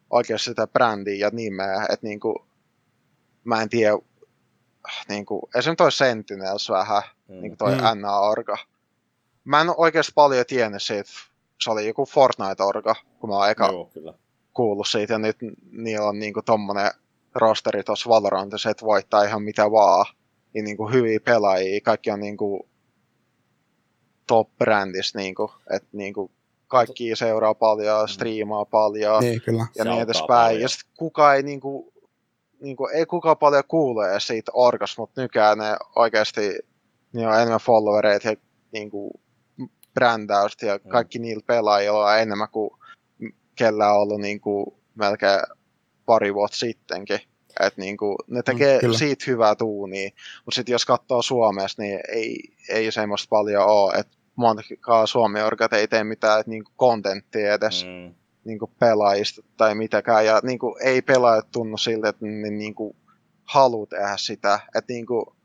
oikeasti 0.09 0.45
sitä 0.45 0.67
brändiä 0.67 1.15
ja 1.27 1.29
nimeä, 1.33 1.83
että 1.89 2.07
niin 2.07 2.19
kuin, 2.19 2.35
mä 3.43 3.61
en 3.61 3.69
tiedä, 3.69 3.97
niin 5.09 5.25
kuin, 5.25 5.41
esimerkiksi 5.55 5.75
toi 5.83 5.91
Sentinels 5.91 6.69
vähän, 6.69 7.01
Mm. 7.27 7.41
niin 7.41 7.51
kuin 7.51 7.57
toi 7.57 7.75
Mm. 7.75 8.01
NA-orga. 8.01 8.57
Mä 9.43 9.61
en 9.61 9.67
oikeasti 9.77 10.11
paljon 10.15 10.45
tiennyt 10.47 10.83
siitä, 10.83 11.09
se 11.63 11.71
oli 11.71 11.87
joku 11.87 12.05
Fortnite-orga, 12.05 12.95
kun 13.19 13.29
mä 13.29 13.35
oon 13.35 13.49
eka 13.49 13.65
Joo, 13.67 13.85
kyllä. 13.93 14.13
kuullut 14.53 14.87
siitä, 14.87 15.13
ja 15.13 15.19
nyt 15.19 15.37
niillä 15.71 16.07
on 16.07 16.19
niinku 16.19 16.41
tommonen 16.41 16.91
rosteri 17.35 17.83
tuossa 17.83 18.09
Valorantissa, 18.09 18.69
että 18.69 18.85
voittaa 18.85 19.23
ihan 19.23 19.43
mitä 19.43 19.71
vaan. 19.71 20.05
Ja 20.53 20.63
niinku 20.63 20.87
hyviä 20.89 21.19
pelaajia, 21.19 21.81
kaikki 21.81 22.11
on 22.11 22.19
niinku 22.19 22.67
top-brändissä, 24.27 25.19
niinku, 25.19 25.51
että 25.69 25.89
niinku 25.91 26.31
kaikki 26.67 27.15
seuraa 27.15 27.53
paljon, 27.53 28.07
striimaa 28.09 28.65
paljon 28.65 29.19
Niin, 29.23 29.41
kyllä. 29.41 29.65
ja 29.75 29.83
niin 29.83 30.01
edespäin. 30.01 30.27
paljon. 30.27 30.61
Ja 30.61 30.69
sit 30.69 30.79
kukaan 30.97 31.35
ei 31.35 31.43
niinku, 31.43 31.93
niinku, 32.59 32.87
ei 32.87 33.05
kukaan 33.05 33.37
paljon 33.37 33.63
kuule 33.67 34.19
siitä 34.19 34.51
orgas, 34.55 34.97
mutta 34.97 35.21
nykyään 35.21 35.57
ne 35.57 35.77
oikeasti 35.95 36.59
niin 37.13 37.27
on 37.27 37.35
enemmän 37.35 37.59
followereita 37.59 38.27
ja 38.29 38.35
niinku, 38.71 39.11
brändäystä 39.93 40.65
ja 40.65 40.79
Mm. 40.83 40.89
kaikki 40.89 41.19
niillä 41.19 41.43
pelaajilla 41.47 42.05
on 42.11 42.19
enemmän 42.19 42.47
kuin 42.51 42.69
kellä 43.55 43.93
on 43.93 43.99
ollut 44.01 44.21
niinku, 44.21 44.79
melkein 44.95 45.39
pari 46.05 46.33
vuotta 46.33 46.57
sittenkin. 46.57 47.19
Et 47.59 47.77
niinku, 47.77 48.17
ne 48.27 48.43
tekee 48.43 48.79
kyllä. 48.79 48.97
siitä 48.97 49.23
hyvää 49.27 49.55
tuunia, 49.55 50.09
mutta 50.45 50.55
sitten 50.55 50.73
jos 50.73 50.85
katsoo 50.85 51.21
Suomesta, 51.21 51.81
niin 51.81 51.99
ei, 52.09 52.39
ei 52.69 52.91
semmoista 52.91 53.29
paljon 53.29 53.65
ole. 53.65 53.93
Et 53.93 54.07
montakaan 54.35 55.07
Suomi-orgat 55.07 55.73
ei 55.73 55.87
tee 55.87 56.03
mitään 56.03 56.39
et 56.39 56.47
niinku 56.47 56.71
kontenttia 56.75 57.53
edes 57.53 57.85
Mm. 57.85 58.15
niinku 58.43 58.71
pelaajista 58.79 59.41
tai 59.57 59.75
mitäkään. 59.75 60.25
Ja 60.25 60.39
niinku, 60.43 60.77
ei 60.81 61.01
pelaajat 61.01 61.51
tunnu 61.51 61.77
siltä, 61.77 62.09
että 62.09 62.25
ne 62.25 62.49
niinku, 62.49 62.95
haluaa 63.43 63.85
tehdä 63.87 64.17
sitä. 64.17 64.59
Et 64.75 64.85
niinku, 64.87 65.35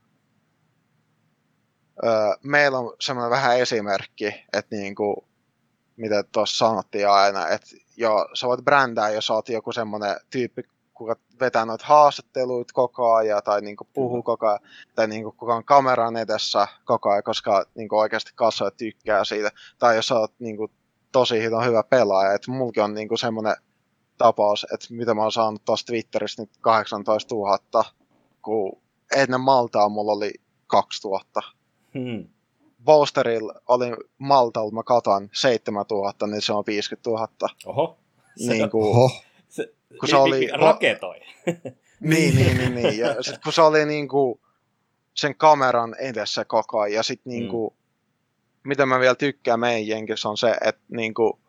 öö, 2.05 2.11
meillä 2.43 2.79
on 2.79 2.97
semmoinen 3.01 3.31
vähän 3.31 3.59
esimerkki, 3.59 4.35
että 4.53 4.77
niinku, 4.77 5.29
mitä 5.97 6.23
tuossa 6.23 6.67
sanottiin 6.67 7.09
aina, 7.09 7.49
että 7.49 7.67
joo, 7.97 8.29
sä 8.35 8.47
voit 8.47 8.65
brändää, 8.65 9.11
jos 9.11 9.27
sä 9.27 9.35
oot 9.35 9.49
joku 9.49 9.73
semmoinen 9.73 10.17
tyyppi, 10.31 10.63
kuka 10.99 11.16
vetää 11.41 11.65
noita 11.65 11.85
haastatteluita 11.87 12.73
koko 12.75 13.15
ajan 13.15 13.43
tai 13.45 13.61
niinku 13.61 13.89
puhuu 13.95 14.11
Kyllä. 14.11 14.23
koko 14.23 14.47
ajan, 14.47 14.61
tai 14.95 15.07
niinku 15.07 15.33
kuka 15.33 15.55
on 15.55 15.65
kameran 15.65 16.16
edessä 16.16 16.69
koko 16.85 17.11
ajan, 17.11 17.23
koska 17.23 17.65
niinku 17.75 17.99
oikeasti 17.99 18.31
katsojat 18.35 18.77
tykkää 18.77 19.25
siitä. 19.25 19.51
Tai 19.79 19.97
jos 19.97 20.07
sä 20.07 20.19
oot 20.19 20.33
niinku 20.39 20.70
tosi 21.12 21.43
hiton 21.43 21.65
hyvä 21.65 21.83
pelaaja, 21.83 22.33
että 22.33 22.51
mulki 22.51 22.81
on 22.81 22.95
niinku 22.95 23.16
semmoinen 23.16 23.57
tapaus, 24.19 24.66
että 24.75 24.87
mitä 24.91 25.15
mä 25.15 25.23
oon 25.23 25.33
saanut 25.33 25.65
tuossa 25.65 25.87
Twitterissä 25.87 26.43
nyt 26.43 26.51
18 26.61 27.35
000, 27.35 27.85
kun 28.43 28.83
ennen 29.16 29.41
Maltaa 29.41 29.89
mulla 29.89 30.12
oli 30.12 30.33
2000. 30.66 31.43
Hmm. 31.95 32.29
Boosterilla 32.85 33.55
oli 33.69 33.87
Maltalla, 34.19 34.70
mä 34.70 34.83
katan 34.83 35.31
7000, 35.33 36.27
niin 36.27 36.43
se 36.43 36.53
on 36.53 36.65
50 36.66 37.11
000. 37.11 37.29
Oho. 37.66 37.99
Se, 38.37 38.53
Niin 38.53 38.70
kuin, 38.70 38.87
Oho. 38.89 39.11
Kun 40.01 40.09
se 40.09 40.16
oli- 40.16 40.51
raketoi. 40.60 41.20
Niin, 42.01 42.36
niin, 42.36 42.59
niin, 42.59 42.74
niin. 42.74 42.98
Ja 42.98 43.23
sit 43.23 43.39
kun 43.44 43.52
se 43.52 43.62
oli 43.62 43.85
niinku 43.85 44.40
sen 45.15 45.35
kameran 45.35 45.94
edessä 45.98 46.44
koko 46.44 46.81
ajan, 46.81 46.94
ja 46.94 47.02
sit 47.02 47.20
niinku, 47.24 47.77
mitä 48.65 48.86
mä 48.86 49.01
vielä 49.01 49.15
tykkään 49.15 49.60
meidän 49.60 49.89
jenkissä 49.89 50.28
on 50.28 50.36
se, 50.36 50.56
että 50.65 50.82
niinku, 50.89 51.40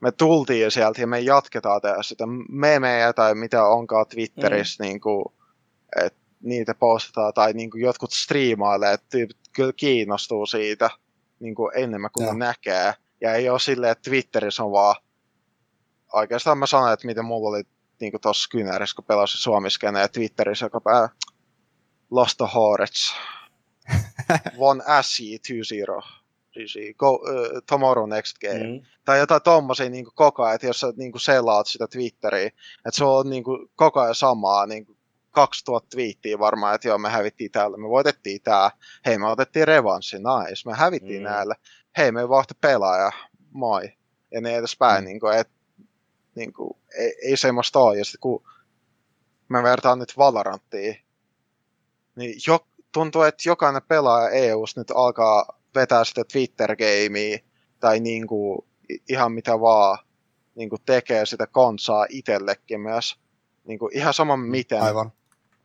me 0.00 0.12
tultiin 0.12 0.70
sieltä 0.70 1.00
ja 1.00 1.06
me 1.06 1.20
jatketaan 1.20 1.80
tehdä 1.80 2.02
sitä 2.02 2.24
meemejä 2.48 3.12
tai 3.12 3.34
mitä 3.34 3.64
onkaan 3.64 4.06
Twitterissä, 4.06 4.84
mm. 4.84 4.88
niinku, 4.88 5.34
että 6.04 6.20
niitä 6.42 6.74
postataan 6.74 7.34
tai 7.34 7.52
niinku 7.52 7.76
jotkut 7.76 8.12
striimailee, 8.12 8.92
että 8.92 9.06
tyypit 9.10 9.36
kyllä 9.52 9.72
kiinnostuu 9.76 10.46
siitä 10.46 10.90
niinku 11.40 11.70
enemmän 11.74 12.10
kuin 12.14 12.26
ne 12.26 12.46
näkee. 12.46 12.94
Ja 13.20 13.34
ei 13.34 13.48
ole 13.48 13.58
silleen, 13.58 13.92
että 13.92 14.10
Twitterissä 14.10 14.64
on 14.64 14.72
vaan, 14.72 14.96
oikeastaan 16.12 16.58
mä 16.58 16.66
sanoin, 16.66 16.92
että 16.92 17.06
miten 17.06 17.24
mulla 17.24 17.48
oli 17.48 17.62
niinku 18.00 18.18
tossa 18.18 18.48
kynärissä, 18.50 18.96
kun 18.96 19.04
pelasin 19.04 19.38
Suomiskene 19.40 20.00
ja 20.00 20.08
Twitterissä 20.08 20.66
joka 20.66 20.80
päivä. 20.80 21.08
Lost 22.10 22.36
the 22.36 22.46
Horets. 22.54 23.14
One 24.58 24.84
SC20. 24.84 26.20
GG. 26.52 26.96
Go, 26.98 27.14
uh, 27.14 27.20
tomorrow 27.68 28.08
next 28.08 28.38
game 28.38 28.78
Mm. 28.78 28.82
tai 29.04 29.18
jotain 29.18 29.42
tommosia 29.42 29.90
niin 29.90 30.06
koko 30.14 30.42
ajan, 30.42 30.54
että 30.54 30.66
jos 30.66 30.80
sä 30.80 30.92
niin 30.96 31.12
selaat 31.20 31.66
sitä 31.66 31.86
Twitteriä, 31.86 32.46
että 32.46 32.90
se 32.92 33.04
on 33.04 33.30
niin 33.30 33.44
kuin, 33.44 33.70
koko 33.76 34.00
ajan 34.00 34.14
samaa, 34.14 34.66
niin 34.66 34.86
kuin 34.86 34.98
2000 35.30 35.88
twiittiä 35.90 36.38
varmaan, 36.38 36.74
että 36.74 36.88
joo, 36.88 36.98
me 36.98 37.08
hävittiin 37.10 37.50
täällä, 37.50 37.76
me 37.76 37.88
voitettiin 37.88 38.42
tää, 38.42 38.70
hei, 39.06 39.18
me 39.18 39.26
otettiin 39.28 39.68
revanssi, 39.68 40.16
nice, 40.16 40.68
me 40.70 40.74
hävittiin 40.76 41.22
Mm. 41.22 41.28
näillä, 41.28 41.54
hei, 41.96 42.12
me 42.12 42.28
vaihto 42.28 42.54
pelaaja, 42.60 43.10
moi, 43.52 43.92
ja 44.32 44.40
ne 44.40 44.56
edespäin, 44.56 45.04
mm. 45.04 45.06
niin 45.06 45.20
kuin, 45.20 45.38
et, 45.38 45.48
niin 46.34 46.52
kuin, 46.52 46.78
ei, 46.98 47.14
ei 47.22 47.36
semmoista 47.36 47.78
ole, 47.78 47.98
ja 47.98 48.04
sitten 48.04 48.20
kun 48.20 48.42
mä 49.48 49.62
vertaan 49.62 49.98
nyt 49.98 50.16
Valoranttiin, 50.16 50.96
niin 52.16 52.34
jo, 52.46 52.66
tuntuu, 52.92 53.22
että 53.22 53.48
jokainen 53.48 53.82
pelaaja 53.88 54.30
EUs 54.30 54.76
nyt 54.76 54.90
alkaa 54.90 55.60
vetää 55.74 56.04
sitä 56.04 56.22
Twitter-gamea, 56.32 57.38
tai 57.80 58.00
niin 58.00 58.26
kuin, 58.26 58.58
ihan 59.08 59.32
mitä 59.32 59.60
vaan 59.60 59.98
niin 60.54 60.70
kuin 60.70 60.82
tekee 60.86 61.26
sitä 61.26 61.46
konsaa 61.46 62.06
itsellekin 62.08 62.80
myös. 62.80 63.16
Niin 63.64 63.78
kuin, 63.78 63.96
ihan 63.96 64.14
sama 64.14 64.36
miten. 64.36 64.82
Aivan. 64.82 65.12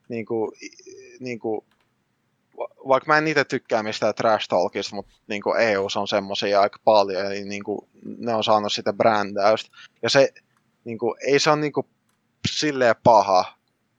Niin 0.09 0.25
kuin, 0.25 0.51
niin 1.19 1.39
kuin, 1.39 1.65
va- 2.57 2.87
vaikka 2.87 3.07
mä 3.07 3.17
en 3.17 3.27
itse 3.27 3.45
tykkää 3.45 3.83
mistään 3.83 4.15
trash 4.15 4.47
talkista, 4.47 4.95
mutta 4.95 5.13
niin 5.27 5.41
EUs 5.59 5.97
on 5.97 6.07
semmoisia 6.07 6.61
aika 6.61 6.79
paljon, 6.83 7.25
eli 7.25 7.43
niin 7.43 7.63
kuin, 7.63 7.89
ne 8.17 8.35
on 8.35 8.43
saanut 8.43 8.73
sitä 8.73 8.93
brändäystä. 8.93 9.69
Ja 10.01 10.09
se, 10.09 10.33
niin 10.85 10.97
kuin, 10.97 11.15
ei 11.27 11.39
se 11.39 11.49
ole 11.49 11.59
niin 11.59 11.73
kuin, 11.73 11.87
silleen 12.49 12.95
paha. 13.03 13.45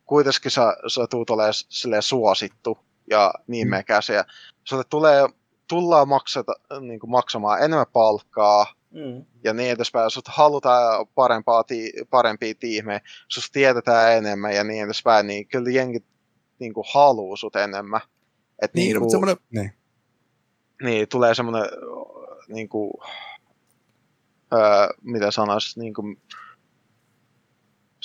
Kuitenkin 0.07 0.51
sä, 0.51 0.77
sä 0.89 1.07
tuut 1.11 1.31
olemaan 1.31 1.55
silleen 1.55 2.03
suosittu 2.03 2.79
ja 3.11 3.35
niin 3.47 3.67
Mm. 3.67 3.71
mekäsiä. 3.71 4.25
Sulle 4.65 4.85
tulee, 4.91 5.29
tullaan 5.69 6.09
maksata, 6.09 6.53
niin 6.81 7.01
kuin, 7.01 7.11
maksamaan 7.11 7.63
enemmän 7.63 7.87
palkkaa, 7.93 8.67
Mm. 8.91 9.25
ja 9.45 9.53
niin 9.55 9.71
edespäin. 9.71 10.11
Sut 10.11 10.29
halutaan 10.29 11.07
parempaa 11.15 11.65
ti- 11.65 11.93
parempia 12.11 12.55
tiimejä, 12.55 13.01
susta 13.29 13.53
tiedetään 13.53 14.13
enemmän 14.13 14.55
ja 14.55 14.65
niin 14.65 14.85
edespäin, 14.85 15.27
niin 15.27 15.49
kyllä 15.49 15.71
jengi 15.71 15.99
niin 16.59 16.75
kuin 16.75 16.85
haluu 16.95 17.37
sut 17.37 17.57
enemmän. 17.57 18.01
Et 18.63 18.75
Niin, 18.75 18.85
niin, 18.85 19.03
mutta 19.03 19.19
kuin, 19.19 19.29
semmoinen, 19.29 19.37
niin. 19.51 19.73
niin 20.83 21.09
tulee 21.09 21.35
semmoinen, 21.35 21.71
niin 22.49 22.69
kuin, 22.69 22.93
öö, 24.53 24.89
mitä 25.03 25.31
sanois, 25.31 25.77
niin 25.77 25.95
kuin, 25.95 26.23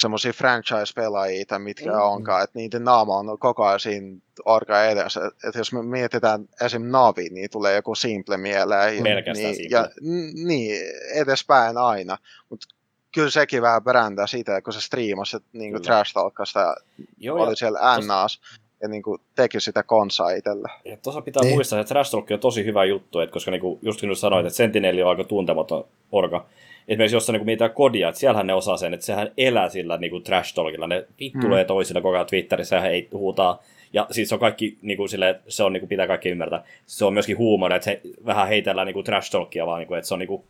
semmoisia 0.01 0.33
franchise-pelaajia 0.33 1.45
tai 1.47 1.59
mitkä 1.59 1.91
Mm. 1.91 1.99
onkaan, 2.01 2.43
että 2.43 2.59
niiden 2.59 2.83
naama 2.83 3.17
on 3.17 3.39
koko 3.39 3.65
ajan 3.65 3.79
siinä 3.79 4.17
orka 4.45 4.85
edessä. 4.85 5.21
Että 5.25 5.49
et 5.49 5.55
jos 5.55 5.73
me 5.73 5.83
mietitään 5.83 6.45
esim. 6.61 6.81
Navi, 6.85 7.29
niin 7.29 7.49
tulee 7.49 7.75
joku 7.75 7.95
Simple 7.95 8.37
mieleen. 8.37 8.97
ja- 8.97 9.03
Pelkästään 9.03 9.51
niin, 9.51 9.55
Simple. 9.55 9.77
Ja, 9.77 9.89
n- 10.01 10.47
niin, 10.47 10.81
edespäin 11.15 11.77
aina. 11.77 12.17
Mutta 12.49 12.67
kyllä 13.13 13.29
sekin 13.29 13.61
vähän 13.61 13.83
brändää 13.83 14.27
sitä, 14.27 14.61
kun 14.61 14.73
se 14.73 14.81
striimasi 14.81 15.37
niin 15.53 15.71
Kyllä. 15.71 15.83
trash 15.83 16.13
talkasta, 16.13 16.75
Joo, 17.17 17.37
ja 17.37 17.43
oli 17.43 17.55
siellä 17.55 17.79
NAS 18.07 18.41
ja 18.81 18.87
niin 18.87 19.03
kuin 19.03 19.21
teki 19.35 19.59
sitä 19.59 19.83
konsaa 19.83 20.29
itselle. 20.31 20.67
Ja 20.85 20.97
tuossa 20.97 21.21
pitää 21.21 21.41
Niin. 21.41 21.47
niin. 21.47 21.57
muistaa, 21.57 21.79
että 21.79 21.93
Trash 21.93 22.11
Talk 22.11 22.31
on 22.31 22.39
tosi 22.39 22.65
hyvä 22.65 22.85
juttu, 22.85 23.19
että 23.19 23.33
koska 23.33 23.51
niinku, 23.51 23.79
just 23.81 24.01
kun 24.01 24.15
sanoit, 24.15 24.45
että 24.45 24.57
Sentineli 24.57 25.03
on 25.03 25.09
aika 25.09 25.23
tuntematon 25.23 25.85
orga. 26.11 26.45
Esimerkiksi 26.87 27.15
jos 27.15 27.25
sä 27.25 27.31
niinku 27.31 27.45
mietitään 27.45 27.73
kodia, 27.73 28.09
että 28.09 28.19
siellähän 28.19 28.47
ne 28.47 28.53
osaa 28.53 28.77
sen, 28.77 28.93
että 28.93 29.05
sehän 29.05 29.31
elää 29.37 29.69
sillä 29.69 29.97
niinku 29.97 30.19
Trash 30.19 30.55
Talkilla. 30.55 30.87
Ne 30.87 31.05
vittulee 31.19 31.63
mm. 31.63 31.67
toisilla 31.67 32.01
koko 32.01 32.15
ajan 32.15 32.25
Twitterissä 32.25 32.75
ja 32.75 32.81
he 32.81 32.89
ei 32.89 33.07
huutaa. 33.13 33.63
Ja 33.93 34.07
siis 34.11 34.29
se 34.29 34.35
on 34.35 34.39
kaikki, 34.39 34.77
niinku, 34.81 35.07
sille, 35.07 35.39
se 35.47 35.63
on, 35.63 35.73
niinku, 35.73 35.87
pitää 35.87 36.07
kaikki 36.07 36.29
ymmärtää. 36.29 36.63
Se 36.85 37.05
on 37.05 37.13
myöskin 37.13 37.37
huumoria, 37.37 37.75
että 37.75 37.85
se 37.85 38.01
vähän 38.25 38.47
heitellään 38.47 38.85
niinku 38.85 39.03
Trash 39.03 39.31
Talkia 39.31 39.65
vaan, 39.65 39.79
niinku, 39.79 39.93
että 39.93 40.07
se 40.07 40.13
on 40.13 40.19
niinku, 40.19 40.45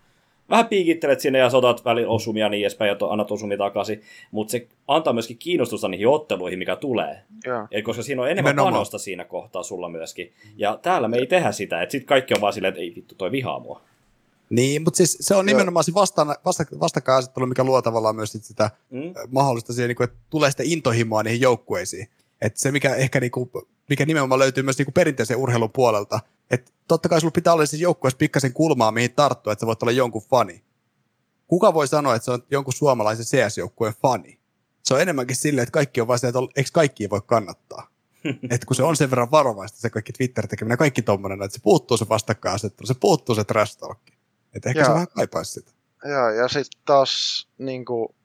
vähän 0.50 0.68
piikittelet 0.68 1.20
sinne 1.20 1.40
ja 1.40 1.50
sotat 1.50 1.86
välillä 1.86 2.10
osumia 2.10 2.50
niin 2.50 2.62
edespäin 2.62 2.90
ja 2.90 2.96
to- 2.96 3.10
annat 3.10 3.32
osumia 3.32 3.58
takaisin. 3.58 4.02
Mutta 4.32 4.52
se 4.52 4.68
antaa 4.88 5.14
myöskin 5.14 5.38
kiinnostusta 5.38 5.88
niihin 5.88 6.08
otteluihin, 6.08 6.60
mikä 6.60 6.76
tulee. 6.76 7.18
Et 7.72 7.86
koska 7.86 8.04
siinä 8.04 8.22
on 8.22 8.30
enemmän 8.30 8.52
Nimenomaan. 8.52 8.74
panosta 8.74 8.98
siinä 8.98 9.24
kohtaa 9.26 9.64
sulla 9.64 9.90
myöskin. 9.90 10.32
Ja 10.58 10.80
täällä 10.82 11.08
me 11.08 11.18
ei 11.18 11.26
tehdä 11.26 11.52
sitä, 11.52 11.82
että 11.82 11.92
sitten 11.92 12.08
kaikki 12.08 12.34
on 12.34 12.42
vaan 12.42 12.54
silleen, 12.54 12.70
että 12.70 12.82
ei 12.82 12.94
vittu, 12.96 13.16
toi 13.16 13.32
vihaa 13.32 13.60
mua. 13.60 13.82
Niin, 14.52 14.84
mutta 14.84 14.98
siis 14.98 15.18
se 15.22 15.36
on 15.36 15.46
nimenomaan 15.46 15.84
se 15.84 15.94
vastaan, 15.94 16.36
vasta, 16.46 16.66
vastakkainasettelu, 16.80 17.46
mikä 17.46 17.64
luo 17.64 17.82
tavallaan 17.82 18.16
myös 18.16 18.32
sit 18.32 18.44
sitä 18.44 18.72
Mm? 18.90 19.02
ö, 19.02 19.28
mahdollista 19.32 19.74
siihen, 19.74 19.88
niin 19.88 19.96
kuin, 19.96 20.06
että 20.06 20.18
tulee 20.30 20.52
sitä 20.52 20.64
intohimoa 20.66 21.24
niihin 21.24 21.42
joukkueisiin. 21.42 22.08
Että 22.42 22.60
se, 22.60 22.72
mikä 22.72 22.96
ehkä 22.96 23.20
niin 23.20 23.32
kuin, 23.32 23.50
mikä 23.90 24.06
nimenomaan 24.06 24.40
löytyy 24.40 24.64
myös 24.64 24.78
niin 24.78 24.86
kuin 24.86 24.94
perinteisen 24.94 25.38
urheilun 25.38 25.72
puolelta, 25.72 26.20
että 26.52 26.72
totta 26.88 27.10
kai 27.10 27.22
sulla 27.22 27.32
pitää 27.32 27.54
olla 27.54 27.66
siis 27.66 27.82
joukkueessa 27.82 28.18
pikkasen 28.18 28.54
kulmaa, 28.54 28.92
mihin 28.92 29.14
tarttua, 29.14 29.54
että 29.54 29.62
sä 29.62 29.68
voit 29.68 29.84
olla 29.84 29.92
jonkun 29.92 30.22
fani. 30.30 30.64
Kuka 31.48 31.74
voi 31.74 31.88
sanoa, 31.88 32.16
että 32.16 32.26
se 32.26 32.32
on 32.32 32.44
jonkun 32.52 32.74
suomalaisen 32.74 33.26
CS-joukkueen 33.26 33.94
fani? 34.02 34.40
Se 34.84 34.94
on 34.94 35.02
enemmänkin 35.02 35.36
silleen, 35.36 35.64
että 35.64 35.74
kaikki 35.74 36.02
on 36.02 36.08
vaan 36.08 36.20
että 36.24 36.40
eikö 36.56 36.70
kaikki 36.74 37.10
voi 37.10 37.22
kannattaa? 37.26 37.88
että 38.52 38.66
kun 38.68 38.76
se 38.76 38.84
on 38.84 38.96
sen 38.96 39.10
verran 39.10 39.32
varovaista, 39.32 39.80
se 39.80 39.90
kaikki 39.90 40.14
Twitter-tekeminen, 40.14 40.78
kaikki 40.78 41.02
tommonen, 41.02 41.44
että 41.44 41.58
se 41.58 41.62
puuttuu 41.64 41.98
se 41.98 42.10
vastakkainasettelu, 42.10 42.88
se 42.88 42.94
puuttuu 42.94 43.36
se 43.36 43.44
trash 43.44 43.78
talk. 43.78 44.00
Että 44.56 44.70
ehkä 44.70 44.80
Joo. 44.80 44.88
se 44.88 44.94
vähän 44.94 45.08
kaipaisi 45.16 45.52
sitä. 45.52 45.72
Joo, 46.06 46.30
ja 46.30 46.48
sitten 46.48 46.82
taas 46.86 47.48
niinku, 47.58 48.16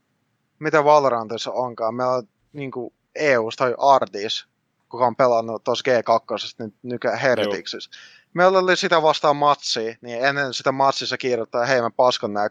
mitä 0.58 0.84
Valorantissa 0.84 1.52
onkaan, 1.52 1.94
meillä 1.94 2.12
on 2.12 2.28
niinku 2.52 2.94
EUs 3.14 3.56
tai 3.56 3.74
Ardis, 3.78 4.46
kuka 4.88 5.06
on 5.06 5.16
pelannut 5.16 5.64
tuossa 5.64 5.84
G2, 5.90 6.54
nyt 6.58 6.74
nykä 6.82 7.16
Hereticsissa. 7.16 7.90
Meillä 8.34 8.58
oli 8.58 8.76
sitä 8.76 9.02
vastaan 9.02 9.36
matsi, 9.36 9.98
niin 10.00 10.24
ennen 10.24 10.54
sitä 10.54 10.72
matsissa 10.72 11.18
kirjoittaa, 11.18 11.66
hei 11.66 11.82
mä 11.82 11.90
paskon 11.90 12.32
nää 12.32 12.48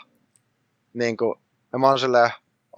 2-0. 0.00 0.04
Niinku, 0.92 1.40
ja 1.72 1.78
mä 1.78 1.88
oon 1.88 1.98
silleen, 1.98 2.30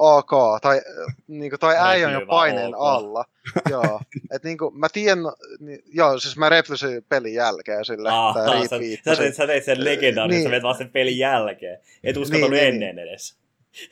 ok, 0.03 0.31
tai 0.63 0.81
niinku 1.29 1.59
toi 1.59 1.75
äijä 1.79 2.07
on 2.07 2.13
jo 2.13 2.27
paineen 2.27 2.75
ok. 2.75 2.81
alla. 2.87 3.25
joo, 3.71 4.01
et 4.35 4.45
niinku, 4.45 4.71
mä 4.71 4.89
tiedän, 4.93 5.19
niin, 5.61 5.83
joo, 5.93 6.19
siis 6.19 6.37
mä 6.37 6.49
replysin 6.49 7.05
pelin 7.09 7.35
jälkeen 7.35 7.85
sille, 7.85 8.11
Ah, 8.13 8.35
tai 8.35 8.45
sä, 8.45 8.51
sä, 8.51 8.61
retweetasin. 8.79 9.17
teit, 9.17 9.35
sä 9.35 9.47
teit 9.47 9.65
sen 9.65 9.85
legendaarisen, 9.85 10.37
Niin. 10.39 10.43
sä 10.43 10.49
menet 10.49 10.63
vaan 10.63 10.79
sen 10.79 10.91
pelin 10.91 11.19
jälkeen. 11.19 11.79
Et 12.05 12.17
uskaltanut 12.17 12.51
Niin, 12.51 12.61
niin, 12.81 12.83
ennen 12.83 12.99
edes. 13.09 13.37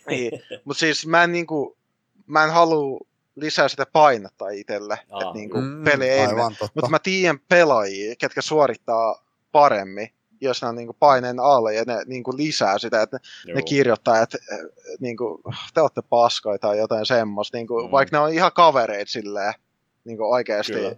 Niin, 0.08 0.32
mutta 0.64 0.80
siis 0.80 1.06
mä 1.06 1.24
en, 1.24 1.32
niinku, 1.32 1.76
mä 2.26 2.44
en 2.44 2.50
halua 2.50 3.00
lisää 3.36 3.68
sitä 3.68 3.86
painetta 3.86 4.48
itselle, 4.48 4.98
Aa, 5.10 5.20
että 5.22 5.34
niinku, 5.34 5.60
Mm, 5.60 5.84
peli 5.84 6.10
ennen. 6.10 6.36
Mutta 6.74 6.90
mä 6.90 6.98
tiedän 6.98 7.38
pelaajia, 7.48 8.14
ketkä 8.16 8.42
suorittaa 8.42 9.24
paremmin, 9.52 10.08
jos 10.40 10.62
ne 10.62 10.68
on 10.68 10.74
niinku 10.76 10.96
paineen 10.98 11.40
alle 11.40 11.74
ja 11.74 11.84
ne 11.86 12.02
niinku 12.06 12.36
lisää 12.36 12.78
sitä, 12.78 13.02
että 13.02 13.18
Joo. 13.46 13.56
ne 13.56 13.62
kirjoittaa, 13.62 14.22
että 14.22 14.38
äh, 14.52 14.58
niinku, 15.00 15.40
te 15.74 15.80
olette 15.80 16.02
paskoja 16.02 16.58
tai 16.58 16.78
jotain 16.78 17.06
semmoista, 17.06 17.56
niinku, 17.56 17.80
Mm. 17.80 17.86
mm. 17.86 17.90
vaikka 17.90 18.16
ne 18.16 18.22
on 18.22 18.32
ihan 18.32 18.52
kavereita 18.54 19.10
silleen, 19.10 19.54
niinku 20.04 20.30
oikeasti 20.32 20.72
Kyllä. 20.72 20.96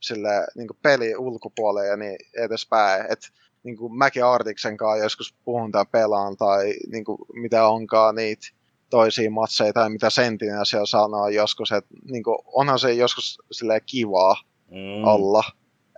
sille 0.00 0.46
niinku 0.56 0.76
peli 0.82 1.16
ulkopuolella 1.16 1.88
ja 1.88 1.96
niin 1.96 2.16
edespäin. 2.36 3.06
Et, 3.08 3.18
niinku 3.62 3.88
mäkin 3.88 4.24
Artiksen 4.24 4.76
kanssa 4.76 5.04
joskus 5.04 5.34
puhun 5.44 5.72
tämän 5.72 5.86
pelaan 5.86 6.36
tai 6.36 6.74
niinku, 6.92 7.26
mitä 7.34 7.66
onkaan 7.68 8.14
niitä 8.14 8.46
toisia 8.90 9.30
matseja 9.30 9.72
tai 9.72 9.90
mitä 9.90 10.10
Sentinel 10.10 10.64
siellä 10.64 10.86
sanoo 10.86 11.28
joskus, 11.28 11.72
että 11.72 11.94
niinku, 12.10 12.42
onhan 12.46 12.78
se 12.78 12.92
joskus 12.92 13.38
silleen 13.52 13.80
kivaa 13.86 14.36
Mm. 14.70 15.04
alla, 15.04 15.44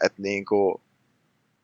että 0.04 0.22
niinku, 0.22 0.80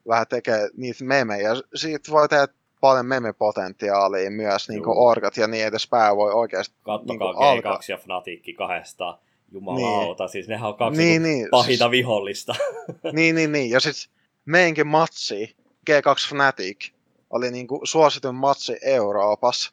vähän 0.08 0.26
tekee 0.26 0.68
niitä 0.76 1.04
memejä. 1.04 1.50
Siitä 1.74 2.10
voi 2.12 2.28
tehdä 2.28 2.48
paljon 2.80 3.06
memepotentiaalia 3.06 4.30
myös, 4.30 4.68
niinku 4.68 4.90
Juu. 4.90 5.06
orgat 5.06 5.36
ja 5.36 5.46
niin 5.46 5.66
edespäin 5.66 6.16
voi 6.16 6.32
oikeasti 6.32 6.74
Kattokaa 6.82 7.32
niinku 7.32 7.40
G2 7.40 7.44
alkaa. 7.44 7.80
ja 7.88 7.96
Fnatic 7.96 8.56
kahdesta. 8.56 9.18
Jumalauta, 9.52 10.28
siis 10.28 10.48
nehän 10.48 10.68
on 10.68 10.76
kaksi 10.76 11.00
Niin, 11.00 11.22
niin, 11.22 11.38
niin, 11.38 11.48
pahinta 11.50 11.84
siis- 11.84 11.90
vihollista. 11.90 12.54
niin, 13.12 13.34
niin, 13.34 13.52
niin. 13.52 13.70
Ja 13.70 13.80
sitten 13.80 14.14
meidänkin 14.44 14.86
matsi, 14.86 15.56
G2 15.90 16.28
Fnatic, 16.28 16.90
oli 17.30 17.50
niinku 17.50 17.80
suosituin 17.84 18.34
matsi 18.34 18.76
Euroopassa. 18.82 19.72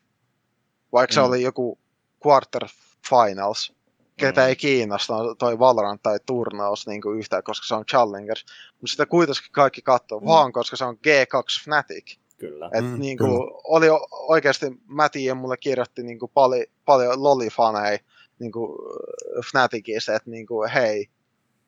Vaikka 0.93 1.13
se 1.13 1.19
Mm. 1.19 1.25
oli 1.27 1.41
joku 1.41 1.77
quarter 2.27 2.65
finals. 3.09 3.74
Ketä 4.17 4.41
Mm. 4.41 4.47
ei 4.47 4.55
kiinnosta 4.55 5.13
toi 5.39 5.59
Valorant 5.59 6.03
tai 6.03 6.19
turnaus 6.25 6.87
niinku 6.87 7.11
yhtään, 7.11 7.43
koska 7.43 7.65
se 7.67 7.75
on 7.75 7.85
Challengers. 7.85 8.45
Mutta 8.71 8.91
sitä 8.91 9.05
kuitenkin 9.05 9.43
kaikki 9.51 9.81
katsoo, 9.81 10.19
Mm. 10.19 10.25
vaan 10.25 10.51
koska 10.51 10.75
se 10.77 10.85
on 10.85 10.95
G2 11.07 11.63
Fnatic. 11.63 12.15
Kyllä. 12.37 12.69
Et 12.73 12.85
Mm, 12.85 12.99
niinku, 12.99 13.23
kyllä. 13.23 13.51
oli 13.63 13.87
oikeasti, 14.11 14.65
mä 14.87 15.09
tiedän, 15.09 15.37
mulle 15.37 15.57
kirjoitti 15.57 16.03
niinku 16.03 16.27
pali, 16.27 16.65
paljon 16.85 17.23
lolifaneja 17.23 17.99
niinku 18.39 18.77
Fnaticista, 19.51 20.15
että 20.15 20.29
niinku, 20.29 20.65
hei, 20.73 21.09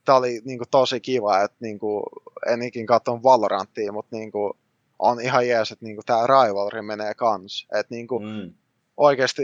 tää 0.05 0.15
oli 0.15 0.41
niinku 0.45 0.65
tosi 0.71 0.99
kiva, 0.99 1.41
että 1.41 1.57
niinku, 1.59 2.03
en 2.47 2.61
ikin 2.61 2.85
katsonut 2.85 3.23
Valoranttia, 3.23 3.91
mutta 3.91 4.15
niinku, 4.15 4.57
on 4.99 5.21
ihan 5.21 5.47
jees, 5.47 5.71
että 5.71 5.85
niinku 5.85 6.01
tää 6.05 6.27
Rivalry 6.27 6.81
menee 6.81 7.13
kans. 7.13 7.67
Että 7.73 7.95
niinku, 7.95 8.19
Mm. 8.19 8.53
oikeasti 8.97 9.41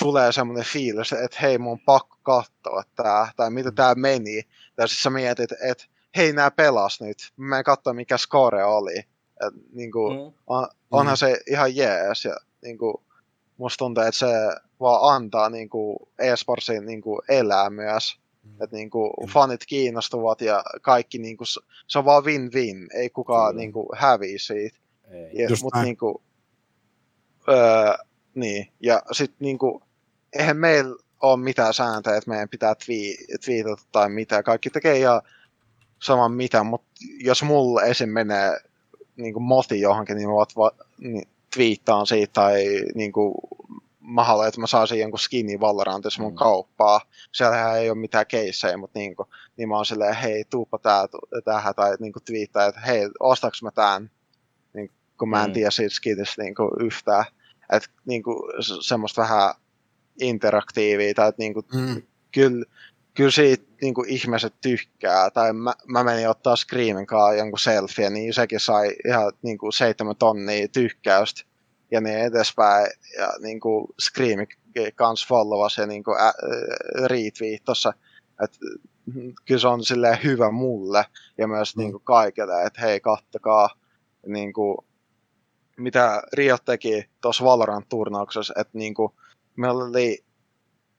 tulee 0.00 0.32
semmoinen 0.32 0.64
fiilis, 0.64 1.12
että 1.12 1.36
hei, 1.42 1.58
mun 1.58 1.72
on 1.72 1.80
pakko 1.80 2.16
katsoa 2.22 2.82
tää, 2.96 3.32
tai 3.36 3.50
mitä 3.50 3.70
tää 3.72 3.94
meni. 3.94 4.42
Tai 4.76 4.88
siis 4.88 5.02
sä 5.02 5.10
mietit, 5.10 5.50
että 5.62 5.84
hei, 6.16 6.32
nää 6.32 6.50
pelas 6.50 7.00
nyt. 7.00 7.16
Mä 7.36 7.46
menen 7.48 7.64
katsoa, 7.64 7.92
mikä 7.92 8.16
score 8.18 8.64
oli. 8.64 8.98
Et, 8.98 9.54
niinku, 9.72 10.10
Mm. 10.10 10.32
on, 10.46 10.68
onhan 10.90 11.16
se 11.16 11.40
ihan 11.50 11.76
jees. 11.76 12.24
Ja, 12.24 12.36
niinku, 12.62 13.02
musta 13.56 13.78
tuntuu, 13.78 14.02
että 14.04 14.18
se 14.18 14.26
vaan 14.80 15.14
antaa 15.14 15.50
niinku, 15.50 16.08
e-sportsin 16.18 16.86
niinku, 16.86 17.22
elää 17.28 17.70
myös. 17.70 18.20
Mm. 18.42 18.62
Että 18.62 18.76
niinku, 18.76 19.12
fanit 19.32 19.60
kiinnostuvat 19.66 20.40
ja 20.40 20.64
kaikki, 20.82 21.18
niinku, 21.18 21.44
s- 21.44 21.60
se 21.86 21.98
on 21.98 22.04
vaan 22.04 22.24
win-win. 22.24 22.88
Ei 22.94 23.10
kukaan 23.10 23.52
Kyllä. 23.52 23.60
niinku, 23.60 23.88
häviä 23.96 24.38
siitä. 24.38 24.78
Ei. 25.10 25.30
Ja, 25.32 25.48
Just 25.48 25.62
mut 25.62 25.74
näin. 25.74 25.84
niinku, 25.84 26.22
öö, 27.48 27.94
niin, 28.34 28.68
ja 28.80 29.02
sit 29.12 29.34
niinku, 29.40 29.82
eihän 30.38 30.56
meillä 30.56 30.96
ole 31.22 31.36
mitään 31.42 31.74
sääntöjä, 31.74 32.16
että 32.16 32.30
meidän 32.30 32.48
pitää 32.48 32.72
twi- 32.74 33.38
twiitata 33.44 33.82
tai 33.92 34.08
mitä. 34.08 34.42
Kaikki 34.42 34.70
tekee 34.70 34.98
ihan 34.98 35.22
saman 36.02 36.32
mitä, 36.32 36.62
mutta 36.62 36.88
jos 37.20 37.42
mulla 37.42 37.82
esim. 37.82 38.08
menee 38.08 38.60
niinku 39.16 39.40
moti 39.40 39.80
johonkin, 39.80 40.16
niin 40.16 40.28
mä 40.28 40.34
va- 40.34 40.84
niin, 40.98 41.28
twiittaan 41.54 42.06
siitä 42.06 42.32
tai 42.32 42.64
niinku, 42.94 43.34
mä 44.00 44.24
haluan, 44.24 44.48
että 44.48 44.60
mä 44.60 44.66
saisin 44.66 44.98
jonkun 45.00 45.18
skinin 45.20 45.60
Valorantissa 45.60 46.22
mun 46.22 46.32
Mm. 46.32 46.36
kauppaa. 46.36 47.00
Siellähän 47.32 47.78
ei 47.78 47.90
ole 47.90 47.98
mitään 47.98 48.26
keissejä, 48.26 48.76
mutta 48.76 48.98
niinku, 48.98 49.26
niin 49.56 49.68
mä 49.68 49.76
oon 49.76 49.86
silleen, 49.86 50.14
hei, 50.14 50.44
tuuppa 50.50 50.78
tää, 50.78 51.06
tähän, 51.44 51.74
tai 51.74 51.96
niinku 52.00 52.20
twiittaa, 52.20 52.64
että 52.66 52.80
hei, 52.80 53.08
ostaks 53.20 53.62
mä 53.62 53.70
tän? 53.70 54.10
Niin, 54.74 54.90
kun 55.18 55.28
mä 55.28 55.42
en 55.44 55.50
Mm. 55.50 55.54
tiedä 55.54 55.70
siitä 55.70 55.94
skinistä 55.94 56.42
niinku 56.42 56.70
yhtään. 56.80 57.24
Että 57.72 57.88
niinku, 58.04 58.48
se- 58.60 58.74
semmoista 58.88 59.22
vähän 59.22 59.54
interaktiivia, 60.20 61.14
tai 61.14 61.28
että 61.28 61.42
niinku, 61.42 61.62
Mm. 61.74 62.02
kyllä, 62.34 62.64
kyllä 63.14 63.30
siitä 63.30 63.64
niinku 63.82 64.04
ihmiset 64.08 64.54
tykkää. 64.60 65.30
Tai 65.30 65.52
mä, 65.52 65.74
mä 65.86 66.04
menin 66.04 66.28
ottaa 66.28 66.56
Screamin 66.56 67.06
kanssa 67.06 67.34
jonkun 67.34 67.58
selfie, 67.58 68.10
niin 68.10 68.34
sekin 68.34 68.60
sai 68.60 68.96
ihan 69.06 69.32
niinku 69.42 69.72
seitsemän 69.72 70.16
tonnia 70.16 70.68
tykkäystä 70.68 71.42
ja 71.90 72.00
niin 72.00 72.18
edespäin. 72.18 72.86
Ja 73.18 73.32
niinku 73.40 73.94
Scream 74.00 74.46
kans 74.94 75.26
followas 75.28 75.78
ja 75.78 75.86
niinku 75.86 76.10
ä, 76.14 76.32
ä. 77.86 77.92
Et, 78.44 78.58
kyllä 79.46 79.60
se 79.60 79.68
on 79.68 79.84
silleen 79.84 80.18
hyvä 80.24 80.50
mulle 80.50 81.04
ja 81.38 81.48
myös 81.48 81.76
Mm. 81.76 81.80
niinku 81.80 81.98
kaikille, 81.98 82.62
että 82.62 82.80
hei 82.80 83.00
kattokaa 83.00 83.70
niinku, 84.26 84.84
mitä 85.76 86.22
Riot 86.32 86.64
teki 86.64 87.08
tuossa 87.20 87.44
Valorant-turnauksessa, 87.44 88.54
että 88.56 88.78
niinku, 88.78 89.14
meillä 89.56 89.84
oli 89.84 90.24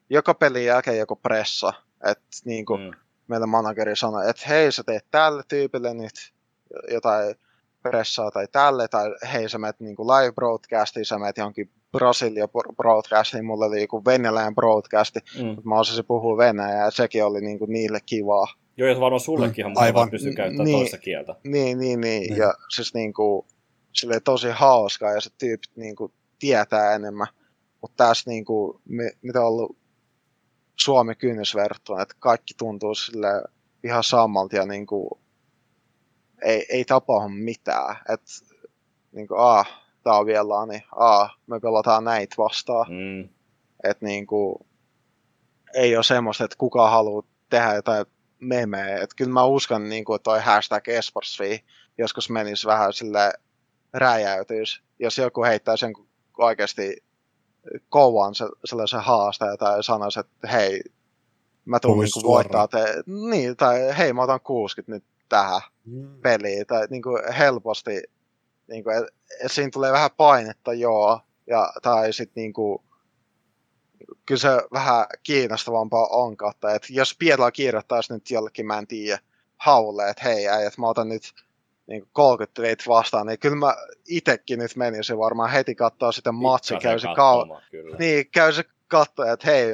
joka 0.10 0.34
pelin 0.34 0.66
jälkeen 0.66 0.98
joku 0.98 1.16
pressa, 1.16 1.74
että 2.06 2.24
niinku, 2.46 2.78
Mm. 2.78 2.92
meillä 3.28 3.46
manageri 3.48 3.96
sanoi, 3.96 4.30
että 4.30 4.44
hei 4.50 4.72
sä 4.72 4.84
teet 4.84 5.06
tälle 5.12 5.44
tyypille 5.48 5.94
nyt 5.94 6.34
jotain 6.92 7.36
pressaa 7.84 8.32
tai 8.32 8.48
tälle, 8.52 8.88
tai 8.88 9.16
hei 9.34 9.50
sä 9.50 9.58
menet 9.58 9.80
niinku 9.80 10.08
live 10.08 10.32
broadcastiin, 10.32 11.06
sä 11.06 11.18
menet 11.20 11.38
johonkin 11.38 11.72
Brasilia 11.92 12.48
broadcastiin, 12.78 13.46
mulla 13.46 13.66
oli 13.66 13.82
joku 13.82 14.06
Venäjän 14.06 14.56
broadcasti, 14.56 15.20
Mm. 15.40 15.46
mutta 15.46 15.62
mä 15.70 15.80
osasin 15.80 16.06
puhua 16.06 16.38
venäjää, 16.38 16.86
ja 16.86 16.92
sekin 16.92 17.26
oli 17.26 17.42
niinku 17.42 17.66
niille 17.66 18.00
kivaa. 18.06 18.48
Joo, 18.78 18.90
ja 18.90 19.00
varmaan 19.00 19.20
sullekin 19.20 19.62
ihan 19.62 19.72
Mm, 19.72 19.78
aivan. 19.78 20.10
pystyy 20.12 20.34
käyttämään 20.34 20.66
Niin. 20.66 20.78
toista 20.80 20.98
kieltä. 20.98 21.36
Niin, 21.44 21.80
niin, 21.80 22.02
niin, 22.02 22.22
Niin. 22.22 22.38
ja 22.38 22.54
siis 22.76 22.94
niinku, 22.94 23.48
silleen 23.94 24.24
tosi 24.24 24.48
hauskaa, 24.50 25.12
ja 25.12 25.22
se 25.22 25.30
tyypit 25.38 25.72
niinku 25.76 26.12
tietää 26.40 26.96
enemmän, 26.96 27.28
mutta 27.82 28.08
tässä 28.08 28.30
niinku, 28.30 28.82
mi- 28.86 29.18
mitä 29.22 29.42
on 29.42 29.48
ollut 29.48 29.78
Suomi 30.76 31.16
kynnysverttuna, 31.16 32.02
että 32.02 32.16
kaikki 32.20 32.54
tuntuu 32.58 32.96
sille 32.96 33.28
ihan 33.84 34.04
samalta 34.04 34.56
ja 34.56 34.66
niinku, 34.66 35.22
ei, 36.42 36.66
ei 36.70 36.86
tapahdu 36.86 37.30
mitään. 37.30 37.96
Että 38.10 38.32
niinku, 39.12 39.36
aah, 39.36 39.68
tää 40.04 40.14
on 40.14 40.26
vielä 40.26 40.66
niin, 40.66 40.84
aah, 40.96 41.38
me 41.48 41.60
pelataan 41.60 42.04
näitä 42.04 42.36
vastaan. 42.38 42.88
Mm. 42.90 43.30
Että 43.84 44.06
niinku, 44.06 44.68
ei 45.74 45.96
ole 45.96 46.04
semmoista, 46.04 46.44
että 46.44 46.58
kuka 46.58 46.90
haluaa 46.90 47.28
tehdä 47.50 47.74
jotain 47.74 48.06
memeä. 48.40 48.96
Että 48.96 49.16
kyllä 49.16 49.32
mä 49.32 49.46
uskon, 49.46 49.90
niinku, 49.90 50.14
että 50.14 50.24
toi 50.24 50.42
hashtag 50.42 50.88
esportsfree 50.88 51.60
joskus 51.98 52.30
menisi 52.30 52.68
vähän 52.68 52.94
sille 52.94 53.34
räjäytyisi. 53.94 54.82
Jos 55.00 55.18
joku 55.18 55.44
heittäisi 55.44 55.86
jonkun 55.86 56.08
oikeasti 56.38 57.04
kovan 57.90 58.36
se, 58.36 58.46
sellaisen 58.66 59.00
haastajan 59.00 59.58
tai 59.58 59.84
sanoisi, 59.84 60.20
että 60.20 60.48
hei, 60.48 60.82
mä 61.66 61.80
tuun 61.80 61.94
Puhuisi 61.94 62.20
niinku 62.20 62.32
voittaa 62.32 62.68
te. 62.68 63.04
Niin, 63.30 63.58
tai 63.58 63.98
hei, 63.98 64.14
mä 64.14 64.22
otan 64.22 64.42
60 64.42 64.96
nyt 64.96 65.04
tähän 65.30 65.62
Mm. 65.86 66.22
peliin. 66.22 66.68
Tai 66.68 66.88
niinku 66.90 67.10
helposti, 67.38 68.04
niinku, 68.68 68.90
et, 68.90 69.04
et 69.46 69.52
siinä 69.52 69.70
tulee 69.74 69.92
vähän 69.92 70.12
painetta, 70.18 70.74
joo. 70.74 71.20
Ja, 71.48 71.74
tai 71.82 72.14
sitten 72.14 72.42
niinku, 72.42 72.84
kyllä 74.26 74.40
se 74.40 74.50
vähän 74.74 75.06
kiinnostavampaa 75.24 76.08
on 76.08 76.38
katsoa. 76.38 76.72
Että 76.72 76.88
jos 76.92 77.16
Pietla 77.20 77.52
kirjoittaisi 77.52 78.14
nyt 78.14 78.32
jollekin, 78.32 78.66
mä 78.66 78.78
en 78.78 78.88
tiedä, 78.88 79.20
haulle, 79.58 80.10
että 80.10 80.24
hei 80.24 80.46
että 80.46 80.82
mä 80.82 80.88
otan 80.88 81.10
nyt 81.10 81.34
niin 81.92 82.08
30 82.14 82.62
teitä 82.62 82.84
vastaan, 82.88 83.28
niin 83.28 83.40
kyllä 83.40 83.56
mä 83.56 83.76
itekin 84.08 84.60
nyt 84.60 84.76
menisin 84.76 85.18
varmaan 85.18 85.50
heti 85.52 85.76
katsoa 85.76 86.12
sitä 86.12 86.32
matsi, 86.32 86.78
käy 86.82 87.00
se 87.00 87.08
kau- 87.08 87.62
kyllä. 87.72 87.98
niin, 87.98 88.26
käy 88.32 88.52
se 88.54 88.64
katsoa, 88.88 89.32
että 89.32 89.52
hei, 89.52 89.68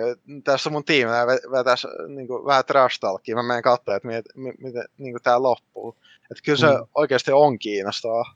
tässä 0.43 0.69
on 0.69 0.73
mun 0.73 0.83
tiimi, 0.85 1.11
vetäisi 1.51 1.87
niin 2.07 2.27
kuin, 2.27 2.45
vähän 2.45 2.65
trash 2.65 2.99
talkia, 2.99 3.35
mä 3.35 3.43
menen 3.43 3.63
katsoa, 3.63 3.95
että 3.95 4.07
miten, 4.07 4.23
miten 4.59 4.83
niin 4.97 5.13
kuin, 5.13 5.23
tää 5.23 5.41
loppuu. 5.43 5.97
Että 6.31 6.43
kyllä 6.45 6.57
se 6.57 6.67
Mm. 6.67 6.87
oikeasti 6.95 7.31
on 7.31 7.59
kiinnostavaa. 7.59 8.35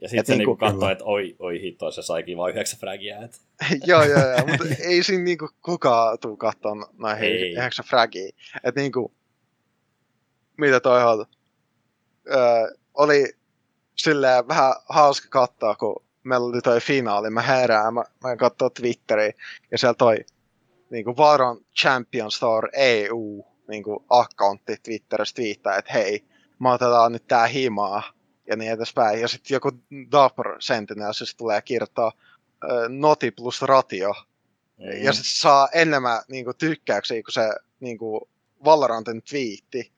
Ja 0.00 0.08
sitten 0.08 0.26
se 0.26 0.32
niinku 0.36 0.50
niinku- 0.50 0.66
katsoo, 0.66 0.90
että 0.90 1.04
oi, 1.04 1.36
oi 1.38 1.60
hitto, 1.62 1.90
se 1.90 2.02
saikin 2.02 2.38
vaan 2.38 2.50
yhdeksän 2.50 2.80
fragia. 2.80 3.24
Et. 3.24 3.40
joo, 3.86 4.04
joo, 4.04 4.18
joo, 4.28 4.46
mutta 4.46 4.64
ei 4.80 5.02
siinä 5.02 5.24
niinku 5.24 5.48
kukaan 5.64 6.18
tuu 6.18 6.36
katsomaan 6.36 6.94
noihin 6.98 7.24
Ei. 7.24 7.52
yhdeksän 7.52 7.84
fragiin. 7.84 8.34
Että 8.64 8.80
niinku, 8.80 9.12
mitä 10.56 10.80
toi 10.80 11.04
on? 11.04 11.26
Öö, 12.30 12.36
oli 12.98 13.32
silleen 13.96 14.48
vähän 14.48 14.74
hauska 14.88 15.28
katsoa, 15.30 15.74
kun 15.74 16.04
meillä 16.22 16.46
oli 16.46 16.60
toi 16.60 16.80
finaali, 16.80 17.30
mä 17.30 17.42
herään, 17.42 17.94
mä, 17.94 18.04
mä 18.24 18.36
katsoin 18.36 18.72
Twitteriä, 18.72 19.32
ja 19.70 19.78
siellä 19.78 19.94
toi 19.94 20.16
niinku 20.90 21.16
Varon 21.16 21.64
Champion 21.80 22.32
Store 22.32 22.68
EU 22.72 23.46
niinku 23.68 24.04
accountti 24.10 24.76
Twitterissä 24.82 25.34
twiittaa, 25.34 25.76
että 25.76 25.92
hei, 25.92 26.24
mä 26.58 26.72
otetaan 26.72 27.12
nyt 27.12 27.26
tää 27.26 27.46
himaa, 27.46 28.02
ja 28.46 28.56
niin 28.56 28.72
edespäin. 28.72 29.20
Ja 29.20 29.28
sitten 29.28 29.54
joku 29.54 29.70
Dapper 30.12 30.56
Sentinel 30.58 31.12
siis 31.12 31.34
tulee 31.34 31.62
kirjoittaa 31.62 32.12
Noti 32.88 33.30
plus 33.30 33.62
Ratio, 33.62 34.14
Mm. 34.78 35.04
ja 35.04 35.12
sitten 35.12 35.32
saa 35.32 35.68
enemmän 35.74 36.22
niinku, 36.28 36.54
tykkäyksiä 36.54 37.22
kuin 37.22 37.32
se 37.32 37.50
niinku, 37.80 38.28
Valorantin 38.64 39.22
twiitti. 39.22 39.92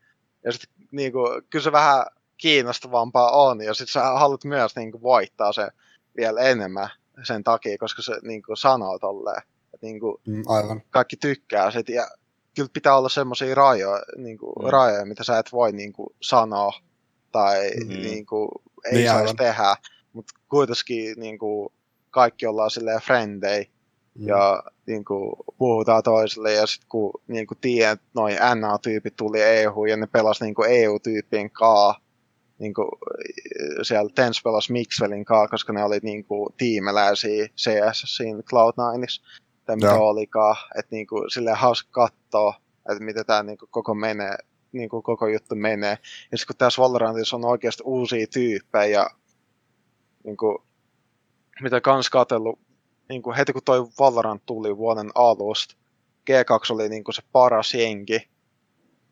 Ja 0.45 0.53
sitten 0.53 0.71
niinku, 0.91 1.21
kyllä 1.51 1.63
se 1.63 1.73
vähän 1.73 2.07
kiinnostavampaa 2.41 3.31
on, 3.31 3.61
ja 3.61 3.75
sitten 3.75 3.93
sä 3.93 4.03
haluat 4.03 4.45
myös 4.45 4.77
niinku, 4.77 5.03
voittaa 5.03 5.53
se 5.53 5.69
vielä 6.17 6.41
enemmän 6.41 6.89
sen 7.23 7.45
takia, 7.45 7.79
koska 7.79 8.03
se 8.03 8.13
niinku, 8.23 8.57
sanoo 8.57 8.99
tolleen. 8.99 9.43
Että 9.75 9.87
niinku, 9.87 10.21
Mm, 10.27 10.43
aivan. 10.47 10.83
kaikki 10.91 11.17
tykkää 11.17 11.71
sit, 11.71 11.89
ja 11.89 12.09
kyllä 12.57 12.71
pitää 12.73 12.97
olla 12.97 13.09
semmoisia 13.09 13.55
rajoja, 13.55 14.03
niinku, 14.17 14.53
Mm. 14.59 14.65
mm. 14.65 14.71
rajoja, 14.71 15.07
mitä 15.07 15.25
sä 15.25 15.39
et 15.39 15.53
voi 15.53 15.73
niinku, 15.73 16.15
sanoa, 16.23 16.73
tai 17.33 17.71
Mm. 17.71 17.93
mm. 17.93 18.03
niinku, 18.03 18.49
ei 18.85 18.93
Niin, 18.93 18.97
niin 19.05 19.11
saisi 19.11 19.35
tehdä, 19.37 19.77
mutta 20.13 20.33
kuitenkin 20.49 21.15
niinku, 21.21 21.73
kaikki 22.11 22.47
ollaan 22.47 22.71
silleen 22.71 23.01
frendei, 23.01 23.69
Mm. 24.15 24.27
ja 24.27 24.63
niin 24.87 25.05
kuin, 25.05 25.37
puhutaan 25.59 26.03
toisille 26.03 26.53
ja 26.53 26.67
sitten 26.67 26.89
kun 26.89 27.13
niin 27.29 27.47
kuin 27.47 27.59
tiedän, 27.61 27.93
että 27.93 28.07
noin 28.15 28.35
NA-tyypit 28.55 29.17
tuli 29.17 29.43
EU 29.43 29.85
ja 29.85 29.97
ne 29.97 30.07
pelas 30.07 30.41
niin 30.41 30.55
kuin 30.55 30.71
EU-tyyppien 30.71 31.51
kaa, 31.51 32.01
niin 32.61 32.75
kuin, 32.75 32.89
siellä 33.83 34.11
Tens 34.15 34.41
pelas 34.45 34.71
Mixwellin 34.71 35.25
kaa, 35.25 35.49
koska 35.49 35.73
ne 35.73 35.85
oli 35.85 35.99
niin 36.03 36.25
kuin, 36.25 36.55
tiimeläisiä 36.57 37.49
CS 37.57 38.17
siinä 38.17 38.39
Cloud9, 38.39 39.27
tai 39.65 39.77
mitä 39.77 39.89
Joo. 39.89 40.09
olikaan, 40.09 40.57
että 40.79 40.97
niin 40.97 41.07
kuin, 41.07 41.31
silleen 41.31 41.57
hauska 41.57 41.91
katsoa, 41.91 42.55
että 42.91 43.05
miten 43.05 43.27
tämä 43.27 43.43
niin 43.43 43.59
kuin, 43.59 43.69
koko 43.71 43.95
menee, 43.95 44.37
niin 44.73 44.89
kuin 44.89 45.03
koko 45.03 45.27
juttu 45.27 45.55
menee. 45.55 45.99
Ja 46.33 46.39
sitten 46.39 46.47
kun 46.47 46.59
tässä 46.59 46.83
Valorantissa 46.83 47.37
on 47.37 47.45
oikeasti 47.45 47.83
uusia 47.87 48.27
tyyppejä 48.27 49.01
ja 49.01 49.11
niin 50.25 50.37
kuin, 50.37 50.59
mitä 51.63 51.81
kans 51.81 52.11
katsellut 52.11 52.59
niin 53.09 53.23
kuin 53.23 53.37
heti 53.37 53.53
kun 53.53 53.63
toi 53.65 53.87
Valorant 53.99 54.43
tuli 54.47 54.77
vuoden 54.77 55.11
alusta, 55.15 55.77
G2 56.31 56.75
oli 56.75 56.89
niin 56.89 57.05
kuin 57.05 57.15
se 57.15 57.23
paras 57.33 57.75
jengi. 57.75 58.29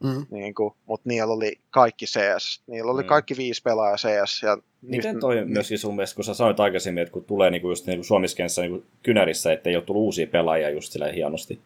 Mm. 0.03 0.27
niin 0.31 0.55
kuin, 0.55 0.75
mutta 0.87 1.09
niillä 1.09 1.33
oli 1.33 1.59
kaikki 1.71 2.07
CS. 2.07 2.63
Niillä 2.67 2.93
oli 2.93 3.03
Mm. 3.03 3.09
kaikki 3.09 3.35
viisi 3.37 3.63
pelaajaa 3.63 3.97
CS. 3.97 4.43
Ja 4.43 4.59
Miten 4.83 5.13
just- 5.13 5.21
toi 5.21 5.45
myöskin 5.45 5.79
sun 5.79 5.97
mielestä, 5.97 6.17
kun 6.17 6.25
sä 6.25 6.35
sanoit 6.35 6.61
aikaisemmin, 6.61 7.03
että 7.03 7.13
kun 7.13 7.25
tulee 7.25 7.51
niinku 7.51 7.69
just 7.69 7.87
niinku 7.87 8.05
Suomiskenssä 8.05 8.63
niinku 8.63 8.85
kynärissä, 9.03 9.53
että 9.53 9.71
ei 9.71 9.77
ole 9.77 9.85
tullut 9.85 10.03
uusia 10.03 10.27
pelaajia 10.27 10.71
just 10.71 10.93
silleen 10.93 11.15
hienosti, 11.15 11.59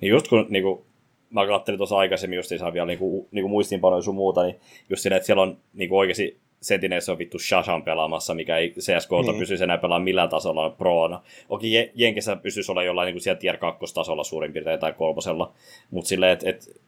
niin 0.00 0.10
just 0.10 0.28
kun 0.28 0.46
niinku, 0.48 0.84
mä 1.30 1.46
katselin 1.46 1.78
tuossa 1.78 1.96
aikaisemmin 1.96 2.36
just 2.36 2.52
saa 2.58 2.72
vielä 2.72 2.86
niinku, 2.86 3.28
niinku 3.30 3.48
muistiinpanoja 3.48 4.02
sun 4.02 4.14
muuta, 4.14 4.42
niin 4.42 4.56
just 4.90 5.02
silleen, 5.02 5.16
että 5.16 5.26
siellä 5.26 5.42
on 5.42 5.58
niinku 5.74 5.98
oikeasti 5.98 6.38
Sentineissä 6.60 7.12
on 7.12 7.18
vittu 7.18 7.38
Shashan 7.38 7.82
pelaamassa, 7.82 8.34
mikä 8.34 8.56
ei 8.56 8.70
CSGOta 8.78 9.30
Niin. 9.32 9.38
pysyisi 9.38 9.64
enää 9.64 9.78
pelaamaan 9.78 10.02
millään 10.04 10.28
tasolla 10.28 10.70
proona. 10.70 11.22
Okei, 11.48 11.70
Je- 11.86 11.90
Jenkessä 11.94 12.36
pystyisi 12.36 12.72
olla 12.72 12.82
jollain 12.82 13.12
niin 13.14 13.20
siellä 13.20 13.38
tier 13.40 13.56
2 13.56 13.94
tasolla 13.94 14.24
suurin 14.24 14.52
piirtein 14.52 14.80
tai 14.80 14.92
kolmosella, 14.92 15.52
mutta 15.90 16.08
silleen, 16.08 16.32
että 16.32 16.50
et, 16.50 16.80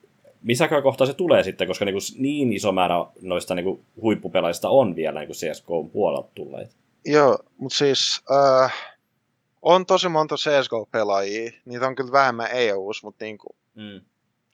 missäkään 0.45 0.83
kohtaa 0.83 1.07
se 1.07 1.15
tulee 1.15 1.43
sitten, 1.43 1.67
koska 1.67 1.85
niinku 1.85 2.01
niin 2.19 2.53
iso 2.53 2.73
määrä 2.73 2.95
noista 3.21 3.55
niinku 3.55 3.85
huippupelaajista 4.03 4.69
on 4.69 4.97
vielä 4.97 5.21
niinku 5.21 5.35
CSGO 5.35 5.85
puolelta 5.85 6.29
tulleet. 6.35 6.77
Joo, 7.07 7.39
mutta 7.57 7.77
siis 7.77 8.23
äh, 8.65 8.75
on 9.63 9.87
tosi 9.87 10.09
monta 10.09 10.35
CSGO-pelaajia. 10.35 11.51
Niitä 11.65 11.87
on 11.87 11.95
kyllä 11.95 12.13
vähemmän 12.13 12.49
EUs, 12.53 13.03
mutta 13.03 13.25
niinku 13.25 13.57
Mm. 13.75 14.01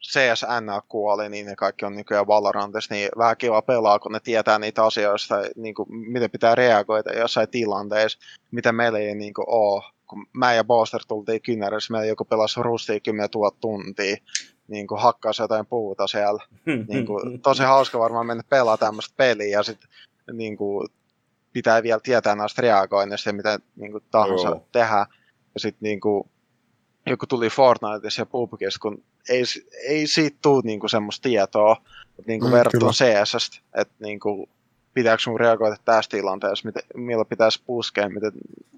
CSN 0.02 0.82
kuoli, 0.88 1.28
niin 1.28 1.46
ne 1.46 1.56
kaikki 1.56 1.84
on 1.84 1.96
nykyään 1.96 2.26
Valorantissa, 2.26 2.94
niin 2.94 3.08
vähän 3.18 3.36
kiva 3.36 3.62
pelaa, 3.62 3.98
kun 3.98 4.12
ne 4.12 4.20
tietää 4.20 4.58
niitä 4.58 4.84
asioista, 4.84 5.34
niin 5.56 5.74
kuin, 5.74 5.94
miten 5.94 6.30
pitää 6.30 6.54
reagoida 6.54 7.18
jossain 7.18 7.48
tilanteessa, 7.48 8.18
mitä 8.50 8.72
meillä 8.72 8.98
ei 8.98 9.14
niin 9.14 9.34
kuin, 9.34 9.44
ole. 9.48 9.82
Kun 10.06 10.26
mä 10.32 10.54
ja 10.54 10.64
Booster 10.64 11.00
tultiin 11.08 11.42
kynärissä, 11.42 11.92
meillä 11.92 12.06
joku 12.06 12.24
pelasi 12.24 12.60
rustia 12.62 13.00
10 13.00 13.28
000 13.34 13.56
tuntia, 13.60 14.16
niin 14.70 14.86
kuin 14.86 15.00
hakkasi 15.00 15.42
jotain 15.42 15.66
puuta 15.66 16.06
siellä. 16.06 16.44
Niin 16.88 17.06
kuin, 17.06 17.40
tosi 17.40 17.62
hauska 17.62 17.98
varmaan 17.98 18.26
mennä 18.26 18.42
pelaa 18.48 18.76
tämmöistä 18.76 19.14
peliä 19.16 19.58
ja 19.58 19.62
sitten 19.62 19.88
niin 20.32 20.56
kuin, 20.56 20.88
pitää 21.52 21.82
vielä 21.82 22.00
tietää 22.02 22.34
näistä 22.34 22.62
reagoinnista 22.62 23.28
ja 23.28 23.32
mitä 23.32 23.58
niin 23.76 23.92
kuin, 23.92 24.04
tahansa 24.10 24.48
Joo. 24.48 24.66
tehdä. 24.72 25.06
Ja 25.54 25.60
sitten 25.60 25.86
niin 25.86 26.00
kuin, 26.00 26.30
joku 27.06 27.26
tuli 27.26 27.48
Fortniteissa 27.48 28.22
ja 28.22 28.26
PUBGissa, 28.26 28.80
kun 28.82 29.02
ei, 29.28 29.42
ei 29.88 30.06
siitä 30.06 30.38
tule 30.42 30.62
niinku 30.64 30.88
semmoista 30.88 31.22
tietoa 31.22 31.76
niinku 32.26 32.46
Mm, 32.46 32.50
mm, 32.50 32.56
verrattuna 32.56 32.92
kyllä. 32.98 33.24
CS, 33.24 33.62
että 33.74 33.94
niinku, 34.00 34.48
pitääkö 34.94 35.22
mun 35.26 35.40
reagoida 35.40 35.76
tässä 35.84 36.10
tilanteessa, 36.10 36.68
miten, 36.68 36.82
milloin 36.94 37.28
pitäisi 37.28 37.62
puskea, 37.66 38.08
miten 38.08 38.32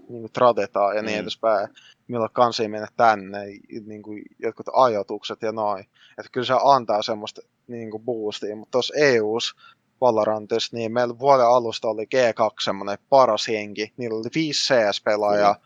niinku 0.09 0.29
tradetaan 0.29 0.97
ja 0.97 1.03
niin 1.03 1.19
Mm. 1.19 1.23
edespäin, 1.23 1.69
milloin 2.09 2.31
kansi 2.33 2.69
mennä 2.69 2.89
tänne, 2.97 3.39
niinku, 3.87 4.11
jotkut 4.39 4.67
ajoitukset 4.73 5.43
ja 5.43 5.53
noin. 5.53 5.85
Että 6.19 6.33
kyllä 6.33 6.45
se 6.47 6.55
antaa 6.65 7.03
semmoista 7.03 7.41
niinku 7.67 7.99
boostia, 7.99 8.57
mutta 8.57 8.71
tuossa 8.71 8.95
EUs 8.97 9.55
Valorantissa, 10.01 10.77
niin 10.77 10.93
meillä 10.93 11.19
vuoden 11.19 11.47
alusta 11.47 11.89
oli 11.89 12.05
G2 12.05 12.55
semmoinen 12.65 12.99
paras 13.09 13.49
henki, 13.49 13.93
niillä 13.97 14.19
oli 14.19 14.29
viisi 14.35 14.75
CS-pelaajaa, 14.75 15.57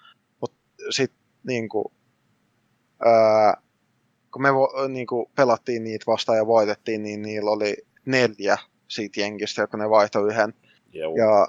mutta 0.40 0.56
sitten 0.90 1.20
niinku, 1.46 1.92
öö, 3.06 3.62
kun 4.32 4.42
me 4.42 4.54
vo, 4.54 4.88
niinku, 4.88 5.30
pelattiin 5.34 5.84
niitä 5.84 6.04
vastaan 6.06 6.38
ja 6.38 6.46
voitettiin, 6.46 7.02
niin 7.02 7.22
niillä 7.22 7.50
oli 7.50 7.76
neljä 8.04 8.58
siitä 8.88 9.20
jengistä, 9.20 9.62
joka 9.62 9.76
ne 9.76 9.90
vaihtoi 9.90 10.28
yhden. 10.28 10.54
Joo. 10.92 11.16
Ja 11.16 11.48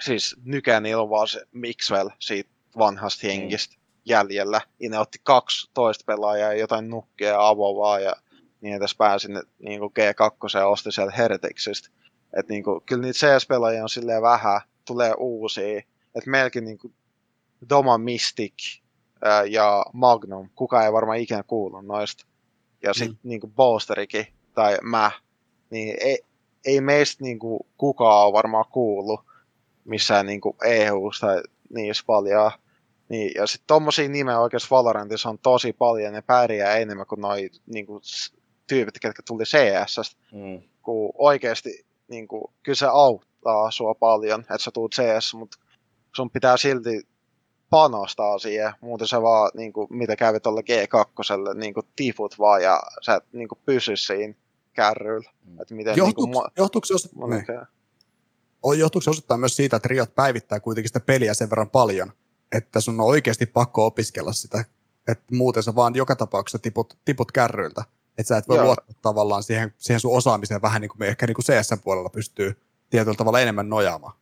siis 0.00 0.36
nykään 0.44 0.84
on 0.96 1.10
vaan 1.10 1.28
se 1.28 1.46
Mixwell 1.52 2.08
siitä 2.18 2.50
vanhasta 2.78 3.26
hengistä 3.26 3.76
jäljellä. 4.04 4.60
Ja 4.80 4.90
ne 4.90 4.98
otti 4.98 5.18
kaksi 5.22 5.70
toista 5.74 6.04
pelaajaa 6.06 6.52
ja 6.52 6.58
jotain 6.60 6.90
nukkia 6.90 7.28
ja 7.28 7.48
avovaa 7.48 7.98
ja 7.98 8.12
niin 8.60 8.76
edespäin 8.76 9.20
sinne 9.20 9.42
niin 9.58 9.80
G2 9.80 10.58
ja 10.58 10.66
osti 10.66 10.92
sieltä 10.92 11.16
Hereticsistä. 11.16 11.88
Et 12.36 12.48
niin 12.48 12.64
kuin, 12.64 12.80
kyllä 12.86 13.02
niitä 13.02 13.18
CS-pelaajia 13.18 13.82
on 13.82 13.88
silleen 13.88 14.22
vähän, 14.22 14.60
tulee 14.86 15.14
uusia. 15.18 15.78
Että 16.14 16.30
meilläkin 16.30 16.64
niin 16.64 16.78
kuin 16.78 16.94
Doma 17.68 17.98
Mystic 17.98 18.80
ää, 19.22 19.44
ja 19.44 19.86
Magnum, 19.92 20.50
kukaan 20.54 20.84
ei 20.84 20.92
varmaan 20.92 21.18
ikinä 21.18 21.42
kuullut 21.42 21.86
noista. 21.86 22.26
Ja 22.82 22.94
sitten 22.94 23.18
mm. 23.22 23.28
niin 23.28 23.40
Boosterikin 23.56 24.26
tai 24.54 24.78
mä, 24.82 25.10
niin 25.74 25.96
ei, 26.00 26.18
ei 26.64 26.80
meistä 26.80 27.24
niin 27.24 27.38
kuin, 27.38 27.60
kukaan 27.76 28.26
ole 28.26 28.32
varmaan 28.32 28.64
kuullut 28.72 29.20
missään 29.84 30.26
niin 30.26 30.40
kuin 30.40 30.56
EU 30.64 31.10
tai 31.20 31.42
niissä 31.74 32.04
paljon. 32.06 32.50
Niin, 33.08 33.32
ja 33.34 33.46
sitten 33.46 33.66
tommosia 33.66 34.08
nimeä 34.08 34.40
oikeassa 34.40 34.68
Valorantissa 34.70 35.28
on 35.28 35.38
tosi 35.38 35.72
paljon, 35.72 36.12
ne 36.12 36.22
pärjää 36.22 36.76
enemmän 36.76 37.06
kuin 37.06 37.20
noi 37.20 37.50
niin 37.66 37.86
kuin, 37.86 38.00
tyypit, 38.66 38.98
ketkä 39.00 39.22
tuli 39.26 39.44
CS, 39.44 40.16
Mm. 40.32 40.62
kun 40.82 41.12
oikeasti 41.18 41.86
niin 42.08 42.28
kuin, 42.28 42.44
kyllä 42.62 42.76
se 42.76 42.86
auttaa 42.86 43.70
sua 43.70 43.94
paljon, 43.94 44.40
että 44.40 44.58
sä 44.58 44.70
tuut 44.70 44.94
CS, 44.94 45.34
mutta 45.34 45.58
sun 46.16 46.30
pitää 46.30 46.56
silti 46.56 47.02
panostaa 47.70 48.38
siihen, 48.38 48.72
muuten 48.80 49.08
sä 49.08 49.22
vaan, 49.22 49.50
niin 49.54 49.72
kuin, 49.72 49.86
mitä 49.90 50.16
kävi 50.16 50.40
tuolla 50.40 50.60
G2, 50.60 51.54
niin 51.54 51.74
kuin 51.74 51.86
tiput 51.96 52.38
vaan 52.38 52.62
ja 52.62 52.82
sä 53.02 53.14
et 53.14 53.24
niin 53.32 53.48
kuin, 53.48 53.58
pysy 53.66 53.96
siinä 53.96 54.34
kärryllä. 54.74 55.30
Mm. 55.44 55.60
Että 55.60 55.74
miten 55.74 55.96
Johtuuko, 55.96 56.26
niin 56.26 56.32
kuin, 56.32 56.52
johtuuko, 56.56 56.84
se 56.86 56.94
osittain, 56.94 57.30
niin. 57.30 57.44
on- 58.62 58.78
johtuuko 58.78 59.02
se 59.02 59.10
osittain 59.10 59.40
myös 59.40 59.56
siitä, 59.56 59.76
että 59.76 59.88
Riot 59.88 60.14
päivittää 60.14 60.60
kuitenkin 60.60 60.88
sitä 60.88 61.00
peliä 61.00 61.34
sen 61.34 61.50
verran 61.50 61.70
paljon, 61.70 62.12
että 62.52 62.80
sun 62.80 63.00
on 63.00 63.06
oikeasti 63.06 63.46
pakko 63.46 63.86
opiskella 63.86 64.32
sitä, 64.32 64.64
että 65.08 65.24
muuten 65.34 65.62
sä 65.62 65.74
vaan 65.74 65.94
joka 65.94 66.16
tapauksessa 66.16 66.58
tiput, 66.58 66.98
tiput 67.04 67.32
kärryiltä. 67.32 67.84
Että 68.18 68.28
sä 68.28 68.36
et 68.36 68.48
voi 68.48 68.56
Joo. 68.56 68.66
luottaa 68.66 68.94
tavallaan 69.02 69.42
siihen, 69.42 69.74
siihen 69.78 70.00
sun 70.00 70.16
osaamiseen 70.16 70.62
vähän 70.62 70.80
niin 70.80 70.88
kuin 70.88 70.98
me 70.98 71.08
ehkä 71.08 71.26
niin 71.26 71.34
kuin 71.34 71.44
CS-puolella 71.44 72.08
pystyy 72.08 72.56
tietyllä 72.90 73.16
tavalla 73.16 73.40
enemmän 73.40 73.68
nojaamaan. 73.68 74.12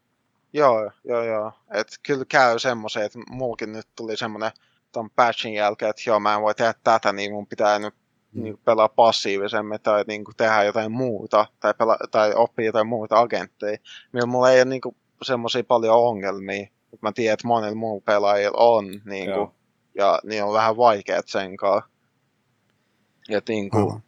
Joo, 0.53 0.91
joo, 1.05 1.23
joo. 1.23 1.53
Et 1.71 1.89
kyllä 2.03 2.25
käy 2.25 2.59
semmoisen, 2.59 3.03
että 3.03 3.19
mulkin 3.31 3.73
nyt 3.73 3.89
tuli 3.97 4.17
semmoinen 4.17 4.51
ton 4.93 5.11
patchin 5.11 5.55
jälkeen, 5.55 5.91
että 5.91 6.03
joo, 6.07 6.21
mä 6.21 6.35
en 6.35 6.43
voi 6.43 6.55
tehdä 6.55 6.75
tätä, 6.85 7.13
niin 7.13 7.33
mun 7.33 7.47
pitää 7.47 7.79
nyt. 7.79 7.95
Niin 8.35 8.59
pelaa 8.65 8.89
passiivisemmin 8.89 9.81
tai 9.83 10.05
niin 10.07 10.25
kuin 10.25 10.37
tehdä 10.37 10.63
jotain 10.65 10.93
muuta 10.93 11.47
tai, 11.61 11.73
pela- 11.73 12.09
tai 12.11 12.35
oppia 12.35 12.67
jotain 12.67 12.87
muuta 12.87 13.21
agentteja. 13.21 13.79
Millä 14.13 14.27
mulla 14.27 14.51
ei 14.51 14.59
ole 14.61 14.65
niin 14.65 14.81
semmoisia 15.23 15.65
paljon 15.65 15.97
ongelmia, 15.97 16.67
mutta 16.91 17.07
mä 17.07 17.13
tiedän, 17.13 17.35
että 17.35 17.49
monilla 17.49 17.75
muilla 17.75 18.03
pelaajilla 18.07 18.59
on, 18.59 19.01
niin 19.05 19.33
kuin, 19.35 19.49
ja 19.95 20.19
niin 20.25 20.45
on 20.45 20.53
vähän 20.53 20.77
vaikeat 20.77 21.29
sen 21.29 21.57
kanssa. 21.57 21.91
Ja 23.29 23.41
niin 23.49 23.71
kuin, 23.71 23.83
Aivan. 23.83 24.03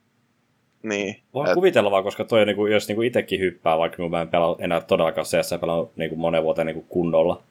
niin. 0.82 1.22
Voin 1.34 1.48
et- 1.48 1.54
kuvitella 1.54 1.90
vaan, 1.90 2.04
koska 2.04 2.24
toi, 2.24 2.46
niinku, 2.46 2.66
jos 2.66 2.88
niinku 2.88 3.02
itsekin 3.02 3.40
hyppää, 3.40 3.78
vaikka 3.78 4.08
mä 4.08 4.20
en 4.20 4.28
pelaa 4.28 4.56
enää 4.58 4.80
todellakaan 4.80 5.26
CS 5.26 5.54
pelaa 5.60 5.86
niinku 5.96 6.16
monen 6.16 6.42
vuoteen 6.42 6.66
niinku 6.66 6.84
kunnolla, 6.88 7.42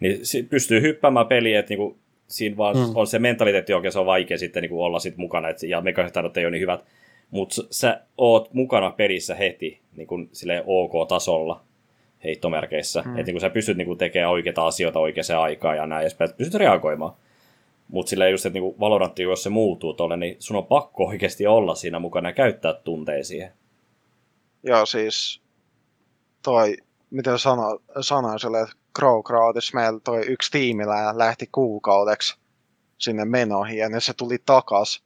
niin 0.00 0.20
pystyy 0.50 0.80
hyppäämään 0.82 1.26
peliä, 1.26 1.58
että 1.60 1.70
niinku, 1.70 1.96
siinä 2.32 2.56
vaan 2.56 2.76
Mm. 2.76 2.82
on 2.94 3.06
se 3.06 3.18
mentaliteetti 3.18 3.72
oikein, 3.74 3.92
se 3.92 3.98
on 3.98 4.06
vaikea 4.06 4.38
sitten 4.38 4.60
niinku 4.62 4.82
olla 4.82 4.98
sit 4.98 5.16
mukana, 5.16 5.48
et, 5.48 5.62
ja 5.62 5.80
mekaniset 5.80 6.12
taidot 6.12 6.36
ei 6.36 6.44
ole 6.44 6.50
niin 6.50 6.60
hyvät, 6.60 6.84
mutta 7.30 7.54
sä 7.70 8.00
oot 8.18 8.54
mukana 8.54 8.90
pelissä 8.90 9.34
heti 9.34 9.80
niin 9.96 10.06
kuin 10.06 10.28
silleen 10.32 10.62
OK-tasolla 10.66 11.60
heittomerkeissä, 12.24 13.02
Mm. 13.02 13.18
että 13.18 13.32
niin 13.32 13.40
sä 13.40 13.50
pystyt 13.50 13.76
niin 13.76 13.86
kuin, 13.86 13.98
tekemään 13.98 14.30
oikeita 14.30 14.66
asioita 14.66 14.98
oikeaan 14.98 15.42
aikaan 15.42 15.76
ja 15.76 15.86
näin 15.86 16.06
että 16.06 16.28
pystyt 16.36 16.60
reagoimaan. 16.60 17.12
Mutta 17.88 18.10
silleen 18.10 18.30
just, 18.30 18.46
että 18.46 18.58
niin 18.58 18.80
Valorantti, 18.80 19.22
jos 19.22 19.42
se 19.42 19.50
muuttuu 19.50 19.94
tolle, 19.94 20.16
niin 20.16 20.36
sun 20.38 20.56
on 20.56 20.66
pakko 20.66 21.06
oikeasti 21.06 21.46
olla 21.46 21.74
siinä 21.74 21.98
mukana 21.98 22.28
ja 22.28 22.32
käyttää 22.32 22.72
tunteja 22.74 23.24
siihen. 23.24 23.52
Joo, 24.62 24.86
siis 24.86 25.40
toi, 26.42 26.76
miten 27.10 27.38
sano, 27.38 27.78
sanoin 28.00 28.38
sille, 28.38 28.60
että 28.60 28.74
Crowcrowdissa 28.98 29.74
meillä 29.74 30.00
toi 30.04 30.20
yksi 30.26 30.50
tiimillä 30.50 31.18
lähti 31.18 31.48
kuukaudeksi 31.52 32.36
sinne 32.98 33.24
menoihin 33.24 33.78
ja 33.78 33.88
nyt 33.88 34.04
se 34.04 34.14
tuli 34.14 34.38
takas. 34.46 35.02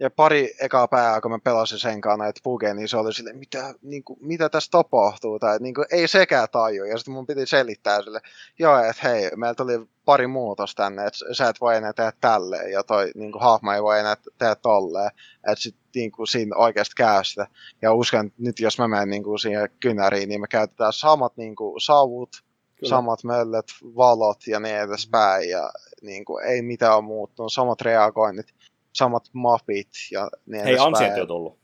Ja 0.00 0.10
pari 0.10 0.54
ekaa 0.60 0.88
päivää, 0.88 1.20
kun 1.20 1.30
mä 1.30 1.38
pelasin 1.38 1.78
sen 1.78 2.00
kanssa 2.00 2.24
näitä 2.24 2.40
pugeja, 2.42 2.74
niin 2.74 2.88
se 2.88 2.96
oli 2.96 3.14
sille, 3.14 3.32
mitä, 3.32 3.74
niin 3.82 4.04
kuin, 4.04 4.18
mitä 4.22 4.48
tässä 4.48 4.70
tapahtuu, 4.70 5.38
tai 5.38 5.58
niin 5.58 5.74
kuin, 5.74 5.86
ei 5.90 6.08
sekään 6.08 6.48
taju. 6.52 6.84
Ja 6.84 6.98
sitten 6.98 7.14
mun 7.14 7.26
piti 7.26 7.46
selittää 7.46 8.02
sille, 8.02 8.20
joo, 8.58 8.78
että 8.78 9.08
hei, 9.08 9.30
meillä 9.36 9.54
tuli 9.54 9.72
pari 10.04 10.26
muutosta 10.26 10.82
tänne, 10.82 11.06
että 11.06 11.34
sä 11.34 11.48
et 11.48 11.60
voi 11.60 11.76
enää 11.76 11.92
tehdä 11.92 12.12
tälleen, 12.20 12.72
ja 12.72 12.82
toi 12.82 13.10
niin 13.14 13.32
kuin, 13.32 13.42
hahmo 13.42 13.72
ei 13.72 13.82
voi 13.82 14.00
enää 14.00 14.16
tehdä 14.38 14.54
tolleen. 14.54 15.10
Että 15.36 15.62
sitten 15.62 15.82
niin 15.94 16.12
kuin, 16.12 16.26
siinä 16.26 16.56
oikeasti 16.56 16.94
käy 16.96 17.24
sitä. 17.24 17.46
Ja 17.82 17.92
uskon, 17.92 18.26
että 18.26 18.42
nyt 18.42 18.60
jos 18.60 18.78
mä 18.78 18.88
menen 18.88 19.10
niin 19.10 19.22
kuin, 19.22 19.38
siihen 19.38 19.70
kynäriin, 19.80 20.28
niin 20.28 20.40
me 20.40 20.46
käytetään 20.48 20.92
samat 20.92 21.36
niin 21.36 21.56
kuin, 21.56 21.80
savut, 21.80 22.30
Kyllä. 22.80 22.90
samat 22.90 23.24
möllöt, 23.24 23.66
valot 23.96 24.46
ja 24.46 24.60
niin 24.60 24.76
edespäin. 24.76 25.48
Ja 25.48 25.72
niin 26.02 26.24
kuin, 26.24 26.44
ei 26.44 26.62
mitään 26.62 26.94
ole 26.96 27.04
muuttunut, 27.04 27.52
samat 27.52 27.80
reagoinnit, 27.80 28.46
samat 28.92 29.28
mapit 29.32 29.88
ja 30.10 30.30
niin 30.46 30.62
Hei, 30.62 30.72
edespäin. 30.72 30.94
ansiot 30.94 31.16
jo 31.16 31.26
tullut. 31.26 31.58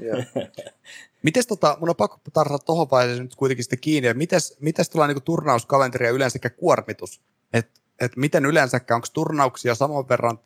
Joo. 0.00 0.16
Mites 1.22 1.46
tota, 1.46 1.76
mun 1.80 1.88
on 1.88 1.96
pakko 1.96 2.20
tarttua 2.32 2.58
tuohon 2.58 2.90
vaiheeseen 2.90 3.24
nyt 3.24 3.34
kuitenkin 3.34 3.64
sitten 3.64 3.80
kiinni, 3.80 4.08
että 4.08 4.18
mites, 4.18 4.56
mites 4.60 4.90
tulee 4.90 5.08
niinku 5.08 5.20
turnauskalenteri 5.20 6.06
ja 6.06 6.12
yleensäkin 6.12 6.50
kuormitus? 6.56 7.20
Että 7.52 7.80
et 8.00 8.16
miten 8.16 8.46
yleensäkään, 8.46 8.96
onko 8.96 9.06
turnauksia 9.12 9.74
saman 9.74 10.08
verran, 10.08 10.38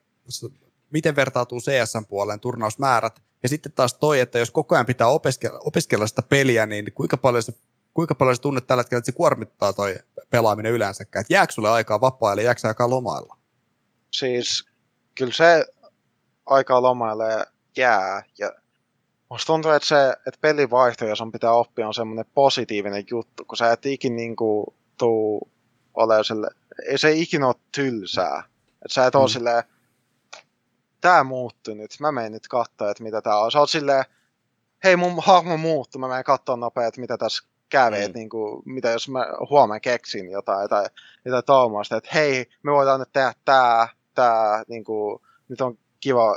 miten 0.90 1.16
vertautuu 1.16 1.60
CSN 1.60 2.06
puoleen 2.08 2.40
turnausmäärät 2.40 3.22
Ja 3.42 3.48
sitten 3.48 3.72
taas 3.72 3.94
toi, 3.94 4.20
että 4.20 4.38
jos 4.38 4.50
koko 4.50 4.74
ajan 4.74 4.86
pitää 4.86 5.06
opiskella, 5.06 5.58
opiskella 5.58 6.06
sitä 6.06 6.22
peliä, 6.22 6.66
niin 6.66 6.92
kuinka 6.92 7.16
paljon 7.16 7.42
se, 7.42 7.52
kuinka 7.94 8.14
paljon 8.14 8.36
se 8.36 8.42
tunnet 8.42 8.66
tällä 8.66 8.80
hetkellä, 8.80 8.98
että 8.98 9.06
se 9.06 9.16
kuormittaa 9.16 9.72
toi 9.72 9.96
pelaaminen 10.30 10.72
yleensäkään. 10.72 11.20
Että 11.20 11.34
jääkö 11.34 11.52
sulle 11.52 11.70
aikaa 11.70 12.00
vapaa-ajalle, 12.00 12.42
jääkö 12.42 12.68
aikaa 12.68 12.90
lomailla? 12.90 13.36
Siis 14.10 14.66
kyllä 15.14 15.32
se 15.32 15.66
aikaa 16.46 16.82
lomaille 16.82 17.46
jää. 17.76 18.22
Ja 18.38 18.52
musta 19.30 19.46
tuntuu, 19.46 19.70
että 19.70 19.88
se 19.88 20.10
että 20.10 20.40
pelivaihto, 20.40 21.06
jos 21.06 21.20
on 21.20 21.32
pitää 21.32 21.52
oppia, 21.52 21.86
on 21.86 21.94
semmoinen 21.94 22.24
positiivinen 22.34 23.04
juttu, 23.10 23.44
kun 23.44 23.56
sä 23.56 23.72
et 23.72 23.86
ikin 23.86 24.16
niinku 24.16 24.74
tuu 24.98 25.50
ole 25.94 26.24
sille, 26.24 26.48
ei 26.88 26.98
se 26.98 27.12
ikinä 27.12 27.46
ole 27.46 27.54
tylsää. 27.72 28.42
Että 28.84 28.94
sä 28.94 29.06
et 29.06 29.14
mm. 29.14 29.20
ole 29.20 29.28
silleen, 29.28 29.62
tää 31.00 31.24
muuttui 31.24 31.74
nyt, 31.74 31.90
mä 32.00 32.12
menen 32.12 32.32
nyt 32.32 32.48
katsoa, 32.48 32.90
että 32.90 33.02
mitä 33.02 33.22
tää 33.22 33.38
on. 33.38 33.52
Sä 33.52 33.58
oot 33.58 33.70
silleen, 33.70 34.04
hei 34.84 34.96
mun 34.96 35.22
hahmo 35.22 35.56
muuttu, 35.56 35.98
mä 35.98 36.08
menen 36.08 36.24
katsoa 36.24 36.56
nopeasti, 36.56 36.88
että 36.88 37.00
mitä 37.00 37.18
tässä 37.18 37.44
kävi, 37.70 38.08
mm. 38.08 38.14
niin 38.14 38.28
kuin, 38.28 38.62
mitä 38.64 38.90
jos 38.90 39.08
mä 39.08 39.26
huomenna 39.50 39.80
keksin 39.80 40.30
jotain 40.30 40.68
tai 40.68 40.86
jotain 41.24 41.44
tuommoista, 41.44 41.96
että 41.96 42.10
hei, 42.14 42.46
me 42.62 42.72
voidaan 42.72 43.00
nyt 43.00 43.12
tehdä 43.12 43.32
tää, 43.44 43.88
tää, 44.14 44.62
niin 44.68 44.84
kuin, 44.84 45.20
nyt 45.48 45.60
on 45.60 45.78
kiva 46.00 46.36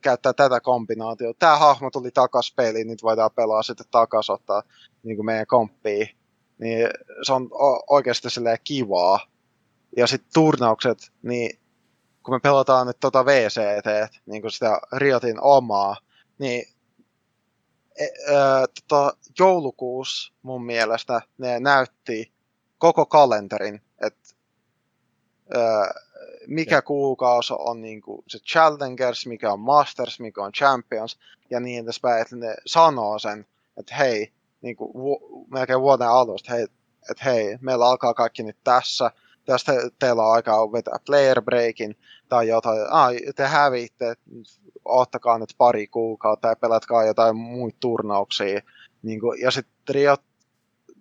käyttää 0.00 0.32
tätä 0.32 0.60
kombinaatiota. 0.60 1.38
Tämä 1.38 1.56
hahmo 1.56 1.90
tuli 1.90 2.10
takas 2.10 2.52
peliin, 2.56 2.86
nyt 2.86 3.02
voidaan 3.02 3.30
pelaa 3.34 3.62
sitten 3.62 3.86
takas 3.90 4.30
ottaa 4.30 4.62
niin 5.02 5.16
kuin 5.16 5.26
meidän 5.26 5.46
komppia. 5.46 6.06
Niin 6.58 6.88
se 7.22 7.32
on 7.32 7.48
oikeasti 7.90 8.30
silleen 8.30 8.58
kivaa. 8.64 9.20
Ja 9.96 10.06
sitten 10.06 10.30
turnaukset, 10.34 10.98
niin 11.22 11.58
kun 12.22 12.34
me 12.34 12.40
pelataan 12.40 12.86
nyt 12.86 12.96
tota 13.00 13.26
VCT, 13.26 14.16
niin 14.26 14.42
kuin 14.42 14.52
sitä 14.52 14.80
Riotin 14.92 15.40
omaa, 15.40 15.96
niin 16.38 16.71
e, 17.98 18.06
tota, 18.88 19.16
joulukuussa 19.38 20.32
mun 20.42 20.64
mielestä 20.64 21.22
ne 21.38 21.60
näytti 21.60 22.32
koko 22.78 23.06
kalenterin, 23.06 23.82
että 24.06 24.34
mikä 26.46 26.74
ja. 26.74 26.82
kuukausi 26.82 27.54
on 27.58 27.80
niin 27.80 28.00
kuin 28.00 28.24
se 28.28 28.38
Challengers, 28.38 29.26
mikä 29.26 29.52
on 29.52 29.60
Masters, 29.60 30.20
mikä 30.20 30.42
on 30.42 30.52
Champions 30.52 31.18
ja 31.50 31.60
niin 31.60 31.84
edespäin, 31.84 32.22
että 32.22 32.36
ne 32.36 32.54
sanoo 32.66 33.18
sen, 33.18 33.46
että 33.76 33.94
hei, 33.94 34.32
niin 34.62 34.76
kuin 34.76 34.94
vu- 34.94 35.46
melkein 35.50 35.80
vuoden 35.80 36.08
alusta, 36.08 36.52
hei, 36.52 36.62
että 37.10 37.24
hei, 37.24 37.58
meillä 37.60 37.86
alkaa 37.88 38.14
kaikki 38.14 38.42
nyt 38.42 38.56
tässä, 38.64 39.10
tästä 39.44 39.72
teillä 39.98 40.22
on 40.22 40.32
aikaa 40.32 40.72
vetää 40.72 40.96
player 41.06 41.42
breakin 41.42 41.96
tai 42.28 42.48
jotain, 42.48 42.78
ah, 42.90 43.10
te 43.36 43.46
hävitte, 43.46 44.14
ottakaa 44.84 45.38
nyt 45.38 45.54
pari 45.58 45.86
kuukautta 45.86 46.48
ja 46.48 46.56
pelatkaa 46.56 47.04
jotain 47.04 47.36
muita 47.36 47.76
turnauksia. 47.80 48.60
Niin 49.02 49.20
kuin, 49.20 49.40
ja 49.40 49.50
sitten 49.50 49.94
Riot 49.94 50.22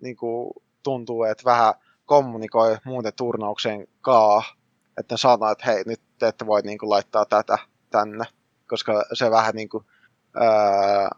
niin 0.02 0.16
kuin, 0.16 0.54
tuntuu, 0.84 1.24
että 1.24 1.44
vähän 1.46 1.74
kommunikoi 2.06 2.78
muuten 2.86 3.14
turnaukseen 3.16 3.88
kaa, 4.02 4.44
että 4.98 5.14
ne 5.14 5.18
sanoo, 5.18 5.52
että 5.52 5.72
hei, 5.72 5.84
nyt 5.86 6.02
te 6.20 6.28
ette 6.28 6.46
voi 6.46 6.62
niin 6.62 6.78
kuin, 6.78 6.90
laittaa 6.90 7.26
tätä 7.26 7.58
tänne, 7.90 8.26
koska 8.68 9.04
se 9.14 9.32
vähän 9.32 9.56
niin 9.56 9.70
kuin, 9.70 9.86
ää, 10.36 11.10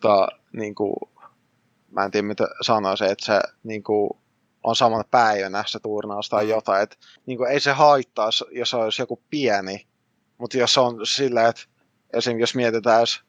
tota, 0.00 0.28
niin 0.52 0.74
kuin, 0.74 0.94
mä 1.90 2.04
en 2.04 2.10
tiedä 2.10 2.26
mitä 2.26 2.48
sanoisin, 2.62 3.10
että 3.10 3.24
se 3.24 3.40
niin 3.62 3.82
kuin, 3.82 4.10
on 4.64 4.76
samana 4.76 5.04
päivänä 5.10 5.64
se 5.66 5.80
turnaus 5.80 6.28
tai 6.28 6.44
mm. 6.44 6.50
jotain. 6.50 6.82
Et, 6.82 6.98
niin 7.26 7.38
kuin, 7.38 7.50
ei 7.50 7.60
se 7.60 7.72
haittaa, 7.72 8.30
jos 8.50 8.74
olisi 8.74 9.02
joku 9.02 9.22
pieni, 9.30 9.86
mutta 10.38 10.58
jos 10.58 10.78
on 10.78 11.06
sillä, 11.06 11.48
että 11.48 11.62
esim. 12.12 12.38
jos 12.38 12.54
mietitään, 12.54 13.00
jos 13.00 13.22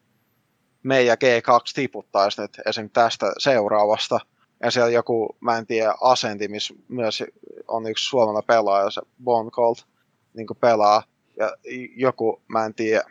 me 0.82 1.02
ja 1.02 1.14
G2 1.14 1.72
tiputtaisi 1.74 2.40
nyt 2.40 2.60
esim. 2.66 2.90
tästä 2.90 3.32
seuraavasta, 3.38 4.20
ja 4.62 4.70
siellä 4.70 4.90
joku, 4.90 5.36
mä 5.40 5.58
en 5.58 5.66
tiedä, 5.66 5.94
asenti, 6.00 6.48
missä 6.48 6.74
myös 6.88 7.22
on 7.68 7.86
yksi 7.86 8.04
suomalainen 8.04 8.46
pelaaja, 8.46 8.90
se 8.90 9.00
Bon 9.24 9.50
Colt, 9.50 9.86
niin 10.34 10.46
pelaa, 10.60 11.02
ja 11.36 11.56
joku, 11.96 12.42
mä 12.48 12.64
en 12.64 12.74
tiedä, 12.74 13.04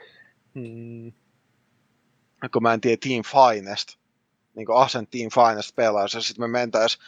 hmm, 0.56 1.12
kun 2.54 2.64
mä 2.64 2.74
en 2.74 2.82
tiedä 2.82 2.98
Team 3.08 3.24
Finest, 3.24 4.00
niin 4.56 4.68
Team 5.12 5.48
Finest 5.48 5.76
pelaajassa, 5.76 6.18
ja 6.18 6.22
sitten 6.22 6.44
me 6.44 6.48
mentäisiin 6.48 7.04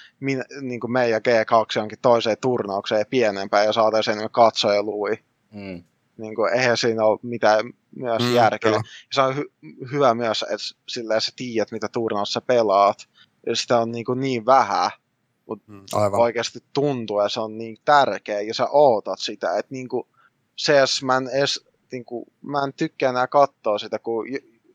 niin 0.62 0.80
kuin 0.80 0.92
me 0.92 1.10
ja 1.10 1.20
G2 1.20 1.66
jonkin 1.76 2.00
toiseen 2.02 2.38
turnaukseen 2.42 3.06
pienempään 3.10 3.66
ja 3.66 3.74
saataisiin 3.74 4.12
enemmän 4.14 4.32
katsojalui. 4.32 5.20
Mm. 5.52 5.84
Niin 6.18 6.36
kuin, 6.36 6.54
eihän 6.54 6.78
siinä 6.78 7.06
ole 7.06 7.20
mitään 7.24 7.74
myös 7.96 8.24
mm, 8.24 8.34
järkeä. 8.34 8.72
Ja 8.72 8.82
se 9.12 9.22
on 9.22 9.36
hy- 9.36 9.52
hyvä 9.92 10.14
myös, 10.14 10.42
että 10.42 10.82
sillä 10.88 11.20
sä 11.20 11.32
tiedät, 11.36 11.72
mitä 11.72 11.88
turnaussa 11.88 12.42
pelaat. 12.42 12.98
Ja 13.46 13.56
sitä 13.56 13.80
on 13.80 13.92
niin, 13.92 14.06
kuin 14.06 14.20
niin 14.20 14.46
vähän, 14.46 14.92
mutta 15.46 15.72
mm, 15.72 15.84
oikeasti 16.14 16.60
tuntuu, 16.74 17.20
että 17.20 17.30
se 17.30 17.40
on 17.40 17.58
niin 17.58 17.78
tärkeä, 17.86 18.42
ja 18.42 18.54
sä 18.54 18.68
ootat 18.72 19.20
sitä. 19.20 19.58
Että 19.58 19.74
niin 19.74 19.88
kuin, 19.88 20.08
CS 20.58 21.04
mä 21.04 21.18
en, 21.18 21.30
edes, 21.34 21.68
niin 21.92 22.06
kuin, 22.06 22.26
mä 22.42 22.64
en 22.64 22.74
tykkää 22.74 23.10
enää 23.10 23.28
katsoa 23.28 23.78
sitä, 23.78 24.00
kun 24.00 24.26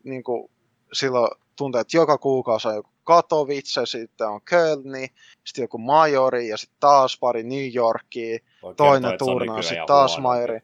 niin 0.05 0.25
kuin, 0.25 0.51
silloin 0.93 1.31
tuntuu, 1.57 1.81
että 1.81 1.97
joka 1.97 2.19
kuukausi 2.19 2.69
on 2.69 2.75
joku 2.75 2.91
Katowice, 3.05 3.87
sitten 3.87 4.29
on 4.29 4.41
Kölni, 4.43 5.09
sitten 5.45 5.63
joku 5.63 5.79
Majori 5.79 6.49
ja 6.49 6.57
sitten 6.57 6.77
taas 6.81 7.19
pari 7.19 7.43
New 7.43 7.75
Yorkia, 7.75 8.39
toinen 8.77 9.19
turnaus, 9.19 9.69
sitten 9.69 9.87
taas 9.87 10.19
Majori. 10.19 10.61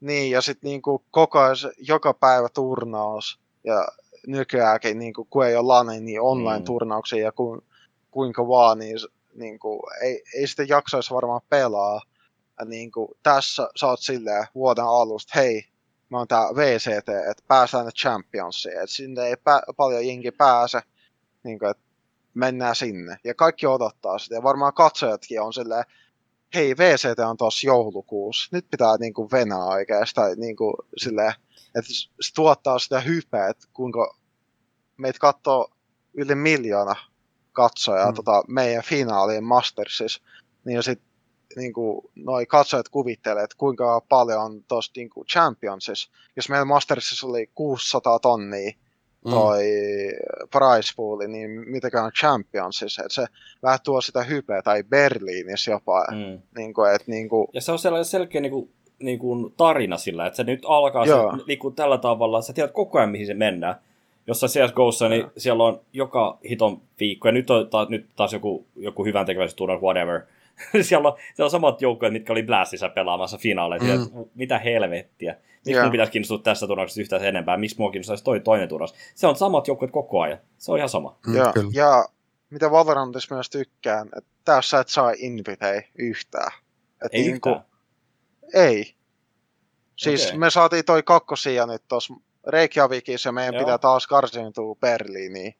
Niin, 0.00 0.30
ja 0.30 0.40
sitten 0.42 0.68
niinku 0.68 1.04
koko 1.10 1.38
ajan, 1.38 1.56
joka 1.78 2.14
päivä 2.14 2.48
turnaus, 2.48 3.40
ja 3.64 3.88
nykyäänkin, 4.26 4.98
niinku, 4.98 5.24
kun 5.30 5.46
ei 5.46 5.56
ole 5.56 5.66
lane, 5.66 6.00
niin 6.00 6.20
online-turnauksia, 6.20 7.18
mm. 7.18 7.24
ja 7.24 7.32
ku, 7.32 7.64
kuinka 8.10 8.48
vaan, 8.48 8.78
niin 8.78 8.98
niinku, 9.34 9.82
ei, 10.02 10.22
ei 10.34 10.46
sitä 10.46 10.62
jaksaisi 10.68 11.14
varmaan 11.14 11.40
pelaa. 11.48 12.00
Ja 12.58 12.64
niinku, 12.64 13.16
tässä 13.22 13.68
sä 13.76 13.86
oot 13.86 14.00
silleen 14.00 14.46
vuoden 14.54 14.84
alusta, 14.84 15.32
hei, 15.34 15.64
mä 16.10 16.18
oon 16.18 16.28
tää 16.28 16.48
VCT, 16.54 17.08
että 17.30 17.42
päästään 17.48 17.84
ne 17.84 17.90
Championsiin, 17.90 18.74
että 18.74 18.86
sinne 18.86 19.22
ei 19.22 19.34
pä- 19.34 19.74
paljon 19.76 20.06
jengi 20.06 20.30
pääse, 20.30 20.80
niin 21.44 21.58
kuin, 21.58 21.70
että 21.70 21.82
mennään 22.34 22.76
sinne. 22.76 23.16
Ja 23.24 23.34
kaikki 23.34 23.66
odottaa 23.66 24.18
sitä, 24.18 24.34
ja 24.34 24.42
varmaan 24.42 24.74
katsojatkin 24.74 25.40
on 25.40 25.52
silleen, 25.52 25.84
hei, 26.54 26.76
VCT 26.76 27.18
on 27.18 27.36
tuossa 27.36 27.66
joulukuussa, 27.66 28.48
nyt 28.52 28.66
pitää 28.70 28.96
niin 28.96 29.14
kuin 29.14 29.28
venää 29.32 29.64
oikeastaan, 29.64 30.38
niin 30.38 30.56
kuin, 30.56 30.74
silleen, 30.96 31.34
että 31.74 31.92
se 32.20 32.34
tuottaa 32.34 32.78
sitä 32.78 33.00
hypeä, 33.00 33.48
että 33.48 33.66
kuinka 33.72 34.16
meitä 34.96 35.18
katsoo 35.18 35.70
yli 36.14 36.34
miljoona 36.34 36.96
katsojaa 37.52 38.10
mm. 38.10 38.14
tota, 38.14 38.42
meidän 38.48 38.84
finaaliin 38.84 39.44
Mastersissa, 39.44 40.22
niin 40.64 40.82
sitten 40.82 41.07
niin 41.56 41.72
kuin, 41.72 42.00
noi 42.14 42.46
katsojat 42.46 42.88
kuvittelee, 42.88 43.44
että 43.44 43.56
kuinka 43.58 44.02
paljon 44.08 44.42
on 44.42 44.64
tuossa 44.68 44.92
niin 44.96 45.10
Championsissa. 45.32 46.10
Jos 46.36 46.48
meillä 46.48 46.64
Mastersissa 46.64 47.26
oli 47.26 47.50
600 47.54 48.18
tonnia 48.18 48.72
mm. 49.24 49.30
toi 49.30 49.62
mm. 49.62 50.48
prize 50.48 50.92
pool, 50.96 51.18
niin 51.28 51.50
mitäkään 51.50 52.12
Championsissa, 52.12 53.02
että 53.02 53.14
se 53.14 53.26
vähän 53.62 53.78
tuo 53.84 54.00
sitä 54.00 54.22
hypeä, 54.22 54.62
tai 54.62 54.82
Berliinissä 54.82 55.70
jopa. 55.70 56.06
Mm. 56.10 56.42
Niin 56.56 56.74
kuin, 56.74 56.94
että, 56.94 57.10
niin 57.10 57.28
kuin... 57.28 57.48
Ja 57.52 57.60
se 57.60 57.72
on 57.72 57.78
sellainen 57.78 58.04
selkeä 58.04 58.40
niin 58.40 58.52
kuin, 58.52 58.70
niin 58.98 59.18
kuin 59.18 59.54
tarina 59.56 59.98
sillä, 59.98 60.26
että 60.26 60.36
se 60.36 60.44
nyt 60.44 60.62
alkaa 60.66 61.06
se, 61.06 61.12
niin 61.46 61.58
kuin 61.58 61.74
tällä 61.74 61.98
tavalla, 61.98 62.42
sä 62.42 62.52
tiedät 62.52 62.72
koko 62.72 62.98
ajan 62.98 63.10
mihin 63.10 63.26
se 63.26 63.34
mennään. 63.34 63.74
Jossain 64.26 64.50
CSGOssa, 64.50 65.08
niin 65.08 65.26
siellä 65.36 65.64
on 65.64 65.80
joka 65.92 66.38
hiton 66.48 66.80
viikko, 67.00 67.28
ja 67.28 67.32
nyt 67.32 67.50
on 67.50 67.68
taas, 67.70 67.88
nyt 67.88 68.06
taas 68.16 68.32
joku, 68.32 68.66
joku 68.76 69.04
hyvän 69.04 69.26
tekeväisyysturnaus, 69.26 69.82
whatever, 69.82 70.20
siellä, 70.82 71.08
on, 71.08 71.16
siellä 71.34 71.46
on 71.46 71.50
samat 71.50 71.82
joukkueet, 71.82 72.12
mitkä 72.12 72.32
oli 72.32 72.42
Blastissa 72.42 72.88
pelaamassa 72.88 73.38
finaaleissa. 73.38 73.96
Mm. 73.96 74.24
mitä 74.34 74.58
helvettiä. 74.58 75.32
Miksi 75.32 75.72
yeah. 75.72 75.84
mun 75.84 75.92
pitäisi 75.92 76.12
kiinnostua 76.12 76.38
tässä 76.38 76.66
turnauksessa 76.66 77.00
yhtään 77.00 77.24
enempää? 77.24 77.56
Miksi 77.56 77.76
mua 77.78 77.90
kiinnostaisi 77.90 78.24
toi 78.24 78.40
toinen 78.40 78.68
turnaus? 78.68 78.94
Se 79.14 79.26
on 79.26 79.36
samat 79.36 79.68
joukkueet 79.68 79.92
koko 79.92 80.20
ajan. 80.20 80.38
Se 80.58 80.72
on 80.72 80.78
ihan 80.78 80.88
sama. 80.88 81.18
Mm, 81.26 81.34
ja, 81.34 81.52
ja 81.72 82.08
mitä 82.50 82.70
Valorantissa 82.70 83.34
myös 83.34 83.50
tykkään, 83.50 84.08
että 84.16 84.30
tässä 84.44 84.80
et 84.80 84.88
saa 84.88 85.12
invitei 85.16 85.82
yhtään. 85.98 86.52
Et 87.04 87.14
ei 87.14 87.22
niin 87.22 87.40
kuin, 87.40 87.54
yhtään? 87.54 87.68
Ei. 88.54 88.94
Siis 89.96 90.26
okay. 90.26 90.38
me 90.38 90.50
saatiin 90.50 90.84
toi 90.84 91.02
kakkosia 91.02 91.66
nyt 91.66 91.82
tuossa 91.88 92.14
Reykjavikissa 92.46 93.28
ja 93.28 93.32
meidän 93.32 93.54
Joo. 93.54 93.64
pitää 93.64 93.78
taas 93.78 94.06
karsiintua 94.06 94.74
Berliiniin. 94.74 95.54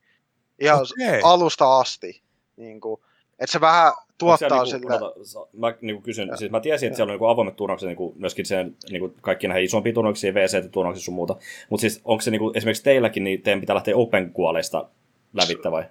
Ihan 0.58 0.80
okay. 0.80 1.20
alusta 1.22 1.78
asti. 1.78 2.22
Niin 2.56 2.80
kuin, 2.80 3.00
että 3.38 3.52
se 3.52 3.60
vähän 3.60 3.92
tuottaa 4.18 4.48
niinku, 4.48 4.66
sille... 4.66 4.94
Odota, 4.94 5.48
mä 5.52 5.74
niinku 5.80 6.02
kysyn, 6.02 6.28
ja. 6.28 6.36
siis 6.36 6.50
mä 6.50 6.60
tiesin, 6.60 6.86
että 6.86 6.96
siellä 6.96 7.10
on 7.10 7.14
niinku 7.14 7.26
avoimet 7.26 7.56
turnaukset, 7.56 7.86
niinku, 7.86 8.14
myöskin 8.16 8.46
sen, 8.46 8.76
niinku, 8.90 9.14
kaikki 9.20 9.48
näihin 9.48 9.64
isompiin 9.64 9.94
turnauksiin, 9.94 10.34
VC-turnauksiin 10.34 11.04
sun 11.04 11.14
muuta. 11.14 11.36
Mutta 11.70 11.80
siis 11.80 12.00
onko 12.04 12.20
se 12.20 12.30
niinku, 12.30 12.52
esimerkiksi 12.54 12.84
teilläkin, 12.84 13.24
niin 13.24 13.42
teidän 13.42 13.60
pitää 13.60 13.74
lähteä 13.74 13.96
open 13.96 14.32
kuoleista 14.32 14.88
lävitte 15.32 15.70
vai? 15.70 15.84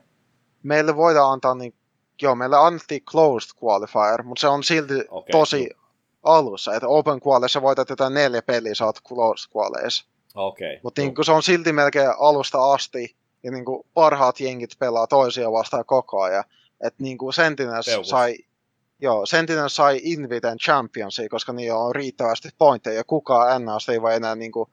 Meille 0.64 0.96
voidaan 0.96 1.32
antaa, 1.32 1.56
niin, 1.56 1.74
joo, 2.22 2.36
meille 2.36 2.58
annettiin 2.58 3.04
closed 3.04 3.50
qualifier, 3.64 4.24
mutta 4.24 4.42
se 4.42 4.48
on 4.48 4.64
silti 4.64 4.94
okay. 5.10 5.32
tosi 5.32 5.70
alussa, 6.24 6.74
että 6.74 6.88
open 6.88 7.20
qualissa 7.28 7.62
voitat 7.62 7.90
jotain 7.90 8.14
neljä 8.14 8.42
peliä, 8.42 8.76
sä 8.76 8.86
oot 8.86 9.00
closed 9.08 9.52
qualeissa. 9.56 10.06
Okei. 10.36 10.68
Okay. 10.68 10.80
Mutta 10.84 11.02
niin 11.02 11.14
se 11.26 11.32
on 11.32 11.44
silti 11.44 11.74
melkein 11.74 12.10
alusta 12.20 12.74
asti, 12.74 13.16
ja 13.44 13.52
niin 13.52 13.66
kuin 13.66 13.86
parhaat 13.94 14.40
jengit 14.40 14.72
pelaa 14.80 15.08
toisia 15.08 15.52
vastaan 15.52 15.86
koko 15.86 16.22
ajan. 16.22 16.44
Että 16.82 17.04
niin 17.04 17.18
kuin 17.18 17.34
Sentinels 17.34 17.86
Peukut. 17.86 18.06
sai, 18.06 18.38
joo, 19.00 19.26
Sentinels 19.26 19.76
sai 19.76 20.00
Inviten 20.04 20.58
Championsia, 20.58 21.30
koska 21.30 21.54
niillä 21.54 21.80
on 21.80 21.96
riittävästi 21.96 22.50
pointteja, 22.58 22.96
ja 22.96 23.04
kukaan 23.04 23.66
NAsta 23.66 23.92
ei 23.92 24.02
voi 24.02 24.16
enää, 24.16 24.36
niin 24.36 24.52
kuin, 24.52 24.70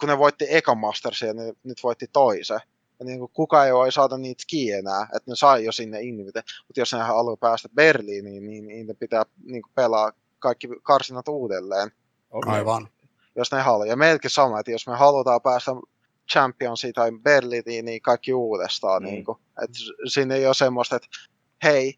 kun 0.00 0.08
ne 0.08 0.18
voitti 0.18 0.46
ekan 0.48 0.78
Mastersia, 0.78 1.34
ne 1.34 1.52
nyt 1.64 1.78
voitti 1.82 2.06
toisen. 2.12 2.60
Ja 2.98 3.04
niin 3.04 3.18
kuin, 3.18 3.30
kukaan 3.32 3.66
ei 3.66 3.72
voi 3.72 3.92
saada 3.92 4.18
niitä 4.18 4.42
ski 4.42 4.72
enää, 4.72 5.02
että 5.02 5.30
ne 5.30 5.36
sai 5.36 5.64
jo 5.64 5.72
sinne 5.72 6.00
Invite. 6.00 6.42
Mutta 6.66 6.80
jos 6.80 6.92
ne 6.92 6.98
haluaa 6.98 7.36
päästä 7.36 7.68
Berliiniin, 7.74 8.44
niin 8.44 8.66
niiden 8.68 8.96
pitää 8.96 9.24
niin 9.44 9.62
kuin, 9.62 9.72
pelaa 9.74 10.12
kaikki 10.38 10.68
karsinat 10.82 11.28
uudelleen 11.28 11.90
Okay. 12.30 12.54
Aivan. 12.54 12.88
jos 13.36 13.52
ne 13.52 13.60
haluaa. 13.60 13.86
Ja 13.86 13.96
melkein 13.96 14.30
sama, 14.30 14.60
että 14.60 14.70
jos 14.70 14.86
me 14.86 14.96
halutaan 14.96 15.42
päästä 15.42 15.70
Championsiin 16.32 16.92
tai 16.94 17.10
Berliiniin, 17.22 17.84
niin 17.84 18.02
kaikki 18.02 18.32
uudestaan. 18.34 19.02
Mm. 19.02 19.06
Niin 19.06 19.24
kuin. 19.24 19.38
Et 19.64 19.74
s- 19.74 20.12
siinä 20.12 20.34
ei 20.34 20.46
ole 20.46 20.54
semmoista, 20.54 20.96
että 20.96 21.08
hei, 21.64 21.94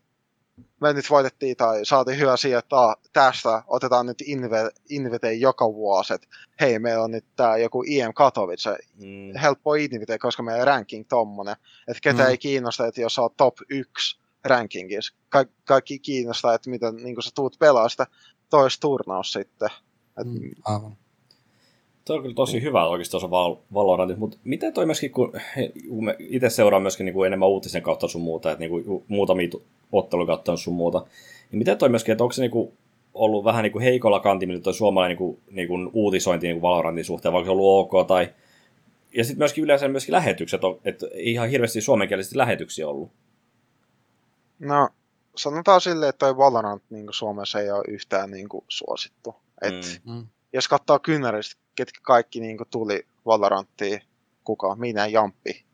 me 0.81 0.93
nyt 0.93 1.11
voitettiin 1.11 1.57
tai 1.57 1.85
saatiin 1.87 2.19
hyvä 2.19 2.37
sijoittaa 2.37 2.97
tästä, 3.13 3.63
otetaan 3.67 4.07
nyt 4.07 4.23
Inve, 4.27 4.71
Invite 4.89 5.33
joka 5.33 5.75
vuosi, 5.75 6.15
että 6.15 6.29
hei, 6.61 6.79
meillä 6.79 7.05
on 7.05 7.11
nyt 7.11 7.25
tää 7.37 7.57
joku 7.57 7.85
IM 7.87 8.15
Katowice, 8.15 8.77
Mm. 8.95 9.39
helppo 9.43 9.75
Invite, 9.75 10.19
koska 10.19 10.43
meidän 10.43 10.67
ranking 10.67 11.05
tommonen, 11.09 11.57
että 11.89 12.01
ketä 12.03 12.23
Mm. 12.23 12.29
ei 12.29 12.39
kiinnosta, 12.39 12.87
että 12.87 13.01
jos 13.01 13.15
sä 13.15 13.23
oot 13.23 13.37
top 13.37 13.55
1 13.69 14.21
rankingissa, 14.45 15.15
Ka- 15.29 15.45
kaikki 15.65 15.99
kiinnostaa, 15.99 16.55
että 16.55 16.71
miten 16.71 16.97
niin 16.97 17.23
sä 17.23 17.31
tuut 17.35 17.57
pelaa 17.59 17.89
sitä 17.89 18.07
toista 18.51 18.81
turnaus 18.81 19.33
sitten. 19.33 19.71
Et, 20.21 20.27
Mm, 20.27 20.51
aivan. 20.65 20.97
Tuo 22.11 22.17
on 22.17 22.23
kyllä 22.23 22.35
tosi 22.35 22.63
hyvä 22.63 22.87
oikeastaan 22.87 23.21
se 23.21 23.31
Val- 23.31 23.57
Valorant, 23.75 24.19
mutta 24.19 24.37
miten 24.45 24.73
toi 24.73 24.87
myöskin, 24.87 25.11
kun 25.11 25.33
kun 25.89 26.05
me 26.05 26.17
itse 26.19 26.51
seuraan 26.51 26.83
myöskin 26.83 27.05
niin 27.05 27.15
kuin 27.15 27.27
enemmän 27.27 27.49
uutisen 27.49 27.83
kautta 27.83 28.09
sun 28.09 28.23
muuta, 28.23 28.51
että 28.51 28.61
niin 28.61 28.71
kuin 28.71 29.05
muutamia 29.09 29.49
ottelun 29.93 30.27
kautta 30.27 30.57
sun 30.57 30.75
muuta, 30.75 31.07
niin 31.51 31.59
miten 31.59 31.79
toi 31.79 31.89
myöskin, 31.89 32.13
että 32.13 32.25
onko 32.25 32.33
se 32.33 32.43
niin 32.43 32.51
kuin 32.51 32.73
ollut 33.15 33.45
vähän 33.45 33.63
niin 33.63 33.73
kuin 33.73 33.83
heikolla 33.83 34.21
kantimilla 34.21 34.61
toi 34.61 34.75
suomalainen 34.75 35.17
niin 35.17 35.19
kuin, 35.19 35.41
niin 35.51 35.69
kuin 35.69 35.91
uutisointi 35.93 36.47
niin 36.47 36.61
kuin 36.61 36.71
Valorantin 36.71 37.05
suhteen, 37.05 37.33
vai 37.33 37.39
onko 37.39 37.47
se 37.47 37.53
ollut 37.53 37.93
ok, 37.93 38.07
tai 38.07 38.29
ja 39.15 39.25
sitten 39.25 39.39
myöskin 39.39 39.65
yleensä 39.65 39.89
myöskin 39.89 40.13
lähetykset, 40.13 40.65
on, 40.65 40.81
että 40.85 41.07
ei 41.15 41.33
ihan 41.33 41.49
hirveästi 41.49 41.81
suomenkielisesti 41.81 42.39
lähetyksiä 42.39 42.89
ollut. 42.89 43.11
No, 44.59 44.89
sanotaan 45.37 45.81
silleen, 45.81 46.11
että 46.11 46.27
toi 46.27 46.37
Valorant 46.37 46.83
niin 46.91 47.07
Suomessa 47.11 47.61
ei 47.61 47.71
ole 47.71 47.85
yhtään 47.89 48.31
niin 48.31 48.49
kuin, 48.49 48.65
suosittu. 48.69 49.35
Et, 49.63 50.01
Mm. 50.05 50.13
Mm. 50.13 50.27
Jos 50.53 50.69
katsoo 50.69 50.99
kynnäristä, 50.99 51.61
ketkä 51.75 52.01
kaikki 52.03 52.41
niin 52.41 52.57
kuin, 52.57 52.69
tuli 52.71 53.07
Valoranttiin, 53.27 54.03
kuka, 54.45 54.77
minä, 54.77 55.07
Jamppi. 55.07 55.65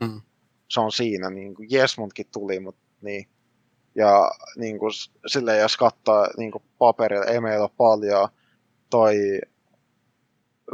Mm. 0.00 0.20
Se 0.68 0.80
on 0.80 0.92
siinä, 0.92 1.30
niin 1.30 1.54
kuin, 1.54 1.68
Jesmundkin 1.70 2.26
tuli, 2.32 2.60
mutta 2.60 2.80
niin. 3.00 3.28
Ja 3.94 4.30
niin 4.56 4.78
kuin, 4.78 4.92
silleen, 5.26 5.60
jos 5.60 5.76
katsoo 5.76 6.26
niin 6.36 6.50
kuin, 6.52 6.64
paperilla, 6.78 7.24
ei 7.24 7.40
meillä 7.40 7.62
ole 7.62 7.70
paljon 7.76 8.28
toi 8.90 9.16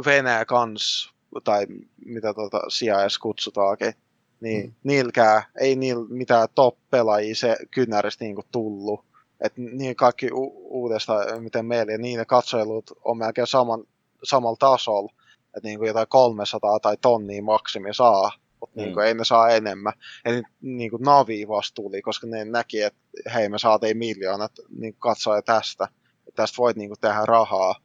Venäjä 0.05 0.45
kans, 0.45 1.13
tai 1.43 1.65
mitä 2.05 2.33
tota 2.33 2.61
CIS 2.69 3.19
kutsutaankin, 3.19 3.93
niin 4.41 4.65
Mm. 4.65 4.73
niilkään, 4.83 5.43
ei 5.59 5.75
niillä 5.75 6.05
mitään 6.09 6.47
top-pelaajia 6.55 7.35
se 7.35 7.57
kynnäristä 7.71 8.25
niinku 8.25 8.43
tullut. 8.51 9.05
Et 9.41 9.57
niin 9.57 9.95
kaikki 9.95 10.31
u- 10.31 10.81
uudestaan, 10.81 11.43
miten 11.43 11.65
meillä, 11.65 11.91
ja 11.91 11.97
niiden 11.97 12.25
katsoilut 12.25 12.91
on 13.03 13.17
melkein 13.17 13.47
saman, 13.47 13.83
samalla 14.23 14.57
tasolla. 14.59 15.13
Että 15.57 15.67
niinku 15.67 15.85
jotain 15.85 16.07
300 16.09 16.79
tai 16.79 16.97
tonnia 17.01 17.43
maksimi 17.43 17.93
saa, 17.93 18.31
mutta 18.59 18.79
Mm. 18.79 18.83
niinku 18.83 18.99
ei 18.99 19.13
ne 19.13 19.25
saa 19.25 19.49
enemmän. 19.49 19.93
Eli 20.25 20.41
niinku 20.61 20.97
Navi 20.97 21.47
vasta 21.47 21.75
tuli, 21.75 22.01
koska 22.01 22.27
ne 22.27 22.45
näki, 22.45 22.81
että 22.81 22.99
hei 23.33 23.49
me 23.49 23.59
saatiin 23.59 23.97
miljoonat 23.97 24.51
niinku 24.77 24.99
katsoa 24.99 25.41
tästä. 25.41 25.87
Et 26.27 26.35
tästä 26.35 26.57
voit 26.57 26.77
niinku 26.77 26.95
tehdä 27.01 27.25
rahaa 27.25 27.75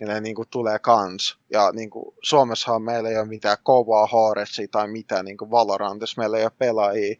ja 0.00 0.06
ne 0.06 0.20
niinku 0.20 0.44
tulee 0.50 0.78
kans. 0.78 1.38
Ja 1.52 1.72
niinku 1.72 2.14
Suomessahan 2.22 2.82
meillä 2.82 3.08
ei 3.08 3.18
ole 3.18 3.24
mitään 3.28 3.56
kovaa 3.62 4.06
Horetsia 4.06 4.68
tai 4.70 4.88
mitään 4.88 5.24
niinku 5.24 5.50
Valorantissa, 5.50 6.20
meillä 6.20 6.38
ei 6.38 6.44
ole 6.44 6.52
pelaajia. 6.58 7.16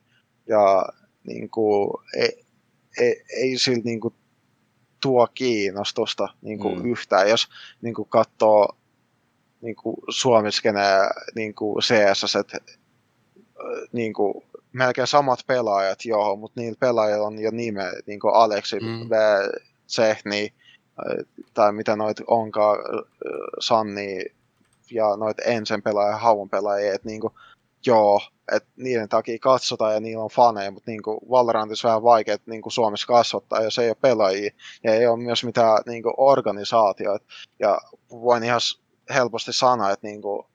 Ja 0.48 0.84
niinku, 1.26 1.92
ei, 2.16 2.44
ei, 3.00 3.24
ei 3.36 3.58
sillä 3.58 3.82
niinku 3.84 4.14
tuo 5.04 5.28
kiinnostusta 5.34 6.28
niinku 6.42 6.68
Mm. 6.68 6.78
mm. 6.78 6.86
yhtään. 6.92 7.28
Jos 7.28 7.48
niinku 7.82 8.04
katsoo 8.04 8.68
niinku 9.60 9.94
Suomiskenä 10.08 11.10
niinku 11.34 11.78
CS, 11.80 12.36
että 12.36 12.58
niinku, 13.92 14.44
melkein 14.72 15.06
samat 15.06 15.38
pelaajat, 15.46 16.04
joo, 16.04 16.36
mutta 16.36 16.60
niillä 16.60 16.76
pelaajilla 16.80 17.26
on 17.26 17.38
jo 17.38 17.50
nime, 17.50 17.92
niinku 18.06 18.28
Aleksi, 18.28 18.80
Mm. 18.80 19.08
Sehni, 19.86 20.52
tai 21.54 21.72
mitä 21.72 21.96
noit 21.96 22.16
onkaan, 22.26 22.78
Sanni 23.60 24.24
ja 24.90 25.16
noit 25.16 25.36
ensin 25.46 25.82
pelaajia, 25.82 26.16
Hauvon 26.16 26.50
pelaajia, 26.50 26.94
että 26.94 27.08
niinku, 27.08 27.32
joo, 27.86 28.20
että 28.52 28.68
niiden 28.76 29.08
takia 29.08 29.38
katsotaan 29.38 29.94
ja 29.94 30.00
niillä 30.00 30.24
on 30.24 30.30
faneja, 30.30 30.70
mutta 30.70 30.90
niinku 30.90 31.20
Valorantissa 31.30 31.88
vähän 31.88 32.02
vaikea 32.02 32.36
niinku 32.46 32.70
Suomessa 32.70 33.06
kasvattaa, 33.06 33.62
jos 33.62 33.78
ei 33.78 33.88
ole 33.88 33.96
pelaajia 34.00 34.50
ja 34.84 34.94
ei 34.94 35.06
ole 35.06 35.22
myös 35.22 35.44
mitään 35.44 35.82
niinku 35.86 36.14
organisaatioita. 36.16 37.26
Ja 37.58 37.78
voin 38.10 38.44
ihan 38.44 38.60
helposti 39.14 39.52
sanoa, 39.52 39.90
että 39.90 40.06
niinku, 40.06 40.46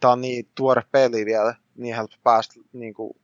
tämä 0.00 0.12
on 0.12 0.20
niin 0.20 0.48
tuore 0.54 0.82
peli 0.92 1.24
vielä, 1.24 1.54
niin 1.76 1.94
helppo 1.94 2.16
päästä 2.22 2.54
niinku, 2.72 3.16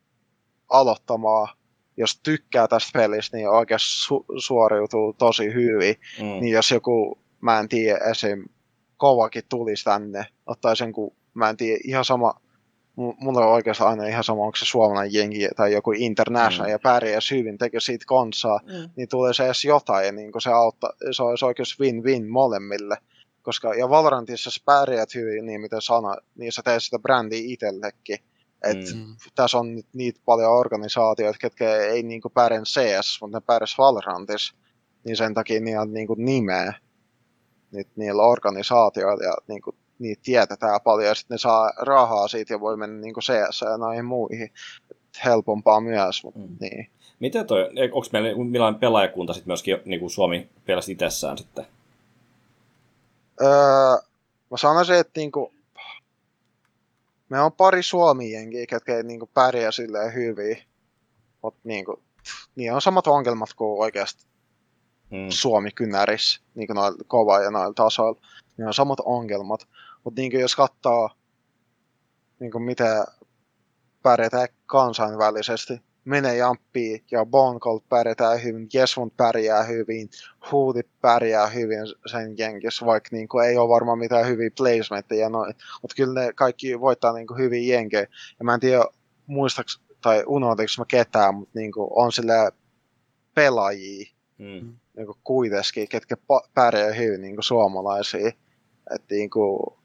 aloittamaan. 0.69 1.49
Jos 1.97 2.21
tykkää 2.23 2.69
tästä 2.69 2.91
pelistä, 2.99 3.37
niin 3.37 3.49
oikeasti 3.49 3.89
su- 3.89 4.41
suoriutuu 4.41 5.13
tosi 5.13 5.55
hyvin. 5.55 5.97
Mm. 6.19 6.25
Niin 6.27 6.53
jos 6.53 6.71
joku, 6.71 7.19
mä 7.41 7.59
en 7.59 7.69
tiedä, 7.69 7.99
esim. 8.11 8.45
kovakin 8.97 9.43
tulisi 9.49 9.85
tänne, 9.85 10.27
ottaisi 10.47 10.85
jonkun, 10.85 11.17
mä 11.35 11.49
en 11.49 11.57
tiedä, 11.57 11.81
ihan 11.85 12.05
sama, 12.05 12.35
mulla 12.97 13.47
on 13.47 13.53
oikeastaan 13.53 13.91
aina 13.91 14.07
ihan 14.07 14.25
sama, 14.25 14.43
onko 14.45 14.57
se 14.57 14.65
suomalainen 14.65 15.15
jengi 15.15 15.49
tai 15.57 15.73
joku 15.73 15.93
international 15.97 16.69
Mm. 16.69 16.73
ja 16.73 16.79
pärjäisi 16.79 17.39
hyvin, 17.39 17.59
tekee 17.59 17.81
siitä 17.81 18.05
konsaa, 18.09 18.61
Mm. 18.63 18.91
niin 18.97 19.09
tulee 19.09 19.35
se 19.35 19.45
edes 19.45 19.65
jotain 19.65 20.07
ja 20.07 20.13
niin 20.13 20.33
se, 20.39 20.51
auttaa, 20.51 20.93
se 21.13 21.23
olisi 21.23 21.45
oikeasti 21.45 21.83
win-win 21.83 22.29
molemmille. 22.29 22.97
Koska, 23.43 23.75
ja 23.75 23.89
Valorantissa 23.91 24.51
sä 24.51 24.61
pärjäät 24.65 25.15
hyvin, 25.15 25.47
niin 25.47 25.61
mitä 25.61 25.77
sana, 25.81 26.17
niin 26.35 26.53
sä 26.53 26.63
teet 26.65 26.83
sitä 26.83 26.99
brändiä 26.99 27.41
itsellekin. 27.45 28.19
Et 28.65 28.95
Mm. 28.95 28.99
Mm. 29.01 29.15
tässä 29.35 29.59
on 29.59 29.75
nyt 29.75 29.87
niitä 29.93 30.21
paljon 30.25 30.53
organisaatioita, 30.53 31.39
ketkä 31.41 31.77
ei 31.77 32.03
niinku 32.03 32.31
pärjää 32.31 32.63
CS, 32.63 33.19
mutta 33.21 33.37
ne 33.37 33.43
pärjäs 33.47 33.79
Valorantissa, 33.79 34.55
niin 35.05 35.17
sen 35.17 35.35
takia 35.35 35.61
niillä 35.61 35.83
on 35.83 35.93
niinku 35.93 36.15
nimeä 36.19 36.73
nyt 37.73 37.89
niillä 37.97 38.23
organisaatioilla 38.23 39.25
ja 39.25 39.35
niinku, 39.49 39.75
niitä 40.01 40.23
tietätään 40.25 40.81
paljon 40.85 41.09
ja 41.09 41.15
sitten 41.15 41.35
ne 41.35 41.39
saa 41.39 41.73
rahaa 41.83 42.29
siitä 42.29 42.55
ja 42.55 42.61
voi 42.61 42.77
mennä 42.77 43.01
niinku 43.01 43.21
CS 43.21 43.61
ja 43.61 43.77
noihin 43.77 44.05
muihin. 44.05 44.51
Et 44.91 45.25
helpompaa 45.25 45.81
myös, 45.81 46.25
mutta 46.25 46.41
Mm. 46.41 46.57
niin. 46.61 46.91
Miten 47.21 47.47
toi, 47.47 47.71
onko 47.93 48.07
meillä 48.13 48.45
millainen 48.45 48.81
pelaajakunta 48.81 49.33
sitten 49.33 49.49
myöskin 49.51 49.79
niin 49.85 50.01
kuin 50.01 50.11
Suomi 50.11 50.49
pelasi 50.67 50.93
itsessään 50.93 51.39
sitten? 51.39 51.67
Öö, 53.43 53.49
mä 54.51 54.57
sanoisin, 54.57 54.97
että 54.97 55.21
niinku, 55.21 55.53
me 57.29 57.41
on 57.41 57.53
pari 57.53 57.83
suomienkin, 57.83 58.67
ketkä 58.67 58.97
ei 58.97 59.03
niinku 59.03 59.31
pärjää 59.35 59.73
silleen 59.73 60.15
hyvin, 60.15 60.59
mutta 61.43 61.61
niinku, 61.65 62.03
niin 62.57 62.73
on 62.73 62.83
samat 62.83 63.07
ongelmat 63.07 63.55
kuin 63.57 63.81
oikeasti 63.81 64.31
Mm. 65.11 65.27
Suomi 65.31 65.71
kynäris, 65.71 66.41
niin 66.55 66.67
kuin 66.67 66.75
noilla 66.75 66.99
kova 67.07 67.41
ja 67.41 67.51
noilla 67.51 67.75
tasoilla, 67.75 68.21
niin 68.57 68.67
on 68.67 68.75
samat 68.75 68.99
ongelmat. 69.05 69.69
Mutta 70.05 70.21
niin 70.21 70.41
jos 70.41 70.57
katsoo, 70.57 71.11
niin 72.41 72.53
kuin 72.53 72.63
mitä 72.63 73.05
pärjätään 74.03 74.49
kansainvälisesti, 74.67 75.81
Mene 76.05 76.37
Jamppi 76.37 77.05
ja 77.11 77.27
Bonkolt 77.27 77.89
pärjätään 77.89 78.43
hyvin, 78.43 78.69
Jesmund 78.75 79.11
pärjää 79.17 79.63
hyvin, 79.63 80.11
Huudit 80.53 80.87
pärjää 81.01 81.47
hyvin 81.47 81.81
sen 82.07 82.35
jenkissä, 82.39 82.87
vaikka 82.87 83.09
niin 83.13 83.29
kuin 83.29 83.47
ei 83.47 83.57
ole 83.57 83.69
varmaan 83.69 83.99
mitään 83.99 84.27
hyviä 84.27 84.51
placementteja 84.57 85.29
noin. 85.29 85.55
Mutta 85.83 85.95
kyllä 85.97 86.21
ne 86.21 86.33
kaikki 86.33 86.81
voittaa 86.81 87.13
niin 87.13 87.27
kuin 87.27 87.39
hyviä 87.39 87.77
jenkejä. 87.77 88.07
Ja 88.39 88.45
mä 88.45 88.55
en 88.55 88.61
tiedä, 88.61 88.85
muistaaks 89.27 89.81
tai 90.01 90.25
unohdinko 90.27 90.71
mä 90.79 90.85
ketään, 90.89 91.35
mutta 91.35 91.59
niin 91.59 91.73
kuin 91.73 91.89
on 91.91 92.13
sillä 92.13 92.51
pelaajia, 93.35 94.07
Mm. 94.39 94.77
niin 94.97 95.07
kuin 95.07 95.19
kuitenkin, 95.25 95.89
ketkä 95.89 96.17
pärjää 96.55 96.93
hyvin 96.93 97.21
niin 97.21 97.37
kuin 97.37 97.45
suomalaisia. 97.45 98.29
Että 98.95 99.15
niin 99.15 99.31
kuin, 99.31 99.80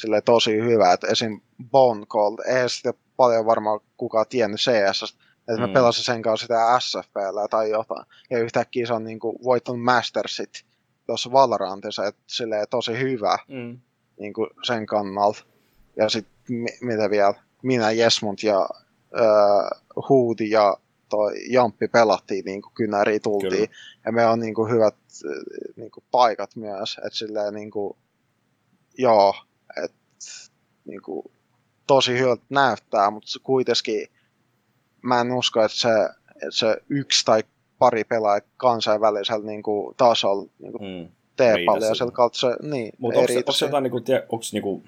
sille 0.00 0.20
tosi 0.20 0.56
hyvä, 0.56 0.92
että 0.92 1.06
esim. 1.06 1.40
Bone 1.70 2.06
Cold, 2.06 2.38
eihän 2.46 2.70
sitä 2.70 2.94
paljon 3.16 3.46
varmaan 3.46 3.80
kukaan 3.96 4.26
tiennyt 4.28 4.60
CS, 4.60 5.16
että 5.48 5.60
mä 5.60 5.66
Mm. 5.66 5.72
pelasin 5.72 6.04
sen 6.04 6.22
kanssa 6.22 6.44
sitä 6.44 6.80
SFPllä 6.80 7.48
tai 7.50 7.70
jotain. 7.70 8.06
Ja 8.30 8.38
yhtäkkiä 8.38 8.86
se 8.86 8.92
on 8.92 9.04
niin 9.04 9.18
kuin 9.18 9.36
voittanut 9.44 9.82
Mastersit 9.82 10.64
tuossa 11.06 11.32
Valorantissa, 11.32 12.06
että 12.06 12.22
silleen 12.26 12.66
tosi 12.70 12.98
hyvä. 12.98 13.38
Mm. 13.48 13.78
niin 14.20 14.32
kuin 14.32 14.50
sen 14.62 14.86
kannalta. 14.86 15.44
Ja 15.96 16.08
sitten 16.08 16.34
mitä 16.80 17.10
vielä, 17.10 17.34
minä, 17.62 17.90
Jesmont 17.90 18.42
ja 18.42 18.68
äh, 19.20 19.80
Huudi 20.08 20.50
ja 20.50 20.76
toi 21.08 21.32
Jamppi 21.52 21.88
pelattiin 21.88 22.44
niin 22.44 22.62
kuin 22.62 22.72
kynäriin 22.74 23.22
tultiin. 23.22 23.50
Kyllä. 23.50 23.66
Ja 24.06 24.12
me 24.12 24.26
on 24.26 24.40
niin 24.40 24.54
kuin 24.54 24.72
hyvät 24.72 24.94
niin 25.76 25.90
kuin 25.90 26.04
paikat 26.10 26.56
myös. 26.56 26.96
Että 27.06 27.18
silleen 27.18 27.54
niin 27.54 27.70
kuin, 27.70 27.96
joo, 28.98 29.34
että 29.84 29.96
niin 30.84 31.02
kuin, 31.02 31.30
tosi 31.86 32.18
hyvältä 32.18 32.44
näyttää, 32.48 33.10
mutta 33.10 33.30
se 33.30 33.38
kuitenkin 33.42 34.08
mä 35.02 35.20
en 35.20 35.32
usko, 35.32 35.64
että 35.64 35.78
se, 35.78 35.88
että 36.34 36.50
se 36.50 36.76
yksi 36.88 37.24
tai 37.24 37.42
pari 37.78 38.04
pelaa 38.04 38.40
kansainvälisellä 38.56 39.46
niin 39.46 39.62
kuin, 39.62 39.94
tasolla 39.96 40.48
niin 40.58 40.72
kuin, 40.72 40.82
hmm. 40.82 41.08
tee 41.36 41.54
paljon. 41.66 41.96
Sieltä 41.96 42.12
kautta 42.12 42.38
se, 42.38 42.48
niin, 42.62 42.92
mutta 42.98 43.20
onko, 43.20 43.32
onko 43.32 43.52
jotain, 43.60 43.82
niin 43.82 43.90
kuin, 43.90 44.04
onko, 44.28 44.44
niin 44.52 44.62
kuin, 44.62 44.84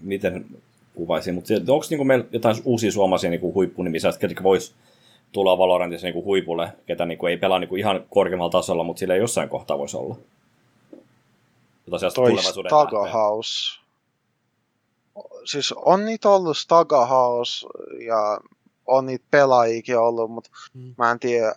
miten 0.00 0.46
kuvaisin, 0.94 1.34
mutta 1.34 1.54
onko 1.54 1.86
niin 1.90 1.98
kuin, 1.98 2.06
meillä 2.06 2.24
jotain 2.32 2.56
uusia 2.64 2.92
suomalaisia 2.92 3.30
niin 3.30 3.54
huippunimisiä, 3.54 4.10
ketkä 4.18 4.42
vois 4.42 4.74
tulla 5.32 5.58
Valorantissa 5.58 6.06
niin 6.06 6.14
kuin 6.14 6.24
huipulle, 6.24 6.72
ketä 6.86 7.06
niin 7.06 7.18
kuin, 7.18 7.30
ei 7.30 7.36
pelaa 7.36 7.58
niin 7.58 7.68
kuin, 7.68 7.78
ihan 7.78 8.04
korkeammalla 8.10 8.50
tasolla, 8.50 8.84
mutta 8.84 9.00
sillä 9.00 9.16
jossain 9.16 9.48
kohtaa 9.48 9.78
voisi 9.78 9.96
olla. 9.96 10.16
Jota 11.86 12.10
Toi 12.14 12.36
Stagahouse. 12.42 13.77
Siis 15.44 15.72
on 15.72 16.04
niitä 16.04 16.28
ollut 16.28 16.58
Stagahouse 16.58 17.66
ja 18.06 18.40
on 18.86 19.06
niitä 19.06 19.24
pelaajikin 19.30 19.98
ollut, 19.98 20.30
mutta 20.30 20.50
hmm. 20.74 20.94
mä 20.98 21.10
en 21.10 21.20
tiedä, 21.20 21.54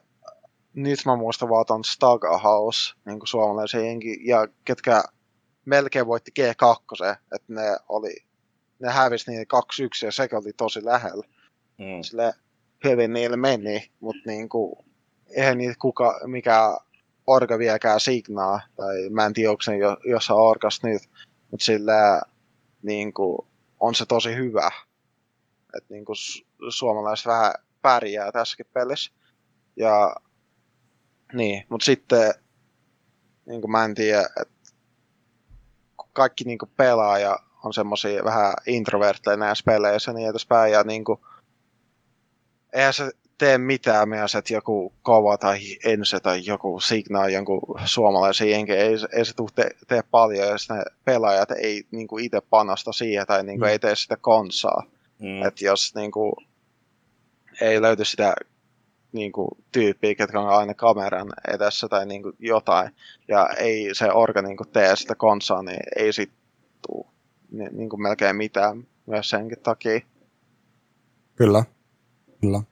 nyt 0.74 1.00
mä 1.06 1.16
muistan 1.16 1.50
vaan 1.50 1.66
ton 1.66 1.84
Stagahouse, 1.84 2.94
niin 3.06 3.20
kuin 3.20 3.28
suomalaisen 3.28 3.86
jenki, 3.86 4.20
ja 4.28 4.48
ketkä 4.66 5.04
melkein 5.66 6.08
voitti 6.08 6.32
G2, 6.40 7.16
että 7.36 7.54
ne 7.54 7.78
oli, 7.90 8.16
ne 8.80 8.92
hävisi 8.92 9.32
niin 9.32 9.48
2-1 10.04 10.06
ja 10.06 10.12
sekin 10.12 10.38
oli 10.38 10.54
tosi 10.54 10.86
lähellä. 10.86 11.26
Mm. 11.78 12.02
Sille 12.02 12.34
hyvin 12.84 13.14
niille 13.14 13.38
meni, 13.38 13.92
mutta 14.00 14.22
niin 14.26 14.50
kuin, 14.50 14.86
eihän 15.36 15.58
niitä 15.58 15.76
kuka, 15.80 16.20
mikä 16.26 16.78
orga 17.28 17.58
vieläkään 17.58 18.00
signaa, 18.00 18.62
tai 18.76 19.10
mä 19.10 19.26
en 19.26 19.34
tiedä, 19.34 19.50
onko 19.50 19.62
se 19.62 19.78
jo, 19.78 19.98
jossain 20.06 20.40
orgas 20.40 20.84
nyt, 20.84 21.02
mutta 21.52 21.66
sillä 21.66 22.22
niin 22.82 23.14
kuin, 23.14 23.48
on 23.82 23.96
se 23.96 24.06
tosi 24.06 24.36
hyvä. 24.36 24.72
Että 25.78 25.94
niin 25.94 26.06
kuin, 26.06 26.16
suomalaiset 26.70 27.26
vähän 27.26 27.54
pärjää 27.82 28.32
tässäkin 28.32 28.66
pelissä. 28.74 29.12
Ja 29.76 30.16
niin, 31.34 31.66
mutta 31.70 31.86
sitten 31.86 32.34
niin 33.46 33.62
kuin 33.62 33.72
mä 33.72 33.86
en 33.86 33.96
tiedä, 33.96 34.30
että 34.42 34.72
kaikki 36.14 36.44
niin 36.44 36.58
kuin 36.58 36.72
pelaaja 36.78 37.40
on 37.64 37.74
semmoisia 37.74 38.24
vähän 38.24 38.54
introvertteja 38.66 39.38
näissä 39.38 39.64
peleissä 39.66 40.14
niin 40.14 40.30
edespäin, 40.30 40.74
ja 40.74 40.84
niin 40.84 41.06
kuin, 41.06 41.20
eihän 42.74 42.94
se 42.94 43.12
tee 43.42 43.58
mitään 43.58 44.10
myös, 44.10 44.36
että 44.36 44.54
joku 44.54 44.94
kova 45.02 45.38
tai 45.38 45.60
ense 45.86 46.20
tai 46.20 46.42
joku 46.46 46.80
signaa 46.80 47.30
jonkun 47.30 47.62
suomalaisen 47.86 48.50
jenkin, 48.50 48.76
ei, 48.76 48.96
ei 49.14 49.26
se 49.26 49.34
tee, 49.56 49.70
tee 49.88 50.04
paljon, 50.12 50.48
jos 50.48 50.70
ne 50.70 50.84
pelaajat 51.06 51.52
ei 51.52 51.84
niin 51.92 52.08
kuin 52.08 52.26
itse 52.26 52.42
panosta 52.50 52.92
siihen 52.92 53.28
tai 53.28 53.44
niin 53.44 53.60
kuin, 53.60 53.68
mm. 53.68 53.72
ei 53.72 53.80
tee 53.80 53.96
sitä 53.96 54.18
konsaa. 54.18 54.84
Mm. 55.20 55.48
Että 55.48 55.66
jos 55.66 55.96
niin 55.96 56.12
kuin, 56.12 56.34
ei 57.62 57.82
löyty 57.82 58.06
sitä 58.06 58.34
niin 59.12 59.32
kuin, 59.32 59.50
tyyppiä, 59.72 60.16
ketkä 60.16 60.40
on 60.40 60.50
aina 60.50 60.74
kameran 60.74 61.34
edessä 61.48 61.88
tai 61.88 62.06
niin 62.06 62.24
kuin, 62.24 62.36
jotain, 62.40 62.92
ja 63.28 63.50
ei 63.50 63.90
se 63.94 64.12
orga 64.12 64.42
niin 64.42 64.58
kuin, 64.58 64.70
tee 64.70 64.96
sitä 64.96 65.16
konsaa, 65.16 65.64
niin 65.64 65.80
ei 65.96 66.14
sit 66.14 66.32
tuu 66.88 67.08
niin, 67.52 67.78
niin 67.78 67.90
kuin, 67.90 68.02
melkein 68.02 68.36
mitään 68.36 68.88
myös 69.06 69.30
senkin 69.30 69.60
takia. 69.64 70.00
Kyllä, 71.36 71.64
kyllä. 72.42 72.71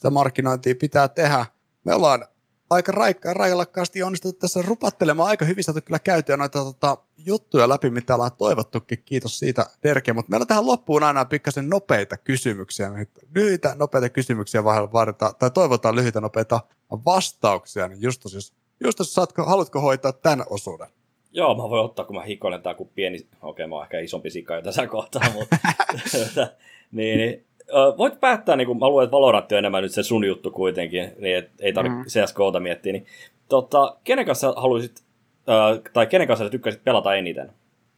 Sitä 0.00 0.10
markkinointia 0.10 0.74
pitää 0.74 1.08
tehdä. 1.08 1.46
Me 1.84 1.94
ollaan 1.94 2.26
aika 2.70 2.92
raikkaan 2.92 3.36
rajallakkaasti 3.36 4.02
onnistuttu 4.02 4.40
tässä 4.40 4.62
rupattelemaan 4.62 5.28
aika 5.28 5.44
hyvin 5.44 5.64
saatu 5.64 5.80
kyllä 5.84 5.98
käytyä 5.98 6.36
noita 6.36 6.64
tota, 6.64 6.96
juttuja 7.16 7.68
läpi, 7.68 7.90
mitä 7.90 8.14
ollaan 8.14 8.30
toivottukin. 8.38 9.02
Kiitos 9.04 9.38
siitä, 9.38 9.66
Derke. 9.82 10.12
Mutta 10.12 10.30
meillä 10.30 10.42
on 10.42 10.46
tähän 10.46 10.66
loppuun 10.66 11.02
aina 11.02 11.24
pikkasen 11.24 11.68
nopeita 11.68 12.16
kysymyksiä. 12.16 12.90
Lyhyitä, 13.34 13.74
nopeita 13.78 14.08
kysymyksiä 14.08 14.64
varta, 14.64 15.32
tai 15.38 15.50
toivotaan 15.50 15.96
lyhyitä, 15.96 16.20
nopeita 16.20 16.60
vastauksia. 16.90 17.88
Niin 17.88 18.02
Justus, 18.02 18.34
jos, 18.34 18.52
Justus 18.84 19.14
saatko, 19.14 19.44
haluatko 19.44 19.80
hoitaa 19.80 20.12
tämän 20.12 20.46
osuuden? 20.50 20.88
Joo, 21.32 21.54
mä 21.54 21.70
voin 21.70 21.84
ottaa, 21.84 22.04
kun 22.04 22.16
mä 22.16 22.22
hikoilen 22.22 22.62
tää 22.62 22.74
kuin 22.74 22.90
pieni, 22.94 23.16
okei 23.16 23.30
okay, 23.42 23.66
mä 23.66 23.74
oon 23.74 23.84
ehkä 23.84 23.98
isompi 23.98 24.30
sika 24.30 24.54
jo 24.54 24.62
tässä 24.62 24.86
kohtaa, 24.86 25.22
mutta 25.34 25.56
niin, 26.92 27.18
niin 27.18 27.49
voit 27.98 28.20
päättää, 28.20 28.56
niin 28.56 28.66
kun 28.66 28.78
mä 28.78 28.88
luulen, 28.88 29.04
että 29.04 29.16
Valorant 29.16 29.52
on 29.52 29.58
enemmän 29.58 29.82
nyt 29.82 29.92
se 29.92 30.02
sun 30.02 30.24
juttu 30.24 30.50
kuitenkin, 30.50 31.12
niin 31.18 31.36
et 31.36 31.50
ei 31.60 31.72
tarvitse 31.72 32.20
mm. 32.20 32.24
CSGOta 32.24 32.60
miettiä, 32.60 32.92
niin 32.92 33.06
tota, 33.48 33.96
kenen 34.04 34.26
kanssa 34.26 34.54
haluaisit, 34.56 35.02
äh, 35.48 35.92
tai 35.92 36.06
kenen 36.06 36.26
kanssa 36.26 36.44
sä 36.44 36.50
tykkäsit 36.50 36.84
pelata 36.84 37.14
eniten? 37.14 37.52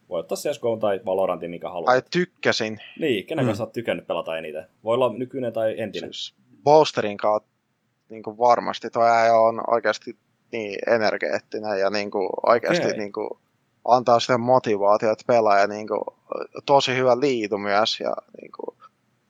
Voi 0.09 0.19
ottaa 0.19 0.37
CSGO 0.37 0.77
tai 0.77 1.01
Valorantin, 1.05 1.49
mikä 1.49 1.69
haluat. 1.69 1.89
Ai 1.89 2.01
tykkäsin. 2.11 2.79
Niin, 2.99 3.25
kenen 3.25 3.45
mm. 3.45 3.47
kanssa 3.47 3.63
oot 3.63 3.73
tykännyt 3.73 4.07
pelata 4.07 4.37
eniten? 4.37 4.65
Voi 4.83 4.93
olla 4.93 5.13
nykyinen 5.13 5.53
tai 5.53 5.75
entinen. 5.77 6.13
Siis 6.13 6.35
Bolsterin 6.63 7.17
kautta 7.17 7.49
niin 8.09 8.23
kuin 8.23 8.37
varmasti. 8.37 8.89
Tuo 8.89 9.03
on 9.47 9.61
oikeasti 9.67 10.17
niin 10.51 10.79
energeettinen 10.87 11.79
ja 11.79 11.89
niin 11.89 12.11
kuin 12.11 12.29
oikeasti 12.45 12.85
okay. 12.85 12.97
niin 12.97 13.13
kuin 13.13 13.29
antaa 13.87 14.19
sitä 14.19 14.37
motivaatiota 14.37 15.23
pelaa 15.27 15.59
ja 15.59 15.67
niin 15.67 15.87
kuin, 15.87 16.01
tosi 16.65 16.95
hyvä 16.95 17.19
liitu 17.19 17.57
myös 17.57 17.99
ja 17.99 18.13
niin 18.41 18.51
kuin, 18.51 18.77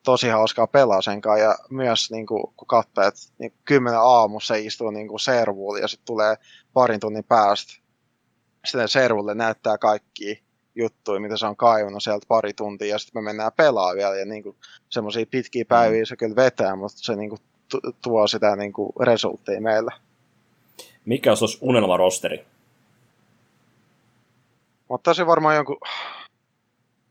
tosi 0.03 0.29
hauskaa 0.29 0.67
pelaa 0.67 1.01
sen 1.01 1.21
kanssa. 1.21 1.43
Ja 1.45 1.55
myös 1.69 2.11
niin 2.11 2.25
kuin, 2.25 2.43
kun 2.57 2.67
katsoo, 2.67 3.03
että 3.03 3.19
niin 3.37 3.53
kymmenen 3.65 3.99
aamussa 3.99 4.53
se 4.53 4.61
istuu 4.61 4.91
niin 4.91 5.07
kuin 5.07 5.19
servuun 5.19 5.81
ja 5.81 5.87
sitten 5.87 6.05
tulee 6.05 6.35
parin 6.73 6.99
tunnin 6.99 7.23
päästä 7.23 7.83
sitten 8.65 8.89
servulle 8.89 9.35
näyttää 9.35 9.77
kaikki 9.77 10.43
juttuja, 10.75 11.19
mitä 11.19 11.37
se 11.37 11.45
on 11.45 11.55
kaivannut 11.55 12.03
sieltä 12.03 12.25
pari 12.27 12.53
tuntia, 12.53 12.87
ja 12.87 12.99
sitten 12.99 13.23
me 13.23 13.25
mennään 13.25 13.51
pelaa 13.57 13.95
vielä, 13.95 14.15
ja 14.15 14.25
niin 14.25 14.55
semmoisia 14.89 15.25
pitkiä 15.25 15.65
päiviä 15.65 16.01
mm. 16.01 16.05
se 16.05 16.15
kyllä 16.15 16.35
vetää, 16.35 16.75
mutta 16.75 16.97
se 17.01 17.15
niin 17.15 17.29
kuin, 17.29 17.41
tuo 18.01 18.27
sitä 18.27 18.55
niin 18.55 18.73
kuin, 18.73 18.93
resulttia 18.99 19.61
meille. 19.61 19.91
Mikä 21.05 21.29
olisi 21.29 21.57
unelmarosteri? 21.61 22.45
Mutta 24.89 25.13
se 25.13 25.27
varmaan 25.27 25.55
jonkun 25.55 25.77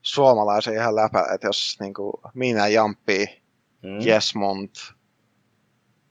suomalaisen 0.02 0.74
ihan 0.74 0.96
läpä, 0.96 1.26
että 1.34 1.46
jos 1.46 1.76
niin 1.80 1.94
kuin, 1.94 2.12
minä 2.34 2.68
Jamppi, 2.68 3.42
mm. 3.82 4.00
Jesmont, 4.00 4.74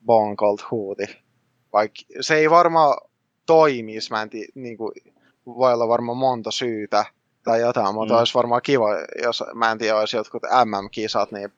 Bonkolt, 0.06 0.72
Huuti, 0.72 1.04
vaikka 1.74 2.02
se 2.22 2.36
ei 2.36 2.50
varmaan 2.50 2.98
toimisi, 3.46 4.12
mä 4.12 4.22
en 4.22 4.30
tii, 4.30 4.48
niin 4.56 4.78
kuin, 4.78 4.92
voi 5.46 5.74
olla 5.74 5.88
varmaan 5.88 6.18
monta 6.18 6.52
syytä 6.52 7.06
tai 7.44 7.62
jotain, 7.62 7.96
mutta 7.96 8.14
mm. 8.14 8.18
olisi 8.18 8.34
varmaan 8.34 8.62
kiva, 8.62 8.88
jos 9.24 9.44
mä 9.54 9.72
en 9.72 9.78
tiedä, 9.78 10.00
olisi 10.00 10.18
jotkut 10.18 10.44
MM-kisat, 10.44 11.32
niin 11.32 11.54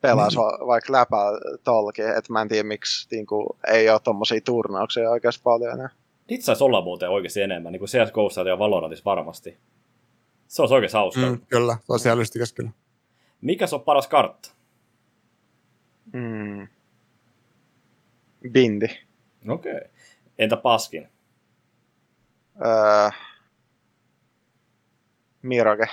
pelaisi 0.00 0.36
mm. 0.36 0.42
va- 0.42 0.66
vaikka 0.66 0.92
läpä 0.92 1.16
tolki, 1.64 2.02
että 2.02 2.32
mä 2.32 2.42
en 2.42 2.48
tiedä 2.48 2.68
miksi 2.68 3.08
niin 3.10 3.26
kuin, 3.26 3.46
ei 3.68 3.90
ole 3.90 4.00
tommosia 4.04 4.40
turnauksia 4.40 5.10
oikeasti 5.10 5.42
paljon 5.44 5.72
enää. 5.72 5.88
Niitä 6.30 6.44
saisi 6.44 6.64
olla 6.64 6.82
muuten 6.82 7.10
oikeasti 7.10 7.40
enemmän, 7.40 7.72
niin 7.72 7.80
kuin 7.80 7.88
CSGO 7.88 8.48
ja 8.48 8.58
Valorantissa 8.58 9.04
varmasti. 9.04 9.58
Se 10.48 10.62
olisi 10.62 10.74
oikein 10.74 10.92
hauska. 10.92 11.20
Mm, 11.20 11.40
kyllä, 11.40 11.76
se 11.80 11.92
olisi 11.92 12.08
älystikäs 12.08 12.52
kyllä. 12.52 12.70
Mikä 13.40 13.66
on 13.72 13.80
paras 13.80 14.08
kartta? 14.08 14.50
Mm. 16.12 16.68
Bindi. 18.50 18.86
Okei. 19.48 19.74
Okay. 19.74 19.88
Entä 20.38 20.56
paskin? 20.56 21.08
Öö, 22.66 23.10
Mirage. 25.42 25.86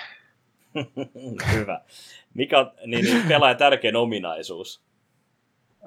Hyvä. 1.53 1.81
Mikä 2.33 2.59
on 2.59 2.71
niin, 2.85 3.05
niin, 3.05 3.27
pelaajan 3.27 3.57
tärkein 3.57 3.95
ominaisuus? 3.95 4.81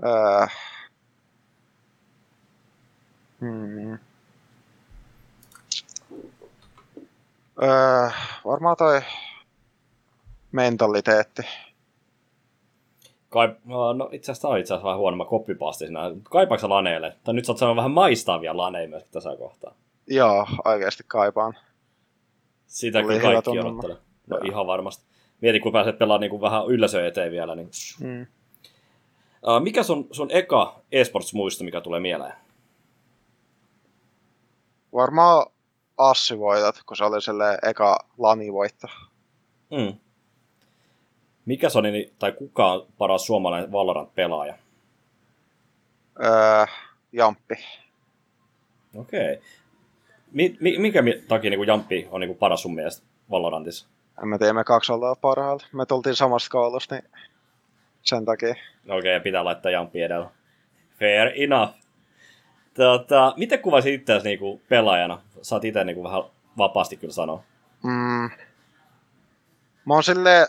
Öö, 0.04 0.46
hmm. 3.40 4.07
Öö, 7.62 8.10
varmaan 8.44 8.76
toi 8.76 9.00
mentaliteetti. 10.52 11.42
Kai, 13.28 13.56
no 13.64 14.08
itse 14.12 14.32
asiassa 14.32 14.48
on 14.48 14.58
itse 14.58 14.74
asiassa 14.74 14.86
vähän 14.86 14.98
huono, 14.98 15.16
mä 15.16 15.24
koppipaasti 15.24 15.86
siinä. 15.86 16.00
Kaipaako 16.22 16.68
laneille? 16.68 17.16
Tai 17.24 17.34
nyt 17.34 17.44
sä 17.44 17.52
oot 17.52 17.76
vähän 17.76 17.90
maistaavia 17.90 18.56
laneja 18.56 18.88
myös 18.88 19.04
tässä 19.04 19.36
kohtaa. 19.38 19.74
Joo, 20.06 20.46
oikeasti 20.64 21.04
kaipaan. 21.06 21.54
Sitä 22.66 23.02
kyllä 23.02 23.20
kaikki 23.20 23.58
odottelee. 23.58 23.96
No 24.26 24.36
Joo. 24.36 24.44
ihan 24.44 24.66
varmasti. 24.66 25.04
Mieti, 25.40 25.60
kun 25.60 25.72
pääset 25.72 25.98
pelaamaan 25.98 26.20
niin 26.20 26.30
kuin 26.30 26.42
vähän 26.42 26.66
yleisöä 26.66 27.06
eteen 27.06 27.32
vielä. 27.32 27.54
Niin... 27.54 27.70
Mm. 28.00 28.26
Uh, 29.42 29.60
mikä 29.62 29.82
sun, 29.82 30.08
sun 30.10 30.30
eka 30.30 30.80
esports-muisto, 30.92 31.64
mikä 31.64 31.80
tulee 31.80 32.00
mieleen? 32.00 32.32
Varmaan 34.94 35.46
Assi-voitot, 35.98 36.82
kun 36.86 36.96
se 36.96 37.04
oli 37.04 37.22
sille 37.22 37.58
eka 37.62 37.98
lani-voitto. 38.18 38.86
Mm. 39.70 39.98
Mikä 41.46 41.68
niin- 41.82 42.14
tai 42.18 42.32
kuka 42.32 42.72
on 42.72 42.86
paras 42.98 43.26
suomalainen 43.26 43.72
Valorant-pelaaja? 43.72 44.54
Öö, 46.24 46.66
Jamppi. 47.12 47.54
Okei. 48.96 49.40
Mi- 50.32 50.56
mi- 50.60 50.78
minkä 50.78 51.02
mi- 51.02 51.22
takia 51.28 51.50
niin 51.50 51.66
Jamppi 51.66 52.08
on 52.10 52.20
niin 52.20 52.28
kuin 52.28 52.38
paras 52.38 52.62
sun 52.62 52.74
mielestä 52.74 53.06
Valorantissa? 53.30 53.88
En 54.22 54.28
mä 54.28 54.38
tiedä, 54.38 54.52
me 54.52 54.64
kaksi 54.64 54.92
ollaan 54.92 55.16
parhaalla. 55.20 55.66
Me 55.72 55.86
tultiin 55.86 56.14
samasta 56.16 56.50
koulusta, 56.50 56.94
niin 56.94 57.10
sen 58.02 58.24
takia. 58.24 58.54
Okei, 58.88 59.20
pitää 59.20 59.44
laittaa 59.44 59.72
Jamppi 59.72 60.02
edellä. 60.02 60.30
Fair 60.98 61.30
enough. 61.34 61.74
Tota, 62.74 63.34
miten 63.36 63.58
kuvasit 63.58 63.94
itseäsi 63.94 64.28
niinku 64.28 64.60
pelaajana? 64.68 65.22
Saat 65.42 65.64
itse 65.64 65.84
niinku 65.84 66.04
vähän 66.04 66.22
vapaasti 66.58 66.96
kyllä 66.96 67.12
sanoa. 67.12 67.42
Mm. 67.82 68.30
Mä 69.84 69.94
oon 69.94 70.02
sille 70.02 70.48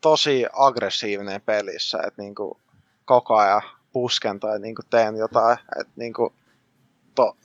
tosi 0.00 0.46
aggressiivinen 0.52 1.40
pelissä, 1.40 1.98
että 1.98 2.22
niinku 2.22 2.60
koko 3.04 3.36
ajan 3.36 3.62
pusken 3.92 4.40
tai 4.40 4.58
niinku 4.58 4.82
teen 4.90 5.16
jotain, 5.16 5.58
että 5.80 5.92
niinku 5.96 6.32
to, 7.14 7.36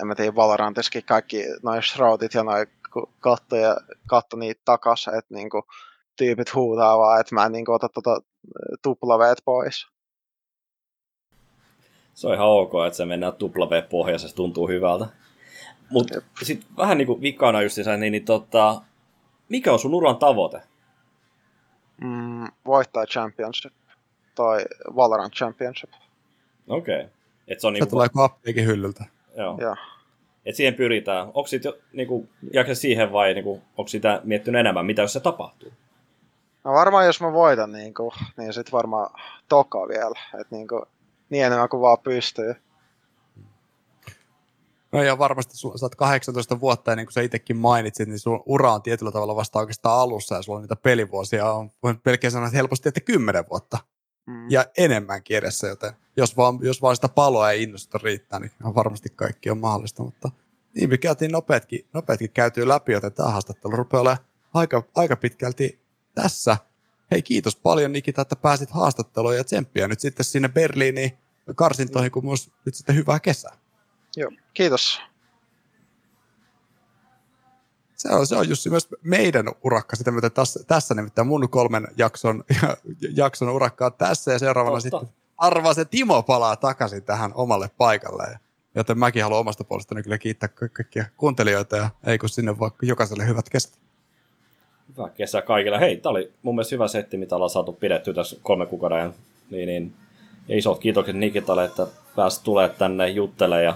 en 0.00 0.06
mä 0.06 0.14
tiedä, 0.14 0.34
Valorantissakin 0.34 1.04
kaikki 1.04 1.44
noin 1.62 1.82
shroudit 1.82 2.34
ja 2.34 2.42
noin 2.42 2.66
kun 2.92 3.08
katto, 3.20 3.56
ja, 3.56 3.76
katto 4.06 4.36
niitä 4.36 4.60
takas, 4.64 5.08
että 5.18 5.34
niinku 5.34 5.62
tyypit 6.16 6.54
huutaa 6.54 6.98
vaan, 6.98 7.20
että 7.20 7.34
mä 7.34 7.46
en 7.46 7.52
niinku 7.52 7.72
ota 7.72 7.88
tota 7.88 8.22
tuplaveet 8.82 9.38
pois. 9.44 9.86
Se 12.14 12.26
on 12.26 12.34
ihan 12.34 12.48
ok, 12.48 12.72
että 12.86 12.96
se 12.96 13.04
mennään 13.04 13.32
W 13.42 13.88
pohjaisesti, 13.90 14.36
tuntuu 14.36 14.68
hyvältä. 14.68 15.06
Mutta 15.92 16.20
sitten 16.42 16.68
vähän 16.76 16.98
niinku 16.98 17.20
vikana 17.20 17.62
just 17.62 17.76
niin, 17.98 18.12
niin 18.12 18.24
tota, 18.24 18.82
mikä 19.48 19.72
on 19.72 19.78
sun 19.78 19.94
uran 19.94 20.16
tavoite? 20.16 20.62
Mm, 22.00 22.46
voittaa 22.66 23.06
Championship 23.06 23.72
tai 24.34 24.64
Valorant 24.96 25.34
Championship. 25.34 25.90
Okei. 26.68 27.00
Okay. 27.00 27.10
Et 27.48 27.60
se 27.60 27.66
on 27.66 27.72
niinku, 27.72 27.90
tulee 27.90 28.08
kuin 28.08 28.24
apteekin 28.24 28.66
hyllyltä. 28.66 29.04
joo. 29.36 29.58
Joo. 29.60 29.76
Et 30.46 30.56
siihen 30.56 30.74
pyritään. 30.74 31.26
Onko 31.26 31.46
sit 31.46 31.64
jo, 31.64 31.78
niinku, 31.92 32.28
jaksa 32.52 32.74
siihen 32.74 33.12
vai 33.12 33.34
niinku, 33.34 33.62
onko 33.76 33.88
sitä 33.88 34.20
miettinyt 34.24 34.60
enemmän, 34.60 34.86
mitä 34.86 35.02
jos 35.02 35.12
se 35.12 35.20
tapahtuu? 35.20 35.72
No 36.64 36.72
varmaan 36.72 37.06
jos 37.06 37.20
mä 37.20 37.32
voitan, 37.32 37.72
niin, 37.72 37.94
kuin, 37.94 38.10
niin 38.36 38.52
sit 38.52 38.72
varmaan 38.72 39.20
toka 39.48 39.88
vielä. 39.88 40.20
Että 40.40 40.56
niin, 40.56 40.68
kuin, 40.68 40.82
niin 41.30 41.44
enemmän 41.44 41.68
kuin 41.68 41.80
vaan 41.80 41.98
pystyy. 41.98 42.54
No 44.92 45.02
ja 45.02 45.18
varmasti 45.18 45.56
sulla, 45.56 45.76
sä 45.78 45.86
oot 45.86 45.94
18 45.94 46.60
vuotta 46.60 46.90
ja 46.90 46.96
niin 46.96 47.06
kuin 47.06 47.12
sä 47.12 47.20
itsekin 47.20 47.56
mainitsit, 47.56 48.08
niin 48.08 48.18
sun 48.18 48.42
ura 48.46 48.72
on 48.72 48.82
tietyllä 48.82 49.12
tavalla 49.12 49.36
vasta 49.36 49.58
oikeastaan 49.58 50.00
alussa 50.00 50.34
ja 50.34 50.42
sulla 50.42 50.56
on 50.58 50.62
niitä 50.62 50.76
pelivuosia, 50.76 51.52
on, 51.52 51.70
voin 51.82 52.00
pelkään 52.00 52.32
sanoa, 52.32 52.46
että 52.46 52.56
helposti, 52.56 52.88
että 52.88 53.00
10 53.00 53.44
vuotta 53.50 53.78
Mm. 54.26 54.50
ja 54.50 54.64
enemmänkin 54.78 55.36
edessä, 55.36 55.66
joten 55.66 55.92
jos 56.16 56.36
vaan, 56.36 56.58
jos 56.62 56.82
vaan 56.82 56.96
sitä 56.96 57.08
paloa 57.08 57.52
ja 57.52 57.62
innostusta 57.62 57.98
riittää, 58.02 58.40
niin 58.40 58.50
varmasti 58.74 59.08
kaikki 59.16 59.50
on 59.50 59.58
mahdollista, 59.58 60.02
mutta 60.02 60.30
niin 60.74 60.88
me 60.88 60.98
käytiin 60.98 61.32
nopeatkin, 61.32 61.86
nopeatkin 61.92 62.30
käytyy 62.30 62.68
läpi, 62.68 62.92
joten 62.92 63.12
tämä 63.12 63.28
haastattelu 63.28 63.76
rupeaa 63.76 64.00
olemaan 64.00 64.24
aika, 64.54 64.82
aika 64.94 65.16
pitkälti 65.16 65.80
tässä. 66.14 66.56
Hei 67.10 67.22
kiitos 67.22 67.56
paljon 67.56 67.92
Nikita, 67.92 68.22
että 68.22 68.36
pääsit 68.36 68.70
haastatteluun 68.70 69.36
ja 69.36 69.44
tsemppiä 69.44 69.88
nyt 69.88 70.00
sitten 70.00 70.24
sinne 70.24 70.48
Berliiniin 70.48 71.18
karsintoihin, 71.54 72.10
kun 72.10 72.24
myös 72.24 72.50
nyt 72.66 72.74
sitten 72.74 72.96
hyvää 72.96 73.20
kesää. 73.20 73.56
Joo, 74.16 74.30
kiitos. 74.54 75.00
Se 77.96 78.08
on, 78.08 78.26
se 78.26 78.36
on 78.36 78.48
Jussi 78.48 78.70
myös 78.70 78.88
meidän 79.02 79.46
urakka, 79.64 79.96
sitä 79.96 80.10
myötä 80.10 80.30
tässä, 80.30 80.60
tässä 80.66 80.94
nimittäin 80.94 81.26
mun 81.26 81.48
kolmen 81.50 81.88
jakson, 81.96 82.44
jakson 83.16 83.48
urakka 83.48 83.86
on 83.86 83.92
tässä 83.92 84.32
ja 84.32 84.38
seuraavana 84.38 84.76
Totta. 84.76 84.98
sitten 84.98 85.22
arvaa 85.38 85.74
se 85.74 85.84
Timo 85.84 86.22
palaa 86.22 86.56
takaisin 86.56 87.02
tähän 87.02 87.32
omalle 87.34 87.70
paikalle. 87.78 88.22
Ja, 88.32 88.38
joten 88.74 88.98
mäkin 88.98 89.22
haluan 89.22 89.40
omasta 89.40 89.64
puolestani 89.64 90.02
kyllä 90.02 90.18
kiittää 90.18 90.48
ka- 90.48 90.68
kaikkia 90.68 91.04
kuuntelijoita 91.16 91.76
ja 91.76 91.90
ei 92.06 92.18
kun 92.18 92.28
sinne 92.28 92.58
vaikka 92.58 92.86
jokaiselle 92.86 93.26
hyvät 93.26 93.48
kesät. 93.48 93.72
Hyvä 94.96 95.08
kesä 95.08 95.42
kaikille. 95.42 95.80
Hei, 95.80 95.96
tää 95.96 96.10
oli 96.10 96.32
mun 96.42 96.54
mielestä 96.54 96.74
hyvä 96.74 96.88
setti, 96.88 97.16
mitä 97.16 97.34
ollaan 97.34 97.50
saatu 97.50 97.72
pidetty 97.72 98.14
tässä 98.14 98.36
kolme 98.42 98.66
kuukauden 98.66 98.98
ajan. 98.98 99.14
Niin, 99.50 99.66
niin. 99.66 99.94
Ja 100.48 100.58
isot 100.58 100.78
kiitokset 100.78 101.16
Nikitalle, 101.16 101.64
että 101.64 101.86
pääsi 102.16 102.44
tulee 102.44 102.68
tänne 102.68 103.08
juttelemaan 103.08 103.64
ja 103.64 103.74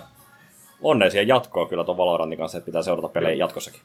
onnea 0.82 1.10
siihen 1.10 1.28
jatkoa 1.28 1.68
kyllä 1.68 1.84
tuon 1.84 1.96
Valorantin 1.96 2.38
kanssa, 2.38 2.58
että 2.58 2.66
pitää 2.66 2.82
seurata 2.82 3.08
pelejä 3.08 3.34
jatkossakin. 3.34 3.80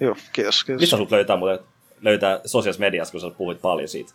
Joo, 0.00 0.16
kiitos, 0.32 0.64
kiitos. 0.64 0.80
Mistä 0.80 0.96
sut 0.96 1.10
löytää 1.10 1.36
muuten 1.36 1.58
löytää 2.02 2.40
sosiaalisessa 2.44 2.80
mediassa, 2.80 3.12
kun 3.12 3.20
sä 3.20 3.30
puhuit 3.30 3.60
paljon 3.60 3.88
siitä? 3.88 4.12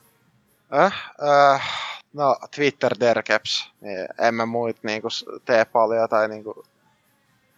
Äh, 0.74 1.12
äh, 1.54 1.62
no, 2.14 2.36
Twitter 2.56 2.96
Derkeps. 3.00 3.72
Niin 3.82 4.08
en 4.20 4.34
mä 4.34 4.46
muut 4.46 4.78
niinku 4.84 5.08
tee 5.46 5.66
paljon 5.66 6.10
tai 6.10 6.28
niinku... 6.28 6.66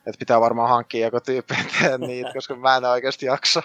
Et 0.05 0.15
pitää 0.19 0.41
varmaan 0.41 0.69
hankkia 0.69 1.05
joku 1.05 1.19
tyyppi 1.19 1.53
niitä, 2.07 2.33
koska 2.37 2.55
mä 2.55 2.77
en 2.77 2.85
oikeasti 2.85 3.25
jaksa. 3.25 3.63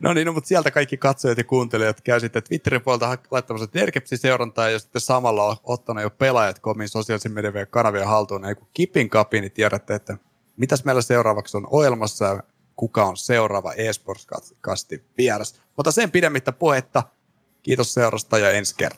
No 0.00 0.14
niin, 0.14 0.26
no, 0.26 0.32
mutta 0.32 0.48
sieltä 0.48 0.70
kaikki 0.70 0.96
katsojat 0.96 1.38
ja 1.38 1.44
kuuntelijat 1.44 2.00
käy 2.00 2.20
sitten 2.20 2.42
Twitterin 2.42 2.82
puolelta 2.82 3.18
laittamassa 3.30 3.68
Derkepsin 3.74 4.18
seurantaa 4.18 4.70
ja 4.70 4.78
sitten 4.78 5.00
samalla 5.00 5.56
ottanut 5.64 6.02
jo 6.02 6.10
pelaajat 6.10 6.58
komin 6.58 6.88
sosiaalisen 6.88 7.32
median 7.32 7.66
kanavia 7.70 8.06
haltuun. 8.06 8.44
Ei 8.44 8.54
kun 8.54 8.68
kipin 8.74 9.10
kapi, 9.10 9.40
niin 9.40 9.52
tiedätte, 9.52 9.94
että 9.94 10.18
mitäs 10.56 10.84
meillä 10.84 11.02
seuraavaksi 11.02 11.56
on 11.56 11.66
ohjelmassa 11.70 12.24
ja 12.24 12.42
kuka 12.76 13.04
on 13.04 13.16
seuraava 13.16 13.72
eSports-kastin 13.72 15.04
vieras. 15.18 15.60
Mutta 15.76 15.92
sen 15.92 16.10
pidemmittä 16.10 16.52
puhetta. 16.52 17.02
Kiitos 17.62 17.94
seurasta 17.94 18.38
ja 18.38 18.50
ensi 18.50 18.74
kertaa. 18.76 18.86